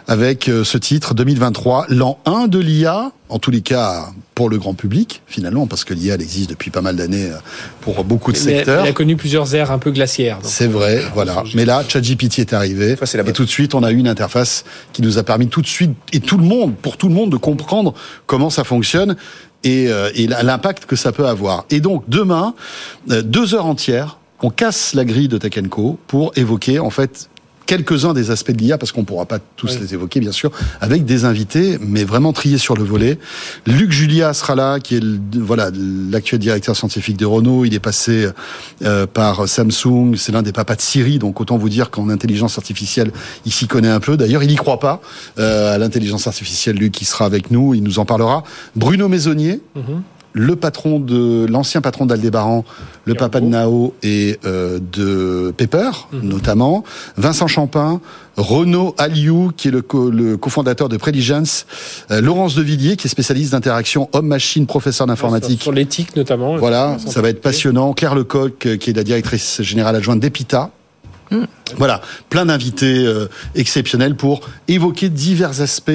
avec 0.08 0.48
euh, 0.48 0.64
ce 0.64 0.78
titre 0.78 1.14
2023, 1.14 1.88
l'an 1.90 2.18
1 2.26 2.48
de 2.48 2.60
l'IA, 2.60 3.12
en 3.28 3.40
tous 3.40 3.52
les 3.52 3.60
cas 3.60 4.06
pour 4.36 4.50
le 4.50 4.58
grand 4.58 4.74
public, 4.74 5.22
finalement, 5.28 5.68
parce 5.68 5.84
que 5.84 5.94
l'IA 5.94 6.16
elle 6.16 6.22
existe 6.22 6.50
depuis 6.50 6.72
pas 6.72 6.82
mal 6.82 6.96
d'années 6.96 7.26
euh, 7.26 7.38
pour 7.82 8.06
beaucoup 8.06 8.32
de 8.32 8.38
secteurs. 8.38 8.86
Elle 8.86 8.92
a 8.92 8.94
connu 8.94 9.18
plusieurs 9.18 9.54
ères 9.54 9.70
un 9.70 9.80
peu 9.80 9.92
glaciaires. 9.92 10.40
C'est 10.44 10.68
vrai, 10.68 11.04
voilà. 11.14 11.44
Mais 11.56 11.66
là, 11.66 11.84
ChatGPT 11.86 12.40
est 12.40 12.54
arrivé, 12.54 12.96
et 12.96 13.34
tout 13.34 13.44
de 13.44 13.50
suite, 13.50 13.76
on 13.76 13.84
a 13.84 13.92
eu 13.92 13.98
une 13.98 14.08
interface 14.08 14.64
qui 14.94 15.02
nous 15.02 15.18
a 15.18 15.24
permis 15.24 15.50
tout 15.50 15.62
de 15.62 15.68
suite, 15.68 15.92
et 16.14 16.22
tout 16.22 16.38
le 16.38 16.46
monde, 16.46 16.76
pour 16.76 16.96
tout 16.96 17.10
le 17.10 17.14
monde, 17.14 17.32
de 17.32 17.38
comprendre 17.38 17.94
comment 18.28 18.50
ça 18.50 18.64
fonctionne 18.64 19.18
et, 19.66 19.88
euh, 19.90 20.10
et 20.16 20.28
l'impact 20.28 20.86
que 20.86 20.96
ça 20.96 21.12
peut 21.12 21.28
avoir. 21.28 21.66
Et 21.70 21.82
donc, 21.82 22.04
demain, 22.08 22.54
deux 23.08 23.56
heures 23.56 23.66
entières, 23.66 24.17
on 24.42 24.50
casse 24.50 24.94
la 24.94 25.06
grille 25.06 25.28
de 25.28 25.38
Tech 25.38 25.54
Co 25.70 26.00
pour 26.08 26.32
évoquer, 26.36 26.80
en 26.80 26.90
fait, 26.90 27.30
quelques-uns 27.68 28.14
des 28.14 28.32
aspects 28.32 28.52
de 28.52 28.60
l'IA, 28.60 28.78
parce 28.78 28.92
qu'on 28.92 29.02
ne 29.02 29.06
pourra 29.06 29.26
pas 29.26 29.40
tous 29.58 29.80
les 29.80 29.94
évoquer, 29.94 30.20
bien 30.20 30.32
sûr, 30.32 30.52
avec 30.82 31.06
des 31.06 31.26
invités, 31.26 31.78
mais 31.82 32.04
vraiment 32.06 32.34
triés 32.34 32.58
sur 32.58 32.76
le 32.76 32.84
volet. 32.84 33.20
Luc 33.68 33.92
Julia 33.92 34.34
sera 34.34 34.56
là, 34.56 34.80
qui 34.80 34.96
est 34.96 35.04
voilà 35.36 35.70
l'actuel 36.10 36.40
directeur 36.40 36.76
scientifique 36.76 37.18
de 37.18 37.26
Renault. 37.26 37.66
Il 37.66 37.74
est 37.74 37.80
passé 37.80 38.30
euh, 38.84 39.06
par 39.06 39.48
Samsung. 39.48 40.16
C'est 40.16 40.32
l'un 40.32 40.42
des 40.42 40.54
papas 40.54 40.76
de 40.76 40.82
Siri, 40.82 41.20
donc 41.20 41.42
autant 41.42 41.58
vous 41.58 41.70
dire 41.70 41.92
qu'en 41.92 42.10
intelligence 42.10 42.58
artificielle, 42.58 43.12
il 43.46 43.52
s'y 43.52 43.68
connaît 43.68 43.90
un 43.90 44.00
peu. 44.00 44.18
D'ailleurs, 44.18 44.44
il 44.44 44.50
n'y 44.50 44.56
croit 44.56 44.80
pas 44.80 45.02
euh, 45.38 45.76
à 45.76 45.78
l'intelligence 45.78 46.26
artificielle. 46.26 46.78
Luc, 46.78 46.94
qui 46.94 47.06
sera 47.06 47.26
avec 47.26 47.52
nous, 47.52 47.74
il 47.74 47.84
nous 47.84 48.00
en 48.00 48.06
parlera. 48.06 48.44
Bruno 48.76 49.10
Maisonnier. 49.10 49.62
Mm-hmm 49.78 50.02
le 50.38 50.56
patron 50.56 51.00
de 51.00 51.46
l'ancien 51.50 51.82
patron 51.82 52.06
d'Aldébaran, 52.06 52.64
le 53.06 53.16
papa 53.16 53.40
de 53.40 53.46
Nao 53.46 53.94
et 54.04 54.40
euh, 54.46 54.80
de 54.80 55.54
Pepper 55.56 55.90
mhm. 56.12 56.22
notamment, 56.28 56.84
Vincent 57.18 57.48
Champin, 57.48 58.00
Renaud 58.38 58.94
Aliou 58.98 59.52
qui 59.56 59.70
est 59.70 59.72
le, 59.72 59.82
cofondateur 60.38 60.90
de 60.90 60.98
Preligence, 60.98 61.66
euh, 62.12 62.22
Laurence 62.22 62.56
Devilliers 62.56 62.96
qui 62.96 63.08
est 63.08 63.10
spécialiste 63.10 63.52
d'interaction 63.52 64.10
homme-machine, 64.14 64.68
professeur 64.68 65.08
d'informatique. 65.08 65.62
Sur 65.62 65.72
l'éthique 65.72 66.16
notamment. 66.16 66.58
Voilà, 66.58 66.98
ça 67.00 67.22
va 67.22 67.30
être 67.30 67.42
passionnant. 67.42 67.94
Claire 67.94 68.16
Lecoq 68.16 68.66
euh, 68.66 68.78
qui 68.78 68.92
est 68.92 68.94
la 68.94 69.04
directrice 69.04 69.62
générale 69.62 69.96
adjointe 69.96 70.20
d'Epita. 70.20 70.72
Hmm. 71.32 71.46
Voilà, 71.76 72.02
plein 72.30 72.46
d'invités 72.46 73.06
euh, 73.06 73.28
exceptionnels 73.54 74.16
pour 74.16 74.42
évoquer 74.70 75.10
divers 75.10 75.60
aspects 75.62 75.92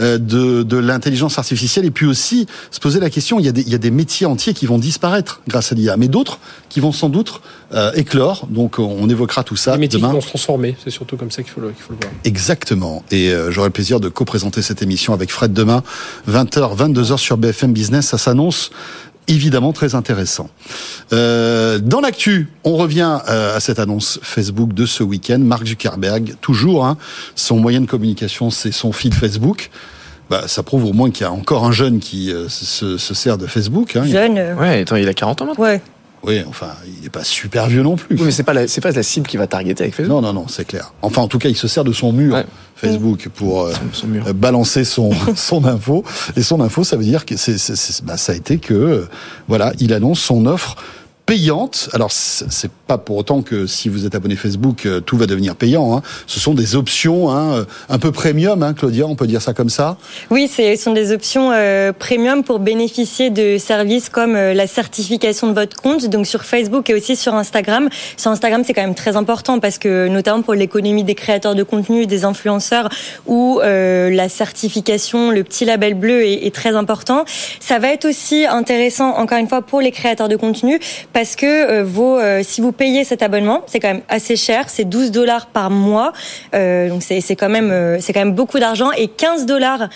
euh, 0.00 0.18
de, 0.18 0.62
de 0.62 0.76
l'intelligence 0.76 1.38
artificielle 1.38 1.84
et 1.84 1.90
puis 1.90 2.06
aussi 2.06 2.46
se 2.70 2.78
poser 2.78 3.00
la 3.00 3.10
question, 3.10 3.40
il 3.40 3.46
y, 3.46 3.48
a 3.48 3.52
des, 3.52 3.62
il 3.62 3.68
y 3.68 3.74
a 3.74 3.78
des 3.78 3.90
métiers 3.90 4.26
entiers 4.26 4.54
qui 4.54 4.66
vont 4.66 4.78
disparaître 4.78 5.40
grâce 5.48 5.72
à 5.72 5.74
l'IA, 5.74 5.96
mais 5.96 6.06
d'autres 6.06 6.38
qui 6.68 6.78
vont 6.78 6.92
sans 6.92 7.08
doute 7.08 7.40
euh, 7.74 7.90
éclore, 7.94 8.46
donc 8.48 8.78
on 8.78 9.08
évoquera 9.08 9.42
tout 9.42 9.56
ça 9.56 9.72
Les 9.72 9.78
métiers 9.78 9.98
demain. 9.98 10.10
qui 10.10 10.14
vont 10.14 10.20
se 10.20 10.28
transformer, 10.28 10.76
c'est 10.82 10.90
surtout 10.90 11.16
comme 11.16 11.32
ça 11.32 11.42
qu'il 11.42 11.50
faut, 11.50 11.60
le, 11.60 11.72
faut 11.76 11.92
le 11.92 11.98
voir. 12.00 12.12
Exactement, 12.24 13.02
et 13.10 13.32
j'aurai 13.48 13.68
le 13.68 13.72
plaisir 13.72 13.98
de 13.98 14.08
co-présenter 14.08 14.62
cette 14.62 14.82
émission 14.82 15.12
avec 15.12 15.32
Fred 15.32 15.52
demain, 15.52 15.82
20h, 16.30 16.76
22h 16.76 17.16
sur 17.16 17.36
BFM 17.36 17.72
Business, 17.72 18.06
ça 18.06 18.18
s'annonce 18.18 18.70
évidemment 19.28 19.72
très 19.72 19.94
intéressant. 19.94 20.48
Euh, 21.12 21.78
dans 21.78 22.00
l'actu, 22.00 22.48
on 22.64 22.76
revient 22.76 23.18
euh, 23.28 23.56
à 23.56 23.60
cette 23.60 23.78
annonce 23.78 24.18
Facebook 24.22 24.72
de 24.72 24.86
ce 24.86 25.02
week-end. 25.02 25.38
Mark 25.38 25.66
Zuckerberg, 25.66 26.34
toujours, 26.40 26.84
hein, 26.84 26.96
son 27.34 27.58
moyen 27.58 27.80
de 27.80 27.86
communication, 27.86 28.50
c'est 28.50 28.72
son 28.72 28.92
feed 28.92 29.14
Facebook. 29.14 29.70
Bah, 30.28 30.42
ça 30.48 30.62
prouve 30.62 30.86
au 30.86 30.92
moins 30.92 31.10
qu'il 31.10 31.22
y 31.22 31.28
a 31.28 31.32
encore 31.32 31.64
un 31.64 31.72
jeune 31.72 32.00
qui 32.00 32.32
euh, 32.32 32.48
se, 32.48 32.98
se, 32.98 33.14
sert 33.14 33.38
de 33.38 33.46
Facebook. 33.46 33.94
Hein. 33.94 34.04
Jeune. 34.06 34.56
Ouais, 34.58 34.80
attends, 34.80 34.96
il 34.96 35.08
a 35.08 35.14
40 35.14 35.42
ans 35.42 35.46
maintenant. 35.46 35.64
Ouais. 35.64 35.80
Oui, 36.26 36.42
enfin, 36.48 36.72
il 36.86 37.04
n'est 37.04 37.08
pas 37.08 37.22
super 37.22 37.68
vieux 37.68 37.82
non 37.82 37.96
plus. 37.96 38.16
Oui, 38.16 38.22
mais 38.24 38.30
c'est 38.32 38.42
pas 38.42 38.52
la, 38.52 38.66
c'est 38.66 38.80
pas 38.80 38.90
la 38.90 39.02
cible 39.04 39.28
qui 39.28 39.36
va 39.36 39.46
targeter 39.46 39.84
avec 39.84 39.94
Facebook. 39.94 40.14
Non, 40.14 40.20
non, 40.20 40.32
non, 40.32 40.48
c'est 40.48 40.64
clair. 40.64 40.92
Enfin, 41.02 41.22
en 41.22 41.28
tout 41.28 41.38
cas, 41.38 41.48
il 41.48 41.56
se 41.56 41.68
sert 41.68 41.84
de 41.84 41.92
son 41.92 42.12
mur 42.12 42.42
Facebook 42.74 43.28
pour 43.34 43.62
euh, 43.62 43.72
balancer 44.34 44.84
son 44.84 45.12
son 45.36 45.64
info. 45.64 46.04
Et 46.36 46.42
son 46.42 46.60
info, 46.60 46.84
ça 46.84 46.96
veut 46.96 47.04
dire 47.04 47.24
que 47.24 47.36
c'est, 47.36 47.56
bah, 48.04 48.16
ça 48.16 48.32
a 48.32 48.34
été 48.34 48.58
que 48.58 48.74
euh, 48.74 49.08
voilà, 49.48 49.72
il 49.78 49.92
annonce 49.92 50.20
son 50.20 50.46
offre 50.46 50.76
payante. 51.26 51.90
Alors, 51.92 52.12
c'est 52.12 52.70
pas 52.86 52.98
pour 52.98 53.16
autant 53.16 53.42
que 53.42 53.66
si 53.66 53.88
vous 53.88 54.06
êtes 54.06 54.14
abonné 54.14 54.36
Facebook, 54.36 54.86
euh, 54.86 55.00
tout 55.00 55.16
va 55.16 55.26
devenir 55.26 55.56
payant. 55.56 55.96
Hein. 55.96 56.02
Ce 56.28 56.38
sont 56.38 56.54
des 56.54 56.76
options 56.76 57.30
hein, 57.30 57.52
euh, 57.52 57.64
un 57.88 57.98
peu 57.98 58.12
premium, 58.12 58.62
hein, 58.62 58.72
Claudia, 58.74 59.06
on 59.06 59.16
peut 59.16 59.26
dire 59.26 59.42
ça 59.42 59.52
comme 59.52 59.68
ça? 59.68 59.96
Oui, 60.30 60.48
ce 60.48 60.76
sont 60.76 60.92
des 60.92 61.10
options 61.10 61.50
euh, 61.52 61.92
premium 61.92 62.44
pour 62.44 62.60
bénéficier 62.60 63.30
de 63.30 63.58
services 63.58 64.08
comme 64.08 64.34
la 64.34 64.66
certification 64.68 65.48
de 65.48 65.52
votre 65.52 65.76
compte, 65.76 66.06
donc 66.06 66.28
sur 66.28 66.44
Facebook 66.44 66.88
et 66.90 66.94
aussi 66.94 67.16
sur 67.16 67.34
Instagram. 67.34 67.88
Sur 68.16 68.30
Instagram, 68.30 68.62
c'est 68.64 68.72
quand 68.72 68.82
même 68.82 68.94
très 68.94 69.16
important 69.16 69.58
parce 69.58 69.78
que, 69.78 70.06
notamment 70.06 70.42
pour 70.42 70.54
l'économie 70.54 71.02
des 71.02 71.16
créateurs 71.16 71.56
de 71.56 71.64
contenu, 71.64 72.06
des 72.06 72.24
influenceurs, 72.24 72.88
où 73.26 73.60
la 73.62 74.28
certification, 74.28 75.32
le 75.32 75.42
petit 75.42 75.64
label 75.64 75.94
bleu 75.94 76.24
est 76.24 76.54
très 76.54 76.76
important. 76.76 77.24
Ça 77.58 77.80
va 77.80 77.88
être 77.88 78.04
aussi 78.04 78.46
intéressant, 78.46 79.16
encore 79.16 79.38
une 79.38 79.48
fois, 79.48 79.62
pour 79.62 79.80
les 79.80 79.90
créateurs 79.90 80.28
de 80.28 80.36
contenu 80.36 80.78
parce 81.16 81.34
que 81.34 81.46
euh, 81.46 81.82
vos, 81.82 82.18
euh, 82.18 82.42
si 82.44 82.60
vous 82.60 82.72
payez 82.72 83.02
cet 83.02 83.22
abonnement, 83.22 83.62
c'est 83.66 83.80
quand 83.80 83.88
même 83.88 84.02
assez 84.10 84.36
cher, 84.36 84.68
c'est 84.68 84.84
12 84.84 85.12
dollars 85.12 85.46
par 85.46 85.70
mois, 85.70 86.12
euh, 86.54 86.90
donc 86.90 87.02
c'est 87.02 87.36
quand 87.36 87.48
même 87.48 87.72
c'est 88.00 88.12
quand 88.12 88.20
même 88.20 88.34
beaucoup 88.34 88.58
d'argent 88.58 88.90
et 88.92 89.08
15 89.08 89.46
dollars 89.46 89.88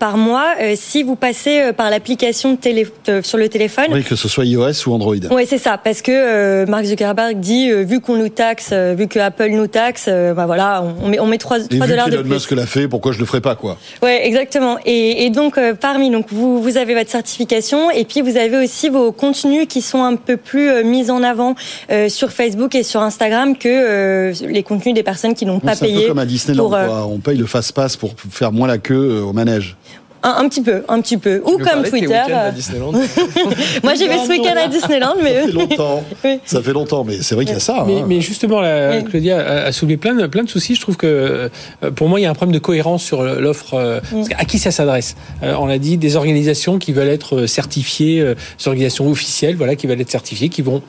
par 0.00 0.16
mois 0.16 0.54
si 0.74 1.04
vous 1.04 1.14
passez 1.14 1.72
par 1.76 1.90
l'application 1.90 2.56
télé, 2.56 2.88
sur 3.22 3.38
le 3.38 3.48
téléphone. 3.48 3.84
Oui, 3.92 4.02
que 4.02 4.16
ce 4.16 4.26
soit 4.26 4.44
iOS 4.46 4.88
ou 4.88 4.94
Android. 4.94 5.14
Oui, 5.30 5.44
c'est 5.46 5.58
ça, 5.58 5.78
parce 5.78 6.02
que 6.02 6.64
Mark 6.64 6.86
Zuckerberg 6.86 7.38
dit 7.38 7.70
vu 7.84 8.00
qu'on 8.00 8.16
nous 8.16 8.28
taxe, 8.28 8.72
vu 8.72 9.06
que 9.06 9.20
Apple 9.20 9.50
nous 9.50 9.68
taxe, 9.68 10.08
bah 10.08 10.46
voilà, 10.46 10.82
on 11.00 11.08
met 11.08 11.20
on 11.20 11.26
met 11.26 11.38
3, 11.38 11.68
3 11.68 11.86
dollars 11.86 12.10
de 12.10 12.16
plus. 12.16 12.30
Musk 12.30 12.50
l'a 12.50 12.66
fait, 12.66 12.88
pourquoi 12.88 13.12
je 13.12 13.20
le 13.20 13.26
ferais 13.26 13.40
pas 13.40 13.54
quoi? 13.54 13.78
Ouais, 14.02 14.26
exactement. 14.26 14.78
Et, 14.84 15.24
et 15.24 15.30
donc 15.30 15.56
parmi 15.80 16.10
donc 16.10 16.26
vous 16.30 16.60
vous 16.60 16.76
avez 16.78 16.94
votre 16.94 17.10
certification 17.10 17.92
et 17.92 18.04
puis 18.04 18.22
vous 18.22 18.36
avez 18.36 18.56
aussi 18.56 18.88
vos 18.88 19.12
contenus 19.12 19.66
qui 19.68 19.82
sont 19.82 20.02
un 20.02 20.16
peu 20.16 20.36
plus 20.48 20.70
euh, 20.70 20.82
mise 20.82 21.10
en 21.10 21.22
avant 21.22 21.54
euh, 21.90 22.08
sur 22.08 22.32
Facebook 22.32 22.74
et 22.74 22.82
sur 22.82 23.02
Instagram 23.02 23.56
que 23.56 23.68
euh, 23.68 24.32
les 24.48 24.62
contenus 24.62 24.94
des 24.94 25.02
personnes 25.02 25.34
qui 25.34 25.44
n'ont 25.44 25.60
pas 25.60 25.76
payé. 25.76 25.92
C'est 25.92 25.98
un 25.98 26.02
peu 26.02 26.08
comme 26.08 26.18
à 26.18 26.26
Disneyland, 26.26 26.72
on 27.10 27.18
paye 27.18 27.36
le 27.36 27.46
fast-pass 27.46 27.96
pour 27.96 28.14
faire 28.30 28.50
moins 28.50 28.66
la 28.66 28.78
queue 28.78 29.22
au 29.22 29.32
manège. 29.32 29.76
Un, 30.22 30.48
petit 30.48 30.62
peu, 30.62 30.82
un 30.88 31.00
petit 31.00 31.16
peu. 31.16 31.42
Ou 31.44 31.58
comme 31.58 31.84
Twitter. 31.84 32.22
Moi, 33.82 33.94
j'ai 33.94 34.08
fait 34.08 34.18
ce 34.18 34.28
week-end 34.30 34.56
à 34.56 34.68
Disneyland, 34.68 35.14
mais. 35.22 35.42
Ça 35.42 35.46
fait 35.46 35.52
longtemps. 35.52 36.04
Ça 36.44 36.62
fait 36.62 36.72
longtemps, 36.72 37.04
mais 37.04 37.22
c'est 37.22 37.34
vrai 37.34 37.44
qu'il 37.44 37.54
y 37.54 37.56
a 37.56 37.60
ça. 37.60 37.84
Mais, 37.86 38.00
hein. 38.00 38.04
mais 38.06 38.20
justement, 38.20 38.60
la, 38.60 39.02
Claudia 39.02 39.38
a, 39.38 39.72
soulevé 39.72 39.96
plein 39.96 40.14
de, 40.14 40.26
plein 40.26 40.42
de 40.42 40.48
soucis. 40.48 40.74
Je 40.74 40.80
trouve 40.80 40.96
que, 40.96 41.50
pour 41.94 42.08
moi, 42.08 42.20
il 42.20 42.24
y 42.24 42.26
a 42.26 42.30
un 42.30 42.34
problème 42.34 42.54
de 42.54 42.58
cohérence 42.60 43.02
sur 43.02 43.22
l'offre. 43.22 44.00
Mm. 44.12 44.22
À 44.36 44.44
qui 44.44 44.58
ça 44.58 44.70
s'adresse? 44.70 45.16
On 45.42 45.66
l'a 45.66 45.78
dit, 45.78 45.98
des 45.98 46.16
organisations 46.16 46.78
qui 46.78 46.92
veulent 46.92 47.08
être 47.08 47.46
certifiées, 47.46 48.22
des 48.22 48.68
organisations 48.68 49.08
officielles, 49.08 49.56
voilà, 49.56 49.76
qui 49.76 49.86
veulent 49.86 50.00
être 50.00 50.10
certifiées, 50.10 50.48
qui 50.48 50.62
vont 50.62 50.82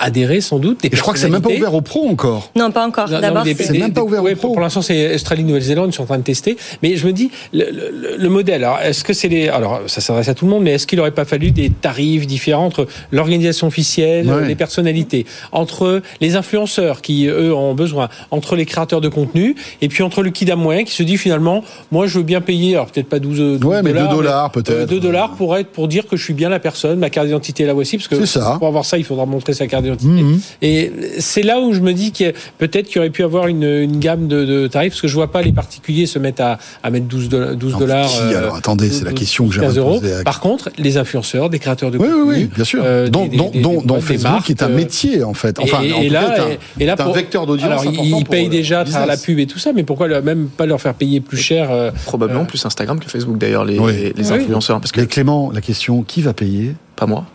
adhérer 0.00 0.40
sans 0.40 0.58
doute. 0.58 0.80
je 0.90 1.00
crois 1.00 1.12
que 1.12 1.20
c'est 1.20 1.28
même 1.28 1.42
pas 1.42 1.50
ouvert 1.50 1.74
aux 1.74 1.82
pros 1.82 2.08
encore. 2.08 2.50
Non, 2.56 2.70
pas 2.70 2.86
encore. 2.86 3.08
D'abord, 3.08 3.44
c'est 3.44 3.78
même 3.78 3.92
pas 3.92 4.02
ouvert 4.02 4.24
aux 4.24 4.34
pros. 4.34 4.52
Pour 4.52 4.60
l'instant, 4.60 4.82
c'est 4.82 5.14
Australie, 5.14 5.44
Nouvelle-Zélande, 5.44 5.90
ils 5.90 5.94
sont 5.94 6.02
en 6.02 6.06
train 6.06 6.18
de 6.18 6.22
tester. 6.22 6.56
Mais 6.82 6.96
je 6.96 7.06
me 7.06 7.12
dis, 7.12 7.30
le, 7.52 8.16
le, 8.18 8.28
modèle, 8.28 8.64
alors 8.64 8.80
est-ce 8.80 9.04
que 9.04 9.12
c'est 9.12 9.28
les, 9.28 9.48
alors 9.48 9.80
ça 9.86 10.00
s'adresse 10.00 10.28
à 10.28 10.34
tout 10.34 10.46
le 10.46 10.50
monde, 10.50 10.62
mais 10.62 10.72
est-ce 10.72 10.86
qu'il 10.86 10.98
n'aurait 10.98 11.10
pas 11.10 11.24
fallu 11.24 11.50
des 11.50 11.70
tarifs 11.70 12.26
différents 12.26 12.64
entre 12.64 12.86
l'organisation 13.12 13.66
officielle, 13.66 14.30
les 14.46 14.54
personnalités, 14.54 15.26
entre 15.52 16.02
les 16.20 16.36
influenceurs 16.36 17.02
qui 17.02 17.26
eux 17.26 17.54
ont 17.54 17.74
besoin, 17.74 18.08
entre 18.30 18.56
les 18.56 18.66
créateurs 18.66 19.00
de 19.00 19.08
contenu, 19.08 19.54
et 19.82 19.88
puis 19.88 20.02
entre 20.02 20.22
le 20.22 20.30
kidam 20.30 20.58
moyen 20.58 20.84
qui 20.84 20.94
se 20.94 21.02
dit 21.02 21.16
finalement, 21.16 21.62
moi 21.90 22.06
je 22.06 22.18
veux 22.18 22.24
bien 22.24 22.40
payer, 22.40 22.74
alors 22.74 22.86
peut-être 22.86 23.08
pas 23.08 23.18
12, 23.18 23.60
12 23.60 23.64
ouais, 23.64 23.82
mais 23.82 23.92
2 23.92 24.08
dollars 24.08 24.50
peut-être. 24.50 24.88
2 24.88 25.00
dollars 25.00 25.32
pour 25.32 25.56
être, 25.56 25.68
pour 25.68 25.88
dire 25.88 26.06
que 26.06 26.16
je 26.16 26.24
suis 26.24 26.34
bien 26.34 26.48
la 26.48 26.60
personne, 26.60 26.98
ma 26.98 27.10
carte 27.10 27.26
d'identité 27.26 27.66
la 27.66 27.74
voici, 27.74 27.96
parce 27.96 28.08
que 28.08 28.24
ça. 28.26 28.56
pour 28.58 28.68
avoir 28.68 28.84
ça, 28.84 28.98
il 28.98 29.04
faudra 29.04 29.26
montrer 29.26 29.52
sa 29.60 29.66
carte 29.66 29.84
d'identité. 29.84 30.22
Mhm. 30.22 30.40
Et 30.62 30.92
c'est 31.18 31.42
là 31.42 31.60
où 31.60 31.72
je 31.72 31.80
me 31.80 31.92
dis 31.92 32.12
que 32.12 32.32
peut-être 32.58 32.88
qu'il 32.88 32.98
aurait 32.98 33.10
pu 33.10 33.22
avoir 33.22 33.46
une, 33.46 33.64
une 33.64 33.98
gamme 33.98 34.26
de, 34.26 34.44
de, 34.44 34.66
tarifs, 34.66 34.92
parce 34.92 35.02
que 35.02 35.08
je 35.08 35.14
vois 35.14 35.30
pas 35.30 35.42
les 35.42 35.52
particuliers 35.52 36.06
se 36.06 36.18
mettre 36.18 36.42
à, 36.42 36.58
à 36.82 36.90
mettre 36.90 37.06
12 37.06 37.28
dollars. 37.28 37.56
12 37.56 37.76
dollars 37.78 38.10
alors 38.36 38.56
attendez, 38.56 38.90
c'est 38.90 39.04
la 39.04 39.12
question 39.12 39.48
que 39.48 39.54
j'ai 39.54 39.78
euros. 39.78 40.00
Par 40.24 40.40
contre, 40.40 40.70
les 40.78 40.96
influenceurs, 40.96 41.50
des 41.50 41.58
créateurs 41.58 41.90
de 41.90 41.98
contenu, 41.98 42.12
oui, 42.14 42.34
oui, 42.38 42.50
bien 42.54 42.64
sûr, 42.64 42.82
euh, 42.84 43.08
dont, 43.08 43.26
dont, 43.26 43.50
dont, 43.54 43.82
dont 43.82 44.00
Facebook 44.00 44.48
est 44.50 44.62
un 44.62 44.68
métier 44.68 45.22
en 45.22 45.34
fait. 45.34 45.58
Enfin, 45.58 45.82
et, 45.82 46.08
là, 46.08 46.36
et, 46.78 46.86
là, 46.86 46.96
pour, 46.96 47.08
un 47.08 47.12
vecteur 47.12 47.46
d'audience. 47.46 47.70
Alors, 47.70 47.84
ils 47.84 48.24
payent 48.24 48.48
déjà 48.48 48.80
à 48.94 49.06
la 49.06 49.16
pub 49.16 49.38
et 49.38 49.46
tout 49.46 49.58
ça, 49.58 49.72
mais 49.72 49.82
pourquoi 49.82 50.08
même 50.22 50.48
pas 50.48 50.66
leur 50.66 50.80
faire 50.80 50.94
payer 50.94 51.20
plus 51.20 51.38
cher 51.38 51.70
euh, 51.70 51.90
Probablement 52.06 52.44
plus 52.44 52.64
Instagram 52.64 52.98
que 52.98 53.10
Facebook 53.10 53.38
d'ailleurs, 53.38 53.64
les, 53.64 54.12
les 54.16 54.32
influenceurs. 54.32 54.80
Parce 54.80 54.92
que 54.92 55.02
Clément, 55.02 55.50
la 55.52 55.60
question, 55.60 56.02
qui 56.02 56.22
va 56.22 56.32
payer? 56.32 56.74
Pas 56.96 57.06
moi. 57.06 57.26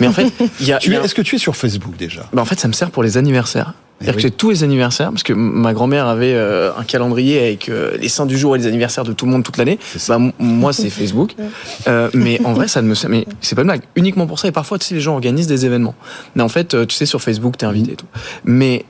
Mais 0.00 0.06
en 0.06 0.12
fait, 0.12 0.32
il 0.60 0.66
y 0.66 0.72
a. 0.72 0.78
Est-ce 1.04 1.14
que 1.14 1.22
tu 1.22 1.36
es 1.36 1.38
sur 1.38 1.56
Facebook 1.56 1.96
déjà? 1.96 2.28
Bah 2.32 2.42
En 2.42 2.44
fait, 2.44 2.58
ça 2.58 2.68
me 2.68 2.72
sert 2.72 2.90
pour 2.90 3.02
les 3.02 3.16
anniversaires. 3.16 3.74
Eh 4.00 4.04
C'est-à-dire 4.04 4.16
que 4.16 4.22
j'ai 4.22 4.30
tous 4.30 4.50
les 4.50 4.62
anniversaires, 4.62 5.10
parce 5.10 5.24
que 5.24 5.32
ma 5.32 5.72
grand-mère 5.72 6.06
avait 6.06 6.34
euh, 6.34 6.70
un 6.78 6.84
calendrier 6.84 7.40
avec 7.40 7.68
euh, 7.68 7.96
les 8.00 8.08
saints 8.08 8.26
du 8.26 8.38
jour 8.38 8.54
et 8.54 8.58
les 8.60 8.68
anniversaires 8.68 9.02
de 9.02 9.12
tout 9.12 9.26
le 9.26 9.32
monde 9.32 9.42
toute 9.42 9.56
l'année. 9.56 9.80
Bah, 10.06 10.18
moi, 10.38 10.72
c'est 10.72 10.90
Facebook. 10.90 11.34
Euh, 11.86 12.10
mais 12.12 12.40
en 12.44 12.52
vrai, 12.52 12.68
ça 12.68 12.82
ne 12.82 12.88
me 12.88 12.94
mais 13.08 13.26
c'est 13.40 13.54
pas 13.54 13.62
une 13.62 13.68
blague. 13.68 13.82
Uniquement 13.96 14.26
pour 14.26 14.38
ça. 14.38 14.48
Et 14.48 14.52
parfois, 14.52 14.78
tu 14.78 14.86
sais, 14.86 14.94
les 14.94 15.00
gens 15.00 15.14
organisent 15.14 15.46
des 15.46 15.64
événements. 15.64 15.94
Mais 16.34 16.42
en 16.42 16.48
fait, 16.48 16.76
tu 16.86 16.94
sais, 16.94 17.06
sur 17.06 17.22
Facebook, 17.22 17.56
t'es 17.56 17.66
invité 17.66 17.92
et 17.92 17.96
tout. 17.96 18.06
Mais 18.44 18.84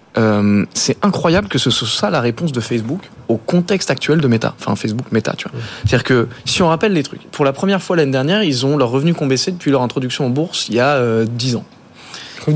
c'est 0.74 0.96
incroyable 1.02 1.48
que 1.48 1.58
ce 1.58 1.70
soit 1.70 1.86
ça 1.86 2.10
la 2.10 2.20
réponse 2.20 2.50
de 2.50 2.60
Facebook 2.60 3.02
au 3.28 3.36
contexte 3.36 3.90
actuel 3.90 4.20
de 4.20 4.28
Meta. 4.28 4.54
Enfin, 4.58 4.74
Facebook 4.74 5.12
Meta, 5.12 5.34
tu 5.36 5.48
vois. 5.48 5.60
C'est-à-dire 5.84 6.04
que 6.04 6.28
si 6.44 6.62
on 6.62 6.68
rappelle 6.68 6.92
les 6.92 7.02
trucs, 7.02 7.22
pour 7.30 7.44
la 7.44 7.52
première 7.52 7.82
fois 7.82 7.96
l'année 7.96 8.12
dernière, 8.12 8.42
ils 8.42 8.64
ont 8.66 8.76
leurs 8.76 8.90
revenus 8.90 9.16
qui 9.16 9.22
ont 9.22 9.26
baissé 9.26 9.52
depuis 9.52 9.70
leur 9.70 9.82
introduction 9.82 10.26
en 10.26 10.30
bourse 10.30 10.68
il 10.68 10.76
y 10.76 10.80
a 10.80 11.24
10 11.24 11.56
ans 11.56 11.64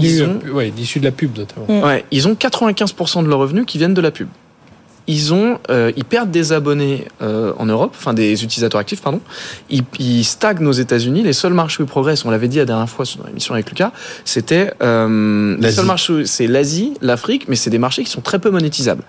ils 0.00 0.22
ont, 0.22 0.40
ouais, 0.52 0.72
issus 0.78 1.00
de 1.00 1.04
la 1.04 1.12
pub 1.12 1.36
notamment. 1.36 1.66
Mm. 1.68 1.84
Ouais, 1.84 2.04
ils 2.10 2.28
ont 2.28 2.34
95% 2.34 3.24
de 3.24 3.28
leurs 3.28 3.38
revenus 3.38 3.64
qui 3.66 3.78
viennent 3.78 3.94
de 3.94 4.00
la 4.00 4.10
pub. 4.10 4.28
Ils 5.06 5.34
ont, 5.34 5.58
euh, 5.68 5.90
ils 5.96 6.04
perdent 6.04 6.30
des 6.30 6.52
abonnés 6.52 7.08
euh, 7.22 7.52
en 7.58 7.66
Europe, 7.66 7.94
enfin 7.96 8.14
des 8.14 8.44
utilisateurs 8.44 8.80
actifs, 8.80 9.02
pardon. 9.02 9.20
Ils, 9.68 9.82
ils 9.98 10.24
stagnent 10.24 10.66
aux 10.66 10.72
États-Unis. 10.72 11.22
Les 11.22 11.32
seuls 11.32 11.54
marchés 11.54 11.82
où 11.82 11.86
ils 11.86 11.88
progressent, 11.88 12.24
on 12.24 12.30
l'avait 12.30 12.48
dit 12.48 12.58
la 12.58 12.64
dernière 12.64 12.88
fois 12.88 13.04
sur 13.04 13.24
l'émission 13.26 13.54
avec 13.54 13.68
Lucas, 13.68 13.92
c'était 14.24 14.72
euh, 14.82 15.56
les 15.58 15.72
seuls 15.72 15.86
marchés, 15.86 16.26
c'est 16.26 16.46
l'Asie, 16.46 16.94
l'Afrique, 17.00 17.46
mais 17.48 17.56
c'est 17.56 17.70
des 17.70 17.78
marchés 17.78 18.04
qui 18.04 18.10
sont 18.10 18.20
très 18.20 18.38
peu 18.38 18.50
monétisables. 18.50 19.02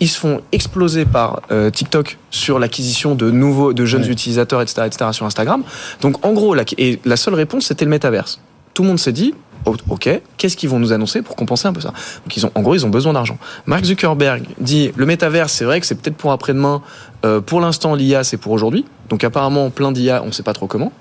Ils 0.00 0.08
se 0.08 0.18
font 0.18 0.40
exploser 0.52 1.06
par 1.06 1.42
euh, 1.50 1.70
TikTok 1.70 2.18
sur 2.30 2.58
l'acquisition 2.58 3.14
de 3.14 3.30
nouveaux, 3.30 3.72
de 3.72 3.84
jeunes 3.84 4.08
utilisateurs, 4.08 4.60
etc., 4.60 4.82
etc., 4.86 5.10
sur 5.12 5.24
Instagram. 5.24 5.62
Donc 6.02 6.24
en 6.26 6.32
gros, 6.32 6.54
la, 6.54 6.64
et 6.76 6.98
la 7.04 7.16
seule 7.16 7.34
réponse, 7.34 7.66
c'était 7.66 7.84
le 7.84 7.90
métaverse. 7.90 8.40
Tout 8.74 8.82
le 8.82 8.88
monde 8.88 8.98
s'est 8.98 9.12
dit, 9.12 9.34
ok, 9.64 10.20
qu'est-ce 10.36 10.56
qu'ils 10.56 10.68
vont 10.68 10.78
nous 10.78 10.92
annoncer 10.92 11.22
pour 11.22 11.36
compenser 11.36 11.68
un 11.68 11.72
peu 11.72 11.80
ça? 11.80 11.92
Donc 12.24 12.36
ils 12.36 12.46
ont, 12.46 12.50
en 12.54 12.62
gros, 12.62 12.74
ils 12.74 12.86
ont 12.86 12.90
besoin 12.90 13.12
d'argent. 13.12 13.38
Mark 13.66 13.84
Zuckerberg 13.84 14.44
dit 14.60 14.92
le 14.96 15.06
métavers, 15.06 15.50
c'est 15.50 15.64
vrai 15.64 15.80
que 15.80 15.86
c'est 15.86 15.94
peut-être 15.94 16.16
pour 16.16 16.32
après-demain. 16.32 16.82
Euh, 17.24 17.40
pour 17.40 17.60
l'instant, 17.60 17.94
l'IA, 17.94 18.24
c'est 18.24 18.36
pour 18.36 18.52
aujourd'hui. 18.52 18.84
Donc 19.08 19.24
apparemment, 19.24 19.70
plein 19.70 19.92
d'IA, 19.92 20.22
on 20.22 20.26
ne 20.26 20.32
sait 20.32 20.42
pas 20.42 20.52
trop 20.52 20.66
comment. 20.66 20.92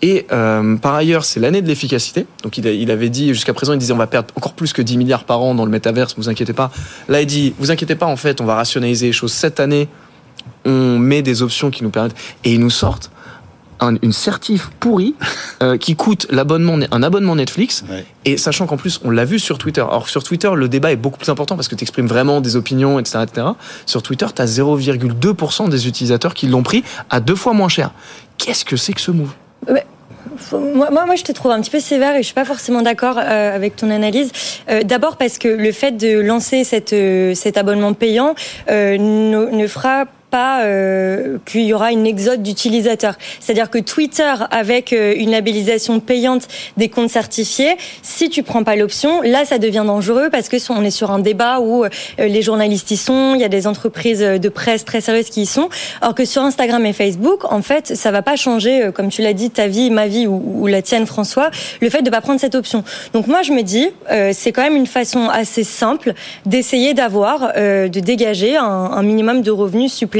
Et 0.00 0.26
euh, 0.32 0.76
par 0.76 0.94
ailleurs, 0.94 1.24
c'est 1.24 1.40
l'année 1.40 1.60
de 1.60 1.66
l'efficacité. 1.66 2.26
Donc 2.42 2.56
il, 2.58 2.66
il, 2.66 2.90
avait 2.90 3.10
dit 3.10 3.28
jusqu'à 3.28 3.52
présent, 3.52 3.72
il 3.72 3.78
disait 3.78 3.92
on 3.92 3.98
va 3.98 4.06
perdre 4.06 4.32
encore 4.36 4.54
plus 4.54 4.72
que 4.72 4.82
10 4.82 4.96
milliards 4.96 5.24
par 5.24 5.40
an 5.40 5.54
dans 5.54 5.64
le 5.64 5.70
métaverse. 5.70 6.14
Vous 6.16 6.28
inquiétez 6.28 6.52
pas. 6.52 6.70
Là, 7.08 7.20
il 7.20 7.26
dit 7.26 7.54
vous 7.58 7.70
inquiétez 7.70 7.96
pas. 7.96 8.06
En 8.06 8.16
fait, 8.16 8.40
on 8.40 8.44
va 8.44 8.54
rationaliser 8.54 9.06
les 9.06 9.12
choses 9.12 9.32
cette 9.32 9.60
année. 9.60 9.88
On 10.64 10.98
met 10.98 11.22
des 11.22 11.42
options 11.42 11.70
qui 11.70 11.82
nous 11.82 11.90
permettent 11.90 12.16
et 12.44 12.52
ils 12.52 12.60
nous 12.60 12.70
sortent 12.70 13.10
une 13.80 14.12
certif 14.12 14.70
pourrie 14.80 15.14
euh, 15.62 15.76
qui 15.76 15.96
coûte 15.96 16.26
l'abonnement, 16.30 16.78
un 16.90 17.02
abonnement 17.02 17.36
Netflix. 17.36 17.84
Et 18.24 18.36
sachant 18.36 18.66
qu'en 18.66 18.76
plus, 18.76 19.00
on 19.04 19.10
l'a 19.10 19.24
vu 19.24 19.38
sur 19.38 19.58
Twitter. 19.58 19.80
Alors 19.80 20.08
sur 20.08 20.22
Twitter, 20.22 20.50
le 20.54 20.68
débat 20.68 20.92
est 20.92 20.96
beaucoup 20.96 21.18
plus 21.18 21.28
important 21.28 21.56
parce 21.56 21.68
que 21.68 21.74
tu 21.74 21.82
exprimes 21.82 22.06
vraiment 22.06 22.40
des 22.40 22.56
opinions, 22.56 22.98
etc. 22.98 23.20
etc. 23.22 23.46
Sur 23.86 24.02
Twitter, 24.02 24.26
tu 24.34 24.42
as 24.42 24.46
0,2% 24.46 25.68
des 25.68 25.88
utilisateurs 25.88 26.34
qui 26.34 26.48
l'ont 26.48 26.62
pris 26.62 26.84
à 27.10 27.20
deux 27.20 27.36
fois 27.36 27.52
moins 27.52 27.68
cher. 27.68 27.92
Qu'est-ce 28.36 28.64
que 28.64 28.76
c'est 28.76 28.92
que 28.92 29.00
ce 29.00 29.10
move? 29.10 29.32
Moi, 30.52 30.90
moi, 30.90 31.16
je 31.16 31.24
te 31.24 31.32
trouve 31.32 31.50
un 31.50 31.60
petit 31.60 31.70
peu 31.70 31.80
sévère 31.80 32.14
et 32.14 32.18
je 32.18 32.26
suis 32.26 32.34
pas 32.34 32.44
forcément 32.44 32.82
d'accord 32.82 33.18
euh, 33.18 33.54
avec 33.54 33.74
ton 33.74 33.90
analyse. 33.90 34.30
Euh, 34.70 34.82
d'abord 34.84 35.16
parce 35.16 35.36
que 35.36 35.48
le 35.48 35.72
fait 35.72 35.92
de 35.92 36.20
lancer 36.20 36.62
cette, 36.62 36.94
cet 37.34 37.56
abonnement 37.56 37.92
payant 37.92 38.34
ne, 38.68 39.50
ne 39.50 39.66
fera 39.66 40.06
pas 40.30 40.62
euh, 40.62 41.38
qu'il 41.46 41.62
y 41.62 41.72
aura 41.72 41.92
une 41.92 42.06
exode 42.06 42.42
d'utilisateurs. 42.42 43.14
C'est-à-dire 43.40 43.70
que 43.70 43.78
Twitter, 43.78 44.32
avec 44.50 44.92
euh, 44.92 45.14
une 45.16 45.30
labellisation 45.30 46.00
payante 46.00 46.48
des 46.76 46.88
comptes 46.88 47.10
certifiés, 47.10 47.76
si 48.02 48.28
tu 48.28 48.42
prends 48.42 48.64
pas 48.64 48.76
l'option, 48.76 49.22
là, 49.22 49.44
ça 49.44 49.58
devient 49.58 49.84
dangereux 49.86 50.28
parce 50.30 50.48
que 50.48 50.56
on 50.70 50.84
est 50.84 50.90
sur 50.90 51.10
un 51.10 51.18
débat 51.18 51.60
où 51.60 51.84
euh, 51.84 51.88
les 52.18 52.42
journalistes 52.42 52.90
y 52.90 52.96
sont, 52.96 53.34
il 53.34 53.40
y 53.40 53.44
a 53.44 53.48
des 53.48 53.66
entreprises 53.66 54.20
de 54.20 54.48
presse 54.48 54.84
très 54.84 55.00
sérieuses 55.00 55.30
qui 55.30 55.42
y 55.42 55.46
sont. 55.46 55.68
Alors 56.02 56.14
que 56.14 56.24
sur 56.24 56.42
Instagram 56.42 56.84
et 56.84 56.92
Facebook, 56.92 57.50
en 57.50 57.62
fait, 57.62 57.96
ça 57.96 58.10
va 58.10 58.22
pas 58.22 58.36
changer, 58.36 58.90
comme 58.94 59.08
tu 59.08 59.22
l'as 59.22 59.32
dit, 59.32 59.50
ta 59.50 59.66
vie, 59.66 59.90
ma 59.90 60.08
vie 60.08 60.26
ou, 60.26 60.66
la 60.66 60.82
tienne, 60.82 61.06
François, 61.06 61.50
le 61.80 61.88
fait 61.88 62.02
de 62.02 62.10
pas 62.10 62.20
prendre 62.20 62.40
cette 62.40 62.54
option. 62.54 62.84
Donc 63.14 63.26
moi, 63.28 63.42
je 63.42 63.52
me 63.52 63.62
dis, 63.62 63.88
c'est 64.32 64.52
quand 64.52 64.62
même 64.62 64.76
une 64.76 64.86
façon 64.86 65.28
assez 65.28 65.64
simple 65.64 66.12
d'essayer 66.44 66.92
d'avoir, 66.92 67.52
de 67.54 68.00
dégager 68.00 68.56
un 68.56 69.02
minimum 69.02 69.42
de 69.42 69.50
revenus 69.50 69.92
supplémentaires 69.92 70.17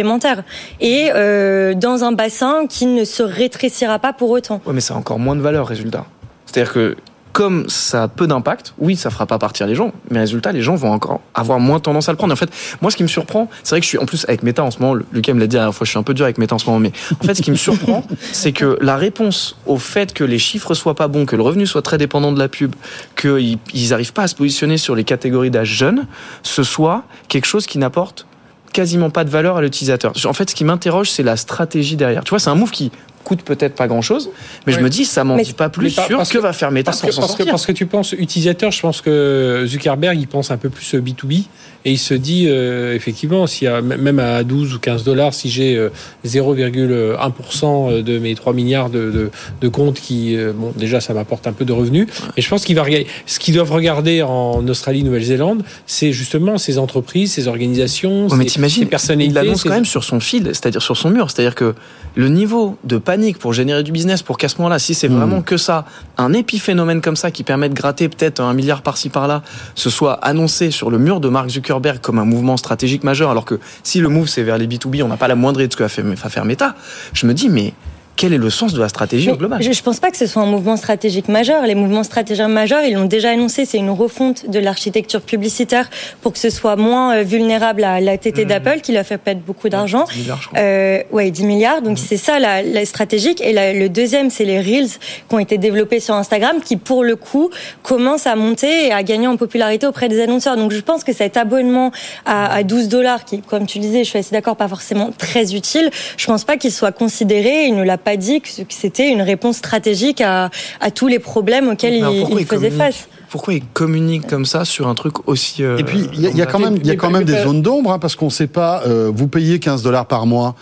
et 0.81 1.11
euh, 1.15 1.75
dans 1.75 2.05
un 2.05 2.13
bassin 2.13 2.67
qui 2.69 2.87
ne 2.87 3.05
se 3.05 3.23
rétrécira 3.23 3.99
pas 3.99 4.13
pour 4.13 4.31
autant. 4.31 4.61
Oui, 4.67 4.75
mais 4.75 4.81
ça 4.81 4.95
a 4.95 4.97
encore 4.97 5.19
moins 5.19 5.37
de 5.37 5.41
valeur, 5.41 5.67
résultat. 5.67 6.05
C'est-à-dire 6.47 6.73
que 6.73 6.97
comme 7.33 7.69
ça 7.69 8.03
a 8.03 8.09
peu 8.09 8.27
d'impact, 8.27 8.75
oui, 8.79 8.97
ça 8.97 9.11
fera 9.11 9.25
pas 9.25 9.39
partir 9.39 9.69
les 9.69 9.77
gens, 9.77 9.93
mais 10.11 10.19
résultat, 10.19 10.51
les 10.51 10.61
gens 10.61 10.75
vont 10.75 10.91
encore 10.91 11.21
avoir 11.35 11.61
moins 11.61 11.79
tendance 11.79 12.09
à 12.09 12.13
le 12.13 12.17
prendre. 12.17 12.33
en 12.33 12.37
fait, 12.37 12.51
moi, 12.83 12.91
ce 12.91 12.97
qui 12.97 13.05
me 13.05 13.09
surprend, 13.09 13.49
c'est 13.63 13.77
vrai 13.77 13.81
que 13.81 13.85
je 13.85 13.91
suis 13.91 13.99
en 13.99 14.07
plus 14.07 14.25
avec 14.27 14.43
Meta 14.43 14.65
en 14.65 14.73
ce 14.73 14.81
moment. 14.81 15.01
Lucas 15.13 15.35
me 15.35 15.39
l'a 15.39 15.47
dit 15.47 15.55
la 15.55 15.61
dernière 15.61 15.75
fois, 15.75 15.85
je 15.85 15.91
suis 15.91 15.99
un 16.01 16.03
peu 16.03 16.15
dur 16.15 16.25
avec 16.25 16.37
Meta 16.39 16.57
en 16.57 16.59
ce 16.59 16.67
moment, 16.67 16.81
mais 16.81 16.91
en 17.23 17.25
fait, 17.25 17.37
ce 17.37 17.43
qui 17.43 17.53
me 17.53 17.57
surprend, 17.57 18.03
c'est 18.33 18.51
que 18.51 18.77
la 18.81 18.97
réponse 18.97 19.57
au 19.67 19.79
fait 19.79 20.15
que 20.15 20.25
les 20.25 20.41
chiffres 20.41 20.75
soient 20.75 20.97
pas 20.97 21.07
bons, 21.07 21.27
que 21.27 21.37
le 21.37 21.43
revenu 21.43 21.65
soit 21.65 21.83
très 21.83 21.97
dépendant 21.97 22.33
de 22.33 22.41
la 22.41 22.49
pub, 22.49 22.75
qu'ils 23.15 23.59
n'arrivent 23.91 24.13
pas 24.13 24.23
à 24.23 24.29
se 24.29 24.35
positionner 24.35 24.77
sur 24.77 24.97
les 24.97 25.05
catégories 25.05 25.51
d'âge 25.51 25.69
jeunes, 25.69 26.09
ce 26.43 26.65
soit 26.65 27.05
quelque 27.29 27.47
chose 27.47 27.67
qui 27.67 27.79
n'apporte 27.79 28.27
quasiment 28.73 29.11
pas 29.11 29.25
de 29.25 29.31
valeur 29.31 29.57
à 29.57 29.63
l'utilisateur. 29.63 30.13
En 30.25 30.33
fait, 30.33 30.51
ce 30.51 30.55
qui 30.55 30.65
m'interroge, 30.65 31.11
c'est 31.11 31.23
la 31.23 31.37
stratégie 31.37 31.97
derrière. 31.97 32.25
Tu 32.25 32.31
vois, 32.31 32.39
c'est 32.39 32.51
un 32.51 32.55
move 32.55 32.71
qui 32.71 32.93
coûte 33.29 33.43
peut-être 33.43 33.75
pas 33.75 33.87
grand 33.87 34.03
chose, 34.03 34.31
mais 34.67 34.73
je 34.73 34.81
me 34.81 34.89
dis 34.89 35.05
ça 35.05 35.23
m'en 35.23 35.37
dit 35.37 35.53
pas 35.53 35.69
plus 35.69 35.91
sur 35.91 36.27
ce 36.27 36.33
que 36.33 36.39
va 36.39 36.53
faire 36.53 36.71
Meta 36.71 36.91
parce 36.91 37.03
pour 37.03 37.11
que, 37.11 37.17
parce 37.17 37.37
que, 37.37 37.43
parce 37.45 37.67
que 37.67 37.73
tu 37.73 37.87
penses 37.87 38.13
utilisateur, 38.13 38.71
je 38.71 38.81
pense 38.81 39.03
que 39.03 39.65
Zuckerberg 39.67 40.19
il 40.19 40.27
pense 40.27 40.51
un 40.51 40.57
peu 40.57 40.71
plus 40.71 40.95
B2B 40.95 41.45
et 41.85 41.93
il 41.93 41.99
se 41.99 42.15
dit 42.15 42.47
euh, 42.49 42.95
effectivement 42.95 43.45
a 43.45 43.81
même 43.81 44.19
à 44.19 44.43
12 44.43 44.75
ou 44.75 44.79
15 44.79 45.05
dollars 45.05 45.33
si 45.33 45.49
j'ai 45.49 45.89
0,1% 46.27 47.91
euh, 47.91 48.03
de 48.03 48.19
mes 48.19 48.35
3 48.35 48.53
milliards 48.53 48.91
de, 48.91 49.31
de, 49.61 49.69
comptes 49.69 50.01
qui 50.01 50.37
euh, 50.37 50.53
bon 50.53 50.73
déjà 50.77 51.01
ça 51.01 51.15
m'apporte 51.15 51.47
un 51.47 51.53
peu 51.53 51.65
de 51.65 51.73
revenus 51.73 52.09
et 52.37 52.43
je 52.43 52.49
pense 52.49 52.65
qu'il 52.65 52.75
va 52.75 52.83
regarder 52.83 53.07
ce 53.27 53.39
qu'ils 53.39 53.55
doivent 53.55 53.73
regarder 53.73 54.23
en 54.23 54.67
Australie 54.67 55.05
Nouvelle-Zélande 55.05 55.63
c'est 55.87 56.13
justement 56.13 56.59
ces 56.59 56.79
entreprises 56.79 57.33
ces 57.33 57.47
organisations 57.47 58.29
mais 58.35 58.49
ces, 58.49 58.87
personnalités 58.87 59.31
il 59.31 59.35
l'annonce 59.35 59.63
quand 59.63 59.71
même 59.71 59.85
sur 59.85 60.05
son 60.05 60.21
fil 60.21 60.47
c'est-à-dire 60.47 60.83
sur 60.83 60.97
son 60.97 61.11
mur 61.11 61.31
c'est-à-dire 61.31 61.55
que 61.55 61.75
le 62.17 62.29
niveau 62.29 62.77
de 62.85 62.99
panique 63.19 63.39
pour 63.39 63.53
générer 63.53 63.83
du 63.83 63.91
business 63.91 64.23
pour 64.23 64.39
qu'à 64.39 64.49
ce 64.49 64.59
moment-là, 64.59 64.79
si 64.79 64.95
c'est 64.95 65.09
vraiment 65.09 65.39
hmm. 65.39 65.43
que 65.43 65.57
ça, 65.57 65.85
un 66.19 66.33
épiphénomène 66.33 67.01
comme 67.01 67.17
ça 67.17 67.33
qui 67.33 67.43
permet 67.43 67.69
de 67.69 67.75
gratter 67.75 68.09
peut-être 68.09 68.41
un 68.41 68.55
milliard 68.55 68.83
par-ci 68.83 69.09
par-là, 69.09 69.43
ce 69.75 69.91
soit 69.91 70.15
annoncé 70.25 70.71
sur 70.71 70.89
le 70.89 70.99
mur 70.99 71.19
de 71.19 71.29
Mark 71.29 71.51
Zuckerberg 71.51 71.99
comme 72.01 72.21
un 72.21 72.25
mouvement 72.25 72.57
stratégique 72.57 73.03
majeur, 73.03 73.31
alors 73.31 73.45
que 73.45 73.59
si 73.83 73.99
le 73.99 74.09
move 74.09 74.29
c'est 74.29 74.45
vers 74.45 74.57
les 74.57 74.69
B2B, 74.69 75.03
on 75.03 75.09
n'a 75.09 75.17
pas 75.17 75.27
la 75.27 75.35
moindre 75.35 75.59
idée 75.61 75.67
de 75.67 75.73
ce 75.73 75.77
que 75.77 75.83
va 75.83 76.29
faire 76.31 76.45
Meta, 76.45 76.77
je 77.13 77.27
me 77.27 77.35
dis 77.35 77.49
mais 77.49 77.75
quel 78.19 78.33
est 78.33 78.39
le 78.39 78.51
sens 78.51 78.75
de 78.75 78.81
la 78.81 78.89
stratégie 78.89 79.31
globale 79.31 79.63
Je 79.63 79.69
ne 79.69 79.75
pense 79.75 80.01
pas 80.01 80.11
que 80.11 80.17
ce 80.17 80.27
soit 80.27 80.43
un 80.43 80.47
mouvement 80.47 80.77
stratégique 80.77 81.29
majeur. 81.29 81.65
Les 81.65 81.77
mouvements 81.77 82.03
stratégiques 82.03 82.49
majeurs, 82.49 82.83
ils 82.83 82.95
l'ont 82.95 83.05
déjà 83.05 83.31
annoncé, 83.31 83.65
c'est 83.65 83.79
une 83.79 83.91
refonte 83.91 84.51
de 84.51 84.59
l'architecture 84.59 85.23
publicitaire 85.23 85.89
pour 86.21 86.33
que 86.33 86.41
ce 86.41 86.51
soit 86.51 86.75
moins 86.75 87.15
euh, 87.15 87.23
vulnérable 87.23 87.85
à 87.85 88.01
la 88.01 88.19
TT 88.19 88.45
mmh. 88.45 88.49
d'Apple, 88.49 88.81
qui 88.81 88.91
leur 88.91 89.07
fait 89.07 89.19
perdre 89.19 89.41
beaucoup 89.47 89.69
d'argent. 89.69 90.05
10 90.13 90.19
milliards, 90.19 90.51
euh, 90.57 91.03
ouais, 91.13 91.31
10 91.31 91.45
milliards. 91.45 91.81
Donc 91.81 91.97
mmh. 91.97 92.03
c'est 92.09 92.17
ça 92.17 92.41
la, 92.41 92.61
la, 92.61 92.85
stratégique. 92.85 93.41
Et 93.41 93.53
le 93.53 93.89
deuxième, 93.89 94.31
c'est 94.31 94.45
les 94.45 94.61
Reels 94.61 94.89
qui 95.29 95.35
ont 95.35 95.39
été 95.39 95.57
développés 95.57 96.01
sur 96.01 96.17
Instagram, 96.17 96.57
qui 96.65 96.77
pour 96.77 97.05
le 97.05 97.15
coup 97.15 97.51
commencent 97.85 98.27
à 98.27 98.35
monter 98.35 98.89
et 98.89 98.93
à 98.93 99.05
gagner 99.05 99.29
en 99.29 99.37
popularité 99.37 99.87
auprès 99.87 100.09
des 100.09 100.21
annonceurs. 100.21 100.57
Donc 100.57 100.73
je 100.73 100.81
pense 100.81 101.05
que 101.05 101.13
cet 101.13 101.37
abonnement 101.37 101.93
à, 102.27 102.53
à 102.53 102.65
12 102.65 102.89
dollars, 102.89 103.25
qui, 103.25 103.43
comme 103.43 103.67
tu 103.67 103.79
disais, 103.79 104.03
je 104.03 104.11
suis 104.11 104.19
assez 104.19 104.33
d'accord, 104.33 104.57
pas 104.57 104.69
forcément 104.69 105.11
très 105.17 105.55
utile, 105.55 105.91
je 106.17 106.27
pense 106.27 106.43
pas 106.43 106.57
qu'il 106.57 106.73
soit 106.73 106.91
considéré. 106.91 107.67
Il 107.67 107.77
ne 107.77 107.85
l'a 107.85 107.97
pas 107.97 108.08
dit 108.17 108.41
que 108.41 108.49
c'était 108.69 109.11
une 109.11 109.23
réponse 109.23 109.57
stratégique 109.57 110.21
à, 110.21 110.51
tous 110.95 111.09
les 111.09 111.19
problèmes 111.19 111.69
auxquels 111.69 111.95
il, 111.95 112.47
faisait 112.47 112.71
face 112.71 113.09
pourquoi 113.31 113.55
il 113.55 113.63
communique 113.63 114.27
comme 114.27 114.47
ça 114.47 114.65
sur 114.65 114.89
un 114.89 114.95
truc 114.95 115.29
aussi. 115.29 115.63
Euh, 115.63 115.77
et 115.77 115.85
puis, 115.85 116.09
il 116.15 116.37
y, 116.37 116.43
a 116.43 116.47
quand 116.47 116.59
même, 116.59 116.79
y 116.83 116.91
a 116.91 116.97
quand 116.97 117.11
même 117.11 117.25
des 117.25 117.43
zones 117.43 117.63
d'ombre, 117.63 117.93
hein, 117.93 117.99
parce 117.99 118.17
qu'on 118.17 118.27
ne 118.27 118.31
sait 118.31 118.47
pas, 118.47 118.83
euh, 118.87 119.11
vous 119.15 119.29
payez 119.29 119.59
15 119.59 119.83
dollars 119.83 120.07
par 120.07 120.27
mois, 120.27 120.55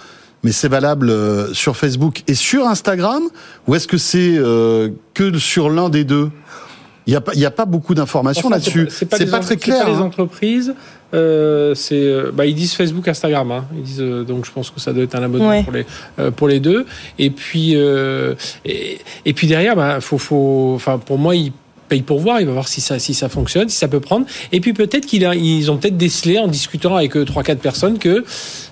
mais 0.42 0.50
c'est 0.50 0.68
valable 0.68 1.10
euh, 1.10 1.52
sur 1.54 1.76
Facebook 1.76 2.22
et 2.26 2.34
sur 2.34 2.66
Instagram, 2.66 3.22
ou 3.66 3.76
est-ce 3.76 3.86
que 3.86 3.98
c'est 3.98 4.40
que 5.14 5.38
sur 5.38 5.70
l'un 5.70 5.88
des 5.88 6.04
deux? 6.04 6.30
Il 7.06 7.10
n'y 7.10 7.16
a, 7.16 7.20
pas, 7.20 7.32
a 7.40 7.50
pas 7.52 7.66
beaucoup 7.66 7.94
d'informations 7.94 8.48
là-dessus. 8.48 8.88
C'est 8.90 9.06
pas, 9.06 9.24
pas 9.24 9.38
très 9.38 9.56
clair. 9.56 9.84
Pas 9.84 9.90
les 9.90 9.96
hein. 9.96 10.74
Euh, 11.16 11.74
c'est, 11.74 11.94
euh, 11.94 12.30
bah, 12.32 12.46
ils 12.46 12.54
disent 12.54 12.74
Facebook, 12.74 13.08
Instagram. 13.08 13.50
Hein. 13.50 13.64
Ils 13.74 13.82
disent, 13.82 14.00
euh, 14.00 14.22
donc 14.22 14.44
je 14.44 14.52
pense 14.52 14.70
que 14.70 14.80
ça 14.80 14.92
doit 14.92 15.04
être 15.04 15.14
un 15.14 15.22
abonnement 15.22 15.62
pour 15.62 15.72
les 15.72 15.86
euh, 16.18 16.30
pour 16.30 16.48
les 16.48 16.60
deux. 16.60 16.86
Et 17.18 17.30
puis 17.30 17.72
et, 17.72 18.98
et, 19.24 19.32
puis 19.32 19.46
derrière, 19.46 19.76
bah, 19.76 20.00
faut 20.00 20.18
faut. 20.18 20.72
Enfin, 20.74 20.98
pour 20.98 21.18
moi, 21.18 21.34
ils 21.34 21.52
paye 21.88 22.02
pour 22.02 22.20
voir, 22.20 22.40
il 22.40 22.46
va 22.46 22.52
voir 22.52 22.68
si 22.68 22.80
ça, 22.80 22.98
si 22.98 23.14
ça 23.14 23.28
fonctionne, 23.28 23.68
si 23.68 23.76
ça 23.76 23.88
peut 23.88 24.00
prendre. 24.00 24.26
Et 24.52 24.60
puis 24.60 24.72
peut-être 24.72 25.06
qu'ils 25.06 25.70
ont 25.70 25.76
peut-être 25.76 25.96
décelé 25.96 26.38
en 26.38 26.48
discutant 26.48 26.96
avec 26.96 27.12
trois 27.24 27.42
quatre 27.42 27.60
personnes 27.60 27.98
que 27.98 28.24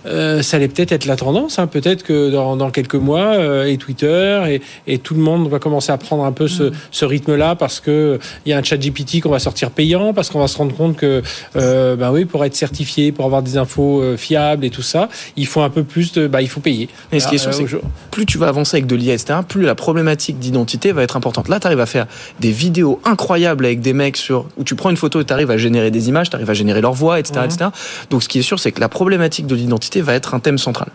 euh, 0.06 0.42
ça 0.42 0.56
allait 0.56 0.68
peut-être 0.68 0.92
être 0.92 1.06
la 1.06 1.16
tendance. 1.16 1.58
Hein. 1.58 1.66
Peut-être 1.66 2.02
que 2.02 2.30
dans, 2.30 2.56
dans, 2.56 2.70
quelques 2.70 2.94
mois, 2.94 3.34
euh, 3.34 3.64
et 3.64 3.76
Twitter 3.78 4.42
et, 4.48 4.92
et, 4.92 4.98
tout 4.98 5.14
le 5.14 5.20
monde 5.20 5.48
va 5.48 5.58
commencer 5.58 5.92
à 5.92 5.98
prendre 5.98 6.24
un 6.24 6.32
peu 6.32 6.48
ce, 6.48 6.64
mm. 6.64 6.72
ce 6.90 7.04
rythme-là 7.04 7.54
parce 7.54 7.80
que 7.80 8.18
il 8.44 8.50
y 8.50 8.52
a 8.52 8.58
un 8.58 8.62
chat 8.62 8.76
GPT 8.76 9.20
qu'on 9.20 9.30
va 9.30 9.38
sortir 9.38 9.70
payant, 9.70 10.12
parce 10.12 10.30
qu'on 10.30 10.40
va 10.40 10.48
se 10.48 10.56
rendre 10.56 10.74
compte 10.74 10.96
que, 10.96 11.22
euh, 11.56 11.96
ben 11.96 12.10
oui, 12.12 12.24
pour 12.24 12.44
être 12.44 12.54
certifié, 12.54 13.12
pour 13.12 13.24
avoir 13.24 13.42
des 13.42 13.56
infos 13.56 14.02
euh, 14.02 14.16
fiables 14.16 14.64
et 14.64 14.70
tout 14.70 14.82
ça, 14.82 15.08
il 15.36 15.46
faut 15.46 15.60
un 15.60 15.70
peu 15.70 15.84
plus 15.84 16.12
de, 16.12 16.26
bah, 16.26 16.42
il 16.42 16.48
faut 16.48 16.60
payer. 16.60 16.88
Et 17.12 17.20
ce 17.20 17.28
qui 17.28 17.36
est 17.36 17.38
sûr, 17.38 17.52
c'est 17.54 17.64
que 17.64 17.76
plus 18.10 18.26
tu 18.26 18.38
vas 18.38 18.48
avancer 18.48 18.76
avec 18.76 18.86
de 18.86 18.96
l'IA, 18.96 19.14
etc., 19.14 19.40
plus 19.46 19.62
la 19.62 19.74
problématique 19.74 20.38
d'identité 20.38 20.92
va 20.92 21.02
être 21.02 21.16
importante. 21.16 21.48
Là, 21.48 21.60
tu 21.60 21.66
arrives 21.66 21.80
à 21.80 21.86
faire 21.86 22.06
des 22.40 22.50
vidéos 22.50 23.00
incroyable 23.04 23.66
avec 23.66 23.80
des 23.80 23.92
mecs 23.92 24.16
sur 24.16 24.46
où 24.56 24.64
tu 24.64 24.74
prends 24.74 24.90
une 24.90 24.96
photo 24.96 25.20
et 25.20 25.24
tu 25.24 25.32
arrives 25.32 25.50
à 25.50 25.56
générer 25.56 25.90
des 25.90 26.08
images, 26.08 26.30
tu 26.30 26.36
arrives 26.36 26.50
à 26.50 26.54
générer 26.54 26.80
leur 26.80 26.92
voix, 26.92 27.18
etc., 27.18 27.40
etc. 27.44 27.64
Mhm. 27.64 27.70
Donc 28.10 28.22
ce 28.22 28.28
qui 28.28 28.38
est 28.38 28.42
sûr, 28.42 28.58
c'est 28.58 28.72
que 28.72 28.80
la 28.80 28.88
problématique 28.88 29.46
de 29.46 29.54
l'identité 29.54 30.00
va 30.00 30.14
être 30.14 30.34
un 30.34 30.40
thème 30.40 30.58
central. 30.58 30.88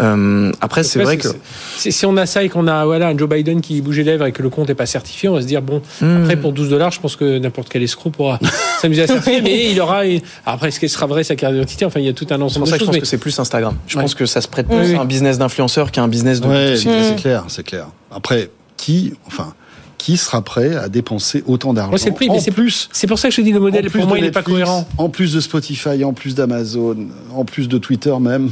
Euh, 0.00 0.52
après, 0.60 0.82
c'est 0.82 1.02
vrai 1.02 1.16
que 1.16 1.28
si 1.76 2.06
on 2.06 2.16
a 2.16 2.26
ça 2.26 2.42
et 2.42 2.48
qu'on 2.48 2.66
a 2.66 2.84
voilà 2.84 3.08
un 3.08 3.16
Joe 3.16 3.28
Biden 3.28 3.60
qui 3.60 3.80
bouge 3.80 3.98
les 3.98 4.04
lèvres 4.04 4.26
et 4.26 4.32
que 4.32 4.42
le 4.42 4.50
compte 4.50 4.68
n'est 4.68 4.74
pas 4.74 4.86
certifié, 4.86 5.28
on 5.28 5.34
va 5.34 5.42
se 5.42 5.46
dire 5.46 5.62
bon, 5.62 5.82
hmm. 6.00 6.22
après 6.22 6.36
pour 6.36 6.52
12 6.52 6.70
dollars, 6.70 6.90
je 6.90 7.00
pense 7.00 7.16
que 7.16 7.38
n'importe 7.38 7.68
quel 7.68 7.82
escroc 7.82 8.10
pourra 8.10 8.38
s'amuser 8.80 9.02
à 9.02 9.06
certifier, 9.06 9.42
mais 9.42 9.70
il 9.70 9.80
aura 9.80 10.02
après 10.46 10.68
est-ce 10.68 10.80
qu'il 10.80 10.90
sera 10.90 11.06
vrai 11.06 11.24
sa 11.24 11.36
carte 11.36 11.54
d'identité? 11.54 11.84
Enfin, 11.84 12.00
il 12.00 12.06
y 12.06 12.08
a 12.08 12.12
tout 12.12 12.26
un 12.30 12.40
ensemble 12.40 12.66
de 12.66 12.70
choses. 12.70 12.80
Je 12.80 12.84
pense 12.84 12.94
mais... 12.94 13.00
que 13.00 13.06
c'est 13.06 13.18
plus 13.18 13.38
Instagram. 13.38 13.76
Je 13.86 13.98
pense 13.98 14.14
que 14.14 14.26
ça 14.26 14.40
se 14.40 14.48
prête 14.48 14.66
plus 14.66 14.94
à 14.94 15.00
un 15.00 15.04
business 15.04 15.38
d'influenceur 15.38 15.90
qu'à 15.90 16.02
un 16.02 16.08
business 16.08 16.40
de. 16.40 16.48
Ouais, 16.48 16.76
c'est 16.76 17.16
clair, 17.16 17.44
c'est 17.48 17.64
clair. 17.64 17.86
Après, 18.10 18.50
qui, 18.76 19.14
enfin 19.26 19.54
qui 20.00 20.16
sera 20.16 20.42
prêt 20.42 20.74
à 20.76 20.88
dépenser 20.88 21.44
autant 21.46 21.74
d'argent 21.74 21.96
C'est 21.98 22.08
le 22.08 22.14
prix, 22.14 22.30
mais 22.30 22.40
c'est 22.40 22.50
plus. 22.50 22.88
C'est 22.90 23.06
pour 23.06 23.18
ça 23.18 23.28
que 23.28 23.34
je 23.34 23.42
dis 23.42 23.52
le 23.52 23.60
modèle. 23.60 23.90
Pour 23.90 24.06
moi, 24.06 24.18
il 24.18 24.24
n'est 24.24 24.30
pas 24.30 24.42
cohérent. 24.42 24.88
En 24.96 25.10
plus 25.10 25.34
de 25.34 25.40
Spotify, 25.40 26.02
en 26.04 26.14
plus 26.14 26.34
d'Amazon, 26.34 26.96
en 27.34 27.44
plus 27.44 27.68
de 27.68 27.78
Twitter 27.78 28.14
même. 28.18 28.50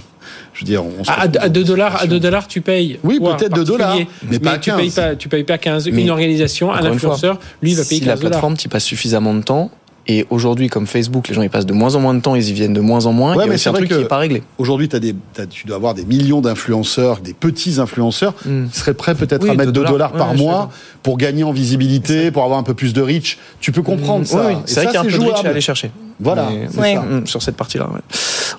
Je 0.52 0.60
veux 0.60 0.66
dire, 0.66 0.84
on 0.84 1.02
à, 1.06 1.48
2 1.48 1.64
dollars, 1.64 2.02
à 2.02 2.06
2 2.06 2.20
dollars, 2.20 2.48
tu 2.48 2.60
payes. 2.60 2.98
Oui, 3.02 3.18
peut-être 3.18 3.54
2 3.54 3.64
dollars, 3.64 3.96
mais, 4.30 4.38
pas 4.38 4.58
tu 4.58 4.70
15. 4.70 4.78
Payes 4.78 4.90
pas, 4.90 5.16
tu 5.16 5.28
payes 5.30 5.44
pas 5.44 5.56
15. 5.56 5.86
une 5.86 6.10
organisation, 6.10 6.70
un 6.70 6.84
influenceur, 6.84 7.38
lui, 7.62 7.72
va 7.72 7.82
payer 7.84 8.00
15 8.00 8.08
Si 8.18 8.22
la 8.22 8.28
plateforme, 8.28 8.56
tu 8.58 8.68
passes 8.68 8.84
suffisamment 8.84 9.32
de 9.32 9.40
temps, 9.40 9.70
et 10.10 10.26
aujourd'hui, 10.30 10.68
comme 10.68 10.86
Facebook, 10.86 11.28
les 11.28 11.34
gens 11.34 11.42
ils 11.42 11.50
passent 11.50 11.66
de 11.66 11.74
moins 11.74 11.94
en 11.94 12.00
moins 12.00 12.14
de 12.14 12.20
temps, 12.20 12.34
ils 12.34 12.48
y 12.48 12.52
viennent 12.54 12.72
de 12.72 12.80
moins 12.80 13.04
en 13.04 13.12
moins. 13.12 13.36
Ouais, 13.36 13.46
mais 13.46 13.58
c'est 13.58 13.68
un 13.68 13.74
truc 13.74 13.90
qui 13.90 13.94
n'est 13.94 14.06
pas 14.06 14.16
réglé. 14.16 14.42
Aujourd'hui, 14.56 14.88
tu 14.88 15.66
dois 15.66 15.76
avoir 15.76 15.92
des 15.92 16.06
millions 16.06 16.40
d'influenceurs, 16.40 17.20
des 17.20 17.34
petits 17.34 17.78
influenceurs 17.78 18.34
qui 18.34 18.78
seraient 18.78 18.94
prêts 18.94 19.14
peut-être 19.14 19.48
à 19.48 19.54
mettre 19.54 19.72
2 19.72 19.84
dollars, 19.84 20.12
par 20.12 20.34
mois 20.34 20.70
pour 21.02 21.18
gagner 21.18 21.44
en 21.44 21.52
visibilité, 21.52 22.30
pour 22.30 22.44
avoir 22.44 22.58
un 22.58 22.62
peu 22.62 22.74
plus 22.74 22.94
de 22.94 23.02
reach. 23.02 23.38
Tu 23.60 23.70
peux 23.70 23.82
comprendre 23.82 24.22
hmm. 24.22 24.26
ça. 24.26 24.46
Oui, 24.46 24.54
c'est 24.64 24.82
vrai 24.82 24.86
qu'il 24.86 24.94
y 24.94 24.96
a 24.96 25.00
un 25.00 25.04
peu 25.04 25.10
de 25.10 25.30
reach 25.30 25.44
à 25.44 25.48
aller 25.48 25.60
chercher. 25.60 25.90
Voilà. 26.20 26.48
Ça. 26.70 27.02
Hmm, 27.02 27.26
sur 27.26 27.42
cette 27.42 27.56
partie-là. 27.56 27.88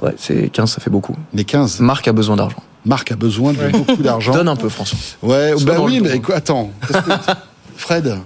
Ouais, 0.01 0.13
c'est 0.17 0.49
15, 0.49 0.71
ça 0.71 0.81
fait 0.81 0.91
beaucoup. 0.91 1.15
Mais 1.33 1.43
15. 1.43 1.79
Marc 1.79 2.07
a 2.07 2.13
besoin 2.13 2.35
d'argent. 2.35 2.63
Marc 2.85 3.11
a 3.11 3.15
besoin 3.15 3.53
de 3.53 3.71
beaucoup 3.71 4.01
d'argent. 4.01 4.31
Donne 4.33 4.47
un 4.47 4.55
peu, 4.55 4.69
François. 4.69 4.97
Ouais, 5.23 5.53
bah 5.65 5.77
oui, 5.81 5.99
mais 5.99 6.21
attends. 6.33 6.71
Fred 7.75 8.19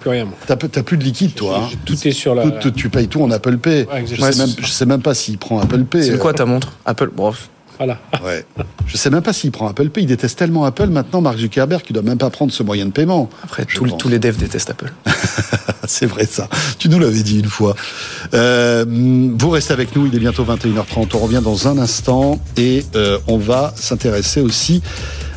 plus 0.00 0.10
rien. 0.10 0.28
T'as 0.46 0.56
plus 0.56 0.96
de 0.96 1.04
liquide, 1.04 1.34
toi. 1.34 1.62
Hein. 1.64 1.76
Tout 1.84 1.94
est 2.06 2.12
sur 2.12 2.34
la. 2.34 2.50
tu 2.50 2.88
payes 2.88 3.08
tout 3.08 3.22
en 3.22 3.30
Apple 3.30 3.58
Pay. 3.58 3.86
je, 4.06 4.16
sais 4.16 4.38
même, 4.38 4.54
sais 4.64 4.86
même 4.86 5.02
pas 5.02 5.14
s'il 5.14 5.38
prend 5.38 5.60
Apple 5.60 5.84
Pay. 5.84 6.02
C'est 6.04 6.18
quoi 6.18 6.32
ta 6.32 6.46
montre 6.46 6.72
Apple. 6.84 7.10
Bref. 7.14 7.48
Voilà. 7.78 7.98
Ouais. 8.24 8.44
Je 8.86 8.96
sais 8.96 9.08
même 9.08 9.22
pas 9.22 9.32
s'il 9.32 9.52
prend 9.52 9.68
Apple 9.68 9.88
Pay. 9.88 10.02
Il 10.02 10.06
déteste 10.06 10.36
tellement 10.38 10.64
Apple 10.64 10.88
maintenant, 10.88 11.20
Mark 11.20 11.38
Zuckerberg, 11.38 11.82
qu'il 11.82 11.94
doit 11.94 12.02
même 12.02 12.18
pas 12.18 12.28
prendre 12.30 12.52
ce 12.52 12.62
moyen 12.62 12.86
de 12.86 12.90
paiement. 12.90 13.30
Après, 13.44 13.64
tous 13.64 14.08
les 14.08 14.18
devs 14.18 14.36
détestent 14.36 14.70
Apple. 14.70 14.92
C'est 15.86 16.06
vrai 16.06 16.26
ça. 16.26 16.48
Tu 16.78 16.88
nous 16.88 16.98
l'avais 16.98 17.22
dit 17.22 17.38
une 17.38 17.46
fois. 17.46 17.74
Euh, 18.34 18.84
vous 18.88 19.50
restez 19.50 19.72
avec 19.72 19.94
nous. 19.94 20.06
Il 20.06 20.14
est 20.14 20.18
bientôt 20.18 20.44
21h30. 20.44 21.08
On 21.14 21.18
revient 21.18 21.40
dans 21.42 21.68
un 21.68 21.78
instant 21.78 22.40
et 22.56 22.84
euh, 22.96 23.18
on 23.26 23.38
va 23.38 23.72
s'intéresser 23.76 24.40
aussi 24.40 24.82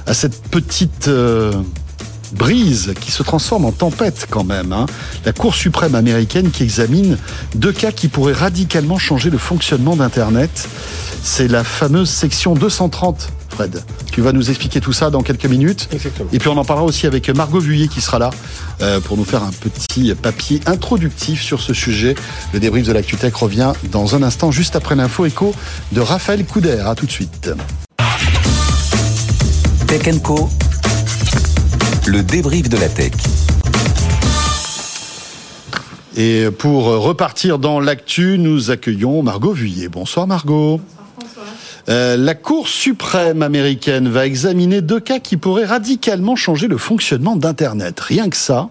à 0.08 0.14
cette 0.14 0.41
petite. 0.49 1.08
Euh, 1.08 1.53
brise 2.34 2.94
qui 2.99 3.12
se 3.12 3.24
transforme 3.24 3.66
en 3.66 3.72
tempête 3.72 4.28
quand 4.30 4.44
même. 4.44 4.74
Hein. 4.74 4.86
La 5.26 5.34
Cour 5.34 5.56
suprême 5.56 5.95
américaine 5.95 6.52
qui 6.52 6.64
examine 6.64 7.18
deux 7.56 7.72
cas 7.72 7.91
qui 7.91 8.08
pourraient 8.08 8.34
radicalement 8.34 8.98
changer 8.98 9.30
le 9.30 9.38
fonctionnement 9.38 9.95
d'Internet. 9.95 10.68
C'est 11.24 11.48
la 11.48 11.64
fameuse 11.64 12.10
section 12.10 12.56
230 12.56 13.30
Fred. 13.49 13.84
Tu 14.12 14.22
vas 14.22 14.32
nous 14.32 14.49
expliquer 14.49 14.80
tout 14.80 14.94
ça 14.94 15.10
dans 15.10 15.22
quelques 15.22 15.45
minutes. 15.45 15.90
Exactement. 15.91 16.30
Et 16.32 16.40
puis 16.40 16.48
on 16.49 16.58
en 16.58 16.66
parlera 16.66 16.86
aussi 16.86 17.06
avec 17.06 17.30
Margot 17.30 17.60
Vuillet 17.60 17.88
qui 17.88 18.02
sera 18.02 18.18
là 18.18 18.30
euh, 18.82 18.99
pour 18.99 19.18
nous 19.18 19.26
faire 19.26 19.44
un 19.44 19.52
petit 19.52 20.14
papier 20.16 20.62
introductif 20.66 21.41
sur 21.41 21.62
ce 21.62 21.74
sujet. 21.74 22.16
Le 22.53 22.60
débrief 22.60 22.88
de 22.88 22.94
l'ActuTech 22.94 23.36
revient 23.36 23.74
dans 23.91 24.16
un 24.16 24.24
instant, 24.24 24.52
juste 24.52 24.76
après 24.76 24.95
l'info 24.95 25.26
écho 25.26 25.53
de 25.91 26.02
Raphaël 26.02 26.45
Couder. 26.45 26.82
A 26.86 26.95
tout 26.95 27.06
de 27.06 27.12
suite. 27.12 27.52
Tech 29.88 30.22
Co 30.24 30.49
le 32.07 32.23
débrief 32.23 32.69
de 32.69 32.78
la 32.78 32.90
tech. 32.90 33.14
Et 36.15 36.49
pour 36.57 36.86
repartir 36.86 37.60
dans 37.60 37.80
l'actu, 37.80 38.38
nous 38.38 38.72
accueillons 38.72 39.23
Margot 39.23 39.53
Vuillet. 39.53 39.88
Bonsoir 39.88 40.28
Margot. 40.28 40.82
Euh, 41.90 42.18
la 42.18 42.36
Cour 42.36 42.68
suprême 42.68 43.41
américaine 43.41 44.10
va 44.10 44.26
examiner 44.26 44.82
deux 44.82 44.99
cas 44.99 45.20
qui 45.20 45.38
pourraient 45.38 45.66
radicalement 45.66 46.36
changer 46.36 46.68
le 46.68 46.78
fonctionnement 46.78 47.36
d'Internet. 47.36 47.99
Rien 47.99 48.30
que 48.30 48.38
ça. 48.38 48.70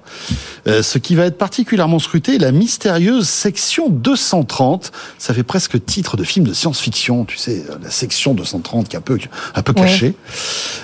Euh, 0.66 0.82
ce 0.82 0.99
qui 0.99 1.15
va 1.15 1.27
être 1.27 1.39
particulièrement 1.39 1.99
scruté, 1.99 2.39
la 2.39 2.53
mystérieuse 2.53 3.28
section 3.28 3.89
230. 3.89 4.93
Ça 5.19 5.35
fait 5.35 5.43
presque 5.43 5.85
titre 5.85 6.16
de 6.16 6.24
film 6.24 6.47
de 6.47 6.53
science-fiction, 6.53 7.24
tu 7.24 7.37
sais, 7.37 7.65
la 7.82 7.91
section 7.91 8.35
230 8.35 8.89
qui 8.89 8.97
est 8.97 8.99
un 8.99 9.03
peu, 9.03 9.19
un 9.55 9.62
peu 9.62 9.73
cachée. 9.73 10.15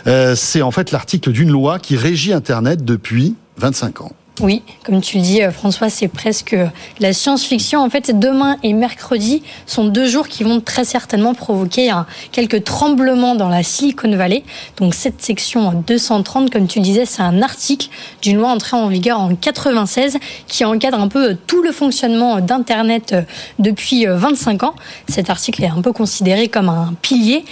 Euh, 0.07 0.35
c'est 0.35 0.62
en 0.62 0.70
fait 0.70 0.90
l'article 0.90 1.32
d'une 1.32 1.51
loi 1.51 1.78
qui 1.78 1.97
régit 1.97 2.32
Internet 2.32 2.85
depuis 2.85 3.35
25 3.59 4.01
ans. 4.03 4.12
Oui, 4.42 4.62
comme 4.84 5.00
tu 5.00 5.16
le 5.16 5.22
dis, 5.22 5.42
euh, 5.42 5.50
François, 5.50 5.88
c'est 5.88 6.08
presque 6.08 6.54
la 7.00 7.14
science-fiction. 7.14 7.80
En 7.80 7.88
fait, 7.88 8.18
demain 8.18 8.58
et 8.62 8.74
mercredi 8.74 9.42
sont 9.64 9.86
deux 9.86 10.06
jours 10.06 10.28
qui 10.28 10.44
vont 10.44 10.60
très 10.60 10.84
certainement 10.84 11.32
provoquer 11.32 11.90
quelques 12.32 12.62
tremblements 12.62 13.34
dans 13.34 13.48
la 13.48 13.62
Silicon 13.62 14.14
Valley. 14.14 14.44
Donc, 14.76 14.94
cette 14.94 15.22
section 15.22 15.72
230, 15.86 16.50
comme 16.50 16.66
tu 16.66 16.80
disais, 16.80 17.06
c'est 17.06 17.22
un 17.22 17.40
article 17.40 17.88
d'une 18.20 18.36
loi 18.36 18.50
entrée 18.50 18.76
en 18.76 18.88
vigueur 18.88 19.18
en 19.20 19.34
96 19.34 20.18
qui 20.46 20.66
encadre 20.66 21.00
un 21.00 21.08
peu 21.08 21.34
tout 21.46 21.62
le 21.62 21.72
fonctionnement 21.72 22.40
d'Internet 22.40 23.14
euh, 23.14 23.22
depuis 23.58 24.04
25 24.04 24.62
euh, 24.62 24.66
ans. 24.66 24.74
Cet 25.08 25.30
article 25.30 25.64
est 25.64 25.68
un 25.68 25.80
peu 25.80 25.94
considéré 25.94 26.48
comme 26.48 26.68
un 26.68 26.92
pilier. 27.00 27.42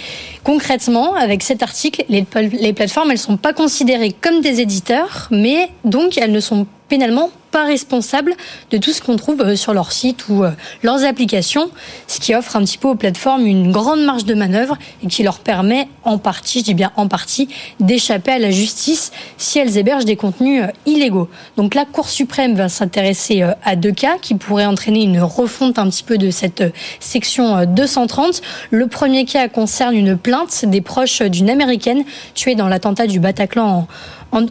Concrètement, 0.45 1.15
avec 1.15 1.41
cet 1.41 1.63
article, 1.63 2.05
les, 2.07 2.21
plateformes, 2.23 3.09
elles 3.09 3.17
sont 3.17 3.35
pas 3.35 3.51
considérées 3.51 4.11
comme 4.21 4.41
des 4.41 4.61
éditeurs, 4.61 5.27
mais 5.31 5.71
donc 5.85 6.19
elles 6.19 6.31
ne 6.31 6.39
sont 6.39 6.67
pénalement 6.87 7.31
responsables 7.63 8.33
de 8.71 8.77
tout 8.77 8.91
ce 8.91 9.01
qu'on 9.01 9.15
trouve 9.15 9.41
euh, 9.41 9.55
sur 9.55 9.73
leur 9.73 9.91
site 9.91 10.27
ou 10.27 10.43
euh, 10.43 10.51
leurs 10.83 11.05
applications, 11.05 11.69
ce 12.07 12.19
qui 12.19 12.35
offre 12.35 12.55
un 12.55 12.61
petit 12.61 12.77
peu 12.77 12.89
aux 12.89 12.95
plateformes 12.95 13.45
une 13.45 13.71
grande 13.71 14.03
marge 14.03 14.25
de 14.25 14.33
manœuvre 14.33 14.77
et 15.03 15.07
qui 15.07 15.23
leur 15.23 15.39
permet 15.39 15.87
en 16.03 16.17
partie, 16.17 16.59
je 16.59 16.65
dis 16.65 16.73
bien 16.73 16.91
en 16.95 17.07
partie, 17.07 17.47
d'échapper 17.79 18.31
à 18.31 18.39
la 18.39 18.51
justice 18.51 19.11
si 19.37 19.59
elles 19.59 19.77
hébergent 19.77 20.05
des 20.05 20.15
contenus 20.15 20.63
euh, 20.63 20.67
illégaux. 20.85 21.29
Donc 21.57 21.75
la 21.75 21.85
Cour 21.85 22.09
suprême 22.09 22.55
va 22.55 22.67
s'intéresser 22.67 23.43
à 23.63 23.75
deux 23.75 23.91
cas 23.91 24.17
qui 24.21 24.35
pourraient 24.35 24.65
entraîner 24.65 25.03
une 25.03 25.21
refonte 25.21 25.79
un 25.79 25.89
petit 25.89 26.03
peu 26.03 26.17
de 26.17 26.31
cette 26.31 26.63
section 26.99 27.65
230. 27.65 28.41
Le 28.71 28.87
premier 28.87 29.25
cas 29.25 29.47
concerne 29.47 29.95
une 29.95 30.17
plainte 30.17 30.65
des 30.65 30.81
proches 30.81 31.21
d'une 31.21 31.49
américaine 31.49 32.03
tuée 32.33 32.55
dans 32.55 32.67
l'attentat 32.67 33.07
du 33.07 33.19
Bataclan 33.19 33.65
en 33.65 33.87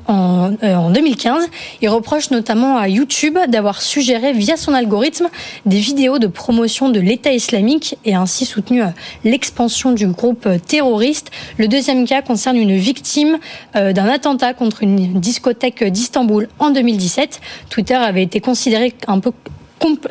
en, 0.06 0.90
2015. 0.90 1.44
Euh, 1.44 1.46
Il 1.82 1.88
reproche 1.88 2.30
notamment 2.30 2.76
à 2.76 2.88
YouTube 2.88 3.38
d'avoir 3.48 3.82
suggéré 3.82 4.32
via 4.32 4.56
son 4.56 4.74
algorithme 4.74 5.28
des 5.66 5.78
vidéos 5.78 6.18
de 6.18 6.26
promotion 6.26 6.88
de 6.88 7.00
l'État 7.00 7.32
islamique 7.32 7.96
et 8.04 8.14
ainsi 8.14 8.44
soutenu 8.44 8.82
euh, 8.82 8.86
l'expansion 9.24 9.92
du 9.92 10.06
groupe 10.06 10.46
euh, 10.46 10.58
terroriste. 10.58 11.30
Le 11.58 11.68
deuxième 11.68 12.06
cas 12.06 12.22
concerne 12.22 12.56
une 12.56 12.76
victime 12.76 13.38
d'un 13.74 14.08
attentat 14.08 14.54
contre 14.54 14.82
une 14.82 15.20
discothèque 15.20 15.84
d'Istanbul 15.84 16.48
en 16.58 16.70
2017. 16.70 17.40
Twitter 17.70 17.94
avait 17.94 18.22
été 18.22 18.40
considéré 18.40 18.94
un 19.06 19.20
peu 19.20 19.32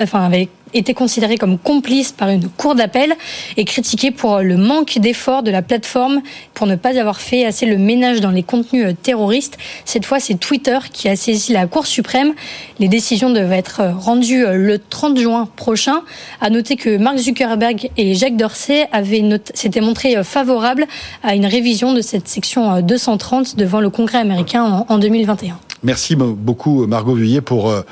enfin, 0.02 0.24
avait 0.24 0.50
été 0.74 0.94
considéré 0.94 1.38
comme 1.38 1.58
complice 1.58 2.12
par 2.12 2.30
une 2.30 2.48
cour 2.50 2.76
d'appel 2.76 3.16
et 3.58 3.66
critiqué 3.66 4.12
pour 4.12 4.40
le 4.40 4.58
manque 4.58 4.98
d'efforts 5.00 5.44
de 5.44 5.52
la 5.52 5.62
plateforme 5.62 6.22
pour 6.54 6.68
ne 6.68 6.76
pas 6.76 6.98
avoir 7.00 7.20
fait 7.20 7.46
assez 7.46 7.66
le 7.66 7.78
ménage 7.78 8.22
dans 8.22 8.32
les 8.32 8.44
contenus 8.44 8.96
terroristes. 9.02 9.58
Cette 9.86 10.06
fois, 10.06 10.20
c'est 10.20 10.40
Twitter 10.40 10.78
qui 10.92 11.10
a 11.10 11.16
saisi 11.16 11.54
la 11.54 11.68
Cour 11.68 11.88
suprême. 11.88 12.34
Les 12.80 12.88
décisions 12.88 13.30
devaient 13.30 13.58
être 13.58 13.82
rendues 13.98 14.46
le 14.46 14.80
30 14.80 15.18
juin 15.18 15.48
prochain. 15.56 16.02
À 16.42 16.50
noter 16.50 16.76
que 16.76 16.98
Mark 16.98 17.18
Zuckerberg 17.18 17.90
et 17.98 18.16
Jacques 18.16 18.38
Dorsey 18.38 18.88
avaient 18.92 19.24
s'étaient 19.54 19.82
montrés 19.82 20.24
favorables 20.24 20.86
à 21.24 21.36
une 21.36 21.46
révision 21.46 21.94
de 21.94 22.02
cette 22.02 22.28
section 22.28 22.82
230 22.82 23.56
devant 23.56 23.80
le 23.80 23.90
Congrès 23.90 24.20
américain 24.20 24.86
en 24.88 24.98
2021. 24.98 25.58
Merci 25.84 26.16
beaucoup 26.16 26.88
Margot 26.88 27.14
Vuillet 27.14 27.42
pour 27.42 27.70
euh, 27.70 27.82
euh, 27.82 27.84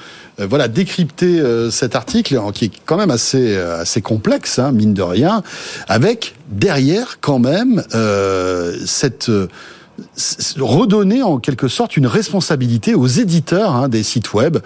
voilà 0.45 0.68
décrypter 0.68 1.39
euh, 1.39 1.72
cet 1.72 1.95
article 1.95 2.39
qui 2.53 2.65
est 2.65 2.72
quand 2.85 2.97
même 2.97 3.11
assez 3.11 3.55
assez 3.57 4.01
complexe 4.01 4.59
hein, 4.59 4.72
mine 4.72 4.93
de 4.93 5.01
rien 5.01 5.43
avec 5.88 6.35
derrière 6.49 7.19
quand 7.22 7.39
même 7.39 7.84
cette 8.85 9.31
redonner 10.60 11.23
en 11.23 11.38
quelque 11.38 11.68
sorte 11.68 11.98
une 11.98 12.07
responsabilité 12.07 12.95
aux 12.95 13.07
éditeurs 13.07 13.76
hein, 13.76 13.89
des 13.89 14.03
sites 14.03 14.34
web. 14.34 14.57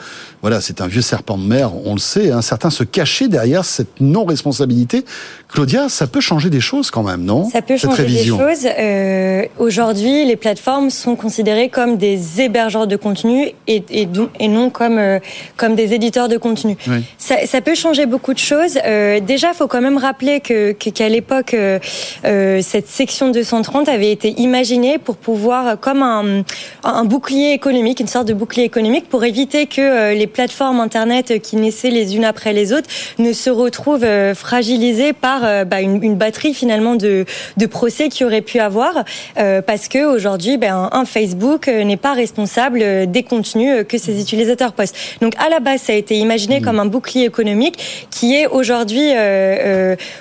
Voilà, 0.42 0.62
c'est 0.62 0.82
un 0.82 0.88
vieux 0.88 1.02
serpent 1.02 1.38
de 1.38 1.46
mer, 1.46 1.72
on 1.86 1.94
le 1.94 2.00
sait. 2.00 2.32
Hein. 2.32 2.42
Certains 2.42 2.70
se 2.70 2.84
cachaient 2.84 3.28
derrière 3.28 3.66
cette 3.66 4.00
non-responsabilité. 4.00 5.06
Claudia, 5.50 5.90
ça 5.90 6.08
peut 6.08 6.22
changer 6.22 6.50
des 6.50 6.62
choses 6.62 6.92
quand 6.92 7.04
même, 7.04 7.24
non? 7.24 7.50
Ça 7.50 7.62
peut 7.62 7.78
changer 7.78 8.06
des 8.06 8.26
choses. 8.26 8.66
Euh, 8.66 9.44
Aujourd'hui, 9.58 10.26
les 10.26 10.36
plateformes 10.36 10.90
sont 10.90 11.16
considérées 11.16 11.70
comme 11.70 11.98
des 11.98 12.42
hébergeurs 12.42 12.88
de 12.88 12.96
contenu 12.96 13.52
et, 13.68 13.84
et, 13.90 14.08
et 14.40 14.48
non 14.48 14.70
comme, 14.70 14.98
euh, 14.98 15.20
comme 15.58 15.76
des 15.76 15.94
éditeurs 15.94 16.28
de 16.28 16.38
contenu. 16.38 16.76
Oui. 16.88 17.04
Ça, 17.18 17.46
ça, 17.46 17.62
peut 17.62 17.76
changer 17.76 18.06
beaucoup 18.06 18.34
de 18.34 18.40
choses. 18.40 18.78
Euh, 18.86 19.20
déjà, 19.20 19.50
il 19.50 19.56
faut 19.56 19.68
quand 19.68 19.82
même 19.82 19.98
rappeler 19.98 20.40
que 20.40 20.72
qu'à 20.74 21.10
l'époque, 21.10 21.54
euh, 21.54 21.80
euh 22.26 22.62
cette 22.62 22.88
section 22.88 23.32
230 23.32 23.90
avait 23.90 24.12
été 24.12 24.40
imaginée 24.40 24.98
pour 24.98 25.16
pouvoir, 25.16 25.45
euh, 25.54 25.76
comme 25.76 26.02
un, 26.02 27.06
bouclier 27.06 27.54
économique, 27.54 28.00
une 28.00 28.08
sorte 28.08 28.28
de 28.28 28.34
bouclier 28.34 28.64
économique, 28.64 29.08
pour 29.10 29.24
éviter 29.24 29.68
que 29.68 29.82
euh, 29.82 30.14
les 30.14 30.28
plateformes 30.28 30.80
Internet 30.80 31.42
qui 31.42 31.56
naissaient 31.56 31.90
les 31.90 32.16
unes 32.16 32.26
après 32.26 32.54
les 32.54 32.74
autres 32.74 32.90
ne 33.20 33.34
se 33.34 33.50
retrouvent 33.50 34.04
euh, 34.04 34.34
fragilisées 34.34 35.14
par 35.14 35.66
bah, 35.66 35.82
une, 35.82 36.16
batterie 36.16 36.54
finalement 36.54 36.96
de, 36.96 37.26
procès 37.70 38.10
qui 38.10 38.24
aurait 38.24 38.42
pu 38.42 38.60
avoir, 38.60 39.04
parce 39.36 39.88
que 39.88 40.06
aujourd'hui, 40.06 40.58
ben, 40.58 40.90
un 40.92 41.06
Facebook 41.06 41.68
n'est 41.68 41.98
pas 41.98 42.14
responsable 42.14 43.08
des 43.08 43.24
contenus 43.24 43.86
que 43.88 43.98
ses 43.98 44.22
utilisateurs 44.22 44.72
postent. 44.74 44.96
Donc 45.22 45.34
à 45.44 45.50
la 45.50 45.60
base, 45.60 45.82
ça 45.82 45.94
a 45.94 45.96
été 45.96 46.16
imaginé 46.16 46.62
comme 46.62 46.80
un 46.80 46.86
bouclier 46.86 47.26
économique 47.26 48.08
qui 48.12 48.36
est 48.36 48.48
aujourd'hui 48.48 49.12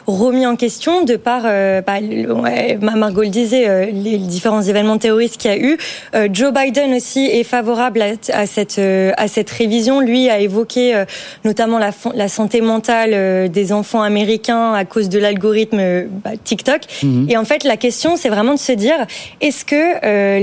remis 0.06 0.46
en 0.46 0.56
question 0.56 1.04
de 1.04 1.16
par, 1.16 1.42
bah, 1.42 2.96
Margot 2.96 3.22
le 3.22 3.28
disait, 3.28 3.92
les 3.92 4.18
différents 4.18 4.62
événements 4.62 4.98
terroriste 5.04 5.36
qu'il 5.36 5.50
y 5.50 5.54
a 5.54 5.58
eu. 5.58 5.76
Euh, 6.14 6.28
Joe 6.32 6.50
Biden 6.50 6.94
aussi 6.94 7.26
est 7.26 7.44
favorable 7.44 8.02
à, 8.32 8.46
cette 8.46 8.78
euh, 8.78 9.12
à 9.18 9.28
cette 9.28 9.50
révision. 9.50 10.00
Lui 10.00 10.30
a 10.30 10.40
évoqué 10.40 10.94
euh, 10.94 11.04
notamment 11.44 11.78
la, 11.78 11.90
la 12.14 12.28
santé 12.28 12.62
mentale 12.62 13.50
des 13.50 13.72
enfants 13.72 14.00
américains 14.00 14.72
à 14.72 14.86
cause 14.86 15.10
de 15.10 15.18
l'algorithme 15.18 16.06
bah, 16.24 16.30
TikTok. 16.42 16.80
Mhm. 17.02 17.26
Et 17.28 17.36
en 17.36 17.44
fait, 17.44 17.64
la 17.64 17.76
question, 17.76 18.16
c'est 18.16 18.30
vraiment 18.30 18.54
de 18.54 18.58
se 18.58 18.72
dire 18.72 18.96
est-ce 19.42 19.66
que 19.66 19.84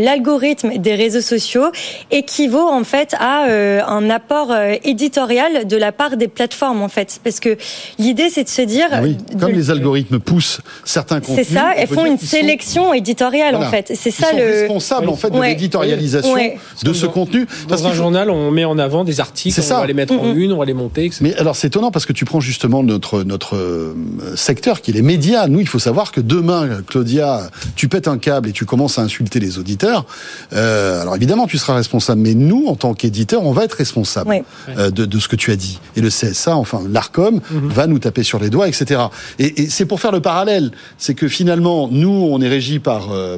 l'algorithme 0.04 0.78
des 0.78 0.94
réseaux 0.94 1.22
sociaux 1.22 1.72
équivaut 2.12 2.70
en 2.70 2.84
fait 2.84 3.16
à 3.20 3.46
un 3.88 4.10
apport 4.10 4.54
éditorial 4.84 5.66
de 5.66 5.78
la 5.78 5.92
part 5.92 6.18
des 6.18 6.28
plateformes 6.28 6.84
en 6.84 6.90
fait? 6.90 7.20
Parce 7.24 7.40
que 7.40 7.58
l'idée, 7.98 8.30
c'est 8.30 8.44
de 8.44 8.50
se 8.50 8.62
dire 8.62 8.88
ah 8.92 9.00
oui, 9.02 9.18
comme 9.40 9.54
les 9.54 9.72
algorithmes 9.72 10.20
poussent 10.20 10.62
certains 10.86 11.20
contenus, 11.20 11.48
c'est 11.48 11.56
ça, 11.56 11.72
elles 11.76 11.88
font 11.88 12.06
une 12.06 12.20
sélection 12.20 12.94
éditoriale 12.94 13.56
en 13.56 13.70
fait. 13.72 13.94
C'est 13.96 14.12
ça 14.12 14.28
responsable 14.52 15.10
en 15.10 15.16
fait 15.16 15.30
de 15.30 15.42
l'éditorialisation 15.42 16.36
de 16.84 16.94
ce 16.94 17.06
contenu. 17.06 17.48
Dans 17.68 17.88
un 17.88 17.94
journal, 17.94 18.30
on 18.30 18.52
met 18.52 18.66
en 18.66 18.78
avant 18.78 19.04
des 19.04 19.20
articles, 19.20 19.60
on 19.62 19.74
va 19.74 19.88
les 19.88 19.94
mettre 19.94 20.14
en 20.14 20.34
une, 20.34 20.52
on 20.52 20.58
va 20.58 20.66
les 20.66 20.74
monter. 20.74 21.06
Etc. 21.06 21.20
Mais 21.22 21.36
alors 21.36 21.56
c'est 21.56 21.68
étonnant 21.68 21.92
parce 21.92 22.06
que 22.06 22.14
tu 22.14 22.26
prends 22.26 22.40
justement 22.40 22.84
notre 22.84 23.24
notre 23.24 23.56
euh, 23.56 23.96
secteur 24.36 24.82
qui 24.82 24.92
est 24.92 24.94
les 24.94 25.02
médias. 25.02 25.48
Nous, 25.48 25.60
il 25.60 25.68
faut 25.68 25.80
savoir 25.80 26.12
que 26.12 26.22
demain, 26.22 26.82
Claudia, 26.88 27.50
tu 27.76 27.88
pètes 27.88 28.08
un 28.08 28.18
câble 28.18 28.50
et 28.50 28.52
tu 28.52 28.66
commences 28.66 29.00
à 29.00 29.02
insulter 29.02 29.40
les 29.40 29.58
auditeurs. 29.58 30.06
Euh, 30.54 31.02
alors 31.02 31.16
évidemment, 31.16 31.48
tu 31.48 31.58
seras 31.58 31.76
responsable, 31.76 32.22
mais 32.22 32.34
nous, 32.34 32.68
en 32.68 32.76
tant 32.76 32.94
qu'éditeurs, 32.94 33.44
on 33.44 33.52
va 33.52 33.64
être 33.64 33.74
responsable 33.74 34.44
euh, 34.70 34.92
de, 34.92 35.06
de, 35.06 35.20
ce 35.20 35.28
que 35.28 35.36
tu 35.36 35.52
as 35.52 35.56
dit. 35.56 35.80
Et 35.96 36.02
le 36.02 36.10
CSA, 36.10 36.56
enfin 36.56 36.82
l'Arcom, 36.90 37.40
mhm. 37.52 37.70
va 37.70 37.88
nous 37.88 38.00
taper 38.00 38.24
sur 38.24 38.40
les 38.40 38.50
doigts, 38.50 38.68
etc. 38.68 39.02
Et, 39.40 39.64
et 39.64 39.70
c'est 39.70 39.86
pour 39.86 40.00
faire 40.00 40.12
le 40.12 40.22
parallèle, 40.22 40.72
c'est 40.98 41.14
que 41.14 41.28
finalement, 41.28 41.88
nous, 41.92 42.10
on 42.10 42.42
est 42.42 42.50
régi 42.50 42.80
par, 42.80 43.12
euh, 43.12 43.38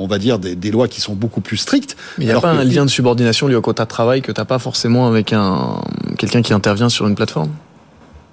on 0.00 0.06
va 0.06 0.18
dire, 0.18 0.38
des, 0.38 0.56
des, 0.56 0.70
lois 0.70 0.88
qui 0.88 1.00
sont 1.00 1.14
beaucoup 1.14 1.40
plus 1.40 1.56
strictes. 1.56 1.96
Mais 2.18 2.24
il 2.24 2.28
n'y 2.28 2.34
a 2.34 2.40
pas 2.40 2.50
un 2.50 2.64
lien 2.64 2.84
de 2.84 2.90
subordination 2.90 3.46
lié 3.46 3.54
au 3.54 3.60
quota 3.60 3.84
de 3.84 3.88
travail 3.88 4.22
que 4.22 4.32
tu 4.32 4.40
n'as 4.40 4.44
pas 4.44 4.58
forcément 4.58 5.06
avec 5.06 5.32
un 5.32 5.80
quelqu'un 6.18 6.42
qui 6.42 6.52
intervient 6.52 6.88
sur 6.88 7.06
une 7.06 7.14
plateforme? 7.14 7.50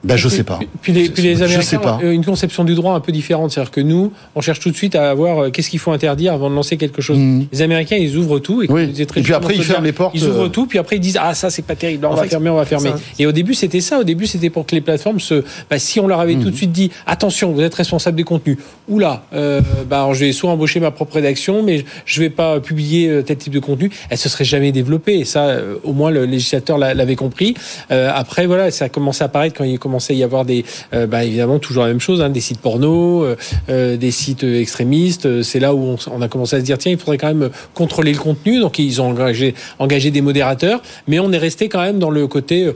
Ben, 0.04 0.16
je 0.16 0.30
sais 0.30 0.44
pas. 0.44 0.60
Puis 0.82 0.94
les, 0.94 1.10
puis 1.10 1.24
les 1.24 1.42
Américains 1.42 1.80
ont 1.82 2.12
une 2.12 2.24
conception 2.24 2.64
du 2.64 2.76
droit 2.76 2.94
un 2.94 3.00
peu 3.00 3.12
différente. 3.12 3.52
C'est-à-dire 3.52 3.72
que 3.72 3.82
nous, 3.82 4.14
on 4.36 4.42
cherche 4.42 4.60
tout 4.60 4.70
de 4.70 4.76
suite 4.76 4.96
à 4.96 5.10
avoir 5.10 5.40
euh, 5.40 5.50
qu'est-ce 5.50 5.72
qu'il 5.72 5.80
faut 5.80 5.92
interdire 5.92 6.34
avant 6.34 6.52
de 6.52 6.56
lancer 6.56 6.78
quelque 6.78 7.02
chose. 7.02 7.18
Mmh. 7.18 7.48
Les 7.52 7.62
Américains, 7.64 7.96
ils 7.96 8.16
ouvrent 8.16 8.40
tout. 8.40 8.62
Et, 8.62 8.68
oui. 8.70 8.94
et 8.96 9.06
puis 9.06 9.34
après, 9.34 9.56
ils 9.56 9.64
ferment 9.64 9.86
les 9.86 9.92
portes. 9.94 10.14
Ils 10.14 10.26
ouvrent 10.26 10.46
euh, 10.46 10.50
tout, 10.50 10.68
puis 10.68 10.78
après, 10.78 10.98
ils 10.98 11.00
disent 11.00 11.18
Ah, 11.20 11.34
ça, 11.34 11.50
c'est 11.50 11.64
pas 11.64 11.76
terrible. 11.76 12.06
on 12.06 12.14
va 12.14 12.26
fermer, 12.26 12.50
on 12.50 12.56
va 12.56 12.66
fermer. 12.66 12.92
Et 13.18 13.26
au 13.26 13.32
début, 13.32 13.56
c'était 13.56 13.82
ça. 13.82 14.00
Au 14.00 14.04
début, 14.04 14.28
c'était 14.28 14.52
pour 14.52 14.68
que 14.68 14.76
les 14.76 14.82
plateformes 14.82 15.20
se. 15.20 15.44
Bah, 15.70 15.80
si 15.80 16.00
on 16.00 16.08
leur 16.08 16.20
avait 16.20 16.36
mmh. 16.36 16.44
tout 16.44 16.52
de 16.52 16.56
suite 16.56 16.72
dit 16.72 16.92
Attention, 17.08 17.52
vous 17.52 17.62
êtes 17.62 17.76
responsable 17.76 18.18
des 18.18 18.24
contenus. 18.24 18.58
Oula, 18.88 19.24
euh, 19.34 19.62
bah, 19.90 20.08
je 20.14 20.26
vais 20.26 20.32
soit 20.32 20.52
embaucher 20.52 20.80
ma 20.80 20.92
propre 20.92 21.16
rédaction, 21.16 21.64
mais 21.64 21.86
je 22.06 22.20
vais 22.20 22.30
pas 22.30 22.60
publier 22.60 23.10
euh, 23.10 23.24
tel 23.24 23.38
type 23.38 23.54
de 23.54 23.60
contenu. 23.60 23.90
Elle 24.10 24.18
se 24.20 24.30
serait 24.30 24.46
jamais 24.46 24.72
développée. 24.72 25.20
Et 25.20 25.26
ça, 25.26 25.58
au 25.84 25.94
moins, 25.94 26.12
le 26.12 26.26
législateur 26.26 26.78
l'avait 26.78 27.16
compris. 27.16 27.56
après, 27.90 28.46
voilà, 28.46 28.70
ça 28.70 28.86
a 28.86 28.90
commencé 28.90 29.24
à 29.24 29.26
apparaître 29.26 29.58
quand 29.58 29.64
il 29.64 29.80
commençait 29.88 30.14
à 30.14 30.18
y 30.18 30.24
avoir 30.24 30.44
des 30.44 30.66
euh, 30.94 31.08
bah, 31.08 31.24
évidemment 31.24 31.60
toujours 31.60 31.84
la 31.84 31.90
même 31.90 32.02
chose, 32.02 32.22
hein, 32.22 32.30
des 32.30 32.42
sites 32.42 32.60
porno, 32.60 33.24
euh, 33.24 33.36
euh, 33.70 33.96
des 33.96 34.12
sites 34.12 34.44
extrémistes. 34.44 35.42
C'est 35.44 35.60
là 35.60 35.74
où 35.74 35.96
on, 36.12 36.22
a 36.22 36.28
commencé 36.28 36.58
à 36.58 36.60
se 36.60 36.66
dire 36.66 36.78
tiens, 36.78 36.92
il 36.92 36.98
faudrait 36.98 37.18
quand 37.18 37.34
même 37.34 37.50
contrôler 37.74 38.12
le 38.12 38.20
contenu. 38.20 38.60
Donc 38.60 38.80
ils 38.80 39.02
ont 39.02 39.10
engagé, 39.10 39.56
engagé 39.80 40.12
des 40.12 40.22
modérateurs, 40.22 40.82
mais 41.08 41.20
on 41.20 41.32
est 41.32 41.38
resté 41.38 41.70
quand 41.70 41.82
même 41.82 42.00
dans 42.00 42.10
le 42.10 42.28
côté 42.28 42.72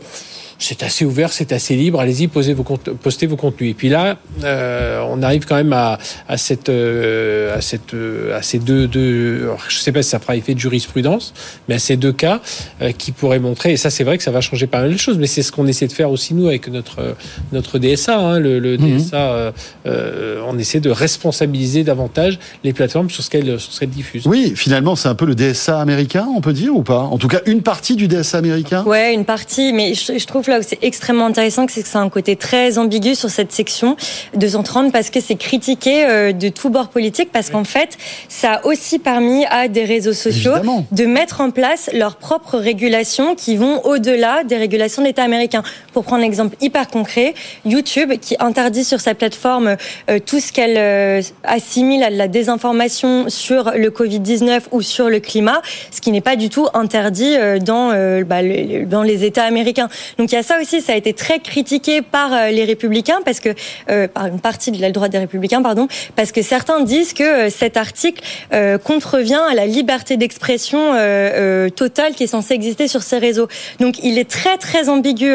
c'est 0.62 0.84
assez 0.84 1.06
ouvert, 1.06 1.34
c'est 1.34 1.52
assez 1.52 1.76
libre. 1.76 2.00
Allez-y, 2.00 2.28
posez 2.28 2.54
vos 2.54 2.64
postez 2.64 3.26
vos 3.26 3.36
contenus. 3.36 3.72
Et 3.72 3.74
puis 3.74 3.90
là, 3.90 4.18
euh, 4.44 5.04
on 5.10 5.24
arrive 5.24 5.46
quand 5.46 5.56
même 5.56 5.74
à, 5.74 5.98
à 6.28 6.38
cette, 6.38 6.70
euh, 6.70 7.58
à 7.58 7.62
cette, 7.62 7.96
euh, 7.96 8.38
à 8.38 8.44
ces 8.44 8.60
deux, 8.60 8.88
deux. 8.88 9.50
je 9.68 9.78
sais 9.78 9.92
pas 9.92 10.04
si 10.04 10.10
ça 10.10 10.20
fera 10.20 10.36
effet 10.36 10.54
de 10.54 10.60
jurisprudence, 10.60 11.34
mais 11.68 11.76
à 11.76 11.80
ces 11.80 11.98
deux 11.98 12.12
cas 12.12 12.42
euh, 12.82 12.92
qui 12.92 13.12
pourraient 13.12 13.40
montrer. 13.40 13.72
Et 13.72 13.78
ça, 13.78 13.90
c'est 13.90 14.04
vrai 14.04 14.18
que 14.18 14.24
ça 14.24 14.30
va 14.30 14.40
changer 14.42 14.68
pas 14.68 14.82
mal 14.82 14.94
de 14.94 14.98
choses. 14.98 15.18
Mais 15.18 15.26
c'est 15.26 15.42
ce 15.42 15.52
qu'on 15.52 15.66
essaie 15.66 15.88
de 15.88 15.94
faire 15.94 16.12
aussi 16.12 16.36
nous 16.36 16.48
avec 16.48 16.68
notre 16.68 17.16
notre 17.52 17.80
DSA. 17.80 18.20
Hein, 18.20 18.40
le, 18.40 18.60
le 18.60 18.78
mhm. 18.78 18.98
DSA, 18.98 19.54
euh, 19.88 20.42
on 20.48 20.60
essaie 20.60 20.80
de 20.80 20.92
responsabiliser 20.92 21.84
davantage 21.84 22.38
les 22.64 22.74
plateformes 22.74 23.10
sur 23.10 23.24
ce 23.24 23.32
qu'elles 23.32 23.60
sur 23.60 23.74
ce 23.74 23.80
qu'elles 23.80 23.90
diffusent. 23.90 24.28
Oui, 24.28 24.54
finalement, 24.56 24.96
c'est 24.96 25.10
un 25.10 25.16
peu 25.16 25.26
le 25.26 25.34
DSA 25.34 25.82
américain, 25.82 26.28
on 26.36 26.42
peut 26.42 26.54
dire 26.54 26.76
ou 26.76 26.84
pas? 26.84 27.00
En 27.02 27.18
tout 27.18 27.28
cas, 27.28 27.40
une 27.48 27.64
partie 27.64 27.96
du 27.96 28.08
DSA 28.08 28.38
américain? 28.38 28.84
Ouais, 28.86 29.14
une 29.16 29.26
partie. 29.26 29.74
Mais 29.74 29.96
je, 29.96 30.20
je 30.20 30.26
trouve 30.28 30.51
là 30.52 30.60
où 30.60 30.64
c'est 30.64 30.84
extrêmement 30.84 31.26
intéressant, 31.26 31.66
c'est 31.68 31.82
que 31.82 31.88
c'est 31.88 31.98
un 31.98 32.10
côté 32.10 32.36
très 32.36 32.78
ambigu 32.78 33.16
sur 33.16 33.30
cette 33.30 33.52
section 33.52 33.96
230 34.36 34.92
parce 34.92 35.10
que 35.10 35.20
c'est 35.20 35.36
critiqué 35.36 36.06
euh, 36.06 36.32
de 36.34 36.50
tous 36.50 36.70
bords 36.70 36.90
politiques 36.90 37.32
parce 37.32 37.50
qu'en 37.50 37.64
fait, 37.64 37.98
ça 38.28 38.54
a 38.54 38.66
aussi 38.66 39.00
permis 39.00 39.46
à 39.46 39.68
des 39.68 39.86
réseaux 39.86 40.14
sociaux 40.14 40.54
de 40.92 41.06
mettre 41.06 41.42
en 41.42 41.52
place 41.52 41.90
leurs 41.94 42.18
propres 42.18 42.58
régulations 42.58 43.36
qui 43.36 43.56
vont 43.56 43.84
au-delà 43.86 44.44
des 44.44 44.58
régulations 44.58 45.02
de 45.02 45.08
l'État 45.08 45.24
américain. 45.24 45.64
Pour 45.94 46.04
prendre 46.04 46.24
un 46.24 46.26
exemple 46.26 46.56
hyper 46.62 46.88
concret, 46.88 47.34
YouTube 47.66 48.14
qui 48.20 48.36
interdit 48.40 48.84
sur 48.84 49.00
sa 49.00 49.16
plateforme 49.16 49.78
euh, 50.10 50.20
tout 50.20 50.40
ce 50.40 50.52
qu'elle 50.52 50.78
euh, 50.78 51.22
assimile 51.44 52.04
à 52.04 52.10
la 52.10 52.28
désinformation 52.28 53.30
sur 53.30 53.72
le 53.76 53.90
Covid-19 53.90 54.64
ou 54.72 54.82
sur 54.82 55.10
le 55.10 55.20
climat, 55.20 55.62
ce 55.92 56.02
qui 56.02 56.12
n'est 56.12 56.22
pas 56.22 56.36
du 56.36 56.50
tout 56.50 56.68
interdit 56.74 57.36
dans, 57.62 57.92
bah, 58.26 58.42
dans 58.86 59.04
les 59.04 59.24
États 59.24 59.46
américains. 59.46 59.88
Donc 60.18 60.32
il 60.32 60.36
y 60.36 60.38
a 60.38 60.41
ça 60.42 60.60
aussi, 60.62 60.82
ça 60.82 60.94
a 60.94 60.96
été 60.96 61.14
très 61.14 61.40
critiqué 61.40 62.02
par 62.02 62.34
euh, 62.34 62.50
les 62.50 62.66
républicains, 62.66 63.20
parce 63.24 63.40
que 63.40 63.50
euh, 63.90 64.08
par 64.08 64.28
une 64.28 64.40
partie 64.40 64.72
de 64.72 64.82
la 64.82 64.92
droite 64.92 65.12
des 65.12 65.18
républicains, 65.18 65.62
pardon, 65.62 65.88
parce 66.16 66.32
que 66.32 66.42
certains 66.42 66.82
disent 66.84 67.14
que 67.14 67.48
euh, 67.48 67.50
cet 67.50 67.78
article 67.78 68.22
contrevient 68.84 69.42
à 69.50 69.54
la 69.54 69.66
liberté 69.66 70.18
d'expression 70.18 70.94
totale 71.76 72.14
qui 72.14 72.24
est 72.24 72.28
censée 72.28 72.54
exister 72.54 72.88
sur 72.88 73.02
ces 73.02 73.18
réseaux. 73.18 73.48
Donc 73.80 73.96
il 74.04 74.18
est 74.18 74.30
très 74.30 74.58
très 74.58 74.90
ambigu 74.90 75.28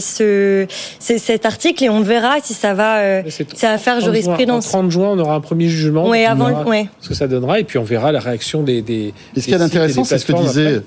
ce, 0.00 0.66
cet 0.98 1.46
article 1.46 1.84
et 1.84 1.88
on 1.88 2.00
verra 2.00 2.36
si 2.42 2.54
ça 2.54 2.74
va, 2.74 3.22
ça 3.54 3.68
va 3.68 3.78
faire 3.78 4.00
jurisprudence. 4.00 4.66
En 4.68 4.80
30 4.80 4.90
juin, 4.90 5.08
on 5.12 5.18
aura 5.18 5.34
un 5.34 5.40
premier 5.40 5.68
jugement. 5.68 6.08
Oui, 6.08 6.24
avant, 6.24 6.64
ouais. 6.64 6.88
Ce 7.00 7.08
que 7.08 7.14
ça 7.14 7.26
donnera 7.26 7.60
et 7.60 7.64
puis 7.64 7.78
on 7.78 7.84
verra 7.84 8.12
la 8.12 8.20
réaction 8.20 8.62
des. 8.62 8.82
des 8.82 9.12
et 9.36 9.40
ce 9.40 9.46
qui 9.46 9.52
est 9.52 9.60
intéressant, 9.60 10.04
c'est 10.04 10.18
ce 10.18 10.26
que 10.26 10.32
disait 10.32 10.82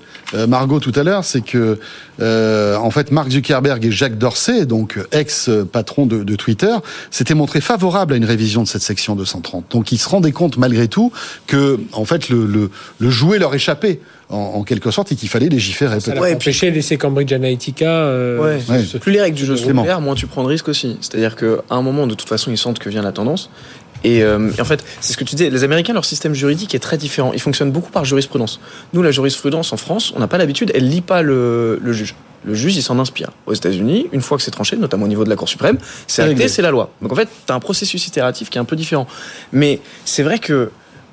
Margot 0.47 0.79
tout 0.79 0.93
à 0.95 1.03
l'heure, 1.03 1.23
c'est 1.23 1.41
que 1.41 1.79
en 2.21 2.91
fait 2.91 3.11
Marc 3.11 3.31
Zuckerberg 3.31 3.83
et 3.85 3.91
Jacques 3.91 4.17
Dorsey, 4.17 4.65
donc 4.65 4.99
ex-patron 5.11 6.05
de, 6.05 6.35
Twitter, 6.35 6.73
s'étaient 7.09 7.33
montrés 7.33 7.61
favorables 7.61 8.13
à 8.13 8.17
une 8.17 8.25
révision 8.25 8.63
de 8.63 8.67
cette 8.67 8.81
section 8.81 9.15
230. 9.15 9.65
Donc 9.71 9.91
ils 9.91 9.97
se 9.97 10.07
rendaient 10.09 10.31
compte 10.31 10.57
malgré 10.57 10.87
tout 10.87 11.11
que, 11.47 11.79
en 11.93 12.05
fait, 12.05 12.29
le, 12.29 12.69
le, 12.99 13.09
jouet 13.09 13.39
leur 13.39 13.53
échappait. 13.53 13.99
En, 14.33 14.63
quelque 14.63 14.91
sorte, 14.91 15.11
et 15.11 15.17
qu'il 15.17 15.27
fallait 15.27 15.49
légiférer. 15.49 15.99
Ça 15.99 16.15
l'a 16.15 16.21
empêché 16.21 16.69
de 16.69 16.75
laisser 16.75 16.95
Cambridge 16.95 17.33
Analytica. 17.33 17.89
Euh, 17.89 18.59
Plus 19.01 19.11
les 19.11 19.19
règles 19.19 19.35
du 19.35 19.45
jeu 19.45 19.57
sont 19.57 19.73
claires, 19.73 19.99
moins 19.99 20.15
tu 20.15 20.25
prends 20.25 20.43
de 20.43 20.47
risques 20.47 20.69
aussi. 20.69 20.95
C'est-à-dire 21.01 21.35
qu'à 21.35 21.57
un 21.69 21.81
moment, 21.81 22.07
de 22.07 22.15
toute 22.15 22.29
façon, 22.29 22.49
ils 22.49 22.57
sentent 22.57 22.79
que 22.79 22.87
vient 22.87 23.01
la 23.01 23.11
tendance. 23.11 23.49
Euh, 24.05 24.51
et, 24.57 24.61
en 24.61 24.65
fait, 24.65 24.83
c'est 24.99 25.13
ce 25.13 25.17
que 25.17 25.23
tu 25.23 25.35
disais, 25.35 25.49
les 25.49 25.63
Américains, 25.63 25.93
leur 25.93 26.05
système 26.05 26.33
juridique 26.33 26.73
est 26.75 26.79
très 26.79 26.97
différent. 26.97 27.31
Ils 27.33 27.41
fonctionnent 27.41 27.71
beaucoup 27.71 27.91
par 27.91 28.05
jurisprudence. 28.05 28.59
Nous, 28.93 29.01
la 29.01 29.11
jurisprudence 29.11 29.73
en 29.73 29.77
France, 29.77 30.13
on 30.15 30.19
n'a 30.19 30.27
pas 30.27 30.37
l'habitude, 30.37 30.71
elle 30.73 30.89
lit 30.89 31.01
pas 31.01 31.21
le, 31.21 31.79
juge. 31.91 32.15
Le 32.43 32.55
juge, 32.55 32.75
il 32.75 32.81
s'en 32.81 32.97
inspire. 32.99 33.31
Aux 33.45 33.53
États-Unis, 33.53 34.07
une 34.11 34.21
fois 34.21 34.37
que 34.37 34.43
c'est 34.43 34.51
tranché, 34.51 34.75
notamment 34.75 35.05
au 35.05 35.09
niveau 35.09 35.23
de 35.23 35.29
la 35.29 35.35
Cour 35.35 35.47
suprême, 35.47 35.77
c'est 36.07 36.23
acté, 36.23 36.47
c'est 36.47 36.61
la 36.61 36.71
loi. 36.71 36.91
Donc 37.01 37.11
en 37.11 37.15
fait, 37.15 37.29
tu 37.45 37.51
as 37.51 37.55
un 37.55 37.59
processus 37.59 38.07
itératif 38.07 38.49
qui 38.49 38.57
est 38.57 38.61
un 38.61 38.65
peu 38.65 38.75
différent. 38.75 39.07
Mais 39.51 39.79
c'est 40.05 40.23
vrai 40.23 40.39
que 40.39 40.71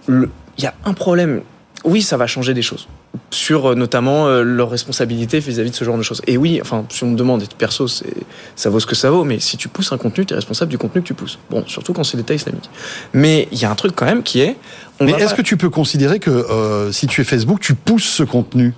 il 0.09 0.29
y 0.59 0.67
a 0.67 0.75
un 0.85 0.95
problème. 0.95 1.43
Oui, 1.85 2.03
ça 2.03 2.17
va 2.17 2.27
changer 2.27 2.55
des 2.55 2.63
choses 2.63 2.89
sur 3.31 3.71
euh, 3.71 3.75
notamment 3.75 4.27
euh, 4.27 4.43
leurs 4.43 4.71
responsabilités 4.71 5.39
vis-à-vis 5.39 5.71
de 5.71 5.75
ce 5.77 5.85
genre 5.85 5.99
de 5.99 6.03
choses. 6.03 6.23
Et 6.27 6.37
oui, 6.37 6.61
enfin, 6.63 6.85
si 6.89 7.05
on 7.05 7.09
me 7.09 7.17
demande, 7.17 7.45
perso, 7.59 7.87
ça 7.89 8.71
vaut 8.71 8.81
ce 8.81 8.87
que 8.87 8.95
ça 8.95 9.11
vaut, 9.11 9.25
mais 9.25 9.39
si 9.39 9.57
tu 9.57 9.69
pousses 9.69 9.93
un 9.93 9.99
contenu, 9.99 10.25
tu 10.25 10.33
es 10.33 10.37
responsable 10.37 10.71
du 10.71 10.79
contenu 10.79 11.03
que 11.03 11.07
tu 11.07 11.15
pousses. 11.15 11.39
Bon, 11.51 11.65
surtout 11.67 11.93
quand 11.93 12.05
c'est 12.05 12.17
l'État 12.17 12.35
islamique. 12.35 12.69
Mais 13.13 13.49
il 13.53 13.59
y 13.59 13.65
a 13.65 13.71
un 13.71 13.75
truc 13.75 13.93
quand 13.95 14.07
même 14.07 14.23
qui 14.23 14.41
est... 14.41 14.57
mais 15.01 15.13
est-ce 15.13 15.35
que 15.35 15.43
tu 15.43 15.57
peux 15.57 15.71
considérer 15.71 16.19
que 16.19 16.31
euh, 16.31 16.91
si 16.93 17.07
tu 17.07 17.21
es 17.21 17.25
Facebook, 17.25 17.61
tu 17.61 17.75
pousses 17.75 18.09
ce 18.09 18.23
contenu? 18.23 18.75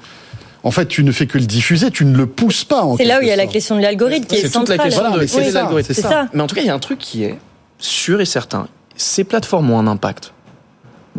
En 0.63 0.71
fait, 0.71 0.87
tu 0.87 1.05
ne 1.05 1.13
fais 1.13 1.27
que 1.27 1.39
le 1.39 1.47
diffuser, 1.47 1.91
tu 1.91 2.05
ne 2.05 2.15
le 2.15 2.27
pousses 2.27 2.65
pas. 2.65 2.85
C'est 2.99 3.05
là 3.05 3.19
où 3.19 3.23
il 3.23 3.29
y 3.29 3.33
a 3.33 3.37
la 3.37 3.47
question 3.47 3.77
de 3.77 3.81
l'algorithme 3.81 4.27
qui 4.27 4.35
est, 4.35 4.49
centrale. 4.49 4.53
C'est 4.53 4.59
toute 4.61 4.69
la 4.69 4.85
question 4.85 5.03
de 5.41 5.55
l'algorithme. 5.55 5.95
C'est 5.95 6.03
ça. 6.03 6.29
Mais 6.35 6.43
en 6.43 6.47
tout 6.47 6.55
cas, 6.55 6.61
il 6.61 6.67
y 6.67 6.71
a 6.71 6.75
un 6.75 6.79
truc 6.79 6.99
qui 6.99 7.25
est 7.25 7.39
sûr 7.79 8.21
et 8.21 8.27
certain. 8.27 8.69
Ces 8.97 9.25
plateformes 9.25 9.71
ont 9.71 9.79
un 9.79 9.87
impact 9.87 10.35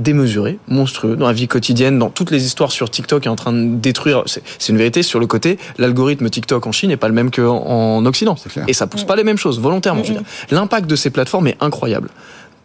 démesuré, 0.01 0.59
monstrueux 0.67 1.15
dans 1.15 1.27
la 1.27 1.33
vie 1.33 1.47
quotidienne, 1.47 1.99
dans 1.99 2.09
toutes 2.09 2.31
les 2.31 2.45
histoires 2.45 2.71
sur 2.71 2.89
TikTok 2.89 3.25
est 3.25 3.29
en 3.29 3.35
train 3.35 3.53
de 3.53 3.75
détruire. 3.75 4.23
C'est 4.25 4.69
une 4.69 4.77
vérité 4.77 5.03
sur 5.03 5.19
le 5.19 5.27
côté. 5.27 5.57
L'algorithme 5.77 6.29
TikTok 6.29 6.65
en 6.67 6.71
Chine 6.71 6.89
n'est 6.89 6.97
pas 6.97 7.07
le 7.07 7.13
même 7.13 7.31
qu'en 7.31 8.05
Occident, 8.05 8.35
et 8.67 8.73
ça 8.73 8.87
pousse 8.87 9.03
pas 9.03 9.15
les 9.15 9.23
mêmes 9.23 9.37
choses 9.37 9.59
volontairement. 9.59 10.03
L'impact 10.49 10.89
de 10.89 10.95
ces 10.95 11.09
plateformes 11.09 11.47
est 11.47 11.57
incroyable. 11.61 12.09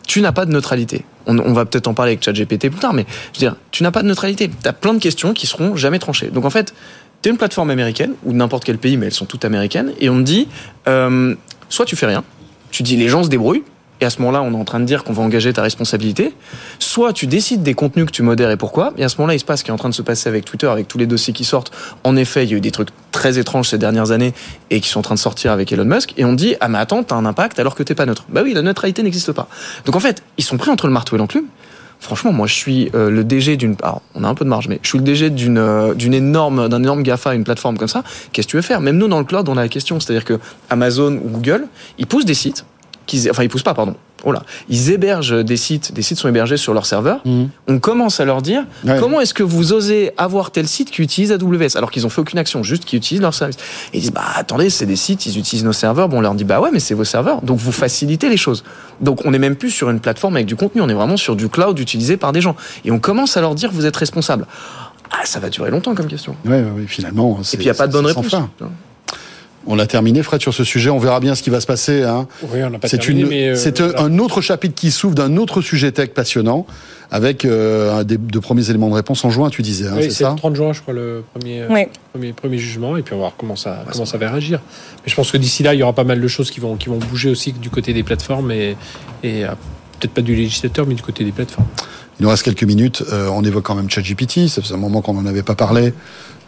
Tu 0.07 0.21
n'as 0.21 0.33
pas 0.33 0.47
de 0.47 0.53
neutralité. 0.53 1.05
On, 1.27 1.53
va 1.53 1.65
peut-être 1.65 1.89
en 1.89 1.95
parler 1.95 2.13
avec 2.13 2.23
ChatGPT 2.23 2.71
plus 2.71 2.79
tard, 2.79 2.93
mais 2.93 3.05
je 3.33 3.41
veux 3.41 3.47
dire, 3.47 3.57
tu 3.73 3.83
n'as 3.83 3.91
pas 3.91 4.03
de 4.03 4.09
neutralité. 4.09 4.49
Tu 4.49 4.69
as 4.69 4.73
plein 4.73 4.95
de 4.95 5.01
questions 5.01 5.33
qui 5.33 5.49
seront 5.49 5.75
jamais 5.75 5.99
tranchées. 5.99 6.29
Donc 6.29 6.45
en 6.45 6.51
fait, 6.51 6.75
tu 7.23 7.29
es 7.29 7.33
une 7.33 7.39
plateforme 7.39 7.71
américaine 7.71 8.13
ou 8.25 8.33
n'importe 8.33 8.65
quel 8.65 8.79
pays, 8.79 8.97
mais 8.97 9.07
elles 9.07 9.15
sont 9.15 9.27
toutes 9.27 9.45
américaines, 9.45 9.93
et 9.99 10.09
on 10.09 10.19
te 10.19 10.23
dit, 10.23 10.47
euh, 10.87 11.35
soit 11.69 11.85
tu 11.85 11.97
fais 11.97 12.07
rien, 12.07 12.23
tu 12.71 12.85
dis 12.85 12.97
les 12.97 13.09
gens 13.09 13.25
se 13.25 13.29
débrouillent, 13.29 13.65
et 14.01 14.05
à 14.05 14.11
ce 14.11 14.19
moment-là, 14.21 14.43
on 14.43 14.53
est 14.53 14.57
en 14.57 14.65
train 14.65 14.81
de 14.81 14.85
dire 14.85 15.05
qu'on 15.05 15.13
va 15.13 15.23
engager 15.23 15.53
ta 15.53 15.63
responsabilité. 15.63 16.35
Soit 16.79 17.13
tu 17.13 17.27
décides 17.27 17.63
des 17.63 17.75
contenus 17.75 18.07
que 18.07 18.11
tu 18.11 18.23
modères 18.23 18.51
et 18.51 18.57
pourquoi. 18.57 18.93
Et 18.99 19.05
à 19.05 19.09
ce 19.09 19.17
moment-là, 19.19 19.35
il 19.35 19.41
se 19.41 19.45
passe 19.45 19.61
ce 19.61 19.65
qui 19.65 19.71
est 19.71 19.75
en 19.75 19.79
train 19.79 19.89
de 19.89 19.95
se 19.95 20.03
passer 20.03 20.29
avec 20.29 20.45
Twitter, 20.45 20.67
avec 20.67 20.87
tous 20.87 20.99
les 20.99 21.07
dossiers 21.07 21.33
qui 21.33 21.45
sortent. 21.45 21.73
En 22.05 22.17
effet, 22.17 22.45
il 22.45 22.51
y 22.51 22.55
a 22.55 22.57
eu 22.59 22.61
des 22.61 22.71
trucs 22.71 22.89
très 23.13 23.39
étranges 23.39 23.71
ces 23.71 23.79
dernières 23.79 24.11
années 24.11 24.35
et 24.71 24.81
qui 24.81 24.89
sont 24.89 24.99
en 25.01 25.03
train 25.03 25.15
de 25.15 25.21
sortir 25.21 25.53
avec 25.53 25.73
Elon 25.73 25.87
Musk. 25.87 26.13
Et 26.19 26.25
on 26.25 26.35
dit, 26.35 26.57
ah 26.61 26.69
mais 26.69 26.79
attends, 26.79 27.03
t'as 27.03 27.17
un 27.17 27.25
impact 27.25 27.59
alors 27.59 27.75
que 27.75 27.83
t'es 27.83 27.95
pas 27.95 28.05
neutre. 28.05 28.27
Bah 28.29 28.43
oui, 28.45 28.53
la 28.53 28.63
neutralité 28.63 29.03
n'existe 29.03 29.33
pas. 29.33 29.49
Donc 29.87 29.97
en 29.97 30.01
fait, 30.01 30.23
ils 30.37 30.45
sont 30.45 30.59
pris 30.59 30.71
entre 30.71 30.87
le 30.87 30.93
marteau 30.93 31.17
et 31.17 31.19
l'enclume. 31.19 31.47
Franchement, 31.99 32.31
moi, 32.31 32.47
je 32.47 32.53
suis 32.53 32.91
euh, 32.95 33.11
le 33.11 33.25
DG 33.25 33.57
d'une. 33.57 33.75
Alors, 33.83 34.03
on 34.15 34.23
a 34.23 34.29
un 34.29 34.35
peu 34.35 34.45
de 34.45 34.51
marge, 34.51 34.69
mais 34.69 34.79
je 34.83 34.89
suis 34.89 34.99
le 34.99 35.05
DG 35.05 35.31
d'une 35.31 35.57
euh, 35.57 35.95
d'une 35.95 36.13
énorme 36.13 36.69
d'un 36.69 36.83
énorme 36.83 37.03
Gafa, 37.03 37.35
une 37.35 37.45
plateforme 37.45 37.79
comme 37.79 37.89
ça. 37.89 38.05
Qu'est-ce 38.33 38.47
que 38.47 38.51
tu 38.51 38.57
veux 38.57 38.63
faire? 38.63 38.83
Même 38.83 38.99
nous, 38.99 39.09
dans 39.09 39.19
le 39.19 39.25
cloud, 39.25 39.49
on 39.49 39.57
a 39.57 39.63
la 39.63 39.69
question, 39.69 39.99
c'est-à-dire 39.99 40.27
que 40.27 40.39
Amazon 40.69 41.15
ou 41.15 41.31
Google, 41.31 41.67
ils 41.99 42.07
poussent 42.07 42.27
des 42.27 42.35
sites 42.35 42.67
enfin 43.31 43.43
ils 43.43 43.49
poussent 43.49 43.63
pas, 43.63 43.75
pardon. 43.75 43.95
Oh 44.25 44.33
là, 44.33 44.43
ils 44.69 44.91
hébergent 44.91 45.45
des 45.45 45.57
sites, 45.57 45.93
des 45.93 46.03
sites 46.03 46.19
sont 46.19 46.29
hébergés 46.29 46.57
sur 46.57 46.75
leur 46.75 46.87
serveur. 46.87 47.21
Mhm. 47.25 47.49
On 47.69 47.79
commence 47.79 48.19
à 48.19 48.25
leur 48.25 48.43
dire 48.43 48.65
comment 48.99 49.21
est-ce 49.21 49.35
que 49.35 49.43
vous 49.43 49.73
osez 49.73 50.13
avoir 50.17 50.51
tel 50.51 50.67
site 50.67 50.91
qui 50.91 51.03
utilise 51.03 51.33
AWS 51.33 51.77
alors 51.77 51.91
qu'ils 51.91 52.07
ont 52.07 52.09
fait 52.09 52.21
aucune 52.21 52.39
action, 52.39 52.63
juste 52.63 52.85
qu'ils 52.85 52.97
utilisent 52.99 53.23
leur 53.23 53.35
service. 53.35 53.57
Et 53.93 53.99
ils 53.99 54.01
disent 54.01 54.13
bah 54.13 54.25
attendez, 54.35 54.71
c'est 54.71 54.87
des 54.87 54.97
sites, 54.97 55.27
ils 55.27 55.39
utilisent 55.39 55.65
nos 55.65 55.73
serveurs. 55.73 56.09
Bon, 56.09 56.19
on 56.19 56.21
leur 56.23 56.35
dit 56.35 56.45
bah 56.45 56.61
ouais, 56.61 56.71
mais 56.73 56.81
c'est 56.81 56.95
vos 56.95 57.05
serveurs, 57.05 57.43
donc 57.43 57.59
vous 57.59 57.73
facilitez 57.73 58.29
les 58.29 58.37
choses. 58.37 58.65
Donc 59.01 59.25
on 59.25 59.31
n'est 59.31 59.39
même 59.39 59.57
plus 59.57 59.71
sur 59.71 59.91
une 59.91 60.01
plateforme 60.01 60.37
avec 60.37 60.47
du 60.47 60.57
contenu, 60.57 60.81
on 60.81 60.89
est 60.89 60.95
vraiment 60.95 61.17
sur 61.17 61.37
du 61.37 61.49
cloud 61.49 61.79
utilisé 61.79 62.17
par 62.17 62.33
des 62.33 62.41
gens. 62.41 62.57
Et 62.85 62.91
on 62.91 62.99
commence 62.99 63.37
à 63.37 63.41
leur 63.41 63.55
dire 63.55 63.71
vous 63.71 63.87
êtes 63.87 63.97
responsable. 63.97 64.47
Ah, 65.11 65.25
ça 65.25 65.39
va 65.39 65.51
durer 65.51 65.71
longtemps 65.71 65.95
comme 65.95 66.09
question. 66.09 66.35
Oui, 66.45 66.57
oui, 66.75 66.87
finalement. 66.89 67.39
Et 67.53 67.57
puis 67.57 67.67
il 67.67 67.69
n'y 67.69 67.71
a 67.71 67.75
pas 67.75 67.87
de 67.87 67.93
bonne 67.93 68.07
réponse. 68.07 68.35
On 69.69 69.79
a 69.79 69.87
terminé, 69.87 70.23
Fred, 70.23 70.41
sur 70.41 70.55
ce 70.55 70.65
sujet. 70.65 70.91
On 70.91 70.99
verra 70.99 71.19
bien 71.19 71.35
ce 71.35 71.43
qui 71.43 71.51
va 71.51 71.61
se 71.61 71.67
passer. 71.67 72.03
Hein. 72.03 72.29
Oui, 72.43 72.63
on 72.63 72.71
n'a 72.71 72.79
pas 72.79 72.89
c'est 72.89 72.99
terminé, 72.99 73.57
C'est 73.57 73.81
euh, 73.81 73.93
un 73.97 74.19
autre 74.19 74.41
chapitre 74.41 74.75
qui 74.75 74.91
s'ouvre 74.91 75.15
d'un 75.15 75.37
autre 75.37 75.61
sujet 75.61 75.91
tech 75.91 76.11
passionnant, 76.11 76.67
avec 77.11 77.45
euh, 77.45 77.99
un 77.99 78.05
des 78.05 78.17
deux 78.17 78.41
premiers 78.41 78.71
éléments 78.71 78.89
de 78.89 78.95
réponse 78.95 79.25
en 79.25 79.31
juin, 79.31 79.51
tu 79.51 79.63
disais. 79.63 79.89
Hein, 79.89 79.95
oui, 79.97 80.05
c'est, 80.05 80.25
ça 80.25 80.31
le 80.31 80.37
30 80.37 80.55
juin, 80.55 80.73
je 80.73 80.83
crois, 80.83 80.95
le 80.95 81.25
premier, 81.35 81.63
euh, 81.63 81.85
premier, 82.13 82.33
premier, 82.33 82.59
jugement, 82.59 82.97
et 82.97 83.03
puis 83.03 83.15
on 83.15 83.17
va 83.17 83.23
voir 83.23 83.35
comment 83.37 83.57
ça, 83.57 83.85
comment 83.91 84.07
ça 84.07 84.19
va 84.19 84.31
réagir. 84.31 84.61
Mais 85.05 85.11
je 85.11 85.17
pense 85.17 85.33
que 85.33 85.37
d'ici 85.37 85.65
là, 85.65 85.75
il 85.75 85.81
y 85.81 85.83
aura 85.83 85.95
pas 85.95 86.05
mal 86.05 86.21
de 86.21 86.29
choses 86.29 86.51
qui 86.51 86.61
vont, 86.61 86.77
qui 86.77 86.89
vont 86.89 86.99
bouger 86.99 87.29
aussi 87.29 87.53
du 87.53 87.71
côté 87.71 87.93
des 87.93 88.05
plateformes, 88.05 88.53
et, 88.53 88.77
et 89.25 89.43
peut-être 89.99 90.15
pas 90.15 90.23
du 90.23 90.37
législateur, 90.37 90.87
mais 90.87 90.95
du 90.95 91.03
côté 91.03 91.25
des 91.25 91.33
plateformes. 91.33 91.67
Il 92.19 92.23
nous 92.23 92.31
reste 92.31 92.45
quelques 92.45 92.65
minutes. 92.65 93.05
on 93.13 93.45
évoque 93.45 93.65
quand 93.65 93.75
même 93.75 93.91
ChatGPT. 93.91 94.49
Ça 94.49 94.63
faisait 94.63 94.73
un 94.73 94.79
moment 94.79 95.03
qu'on 95.03 95.13
n'en 95.13 95.27
avait 95.27 95.43
pas 95.43 95.55
parlé. 95.55 95.93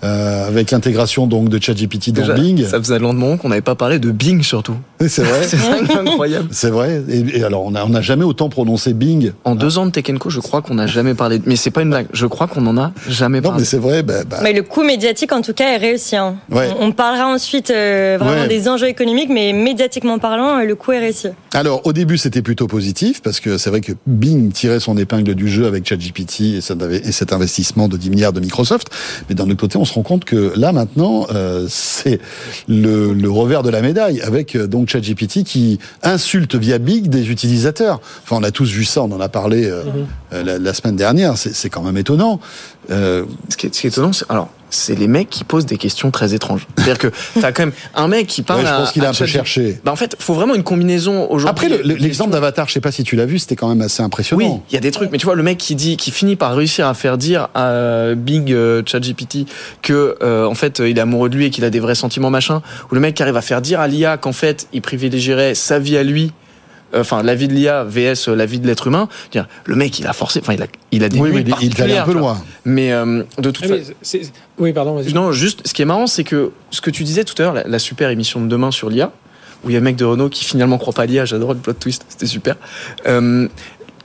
Euh, 0.04 0.46
avec 0.46 0.70
l'intégration 0.70 1.26
donc 1.26 1.48
de 1.48 1.60
ChatGPT 1.60 2.12
dans 2.12 2.34
Bing. 2.34 2.64
Ça 2.64 2.78
faisait 2.78 3.00
longtemps 3.00 3.36
qu'on 3.36 3.48
n'avait 3.48 3.62
pas 3.62 3.74
parlé 3.74 3.98
de 3.98 4.12
Bing 4.12 4.42
surtout. 4.42 4.76
C'est 5.00 5.22
vrai. 5.22 5.42
c'est 5.46 5.58
incroyable. 5.92 6.48
C'est 6.52 6.70
vrai. 6.70 7.02
Et, 7.08 7.42
alors 7.42 7.64
on 7.64 7.72
n'a 7.72 7.84
on 7.84 7.94
a 7.94 8.00
jamais 8.00 8.24
autant 8.24 8.48
prononcé 8.48 8.92
Bing. 8.92 9.32
En 9.44 9.56
deux 9.56 9.78
ans 9.78 9.86
de 9.86 9.90
Tech 9.90 10.04
je 10.28 10.40
crois 10.40 10.62
qu'on 10.62 10.74
n'a 10.74 10.86
jamais 10.86 11.14
parlé. 11.14 11.38
De... 11.38 11.44
Mais 11.46 11.56
c'est 11.56 11.72
pas 11.72 11.82
une 11.82 11.90
blague. 11.90 12.06
Je 12.12 12.26
crois 12.26 12.46
qu'on 12.46 12.64
en 12.68 12.78
a 12.78 12.92
jamais 13.08 13.40
parlé. 13.40 13.56
Non, 13.56 13.60
mais 13.60 13.64
c'est 13.64 13.78
vrai. 13.78 14.04
Bah, 14.04 14.22
bah. 14.24 14.38
Mais 14.42 14.52
le 14.52 14.62
coût 14.62 14.84
médiatique 14.84 15.32
en 15.32 15.42
tout 15.42 15.52
cas 15.52 15.72
est 15.72 15.78
réussi. 15.78 16.14
Hein. 16.14 16.36
On, 16.80 16.92
parlera 16.92 17.26
ensuite 17.26 17.70
euh, 17.70 18.18
vraiment 18.20 18.46
des 18.46 18.68
enjeux 18.68 18.88
économiques, 18.88 19.30
mais 19.30 19.52
médiatiquement 19.52 20.18
parlant, 20.18 20.62
le 20.62 20.74
coût 20.76 20.92
est 20.92 21.00
réussi. 21.00 21.28
Alors 21.54 21.84
au 21.86 21.92
début 21.92 22.18
c'était 22.18 22.42
plutôt 22.42 22.68
positif 22.68 23.20
parce 23.20 23.40
que 23.40 23.58
c'est 23.58 23.70
vrai 23.70 23.80
que 23.80 23.92
Bing 24.06 24.52
tirait 24.52 24.80
son 24.80 24.96
épingle 24.96 25.34
du 25.34 25.48
jeu 25.48 25.66
avec 25.66 25.88
ChatGPT 25.88 26.40
et, 26.40 26.58
et 26.58 27.12
cet 27.12 27.32
investissement 27.32 27.88
de 27.88 27.96
10 27.96 28.10
milliards 28.10 28.32
de 28.32 28.40
Microsoft. 28.40 28.88
Mais 29.28 29.34
d'un 29.34 29.44
autre 29.44 29.56
côté, 29.56 29.76
on 29.76 29.84
se 29.88 29.94
rend 29.94 30.02
compte 30.02 30.24
que 30.24 30.52
là 30.56 30.72
maintenant, 30.72 31.26
euh, 31.34 31.66
c'est 31.68 32.20
le, 32.68 33.12
le, 33.12 33.30
revers 33.30 33.62
de 33.62 33.70
la 33.70 33.80
médaille 33.82 34.20
avec 34.20 34.54
euh, 34.54 34.66
donc 34.66 34.88
ChatGPT 34.88 35.42
qui 35.44 35.78
insulte 36.02 36.54
via 36.54 36.78
Big 36.78 37.08
des 37.08 37.30
utilisateurs. 37.30 38.00
Enfin, 38.22 38.36
on 38.36 38.42
a 38.42 38.50
tous 38.50 38.70
vu 38.70 38.84
ça, 38.84 39.02
on 39.02 39.12
en 39.12 39.20
a 39.20 39.28
parlé 39.28 39.64
euh, 39.66 39.82
mhm. 39.84 40.44
la, 40.44 40.58
la, 40.58 40.74
semaine 40.74 40.96
dernière. 40.96 41.36
C'est 41.36 41.70
quand 41.70 41.82
même 41.82 41.96
étonnant. 41.96 42.40
Euh, 42.90 43.24
ce, 43.48 43.56
qui 43.56 43.66
est, 43.66 43.74
ce 43.74 43.80
qui 43.80 43.86
est 43.86 43.90
étonnant, 43.90 44.12
c'est 44.12 44.24
alors 44.30 44.48
c'est 44.70 44.94
les 44.94 45.08
mecs 45.08 45.30
qui 45.30 45.44
posent 45.44 45.66
des 45.66 45.76
questions 45.76 46.10
très 46.10 46.34
étranges. 46.34 46.66
C'est-à-dire 46.76 46.98
que 46.98 47.08
t'as 47.40 47.52
quand 47.52 47.66
même 47.66 47.74
un 47.94 48.08
mec 48.08 48.26
qui 48.26 48.42
parle. 48.42 48.60
Ouais, 48.60 48.66
je 48.66 48.74
pense 48.74 48.92
qu'il 48.92 49.04
a 49.04 49.10
un 49.10 49.14
peu 49.14 49.26
cherché. 49.26 49.80
Bah 49.84 49.92
en 49.92 49.96
fait, 49.96 50.16
faut 50.18 50.34
vraiment 50.34 50.54
une 50.54 50.62
combinaison 50.62 51.30
aujourd'hui. 51.30 51.66
Après, 51.66 51.82
l'exemple 51.84 52.30
d'Avatar, 52.30 52.68
je 52.68 52.74
sais 52.74 52.80
pas 52.80 52.92
si 52.92 53.04
tu 53.04 53.16
l'as 53.16 53.26
vu, 53.26 53.38
c'était 53.38 53.56
quand 53.56 53.68
même 53.68 53.82
assez 53.82 54.02
impressionnant. 54.02 54.42
Oui, 54.42 54.60
il 54.70 54.74
y 54.74 54.76
a 54.76 54.80
des 54.80 54.90
trucs, 54.90 55.10
mais 55.10 55.18
tu 55.18 55.26
vois, 55.26 55.34
le 55.34 55.42
mec 55.42 55.58
qui 55.58 55.74
dit, 55.74 55.96
qui 55.96 56.10
finit 56.10 56.36
par 56.36 56.54
réussir 56.54 56.86
à 56.86 56.94
faire 56.94 57.18
dire 57.18 57.48
à 57.54 58.14
Big 58.14 58.52
euh, 58.52 58.82
ChatGPT 58.84 59.46
que 59.82 60.16
euh, 60.22 60.46
en 60.46 60.54
fait 60.54 60.78
il 60.78 60.96
est 60.96 61.00
amoureux 61.00 61.28
de 61.28 61.36
lui 61.36 61.46
et 61.46 61.50
qu'il 61.50 61.64
a 61.64 61.70
des 61.70 61.80
vrais 61.80 61.94
sentiments 61.94 62.30
machin, 62.30 62.62
ou 62.90 62.94
le 62.94 63.00
mec 63.00 63.14
qui 63.14 63.22
arrive 63.22 63.36
à 63.36 63.42
faire 63.42 63.60
dire 63.62 63.80
à 63.80 63.88
l'IA 63.88 64.16
qu'en 64.16 64.32
fait 64.32 64.66
il 64.72 64.82
privilégierait 64.82 65.54
sa 65.54 65.78
vie 65.78 65.96
à 65.96 66.02
lui 66.02 66.32
enfin 66.94 67.22
la 67.22 67.34
vie 67.34 67.48
de 67.48 67.52
l'IA 67.52 67.84
vs 67.84 68.28
la 68.28 68.46
vie 68.46 68.60
de 68.60 68.66
l'être 68.66 68.86
humain 68.86 69.08
le 69.64 69.76
mec 69.76 69.98
il 69.98 70.06
a 70.06 70.12
forcé 70.12 70.40
enfin 70.40 70.54
il 70.54 70.62
a 70.62 70.66
il 70.92 71.04
a 71.04 71.08
des 71.08 71.18
oui, 71.18 71.44
il 71.60 71.80
est 71.80 71.98
un 71.98 72.04
peu 72.04 72.12
loin. 72.12 72.42
Mais 72.64 72.92
euh, 72.92 73.22
de 73.38 73.50
toute 73.50 73.66
façon 73.66 73.92
oui 74.58 74.72
pardon 74.72 75.02
non 75.14 75.32
juste 75.32 75.66
ce 75.66 75.74
qui 75.74 75.82
est 75.82 75.86
marrant 75.86 76.06
c'est 76.06 76.24
que 76.24 76.52
ce 76.70 76.80
que 76.80 76.90
tu 76.90 77.04
disais 77.04 77.24
tout 77.24 77.34
à 77.38 77.44
l'heure 77.44 77.54
la, 77.66 77.78
super 77.78 78.10
émission 78.10 78.40
de 78.40 78.46
demain 78.46 78.70
sur 78.70 78.90
l'IA 78.90 79.12
où 79.64 79.70
il 79.70 79.72
y 79.72 79.76
a 79.76 79.80
un 79.80 79.82
mec 79.82 79.96
de 79.96 80.04
Renault 80.04 80.28
qui 80.28 80.44
finalement 80.44 80.78
croit 80.78 80.92
pas 80.92 81.02
à 81.02 81.06
l'IA 81.06 81.24
j'adore 81.24 81.54
le 81.54 81.60
plot 81.60 81.74
twist 81.74 82.04
c'était 82.08 82.26
super 82.26 82.56
euh, 83.06 83.48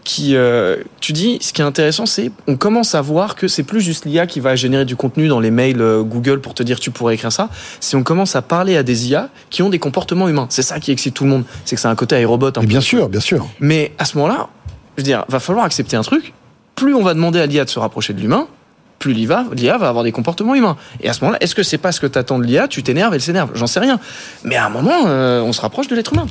qui, 0.04 0.36
euh, 0.36 0.78
tu 1.00 1.14
dis, 1.14 1.38
ce 1.42 1.54
qui 1.54 1.62
est 1.62 1.66
intéressant, 1.66 2.06
c'est 2.06 2.32
on 2.48 2.56
commence 2.58 2.96
à 2.96 3.02
voir 3.02 3.36
que 3.36 3.48
c'est 3.48 3.64
plus 3.64 3.82
juste 3.82 4.06
l'IA 4.06 4.28
qui 4.28 4.40
va 4.40 4.56
générer 4.56 4.86
du 4.86 4.96
contenu 4.96 5.28
dans 5.28 5.40
les 5.40 5.52
mails 5.52 5.82
euh, 5.82 6.04
Google 6.04 6.42
pour 6.42 6.54
te 6.54 6.64
dire 6.64 6.80
tu 6.80 6.92
pourrais 6.92 7.16
écrire 7.16 7.32
ça. 7.32 7.50
Si 7.80 7.96
on 7.96 8.04
commence 8.04 8.36
à 8.36 8.42
parler 8.42 8.78
à 8.78 8.84
des 8.84 9.10
IA 9.10 9.30
qui 9.50 9.62
ont 9.62 9.70
des 9.70 9.80
comportements 9.80 10.28
humains, 10.28 10.48
c'est 10.50 10.62
ça 10.62 10.80
qui 10.80 10.92
excite 10.92 11.14
tout 11.14 11.24
le 11.24 11.30
monde. 11.30 11.44
C'est 11.66 11.76
que 11.76 11.82
c'est 11.82 11.88
un 11.88 11.96
côté 11.96 12.16
aérobot. 12.16 12.58
Un 12.58 12.64
bien 12.64 12.82
sûr, 12.82 13.10
bien 13.10 13.22
sûr. 13.22 13.48
Mais 13.60 13.92
à 13.98 14.06
ce 14.06 14.18
moment-là, 14.18 14.50
je 14.98 15.02
veux 15.02 15.06
dire, 15.06 15.26
va 15.28 15.40
falloir 15.40 15.66
accepter 15.66 15.96
un 15.96 16.04
truc. 16.04 16.34
Plus 16.76 16.94
on 16.96 17.04
va 17.04 17.14
demander 17.14 17.40
à 17.40 17.46
l'IA 17.46 17.66
de 17.66 17.70
se 17.70 17.80
rapprocher 17.80 18.14
de 18.14 18.20
l'humain, 18.20 18.48
plus 19.00 19.14
l'IA 19.14 19.78
va 19.78 19.90
avoir 19.90 20.04
des 20.04 20.12
comportements 20.12 20.56
humains. 20.56 20.78
Et 21.02 21.10
à 21.10 21.14
ce 21.14 21.22
moment-là, 21.22 21.38
est-ce 21.42 21.56
que 21.56 21.64
c'est 21.64 21.78
pas 21.78 21.92
ce 21.92 22.00
que 22.00 22.08
t'attends 22.08 22.40
de 22.40 22.46
l'IA 22.46 22.68
Tu 22.68 22.84
t'énerves, 22.84 23.14
elle 23.14 23.22
s'énerve. 23.22 23.52
J'en 23.54 23.68
sais 23.68 23.82
rien. 23.82 24.00
Mais 24.44 24.56
à 24.56 24.68
un 24.68 24.70
moment, 24.70 25.08
euh, 25.08 25.42
on 25.42 25.52
se 25.52 25.62
rapproche 25.62 25.88
de 25.88 25.96
l'être 25.96 26.14
humain. 26.14 26.26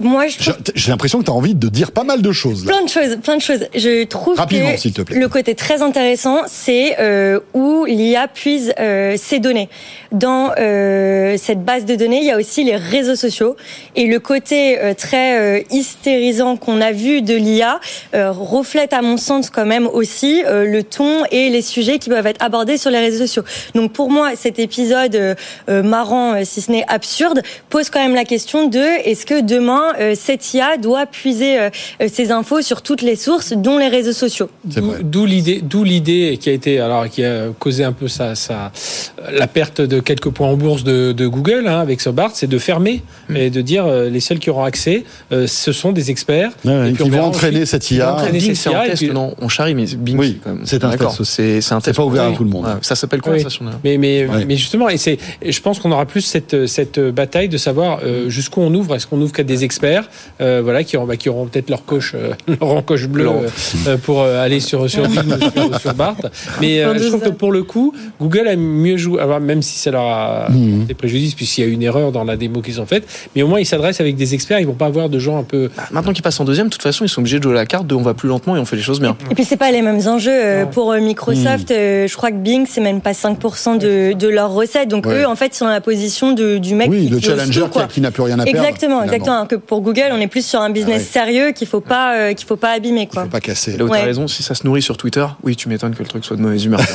Moi, 0.00 0.26
j'ai 0.74 0.90
l'impression 0.90 1.18
que 1.18 1.24
tu 1.24 1.30
as 1.30 1.34
envie 1.34 1.54
de 1.54 1.68
dire 1.68 1.92
pas 1.92 2.04
mal 2.04 2.22
de 2.22 2.32
choses. 2.32 2.64
Plein 2.64 2.82
de 2.82 2.88
choses, 2.88 3.16
plein 3.22 3.36
de 3.36 3.42
choses. 3.42 3.66
Je 3.74 4.04
trouve 4.04 4.38
Rapidement, 4.38 4.76
s'il 4.76 4.92
te 4.92 5.02
plaît. 5.02 5.18
le 5.18 5.28
côté 5.28 5.54
très 5.54 5.82
intéressant, 5.82 6.42
c'est 6.46 6.96
euh, 6.98 7.40
où 7.52 7.84
l'IA 7.84 8.28
puise 8.28 8.72
euh, 8.78 9.16
ses 9.16 9.38
données. 9.38 9.68
Dans 10.12 10.52
euh, 10.58 11.36
cette 11.36 11.64
base 11.64 11.84
de 11.84 11.94
données, 11.94 12.18
il 12.18 12.26
y 12.26 12.30
a 12.30 12.38
aussi 12.38 12.64
les 12.64 12.76
réseaux 12.76 13.16
sociaux 13.16 13.56
et 13.96 14.06
le 14.06 14.18
côté 14.20 14.78
très 14.96 15.64
hystérisant 15.70 16.56
qu'on 16.56 16.80
a 16.80 16.92
vu 16.92 17.20
de 17.20 17.34
l'IA 17.34 17.80
reflète, 18.14 18.92
à 18.92 19.02
mon 19.02 19.16
sens, 19.16 19.50
quand 19.50 19.66
même 19.66 19.86
aussi 19.86 20.42
le 20.46 20.82
ton 20.82 21.24
et 21.30 21.50
les 21.50 21.62
sujets 21.62 21.98
qui 21.98 22.08
peuvent 22.08 22.26
être 22.26 22.42
abordés 22.42 22.78
sur 22.78 22.90
les 22.90 23.00
réseaux 23.00 23.26
sociaux. 23.26 23.44
Donc, 23.74 23.92
pour 23.92 24.10
moi, 24.10 24.30
cet 24.36 24.58
épisode 24.58 25.36
marrant, 25.68 26.42
si 26.44 26.60
ce 26.62 26.72
n'est 26.72 26.84
absurde, 26.88 27.42
pose 27.68 27.90
quand 27.90 28.00
même 28.00 28.14
la 28.14 28.24
question 28.24 28.66
de 28.68 29.06
est-ce 29.18 29.26
que 29.26 29.40
demain, 29.40 29.94
euh, 29.98 30.14
cette 30.14 30.54
IA 30.54 30.76
doit 30.76 31.04
puiser 31.04 31.58
euh, 31.58 31.70
euh, 32.00 32.06
ses 32.08 32.30
infos 32.30 32.62
sur 32.62 32.82
toutes 32.82 33.02
les 33.02 33.16
sources, 33.16 33.52
dont 33.52 33.76
les 33.76 33.88
réseaux 33.88 34.12
sociaux? 34.12 34.48
D'où 34.64 35.26
l'idée, 35.26 35.60
d'où 35.60 35.82
l'idée 35.82 36.38
qui 36.40 36.48
a 36.48 36.52
été, 36.52 36.78
alors 36.78 37.08
qui 37.08 37.24
a 37.24 37.46
causé 37.58 37.82
un 37.82 37.90
peu 37.90 38.06
ça, 38.06 38.36
ça 38.36 38.70
la 39.32 39.48
perte 39.48 39.80
de 39.80 39.98
quelques 39.98 40.28
points 40.28 40.46
en 40.46 40.56
bourse 40.56 40.84
de, 40.84 41.26
Google 41.26 41.64
hein, 41.66 41.80
avec 41.80 42.00
Sobart, 42.00 42.30
c'est 42.34 42.46
de 42.46 42.58
fermer 42.58 43.02
mm. 43.28 43.36
et 43.36 43.50
de 43.50 43.60
dire 43.60 43.88
les 43.88 44.20
seuls 44.20 44.38
qui 44.38 44.50
auront 44.50 44.62
accès, 44.62 45.02
ce 45.32 45.72
sont 45.72 45.90
des 45.90 46.12
experts. 46.12 46.52
et 46.64 46.92
puis 46.92 47.10
vont 47.10 47.22
entraîner 47.22 47.66
cette 47.66 47.90
IA. 47.90 48.28
Bing, 48.30 48.54
c'est 48.54 48.72
un 48.72 48.84
test, 48.84 49.02
non 49.12 49.34
On 49.40 49.48
charrie, 49.48 49.74
mais 49.74 49.86
Bing, 49.96 50.16
oui, 50.16 50.38
c'est 50.64 50.84
un 50.84 50.96
test. 50.96 51.24
C'est 51.24 51.72
un 51.72 51.80
test. 51.80 51.96
pas 51.96 52.04
ouvert 52.04 52.22
à 52.22 52.32
tout 52.32 52.44
le 52.44 52.50
monde. 52.50 52.66
ça 52.82 52.94
s'appelle 52.94 53.20
conversation. 53.20 53.64
Mais 53.82 53.98
mais 53.98 54.28
mais 54.46 54.56
justement, 54.56 54.88
et 54.88 54.96
c'est, 54.96 55.18
je 55.44 55.60
pense 55.60 55.80
qu'on 55.80 55.90
aura 55.90 56.06
plus 56.06 56.20
cette 56.20 56.68
cette 56.68 57.00
bataille 57.00 57.48
de 57.48 57.58
savoir 57.58 57.98
jusqu'où 58.28 58.60
on 58.60 58.72
ouvre. 58.72 58.94
Est-ce 58.94 59.07
qu'on 59.08 59.20
ouvre 59.20 59.32
qu'à 59.32 59.42
des 59.42 59.64
experts, 59.64 60.08
euh, 60.40 60.60
voilà, 60.62 60.84
qui, 60.84 60.96
bah, 60.96 61.16
qui 61.16 61.28
auront 61.28 61.46
peut-être 61.46 61.70
leur 61.70 61.84
coche, 61.84 62.12
euh, 62.14 62.32
leur 62.60 62.70
encoche 62.70 63.08
bleue 63.08 63.28
euh, 63.86 63.96
pour 63.98 64.22
aller 64.22 64.60
sur 64.60 64.88
sur, 64.88 65.06
sur, 65.10 65.80
sur 65.80 65.94
Bart. 65.94 66.16
Mais 66.60 66.82
je 66.98 67.08
trouve 67.08 67.22
que 67.22 67.28
pour 67.30 67.52
le 67.52 67.62
coup, 67.62 67.94
Google 68.20 68.48
a 68.48 68.56
mieux 68.56 68.96
joué. 68.96 69.20
Alors, 69.20 69.40
même 69.40 69.62
si 69.62 69.78
ça 69.78 69.90
leur 69.90 70.04
a 70.04 70.48
mmh. 70.50 70.84
des 70.84 70.94
préjudices, 70.94 71.34
puisqu'il 71.34 71.64
y 71.64 71.64
a 71.64 71.68
une 71.68 71.82
erreur 71.82 72.12
dans 72.12 72.24
la 72.24 72.36
démo 72.36 72.60
qu'ils 72.60 72.80
ont 72.80 72.86
faite, 72.86 73.06
mais 73.34 73.42
au 73.42 73.48
moins 73.48 73.60
ils 73.60 73.66
s'adressent 73.66 74.00
avec 74.00 74.16
des 74.16 74.34
experts. 74.34 74.60
Ils 74.60 74.66
vont 74.66 74.72
pas 74.74 74.86
avoir 74.86 75.08
de 75.08 75.18
gens 75.18 75.38
un 75.38 75.44
peu. 75.44 75.70
Bah, 75.76 75.84
maintenant 75.92 76.12
qu'ils 76.12 76.22
passent 76.22 76.40
en 76.40 76.44
deuxième, 76.44 76.66
de 76.66 76.72
toute 76.72 76.82
façon, 76.82 77.04
ils 77.04 77.08
sont 77.08 77.20
obligés 77.20 77.38
de 77.38 77.44
jouer 77.44 77.54
la 77.54 77.66
carte 77.66 77.86
de 77.86 77.94
on 77.94 78.02
va 78.02 78.14
plus 78.14 78.28
lentement 78.28 78.56
et 78.56 78.58
on 78.58 78.64
fait 78.64 78.76
les 78.76 78.82
choses 78.82 79.00
bien. 79.00 79.16
Et 79.30 79.34
puis 79.34 79.44
c'est 79.44 79.56
pas 79.56 79.70
les 79.70 79.82
mêmes 79.82 80.06
enjeux 80.06 80.66
pour 80.72 80.92
Microsoft. 80.94 81.70
Mmh. 81.70 82.06
je 82.06 82.16
crois 82.16 82.30
que 82.30 82.36
Bing 82.36 82.66
c'est 82.68 82.80
même 82.80 83.00
pas 83.00 83.12
5% 83.12 83.78
de, 83.78 84.12
de 84.12 84.28
leurs 84.28 84.52
recettes. 84.52 84.88
Donc 84.88 85.06
eux, 85.06 85.26
en 85.26 85.36
fait, 85.36 85.46
ils 85.46 85.54
sont 85.54 85.64
dans 85.64 85.70
la 85.70 85.80
position 85.80 86.32
de, 86.32 86.58
du 86.58 86.74
mec 86.74 86.88
oui, 86.90 87.06
qui 87.06 87.08
le 87.08 87.20
challenger 87.20 87.64
qui, 87.88 88.00
n'a 88.00 88.10
plus 88.10 88.22
rien 88.22 88.38
à 88.38 88.44
perdre. 88.44 88.58
Exactement, 88.58 88.97
exactement. 89.04 89.46
Que 89.46 89.56
pour 89.56 89.80
Google, 89.80 90.10
on 90.12 90.20
est 90.20 90.26
plus 90.26 90.44
sur 90.44 90.60
un 90.60 90.70
business 90.70 91.04
ah 91.08 91.12
sérieux 91.12 91.52
qu'il 91.52 91.66
faut 91.66 91.80
pas 91.80 92.16
euh, 92.16 92.34
qu'il 92.34 92.46
faut 92.46 92.56
pas 92.56 92.72
abîmer 92.72 93.06
quoi. 93.06 93.22
Il 93.22 93.26
faut 93.26 93.30
pas 93.32 93.40
casser. 93.40 93.76
Là 93.76 93.84
où 93.84 93.88
ouais. 93.88 94.02
raison, 94.02 94.28
si 94.28 94.42
ça 94.42 94.54
se 94.54 94.64
nourrit 94.64 94.82
sur 94.82 94.96
Twitter, 94.96 95.26
oui, 95.42 95.56
tu 95.56 95.68
m'étonnes 95.68 95.94
que 95.94 96.02
le 96.02 96.08
truc 96.08 96.24
soit 96.24 96.36
de 96.36 96.42
mauvaise 96.42 96.64
humeur. 96.64 96.80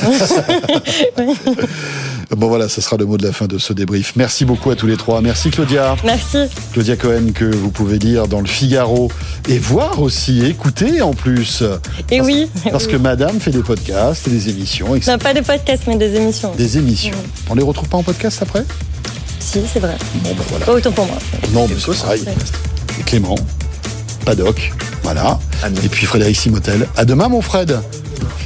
bon 2.30 2.48
voilà, 2.48 2.68
ce 2.68 2.80
sera 2.80 2.96
le 2.96 3.06
mot 3.06 3.16
de 3.16 3.26
la 3.26 3.32
fin 3.32 3.46
de 3.46 3.58
ce 3.58 3.72
débrief. 3.72 4.14
Merci 4.16 4.44
beaucoup 4.44 4.70
à 4.70 4.76
tous 4.76 4.86
les 4.86 4.96
trois. 4.96 5.20
Merci 5.20 5.50
Claudia. 5.50 5.96
Merci. 6.04 6.38
Claudia 6.72 6.96
Cohen 6.96 7.32
que 7.34 7.44
vous 7.44 7.70
pouvez 7.70 7.98
lire 7.98 8.28
dans 8.28 8.40
le 8.40 8.46
Figaro 8.46 9.10
et 9.48 9.58
voir 9.58 10.00
aussi, 10.00 10.44
écouter 10.44 11.02
en 11.02 11.12
plus. 11.12 11.62
Et 12.10 12.20
oui. 12.20 12.48
Parce 12.70 12.86
que 12.86 12.96
Madame 12.96 13.40
fait 13.40 13.50
des 13.50 13.62
podcasts 13.62 14.26
et 14.28 14.30
des 14.30 14.48
émissions. 14.48 14.94
Etc. 14.94 15.10
Non, 15.10 15.18
pas 15.18 15.34
des 15.34 15.42
podcasts, 15.42 15.84
mais 15.86 15.96
des 15.96 16.16
émissions. 16.16 16.52
Des 16.56 16.78
émissions. 16.78 17.16
On 17.50 17.54
les 17.54 17.62
retrouve 17.62 17.88
pas 17.88 17.98
en 17.98 18.02
podcast 18.02 18.40
après? 18.42 18.64
Si, 19.40 19.62
c'est 19.72 19.80
vrai. 19.80 19.96
Bon 20.16 20.34
ben 20.34 20.44
voilà. 20.48 20.66
Pas 20.66 20.72
autant 20.72 20.92
pour 20.92 21.06
moi. 21.06 21.16
Non, 21.52 21.66
mais 21.68 21.78
ça, 21.78 21.94
ça 21.94 22.14
Clément, 23.06 23.36
Paddock, 24.24 24.72
voilà. 25.02 25.38
Et 25.84 25.88
puis 25.88 26.06
Frédéric 26.06 26.36
Simotel. 26.36 26.88
À 26.96 27.04
demain, 27.04 27.28
mon 27.28 27.42
Fred. 27.42 27.78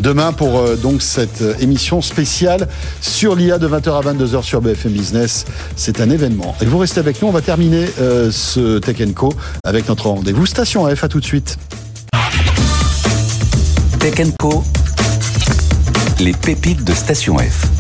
Demain 0.01 0.33
pour 0.33 0.59
euh, 0.59 0.77
donc 0.77 1.03
cette 1.03 1.43
euh, 1.43 1.55
émission 1.61 2.01
spéciale 2.01 2.69
sur 3.01 3.35
l'IA 3.35 3.59
de 3.59 3.69
20h 3.69 3.99
à 3.99 4.13
22h 4.13 4.43
sur 4.43 4.61
BFM 4.61 4.93
Business. 4.93 5.45
C'est 5.77 6.01
un 6.01 6.11
événement. 6.11 6.55
Et 6.61 6.67
vous 6.67 6.79
restez 6.79 7.01
avec 7.01 7.21
nous. 7.21 7.29
On 7.29 7.33
va 7.33 7.43
terminer 7.43 7.87
euh, 8.01 8.31
ce 8.31 8.79
Tech 8.79 8.97
Co 9.15 9.33
avec 9.65 9.89
notre 9.89 10.09
rendez-vous 10.09 10.47
Station 10.47 10.89
F. 10.95 11.03
À 11.05 11.09
tout 11.09 11.21
de 11.21 11.25
suite. 11.25 11.59
Tech 13.99 14.15
Co. 14.39 14.63
Les 16.21 16.33
pépites 16.33 16.85
de 16.85 16.95
Station 16.95 17.37
F. 17.39 17.78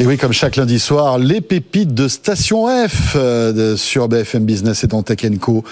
Et 0.00 0.06
oui, 0.06 0.16
comme 0.16 0.32
chaque 0.32 0.56
lundi 0.56 0.80
soir, 0.80 1.18
les 1.18 1.40
pépites 1.40 1.94
de 1.94 2.08
Station 2.08 2.66
F 2.66 3.12
euh, 3.14 3.76
sur 3.76 4.08
BFM 4.08 4.44
Business 4.44 4.84
et 4.84 4.86
dans 4.86 5.02
Tech 5.02 5.20
Co. 5.38 5.64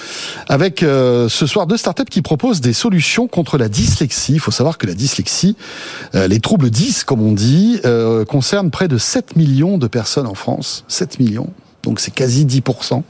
Avec 0.47 0.83
euh, 0.83 1.29
ce 1.29 1.47
soir 1.47 1.67
deux 1.67 1.79
startups 1.79 2.05
qui 2.05 2.21
proposent 2.21 2.61
des 2.61 2.75
solutions 2.75 3.29
contre 3.29 3.57
la 3.57 3.69
dyslexie. 3.69 4.35
Il 4.35 4.41
faut 4.41 4.51
savoir 4.51 4.77
que 4.77 4.87
la 4.87 4.95
dyslexie, 4.95 5.57
euh, 6.15 6.29
les 6.29 6.39
troubles 6.39 6.71
10 6.71 7.05
comme 7.05 7.23
on 7.23 7.33
dit, 7.33 7.81
concernent 8.29 8.71
près 8.71 8.89
de 8.89 8.99
7 8.99 9.37
millions 9.37 9.79
de 9.79 9.87
personnes 9.87 10.27
en 10.27 10.35
France. 10.35 10.85
7 10.89 11.19
millions 11.19 11.51
donc 11.83 12.01
c'est 12.01 12.11
quasi 12.11 12.45
10%. 12.45 13.03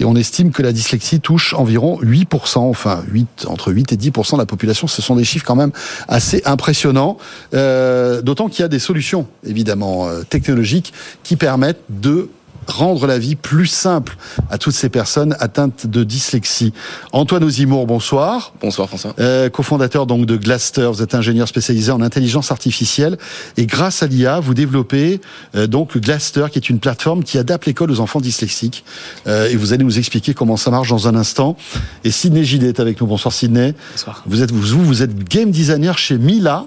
Et 0.00 0.04
on 0.04 0.16
estime 0.16 0.52
que 0.52 0.62
la 0.62 0.72
dyslexie 0.72 1.20
touche 1.20 1.54
environ 1.54 1.98
8%, 2.02 2.58
enfin 2.58 3.02
8, 3.08 3.46
entre 3.48 3.72
8 3.72 3.92
et 3.92 3.96
10% 3.96 4.32
de 4.32 4.38
la 4.38 4.46
population. 4.46 4.86
Ce 4.86 5.02
sont 5.02 5.16
des 5.16 5.24
chiffres 5.24 5.46
quand 5.46 5.56
même 5.56 5.72
assez 6.08 6.42
impressionnants. 6.44 7.18
Euh, 7.54 8.22
D'autant 8.22 8.48
qu'il 8.48 8.62
y 8.62 8.64
a 8.64 8.68
des 8.68 8.78
solutions, 8.78 9.26
évidemment, 9.46 10.08
euh, 10.08 10.22
technologiques 10.22 10.92
qui 11.22 11.36
permettent 11.36 11.82
de 11.88 12.28
rendre 12.66 13.06
la 13.06 13.18
vie 13.18 13.36
plus 13.36 13.66
simple 13.66 14.16
à 14.50 14.58
toutes 14.58 14.74
ces 14.74 14.88
personnes 14.88 15.36
atteintes 15.40 15.86
de 15.86 16.04
dyslexie. 16.04 16.72
Antoine 17.12 17.44
Ozimour, 17.44 17.86
bonsoir. 17.86 18.52
Bonsoir 18.60 18.88
François. 18.88 19.14
Euh, 19.18 19.48
cofondateur 19.48 20.06
donc 20.06 20.26
de 20.26 20.36
Glaster, 20.36 20.88
vous 20.92 21.02
êtes 21.02 21.14
ingénieur 21.14 21.48
spécialisé 21.48 21.92
en 21.92 22.00
intelligence 22.00 22.50
artificielle 22.50 23.18
et 23.56 23.66
grâce 23.66 24.02
à 24.02 24.06
l'IA, 24.06 24.40
vous 24.40 24.54
développez 24.54 25.20
euh, 25.54 25.66
donc 25.66 25.96
Glaster 25.98 26.46
qui 26.50 26.58
est 26.58 26.70
une 26.70 26.78
plateforme 26.78 27.24
qui 27.24 27.38
adapte 27.38 27.66
l'école 27.66 27.90
aux 27.90 28.00
enfants 28.00 28.20
dyslexiques 28.20 28.84
euh, 29.26 29.48
et 29.48 29.56
vous 29.56 29.72
allez 29.72 29.84
nous 29.84 29.98
expliquer 29.98 30.34
comment 30.34 30.56
ça 30.56 30.70
marche 30.70 30.88
dans 30.88 31.08
un 31.08 31.14
instant. 31.14 31.56
Et 32.04 32.10
Sidney 32.10 32.44
Gillet 32.44 32.68
est 32.68 32.80
avec 32.80 33.00
nous. 33.00 33.06
Bonsoir 33.06 33.32
Sidney. 33.32 33.74
Bonsoir. 33.92 34.22
Vous 34.26 34.42
êtes 34.42 34.52
vous, 34.52 34.84
vous 34.84 35.02
êtes 35.02 35.28
game 35.28 35.50
designer 35.50 35.98
chez 35.98 36.18
Mila. 36.18 36.66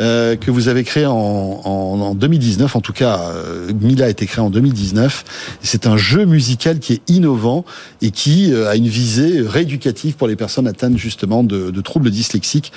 Euh, 0.00 0.36
que 0.36 0.50
vous 0.50 0.68
avez 0.68 0.84
créé 0.84 1.06
en, 1.06 1.12
en, 1.14 2.14
2019. 2.14 2.76
En 2.76 2.80
tout 2.80 2.92
cas, 2.92 3.20
euh, 3.20 3.70
Mila 3.80 4.06
a 4.06 4.08
été 4.08 4.26
créé 4.26 4.42
en 4.42 4.50
2019. 4.50 5.24
C'est 5.62 5.86
un 5.86 5.96
jeu 5.96 6.24
musical 6.24 6.78
qui 6.78 6.94
est 6.94 7.02
innovant 7.08 7.64
et 8.00 8.10
qui 8.10 8.52
euh, 8.52 8.68
a 8.68 8.76
une 8.76 8.88
visée 8.88 9.40
rééducative 9.40 10.14
pour 10.14 10.28
les 10.28 10.36
personnes 10.36 10.66
atteintes 10.66 10.96
justement 10.96 11.44
de, 11.44 11.70
de 11.70 11.80
troubles 11.80 12.10
dyslexiques. 12.10 12.72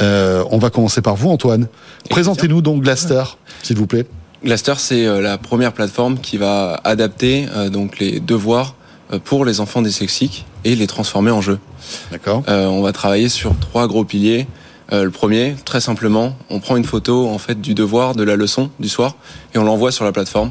on 0.00 0.58
va 0.58 0.70
commencer 0.70 1.00
par 1.00 1.16
vous, 1.16 1.30
Antoine. 1.30 1.68
Présentez-nous 2.10 2.60
donc 2.60 2.82
Glaster, 2.82 3.22
s'il 3.62 3.76
vous 3.76 3.86
plaît. 3.86 4.06
Glaster, 4.44 4.74
c'est 4.76 5.20
la 5.20 5.38
première 5.38 5.72
plateforme 5.72 6.18
qui 6.18 6.36
va 6.36 6.80
adapter 6.84 7.46
donc 7.72 7.98
les 7.98 8.20
devoirs 8.20 8.76
pour 9.24 9.44
les 9.44 9.60
enfants 9.60 9.82
dyslexiques 9.82 10.44
et 10.64 10.76
les 10.76 10.86
transformer 10.86 11.32
en 11.32 11.40
jeu. 11.40 11.58
D'accord. 12.12 12.44
on 12.46 12.82
va 12.82 12.92
travailler 12.92 13.28
sur 13.28 13.58
trois 13.58 13.88
gros 13.88 14.04
piliers. 14.04 14.46
Euh, 14.92 15.04
le 15.04 15.10
premier, 15.10 15.54
très 15.64 15.80
simplement, 15.80 16.36
on 16.50 16.60
prend 16.60 16.76
une 16.76 16.84
photo 16.84 17.28
en 17.28 17.38
fait 17.38 17.60
du 17.60 17.74
devoir, 17.74 18.14
de 18.14 18.22
la 18.22 18.36
leçon 18.36 18.70
du 18.78 18.88
soir, 18.88 19.16
et 19.54 19.58
on 19.58 19.64
l'envoie 19.64 19.92
sur 19.92 20.04
la 20.04 20.12
plateforme. 20.12 20.50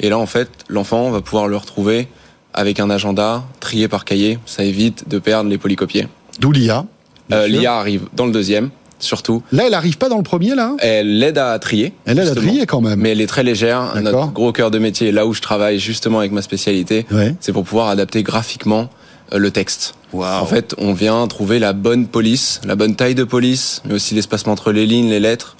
Et 0.00 0.08
là, 0.08 0.18
en 0.18 0.26
fait, 0.26 0.48
l'enfant 0.68 1.10
va 1.10 1.20
pouvoir 1.20 1.48
le 1.48 1.56
retrouver 1.56 2.08
avec 2.54 2.80
un 2.80 2.90
agenda 2.90 3.44
trié 3.60 3.88
par 3.88 4.04
cahier. 4.04 4.38
Ça 4.46 4.64
évite 4.64 5.08
de 5.08 5.18
perdre 5.18 5.48
les 5.48 5.58
polycopiés. 5.58 6.08
D'où 6.38 6.52
l'IA 6.52 6.84
euh, 7.32 7.46
L'IA 7.46 7.74
arrive 7.74 8.08
dans 8.14 8.26
le 8.26 8.32
deuxième, 8.32 8.70
surtout. 8.98 9.42
Là, 9.52 9.64
elle 9.66 9.74
arrive 9.74 9.96
pas 9.96 10.10
dans 10.10 10.18
le 10.18 10.22
premier, 10.22 10.54
là 10.54 10.74
Elle 10.80 11.18
l'aide 11.18 11.38
à 11.38 11.58
trier. 11.58 11.94
Elle 12.04 12.18
aide 12.18 12.28
à 12.28 12.34
trier 12.34 12.66
quand 12.66 12.82
même. 12.82 13.00
Mais 13.00 13.10
elle 13.10 13.20
est 13.20 13.26
très 13.26 13.42
légère. 13.42 13.94
Notre 14.02 14.32
gros 14.32 14.52
cœur 14.52 14.70
de 14.70 14.78
métier, 14.78 15.12
là 15.12 15.26
où 15.26 15.32
je 15.32 15.40
travaille 15.40 15.78
justement 15.78 16.18
avec 16.18 16.32
ma 16.32 16.42
spécialité, 16.42 17.06
c'est 17.40 17.52
pour 17.52 17.64
pouvoir 17.64 17.88
adapter 17.88 18.22
graphiquement 18.22 18.90
le 19.38 19.50
texte. 19.50 19.94
En 20.14 20.46
fait, 20.46 20.74
on 20.78 20.92
vient 20.92 21.26
trouver 21.26 21.58
la 21.58 21.72
bonne 21.72 22.06
police, 22.06 22.60
la 22.64 22.76
bonne 22.76 22.94
taille 22.94 23.14
de 23.14 23.24
police, 23.24 23.82
mais 23.84 23.94
aussi 23.94 24.14
l'espacement 24.14 24.52
entre 24.52 24.72
les 24.72 24.86
lignes, 24.86 25.08
les 25.08 25.20
lettres, 25.20 25.56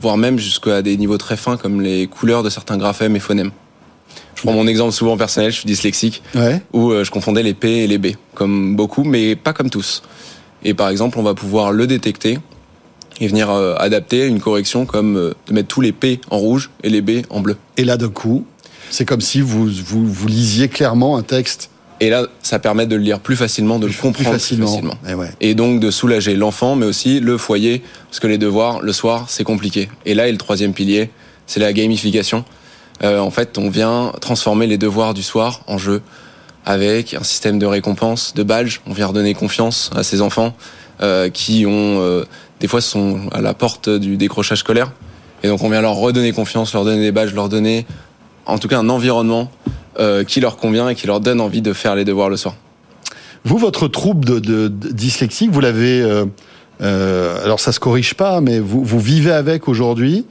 voire 0.00 0.16
même 0.16 0.38
jusqu'à 0.38 0.82
des 0.82 0.96
niveaux 0.96 1.18
très 1.18 1.36
fins 1.36 1.56
comme 1.56 1.80
les 1.80 2.06
couleurs 2.06 2.42
de 2.42 2.50
certains 2.50 2.76
graphèmes 2.76 3.16
et 3.16 3.20
phonèmes. 3.20 3.50
Je 4.34 4.42
prends 4.42 4.52
mon 4.52 4.66
exemple 4.66 4.92
souvent 4.92 5.16
personnel, 5.16 5.50
je 5.52 5.58
suis 5.58 5.66
dyslexique, 5.66 6.22
où 6.72 6.90
euh, 6.90 7.04
je 7.04 7.10
confondais 7.10 7.42
les 7.42 7.54
P 7.54 7.84
et 7.84 7.86
les 7.86 7.98
B, 7.98 8.08
comme 8.34 8.76
beaucoup, 8.76 9.04
mais 9.04 9.36
pas 9.36 9.52
comme 9.52 9.70
tous. 9.70 10.02
Et 10.64 10.74
par 10.74 10.88
exemple, 10.88 11.18
on 11.18 11.22
va 11.22 11.34
pouvoir 11.34 11.72
le 11.72 11.86
détecter 11.86 12.38
et 13.20 13.28
venir 13.28 13.48
euh, 13.50 13.74
adapter 13.78 14.26
une 14.26 14.40
correction 14.40 14.86
comme 14.86 15.14
de 15.46 15.52
mettre 15.52 15.68
tous 15.68 15.80
les 15.80 15.92
P 15.92 16.20
en 16.30 16.38
rouge 16.38 16.70
et 16.82 16.90
les 16.90 17.00
B 17.00 17.22
en 17.30 17.40
bleu. 17.40 17.56
Et 17.76 17.84
là, 17.84 17.96
d'un 17.96 18.08
coup, 18.08 18.44
c'est 18.90 19.04
comme 19.04 19.20
si 19.20 19.40
vous, 19.40 19.66
vous, 19.66 20.06
vous 20.06 20.28
lisiez 20.28 20.68
clairement 20.68 21.16
un 21.16 21.22
texte 21.22 21.70
et 22.00 22.10
là, 22.10 22.26
ça 22.42 22.58
permet 22.58 22.86
de 22.86 22.96
le 22.96 23.02
lire 23.02 23.20
plus 23.20 23.36
facilement, 23.36 23.78
de 23.78 23.86
le 23.86 23.92
comprendre 23.92 24.16
plus 24.16 24.24
facilement. 24.24 24.96
Eh 25.08 25.48
et, 25.48 25.54
donc 25.54 25.80
de 25.80 25.90
soulager 25.90 26.34
l'enfant, 26.34 26.76
mais 26.76 26.86
aussi 26.86 27.20
le 27.20 27.38
foyer, 27.38 27.82
parce 28.08 28.20
que 28.20 28.26
les 28.26 28.38
devoirs, 28.38 28.80
le 28.82 28.92
soir, 28.92 29.26
c'est 29.28 29.44
compliqué. 29.44 29.88
Et 30.04 30.14
là, 30.14 30.28
est 30.28 30.32
le 30.32 30.38
troisième 30.38 30.72
pilier, 30.72 31.10
c'est 31.46 31.60
la 31.60 31.72
gamification. 31.72 32.44
Euh, 33.02 33.18
en 33.18 33.30
fait, 33.30 33.58
on 33.58 33.70
vient 33.70 34.12
transformer 34.20 34.66
les 34.66 34.78
devoirs 34.78 35.14
du 35.14 35.22
soir 35.22 35.62
en 35.66 35.78
jeu. 35.78 36.02
avec 36.66 37.12
un 37.12 37.22
système 37.22 37.58
de 37.58 37.66
récompense, 37.66 38.32
de 38.34 38.42
badge. 38.42 38.80
On 38.86 38.94
vient 38.94 39.08
redonner 39.08 39.34
confiance 39.34 39.90
à 39.94 40.02
ces 40.02 40.22
enfants 40.22 40.54
euh, 41.02 41.28
qui 41.28 41.66
ont 41.66 42.00
euh, 42.00 42.24
des 42.60 42.68
fois 42.68 42.80
sont 42.80 43.28
à 43.32 43.42
la 43.42 43.52
porte 43.52 43.90
du 43.90 44.16
décrochage 44.16 44.60
scolaire. 44.60 44.90
Et 45.42 45.48
donc 45.48 45.62
on 45.62 45.68
vient 45.68 45.82
leur 45.82 45.96
redonner 45.96 46.32
confiance, 46.32 46.72
leur 46.72 46.84
donner 46.84 47.02
des 47.02 47.12
badges, 47.12 47.34
leur 47.34 47.50
donner 47.50 47.84
en 48.46 48.56
tout 48.56 48.68
cas 48.68 48.78
un 48.78 48.88
environnement 48.88 49.50
qui 50.26 50.40
leur 50.40 50.56
convient 50.56 50.88
et 50.88 50.94
qui 50.94 51.06
leur 51.06 51.20
donne 51.20 51.40
envie 51.40 51.62
de 51.62 51.72
faire 51.72 51.94
les 51.94 52.04
devoirs 52.04 52.28
le 52.28 52.36
soir. 52.36 52.54
Vous, 53.44 53.58
votre 53.58 53.88
trouble 53.88 54.24
de, 54.24 54.38
de, 54.38 54.68
dyslexique, 54.68 55.50
vous 55.50 55.60
l'avez... 55.60 56.00
Euh, 56.00 56.24
euh, 56.80 57.44
alors 57.44 57.60
ça 57.60 57.72
se 57.72 57.78
corrige 57.78 58.14
pas, 58.14 58.40
mais 58.40 58.58
vous, 58.58 58.98
vivez 58.98 59.32
avec 59.32 59.68
aujourd'hui. 59.68 60.24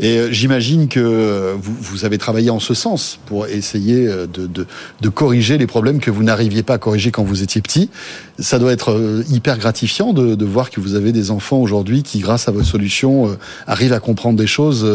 Et 0.00 0.18
euh, 0.18 0.28
j'imagine 0.30 0.86
que 0.86 1.56
vous, 1.60 2.04
avez 2.04 2.18
travaillé 2.18 2.50
en 2.50 2.60
ce 2.60 2.72
sens 2.74 3.18
pour 3.26 3.46
essayer 3.46 4.06
euh, 4.06 4.26
de, 4.26 5.08
corriger 5.08 5.58
les 5.58 5.66
problèmes 5.66 5.98
que 5.98 6.10
vous 6.10 6.22
n'arriviez 6.22 6.62
pas 6.62 6.74
à 6.74 6.78
corriger 6.78 7.10
quand 7.10 7.24
vous 7.24 7.42
étiez 7.42 7.60
petit. 7.60 7.90
Ça 8.38 8.58
doit 8.58 8.72
être 8.72 8.92
euh, 8.92 9.24
hyper 9.28 9.58
gratifiant 9.58 10.12
de, 10.12 10.34
de 10.34 10.44
voir 10.44 10.70
que 10.70 10.80
vous 10.80 10.94
avez 10.94 11.10
des 11.10 11.30
enfants 11.30 11.58
aujourd'hui 11.58 12.02
qui, 12.02 12.20
grâce 12.20 12.48
à 12.48 12.52
votre 12.52 12.66
solution, 12.66 13.36
arrivent 13.66 13.94
à 13.94 14.00
comprendre 14.00 14.38
des 14.38 14.46
choses. 14.46 14.86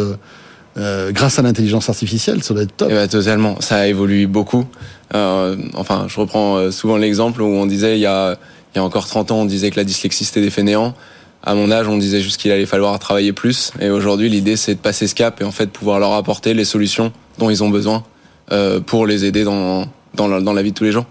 Euh, 0.78 1.12
grâce 1.12 1.38
à 1.38 1.42
l'intelligence 1.42 1.90
artificielle, 1.90 2.44
ça 2.44 2.54
doit 2.54 2.64
être 2.64 2.76
top. 2.76 2.88
Eh 2.92 2.94
ben, 2.94 3.08
totalement, 3.08 3.62
ça 3.62 3.78
a 3.78 3.88
évolué 3.88 4.26
beaucoup. 4.26 4.66
Euh, 5.14 5.56
enfin, 5.76 6.08
je 6.08 6.20
reprends 6.20 6.72
souvent 6.72 6.98
l'exemple 6.98 7.42
où 7.42 7.46
on 7.46 7.66
disait 7.66 7.98
il 7.98 8.02
y 8.02 8.08
a, 8.08 8.38
il 8.74 8.78
y 8.78 8.82
a 8.82 8.84
encore 8.84 9.06
30 9.06 9.32
ans, 9.32 9.42
on 9.42 9.46
disait 9.46 9.70
que 9.70 9.76
la 9.76 9.84
dyslexie 9.84 10.26
c'était 10.26 10.42
des 10.42 10.50
fainéants 10.50 10.96
à 11.44 11.56
mon 11.56 11.72
âge, 11.72 11.88
on 11.88 11.98
disait 11.98 12.22
juste 12.22 12.40
qu'il 12.40 12.52
allait 12.52 12.66
falloir 12.66 12.98
travailler 13.00 13.34
plus. 13.34 13.74
Et 13.82 13.90
aujourd'hui, 13.90 14.30
l'idée, 14.30 14.56
c'est 14.56 14.76
de 14.76 14.80
passer 14.80 15.08
ce 15.08 15.16
cap 15.16 15.42
et 15.42 15.44
en 15.44 15.52
fait 15.52 15.68
pouvoir 15.68 16.00
leur 16.00 16.14
apporter 16.14 16.54
les 16.54 16.64
solutions 16.64 17.12
dont 17.38 17.50
ils 17.50 17.64
ont 17.64 17.70
besoin 17.70 18.04
euh, 18.52 18.80
pour 18.80 19.06
les 19.06 19.26
aider 19.26 19.44
dans, 19.44 19.86
dans 20.14 20.28
la, 20.28 20.40
dans, 20.40 20.54
la, 20.54 20.64
vie 20.64 20.72
de 20.72 20.78
tous 20.78 20.86
les 20.86 20.94
jours. 20.94 21.06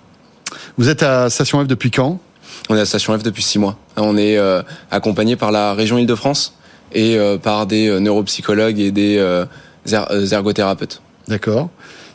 Vous 0.78 0.88
êtes 0.88 1.02
à 1.02 1.28
Station 1.28 1.62
F 1.62 1.68
depuis 1.68 1.90
quand? 1.90 2.18
On 2.70 2.76
est 2.76 2.80
à 2.80 2.86
Station 2.86 3.16
F 3.18 3.22
depuis 3.22 3.42
six 3.42 3.58
mois. 3.58 3.76
On 3.96 4.16
est 4.16 4.38
euh, 4.38 4.62
accompagné 4.90 5.36
par 5.36 5.52
la 5.52 5.74
région 5.74 5.98
Île-de-France 5.98 6.54
et 6.94 7.18
euh, 7.18 7.38
par 7.38 7.66
des 7.66 7.88
euh, 7.88 8.00
neuropsychologues 8.00 8.80
et 8.80 8.90
des 8.90 9.18
euh, 9.18 9.44
er 9.90 10.32
ergothérapeutes. 10.32 11.02
D'accord. 11.28 11.70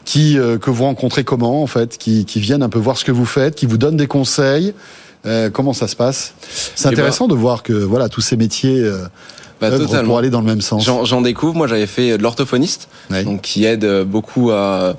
Qui 0.06 0.38
que 0.62 0.70
vous 0.70 0.86
rencontrez 0.86 1.26
comment 1.26 1.62
en 1.62 1.68
fait? 1.68 1.98
Qui, 1.98 2.24
qui 2.24 2.40
viennent 2.40 2.64
un 2.64 2.70
peu 2.70 2.80
voir 2.80 2.98
ce 2.98 3.04
que 3.04 3.12
vous 3.12 3.26
faites, 3.26 3.56
qui 3.56 3.66
vous 3.66 3.78
donnent 3.78 3.98
des 3.98 4.08
conseils 4.08 4.74
euh, 5.26 5.50
comment 5.50 5.74
ça 5.74 5.88
se 5.88 5.96
passe? 5.96 6.34
C'est 6.76 6.88
intéressant 6.88 7.28
bah, 7.28 7.36
de 7.36 7.40
voir 7.40 7.64
que 7.64 7.74
voilà 7.74 8.08
tous 8.08 8.22
ces 8.22 8.38
métiers 8.38 8.80
euh, 8.80 9.06
bah, 9.60 9.70
pour 10.06 10.18
aller 10.18 10.30
dans 10.30 10.40
le 10.40 10.46
même 10.46 10.62
sens. 10.62 10.86
J'en 10.86 11.22
découvre. 11.22 11.56
Moi, 11.56 11.68
j'avais 11.68 11.88
fait 11.88 12.18
de 12.18 12.24
l'orthophoniste, 12.24 12.88
donc 13.26 13.42
qui 13.42 13.66
aide 13.66 13.86
beaucoup 14.04 14.52
à 14.52 14.96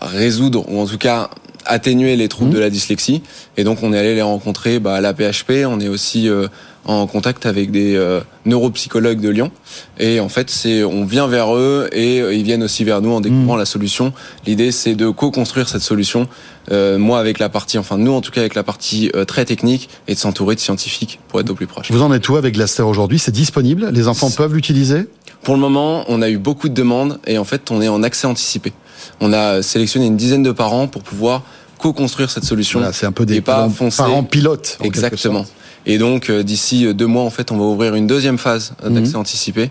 résoudre 0.00 0.64
ou 0.68 0.80
en 0.80 0.86
tout 0.86 0.98
cas 0.98 1.30
atténuer 1.64 2.16
les 2.16 2.28
troubles 2.28 2.50
mmh. 2.50 2.54
de 2.54 2.58
la 2.58 2.70
dyslexie. 2.70 3.22
Et 3.56 3.64
donc, 3.64 3.82
on 3.82 3.92
est 3.92 3.98
allé 3.98 4.14
les 4.14 4.22
rencontrer 4.22 4.78
bah, 4.78 4.94
à 4.94 5.00
la 5.00 5.14
PHP. 5.14 5.64
On 5.66 5.80
est 5.80 5.88
aussi 5.88 6.28
euh, 6.28 6.48
en 6.84 7.06
contact 7.06 7.46
avec 7.46 7.70
des 7.70 7.94
euh, 7.94 8.20
neuropsychologues 8.44 9.20
de 9.20 9.28
Lyon. 9.28 9.50
Et 9.98 10.20
en 10.20 10.28
fait, 10.28 10.50
c'est 10.50 10.82
on 10.84 11.04
vient 11.04 11.26
vers 11.26 11.54
eux 11.54 11.88
et 11.92 12.20
euh, 12.20 12.34
ils 12.34 12.42
viennent 12.42 12.62
aussi 12.62 12.84
vers 12.84 13.00
nous 13.00 13.10
en 13.12 13.20
découvrant 13.20 13.56
mmh. 13.56 13.60
la 13.60 13.64
solution. 13.64 14.12
L'idée, 14.46 14.72
c'est 14.72 14.94
de 14.94 15.08
co-construire 15.10 15.68
cette 15.68 15.82
solution. 15.82 16.28
Euh, 16.70 16.98
moi, 16.98 17.18
avec 17.18 17.38
la 17.38 17.48
partie, 17.48 17.78
enfin 17.78 17.98
nous 17.98 18.12
en 18.12 18.20
tout 18.20 18.30
cas 18.30 18.40
avec 18.40 18.54
la 18.54 18.62
partie 18.62 19.10
très 19.26 19.44
technique 19.44 19.88
et 20.08 20.14
de 20.14 20.18
s'entourer 20.18 20.54
de 20.54 20.60
scientifiques 20.60 21.20
pour 21.28 21.40
être 21.40 21.50
au 21.50 21.54
plus 21.54 21.66
proche. 21.66 21.90
Vous 21.90 22.02
en 22.02 22.12
êtes 22.12 22.28
où 22.28 22.36
avec 22.36 22.54
Glaster 22.54 22.82
aujourd'hui? 22.82 23.18
C'est 23.18 23.32
disponible? 23.32 23.88
Les 23.92 24.08
enfants 24.08 24.30
peuvent 24.30 24.54
l'utiliser? 24.54 25.06
Pour 25.42 25.54
le 25.54 25.60
moment, 25.60 26.04
on 26.08 26.22
a 26.22 26.30
eu 26.30 26.38
beaucoup 26.38 26.68
de 26.68 26.74
demandes 26.74 27.18
et 27.26 27.36
en 27.36 27.44
fait, 27.44 27.70
on 27.70 27.82
est 27.82 27.88
en 27.88 28.02
accès 28.04 28.28
anticipé. 28.28 28.72
On 29.20 29.32
a 29.32 29.62
sélectionné 29.62 30.06
une 30.06 30.16
dizaine 30.16 30.44
de 30.44 30.52
parents 30.52 30.86
pour 30.86 31.02
pouvoir 31.02 31.42
co-construire 31.82 32.30
cette 32.30 32.44
solution. 32.44 32.78
Voilà, 32.78 32.92
c'est 32.92 33.06
un 33.06 33.12
peu 33.12 33.26
des 33.26 33.40
pas 33.40 33.68
parents 33.96 34.22
pilotes. 34.22 34.78
Exactement. 34.82 35.44
Et 35.84 35.98
donc 35.98 36.30
euh, 36.30 36.42
d'ici 36.42 36.86
euh, 36.86 36.94
deux 36.94 37.06
mois, 37.06 37.24
en 37.24 37.30
fait, 37.30 37.50
on 37.50 37.58
va 37.58 37.64
ouvrir 37.64 37.94
une 37.96 38.06
deuxième 38.06 38.38
phase 38.38 38.74
d'accès 38.82 39.14
mhm. 39.14 39.20
anticipé. 39.20 39.70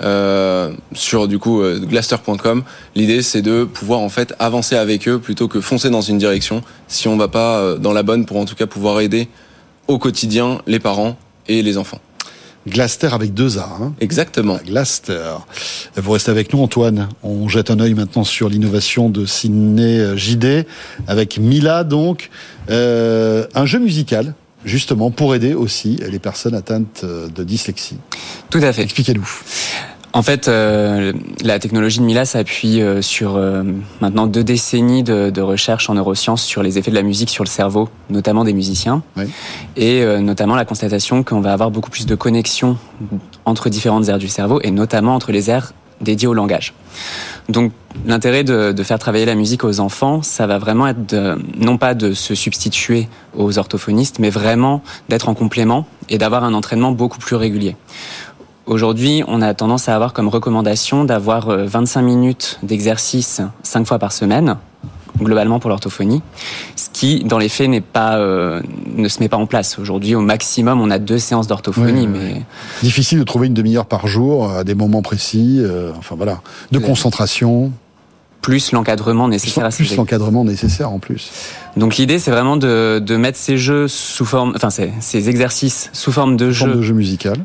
Euh, 0.00 0.72
sur 0.94 1.28
du 1.28 1.38
coup 1.38 1.62
euh, 1.62 1.78
glaster.com. 1.78 2.64
L'idée 2.96 3.22
c'est 3.22 3.42
de 3.42 3.62
pouvoir 3.62 4.00
en 4.00 4.08
fait 4.08 4.34
avancer 4.40 4.74
avec 4.74 5.06
eux 5.06 5.20
plutôt 5.20 5.46
que 5.46 5.60
foncer 5.60 5.90
dans 5.90 6.00
une 6.00 6.18
direction 6.18 6.62
si 6.88 7.06
on 7.06 7.16
va 7.16 7.28
pas 7.28 7.76
dans 7.78 7.92
la 7.92 8.02
bonne 8.02 8.24
pour 8.24 8.38
en 8.38 8.44
tout 8.44 8.56
cas 8.56 8.66
pouvoir 8.66 8.98
aider 8.98 9.28
au 9.86 9.98
quotidien 9.98 10.60
les 10.66 10.80
parents 10.80 11.16
et 11.46 11.62
les 11.62 11.78
enfants. 11.78 12.00
Glaster 12.66 13.08
avec 13.12 13.34
deux 13.34 13.58
A. 13.58 13.68
Hein. 13.80 13.94
Exactement. 14.00 14.58
Glaster. 14.64 15.34
Vous 15.96 16.12
restez 16.12 16.30
avec 16.30 16.52
nous, 16.52 16.60
Antoine. 16.60 17.08
On 17.22 17.48
jette 17.48 17.70
un 17.70 17.80
œil 17.80 17.94
maintenant 17.94 18.24
sur 18.24 18.48
l'innovation 18.48 19.08
de 19.08 19.26
Ciné 19.26 20.16
JD 20.16 20.66
avec 21.06 21.38
Mila, 21.38 21.84
donc 21.84 22.30
euh, 22.70 23.46
un 23.54 23.66
jeu 23.66 23.78
musical 23.78 24.34
justement 24.64 25.10
pour 25.10 25.34
aider 25.34 25.54
aussi 25.54 25.98
les 26.08 26.20
personnes 26.20 26.54
atteintes 26.54 27.04
de 27.04 27.42
dyslexie. 27.42 27.98
Tout 28.48 28.60
à 28.62 28.72
fait. 28.72 28.82
Expliquez-nous. 28.82 29.28
En 30.14 30.22
fait, 30.22 30.48
euh, 30.48 31.12
la 31.42 31.58
technologie 31.58 31.98
de 31.98 32.04
Mila 32.04 32.26
s'appuie 32.26 32.82
euh, 32.82 33.00
sur 33.00 33.36
euh, 33.36 33.62
maintenant 34.00 34.26
deux 34.26 34.44
décennies 34.44 35.02
de, 35.02 35.30
de, 35.30 35.40
recherche 35.40 35.88
en 35.88 35.94
neurosciences 35.94 36.42
sur 36.42 36.62
les 36.62 36.78
effets 36.78 36.90
de 36.90 36.96
la 36.96 37.02
musique 37.02 37.30
sur 37.30 37.44
le 37.44 37.48
cerveau, 37.48 37.88
notamment 38.10 38.44
des 38.44 38.52
musiciens, 38.52 39.02
oui. 39.16 39.24
et 39.76 40.02
euh, 40.02 40.20
notamment 40.20 40.54
la 40.54 40.66
constatation 40.66 41.22
qu'on 41.22 41.40
va 41.40 41.54
avoir 41.54 41.70
beaucoup 41.70 41.90
plus 41.90 42.04
de 42.04 42.14
connexions 42.14 42.76
entre 43.46 43.70
différentes 43.70 44.08
aires 44.08 44.18
du 44.18 44.28
cerveau, 44.28 44.60
et 44.62 44.70
notamment 44.70 45.14
entre 45.14 45.32
les 45.32 45.48
aires 45.48 45.72
dédiées 46.02 46.28
au 46.28 46.34
langage. 46.34 46.74
Donc 47.48 47.72
l'intérêt 48.06 48.44
de, 48.44 48.72
de, 48.72 48.82
faire 48.82 48.98
travailler 48.98 49.24
la 49.24 49.34
musique 49.34 49.64
aux 49.64 49.80
enfants, 49.80 50.22
ça 50.22 50.46
va 50.46 50.58
vraiment 50.58 50.88
être 50.88 51.06
de, 51.06 51.38
non 51.56 51.78
pas 51.78 51.94
de 51.94 52.12
se 52.12 52.34
substituer 52.34 53.08
aux 53.36 53.58
orthophonistes, 53.58 54.18
mais 54.18 54.30
vraiment 54.30 54.82
d'être 55.08 55.28
en 55.28 55.34
complément 55.34 55.86
et 56.08 56.18
d'avoir 56.18 56.44
un 56.44 56.54
entraînement 56.54 56.92
beaucoup 56.92 57.18
plus 57.18 57.36
régulier. 57.36 57.76
Aujourd'hui, 58.66 59.24
on 59.26 59.42
a 59.42 59.54
tendance 59.54 59.88
à 59.88 59.94
avoir 59.94 60.12
comme 60.12 60.28
recommandation 60.28 61.04
d'avoir 61.04 61.48
25 61.48 62.00
euh, 62.00 62.04
minutes 62.04 62.58
d'exercice 62.62 63.40
5 63.64 63.86
fois 63.86 63.98
par 63.98 64.12
semaine, 64.12 64.56
globalement 65.18 65.58
pour 65.58 65.68
l'orthophonie, 65.68 66.22
ce 66.76 66.88
qui, 66.92 67.24
dans 67.24 67.38
les 67.38 67.48
faits, 67.48 67.68
n'est 67.68 67.80
pas, 67.80 68.18
euh, 68.18 68.62
ne 68.94 69.08
se 69.08 69.18
met 69.18 69.28
pas 69.28 69.36
en 69.36 69.46
place. 69.46 69.78
Aujourd'hui, 69.80 70.14
au 70.14 70.20
maximum, 70.20 70.80
on 70.80 70.90
a 70.90 71.00
deux 71.00 71.18
séances 71.18 71.48
d'orthophonie, 71.48 72.06
oui, 72.06 72.06
mais 72.06 72.42
difficile 72.82 73.18
de 73.18 73.24
trouver 73.24 73.48
une 73.48 73.54
demi-heure 73.54 73.86
par 73.86 74.06
jour 74.06 74.50
à 74.50 74.62
des 74.62 74.76
moments 74.76 75.02
précis. 75.02 75.58
Euh, 75.60 75.90
enfin 75.98 76.14
voilà, 76.14 76.40
de 76.70 76.78
concentration 76.78 77.72
plus 78.42 78.72
l'encadrement 78.72 79.28
nécessaire. 79.28 79.68
Plus, 79.68 79.88
plus 79.88 79.96
l'encadrement 79.96 80.44
nécessaire 80.44 80.90
en 80.90 80.98
plus. 80.98 81.30
Donc 81.76 81.96
l'idée 81.96 82.18
c'est 82.18 82.30
vraiment 82.30 82.56
de, 82.56 83.00
de 83.04 83.16
mettre 83.16 83.38
ces 83.38 83.56
jeux 83.56 83.88
sous 83.88 84.24
forme, 84.24 84.52
enfin 84.56 84.70
ces, 84.70 84.92
ces 85.00 85.28
exercices 85.28 85.90
sous 85.92 86.12
forme 86.12 86.36
de 86.36 86.50
jeu, 86.50 86.74
de 86.74 86.82
jeu 86.82 86.94
musical, 86.94 87.36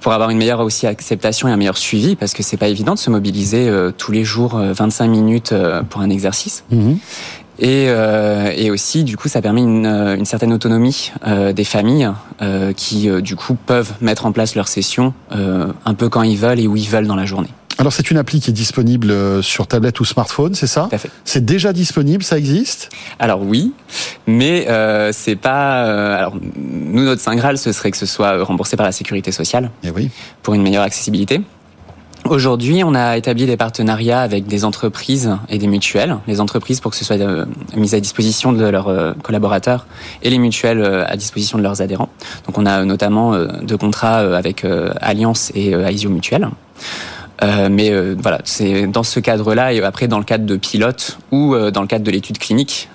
pour 0.00 0.12
avoir 0.12 0.30
une 0.30 0.38
meilleure 0.38 0.60
aussi 0.60 0.86
acceptation 0.86 1.48
et 1.48 1.52
un 1.52 1.56
meilleur 1.56 1.78
suivi 1.78 2.16
parce 2.16 2.32
que 2.32 2.42
c'est 2.42 2.56
pas 2.56 2.68
évident 2.68 2.94
de 2.94 2.98
se 2.98 3.10
mobiliser 3.10 3.68
euh, 3.68 3.90
tous 3.96 4.12
les 4.12 4.24
jours 4.24 4.56
euh, 4.56 4.72
25 4.72 5.08
minutes 5.08 5.52
euh, 5.52 5.82
pour 5.82 6.00
un 6.00 6.10
exercice. 6.10 6.64
Mmh. 6.70 6.94
Et, 7.58 7.86
euh, 7.88 8.50
et, 8.56 8.70
aussi, 8.70 9.04
du 9.04 9.16
coup, 9.16 9.28
ça 9.28 9.42
permet 9.42 9.60
une, 9.60 9.86
euh, 9.86 10.16
une 10.16 10.24
certaine 10.24 10.52
autonomie 10.52 11.12
euh, 11.26 11.52
des 11.52 11.64
familles 11.64 12.10
euh, 12.40 12.72
qui, 12.72 13.08
du 13.22 13.36
coup, 13.36 13.54
peuvent 13.54 13.92
mettre 14.00 14.26
en 14.26 14.32
place 14.32 14.54
leurs 14.54 14.68
sessions 14.68 15.14
un 15.30 15.94
peu 15.94 16.08
quand 16.08 16.22
ils 16.22 16.36
veulent 16.36 16.60
et 16.60 16.66
où 16.66 16.76
ils 16.76 16.88
veulent 16.88 17.06
dans 17.06 17.16
la 17.16 17.24
journée. 17.24 17.50
Alors 17.78 17.92
c'est 17.92 18.10
une 18.10 18.18
appli 18.18 18.40
qui 18.40 18.50
est 18.50 18.52
disponible 18.52 19.10
euh, 19.10 19.42
sur 19.42 19.66
tablette 19.66 19.98
ou 20.00 20.04
smartphone, 20.04 20.54
c'est 20.54 20.66
ça 20.66 20.88
C'est 21.24 21.44
déjà 21.44 21.72
disponible, 21.72 22.22
ça 22.22 22.38
existe 22.38 22.90
Alors 23.18 23.42
oui, 23.42 23.72
mais 24.26 24.68
euh, 24.68 25.10
c'est 25.12 25.36
pas. 25.36 25.86
Euh, 25.86 26.16
alors 26.16 26.34
nous 26.56 27.04
notre 27.04 27.20
saint 27.20 27.34
graal 27.34 27.58
ce 27.58 27.72
serait 27.72 27.90
que 27.90 27.96
ce 27.96 28.06
soit 28.06 28.42
remboursé 28.44 28.76
par 28.76 28.86
la 28.86 28.92
sécurité 28.92 29.32
sociale. 29.32 29.70
Et 29.82 29.88
eh 29.88 29.90
oui. 29.90 30.10
Pour 30.42 30.54
une 30.54 30.62
meilleure 30.62 30.84
accessibilité. 30.84 31.42
Aujourd'hui, 32.24 32.84
on 32.84 32.94
a 32.94 33.16
établi 33.16 33.46
des 33.46 33.56
partenariats 33.56 34.20
avec 34.20 34.46
des 34.46 34.64
entreprises 34.64 35.36
et 35.48 35.58
des 35.58 35.66
mutuelles. 35.66 36.18
Les 36.28 36.40
entreprises 36.40 36.80
pour 36.80 36.92
que 36.92 36.96
ce 36.96 37.04
soit 37.04 37.20
euh, 37.20 37.46
mis 37.74 37.96
à 37.96 38.00
disposition 38.00 38.52
de 38.52 38.64
leurs 38.64 38.88
euh, 38.88 39.12
collaborateurs 39.22 39.86
et 40.22 40.30
les 40.30 40.38
mutuelles 40.38 40.80
euh, 40.80 41.04
à 41.06 41.16
disposition 41.16 41.58
de 41.58 41.64
leurs 41.64 41.82
adhérents. 41.82 42.08
Donc 42.46 42.58
on 42.58 42.64
a 42.64 42.84
notamment 42.84 43.36
deux 43.62 43.76
contrats 43.76 44.18
avec 44.18 44.64
Alliance 45.00 45.50
et 45.54 45.72
Aisio 45.72 46.10
Mutuelle. 46.10 46.48
Euh, 47.42 47.68
mais 47.70 47.90
euh, 47.90 48.14
voilà, 48.18 48.40
c'est 48.44 48.86
dans 48.86 49.02
ce 49.02 49.18
cadre-là 49.20 49.72
et 49.72 49.82
après 49.82 50.08
dans 50.08 50.18
le 50.18 50.24
cadre 50.24 50.46
de 50.46 50.56
pilote 50.56 51.18
ou 51.32 51.54
euh, 51.54 51.70
dans 51.70 51.80
le 51.80 51.86
cadre 51.86 52.04
de 52.04 52.10
l'étude 52.10 52.38
clinique 52.38 52.88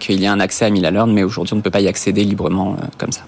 qu'il 0.00 0.20
y 0.20 0.26
a 0.26 0.32
un 0.32 0.40
accès 0.40 0.64
à 0.64 0.70
Learn, 0.70 1.12
mais 1.12 1.22
aujourd'hui 1.22 1.54
on 1.54 1.56
ne 1.56 1.62
peut 1.62 1.70
pas 1.70 1.80
y 1.80 1.88
accéder 1.88 2.24
librement 2.24 2.76
comme 2.98 3.12
ça. 3.12 3.22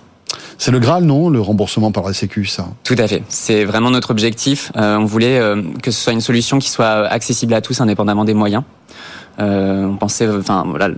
C'est 0.59 0.71
le 0.71 0.79
Graal, 0.79 1.05
non 1.05 1.31
Le 1.31 1.41
remboursement 1.41 1.93
par 1.93 2.05
la 2.05 2.13
Sécu, 2.13 2.45
ça? 2.47 2.67
Tout 2.85 2.97
à 2.99 3.07
fait. 3.07 3.23
C'est 3.29 3.65
vraiment 3.65 3.91
notre 3.91 4.11
objectif. 4.11 4.73
on 4.75 5.05
voulait 5.05 5.41
que 5.83 5.91
ce 5.91 6.01
soit 6.03 6.13
une 6.13 6.21
solution 6.21 6.59
qui 6.59 6.71
soit 6.71 7.07
accessible 7.07 7.55
à 7.55 7.61
tous, 7.61 7.81
indépendamment 7.81 8.25
des 8.25 8.35
moyens. 8.35 8.65
Euh, 9.41 9.85
on 9.85 9.97
pensait, 9.97 10.29
enfin 10.29 10.65
voilà, 10.67 10.91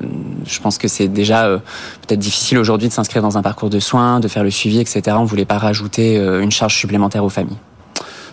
je 0.47 0.61
pense 0.61 0.77
que 0.79 0.89
c'est 0.89 1.09
déjà 1.09 1.47
euh, 1.47 1.59
peut-être 2.07 2.21
difficile 2.21 2.59
aujourd'hui 2.59 2.89
de 2.89 2.93
s'inscrire 2.93 3.23
dans 3.23 3.39
un 3.39 3.43
parcours 3.43 3.71
de 3.71 3.81
soins, 3.81 4.21
de 4.21 4.29
faire 4.29 4.45
le 4.45 4.51
suivi, 4.51 4.79
etc. 4.79 5.17
On 5.19 5.25
voulait 5.25 5.47
pas 5.47 5.59
rajouter 5.59 6.19
euh, 6.19 6.43
une 6.43 6.51
charge 6.51 6.77
supplémentaire 6.77 7.25
aux 7.25 7.31
familles. 7.31 7.57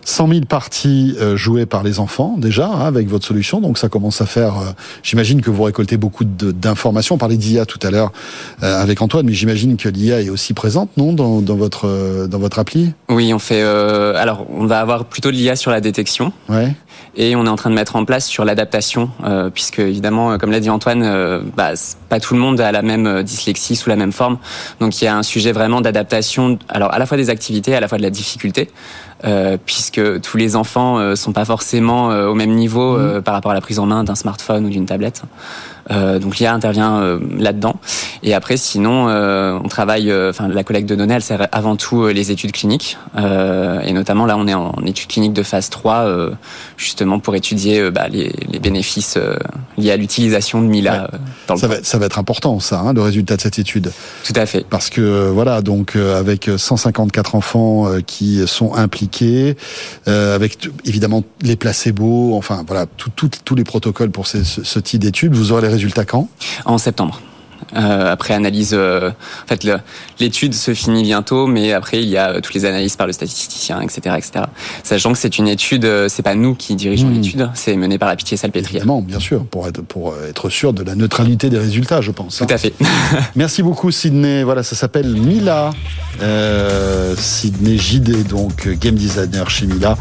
100 0.06 0.28
000 0.28 0.42
parties 0.46 1.16
euh, 1.20 1.36
jouées 1.38 1.66
par 1.66 1.84
les 1.84 2.00
enfants 2.00 2.36
déjà 2.38 2.68
hein, 2.68 2.86
avec 2.86 3.08
votre 3.08 3.26
solution, 3.26 3.62
donc 3.62 3.78
ça 3.78 3.90
commence 3.90 4.22
à 4.22 4.26
faire. 4.26 4.58
Euh, 4.58 4.72
j'imagine 5.02 5.42
que 5.42 5.50
vous 5.50 5.64
récoltez 5.64 5.98
beaucoup 5.98 6.24
d'informations. 6.26 7.16
On 7.16 7.18
parlait 7.18 7.38
d'IA 7.38 7.66
tout 7.66 7.80
à 7.84 7.92
l'heure 7.92 8.12
euh, 8.62 8.82
avec 8.82 9.02
Antoine, 9.02 9.26
mais 9.26 9.34
j'imagine 9.34 9.78
que 9.78 9.90
l'IA 9.90 10.22
est 10.22 10.30
aussi 10.30 10.54
présente, 10.54 10.90
non, 10.98 11.14
dans, 11.14 11.42
dans 11.42 11.56
votre 11.56 12.28
dans 12.28 12.40
votre 12.40 12.60
appli? 12.60 12.94
Oui, 13.10 13.34
on 13.34 13.40
fait. 13.40 13.62
alors, 13.62 14.46
on 14.50 14.66
va 14.66 14.80
avoir 14.80 15.06
plutôt 15.06 15.32
de 15.32 15.36
l'IA 15.36 15.56
sur 15.56 15.72
la 15.72 15.82
détection. 15.82 16.32
Ouais. 16.50 16.74
Et 17.16 17.36
on 17.36 17.46
est 17.46 17.50
en 17.50 17.56
train 17.56 17.70
de 17.70 17.76
mettre 17.76 17.96
en 17.96 18.06
place 18.06 18.26
sur 18.26 18.44
l'adaptation, 18.46 19.10
puisque 19.54 19.80
évidemment, 19.80 20.38
comme 20.38 20.52
l'a 20.52 20.60
dit 20.60 20.70
Antoine, 20.70 21.42
bah, 21.56 21.74
pas 22.10 22.20
tout 22.20 22.34
le 22.34 22.40
monde 22.40 22.60
a 22.60 22.72
la 22.72 22.82
même 22.82 23.24
dyslexie 23.24 23.76
sous 23.76 23.90
la 23.90 23.96
même 23.96 24.12
forme. 24.12 24.38
Donc 24.80 25.00
il 25.02 25.06
y 25.06 25.08
a 25.08 25.16
un 25.16 25.24
sujet 25.24 25.52
vraiment 25.52 25.82
d'adaptation, 25.82 26.58
alors 26.70 26.92
à 26.94 27.00
la 27.00 27.06
fois 27.06 27.18
des 27.18 27.30
activités, 27.30 27.76
à 27.76 27.80
la 27.80 27.88
fois 27.88 27.98
de 27.98 28.04
la 28.04 28.10
difficulté. 28.10 28.70
Euh, 29.26 29.58
puisque 29.64 30.20
tous 30.20 30.36
les 30.36 30.58
enfants 30.58 30.98
euh, 30.98 31.16
sont 31.16 31.32
pas 31.32 31.46
forcément 31.46 32.12
euh, 32.12 32.28
au 32.28 32.34
même 32.34 32.52
niveau 32.52 32.98
mmh. 32.98 33.22
par 33.22 33.34
rapport 33.34 33.52
à 33.52 33.54
la 33.54 33.62
prise 33.62 33.80
en 33.80 33.86
main 33.86 34.04
d'un 34.04 34.16
smartphone 34.16 34.66
ou 34.66 34.70
d'une 34.70 34.86
tablette. 34.86 35.24
Euh, 35.92 36.20
donc 36.20 36.38
l'IA 36.38 36.54
intervient 36.54 37.02
euh, 37.02 37.20
là-dedans. 37.38 37.76
Et 38.24 38.34
après, 38.34 38.58
sinon, 38.58 39.10
euh, 39.10 39.60
on 39.64 39.68
travaille. 39.68 40.14
Enfin, 40.14 40.48
la 40.48 40.64
collecte 40.64 40.88
de 40.88 40.96
données, 40.96 41.16
elle 41.16 41.24
sert 41.24 41.48
avant 41.52 41.76
tout 41.76 42.08
les 42.08 42.32
études 42.32 42.52
cliniques. 42.52 42.98
et 43.18 43.94
notamment 43.94 44.26
là, 44.26 44.38
on 44.38 44.48
est 44.48 44.54
en 44.54 44.74
études 44.86 45.10
cliniques 45.10 45.34
de 45.34 45.44
phase 45.44 45.70
3, 45.70 46.08
justement 46.78 47.20
pour 47.20 47.36
étudier 47.36 47.92
bah, 47.92 48.08
les, 48.10 48.34
les, 48.50 48.60
bénéfices 48.60 49.18
liés 49.78 49.92
à 49.92 49.98
l'utilisation 49.98 50.62
de 50.62 50.68
Mila. 50.68 51.10
Dans 51.48 51.58
ça, 51.58 51.68
va, 51.68 51.84
ça 51.84 51.98
va 51.98 52.06
être 52.06 52.20
important, 52.20 52.60
ça, 52.60 52.80
hein, 52.80 52.94
le 52.94 53.02
résultat 53.02 53.36
de 53.36 53.42
cette 53.42 53.60
étude. 53.60 53.92
Tout 54.24 54.34
à 54.36 54.46
fait. 54.46 54.66
Parce 54.70 54.90
que 54.90 55.30
voilà, 55.30 55.62
donc 55.62 55.96
avec 55.96 56.50
154 56.56 57.36
enfants 57.36 57.88
qui 58.06 58.48
sont 58.48 58.74
impliqués, 58.76 59.58
avec 60.06 60.58
évidemment 60.86 61.24
les 61.42 61.56
placebos, 61.56 62.36
enfin 62.36 62.64
voilà, 62.66 62.86
tous 62.96 63.56
les 63.56 63.64
protocoles 63.64 64.12
pour 64.12 64.28
ce, 64.28 64.44
ce 64.44 64.80
type 64.80 65.02
d'études, 65.02 65.34
vous 65.34 65.52
aurez 65.52 65.62
les 65.62 65.73
résultats 65.74 66.06
quand? 66.06 66.28
En 66.66 66.78
septembre. 66.78 67.20
Euh, 67.76 68.12
après 68.12 68.34
analyse, 68.34 68.74
euh, 68.74 69.10
en 69.10 69.48
fait, 69.48 69.68
l'étude 70.20 70.54
se 70.54 70.74
finit 70.74 71.04
bientôt, 71.04 71.48
mais 71.48 71.74
après 71.74 72.04
il 72.04 72.10
y 72.10 72.18
a 72.18 72.30
euh, 72.30 72.42
toutes 72.42 72.54
les 72.54 72.66
analyses 72.66 72.96
par 72.96 73.08
le 73.08 73.14
statisticien, 73.14 73.82
etc., 73.82 74.16
etc. 74.18 74.46
Sachant 74.84 75.12
que 75.12 75.18
c'est 75.18 75.38
une 75.38 75.48
étude, 75.48 75.88
c'est 76.08 76.22
pas 76.22 76.36
nous 76.36 76.56
qui 76.56 76.76
dirigeons 76.76 77.08
hmm. 77.08 77.14
l'étude, 77.14 77.50
c'est 77.54 77.76
mené 77.76 77.98
par 77.98 78.10
la 78.10 78.16
Pitié 78.16 78.38
Salpêtrière. 78.38 78.82
Évidemment, 78.82 79.02
bien 79.02 79.20
sûr, 79.20 79.46
pour 79.46 79.68
être 79.68 79.82
pour 79.82 80.16
être 80.30 80.50
sûr 80.50 80.74
de 80.74 80.84
la 80.84 80.96
neutralité 80.96 81.50
des 81.50 81.58
résultats, 81.58 82.02
je 82.02 82.12
pense. 82.12 82.38
Tout 82.38 82.48
à 82.50 82.58
fait. 82.58 82.74
Merci 83.36 83.64
beaucoup, 83.64 83.92
Sydney. 83.92 84.44
Voilà, 84.44 84.64
ça 84.64 84.76
s'appelle 84.76 85.08
Mila. 85.08 85.72
Euh, 86.22 87.16
Sydney 87.18 87.78
JD, 87.78 88.28
donc 88.28 88.68
game 88.80 88.96
designer 88.96 89.50
chez 89.50 89.66
Mila, 89.66 89.98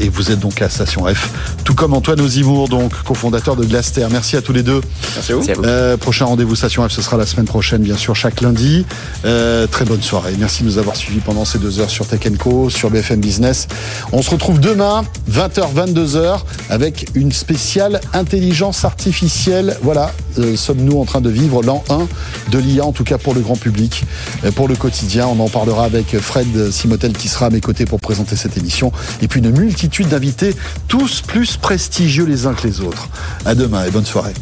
et 0.00 0.08
vous 0.08 0.32
êtes 0.32 0.40
donc 0.40 0.60
à 0.62 0.68
Station 0.68 1.06
F, 1.06 1.30
tout 1.64 1.74
comme 1.74 1.94
Antoine 1.94 2.20
Ozimour, 2.20 2.68
donc 2.68 2.92
cofondateur 3.04 3.54
de 3.54 3.64
Glaster. 3.64 4.06
Merci 4.10 4.36
à 4.36 4.42
tous 4.42 4.52
les 4.52 4.62
deux. 4.62 4.80
Merci 5.14 5.32
à 5.50 5.54
vous. 5.54 5.98
prochain 5.98 6.24
rendez-vous 6.24 6.56
Station 6.56 6.87
F 6.87 6.87
ce 6.88 7.02
sera 7.02 7.16
la 7.16 7.26
semaine 7.26 7.46
prochaine, 7.46 7.82
bien 7.82 7.96
sûr, 7.96 8.14
chaque 8.16 8.40
lundi. 8.40 8.84
Euh, 9.24 9.66
très 9.66 9.84
bonne 9.84 10.02
soirée. 10.02 10.34
Merci 10.38 10.62
de 10.62 10.68
nous 10.68 10.78
avoir 10.78 10.96
suivis 10.96 11.20
pendant 11.20 11.44
ces 11.44 11.58
deux 11.58 11.80
heures 11.80 11.90
sur 11.90 12.06
Tech 12.06 12.20
Co, 12.38 12.70
sur 12.70 12.90
BFM 12.90 13.20
Business. 13.20 13.68
On 14.12 14.22
se 14.22 14.30
retrouve 14.30 14.60
demain, 14.60 15.04
20h, 15.30 15.74
22h, 15.74 16.40
avec 16.70 17.08
une 17.14 17.32
spéciale 17.32 18.00
intelligence 18.12 18.84
artificielle. 18.84 19.76
Voilà, 19.82 20.12
euh, 20.38 20.56
sommes-nous 20.56 20.98
en 20.98 21.04
train 21.04 21.20
de 21.20 21.30
vivre 21.30 21.62
l'an 21.62 21.84
1 21.90 22.06
de 22.50 22.58
l'IA, 22.58 22.84
en 22.84 22.92
tout 22.92 23.04
cas 23.04 23.18
pour 23.18 23.34
le 23.34 23.40
grand 23.40 23.56
public, 23.56 24.04
euh, 24.44 24.52
pour 24.52 24.68
le 24.68 24.76
quotidien. 24.76 25.26
On 25.26 25.40
en 25.40 25.48
parlera 25.48 25.84
avec 25.84 26.18
Fred 26.18 26.70
Simotel 26.70 27.12
qui 27.12 27.28
sera 27.28 27.46
à 27.46 27.50
mes 27.50 27.60
côtés 27.60 27.84
pour 27.84 28.00
présenter 28.00 28.36
cette 28.36 28.56
émission. 28.56 28.92
Et 29.22 29.28
puis 29.28 29.40
une 29.40 29.50
multitude 29.50 30.08
d'invités, 30.08 30.54
tous 30.88 31.20
plus 31.20 31.56
prestigieux 31.56 32.24
les 32.24 32.46
uns 32.46 32.54
que 32.54 32.66
les 32.66 32.80
autres. 32.80 33.08
À 33.44 33.54
demain 33.54 33.84
et 33.84 33.90
bonne 33.90 34.06
soirée. 34.06 34.34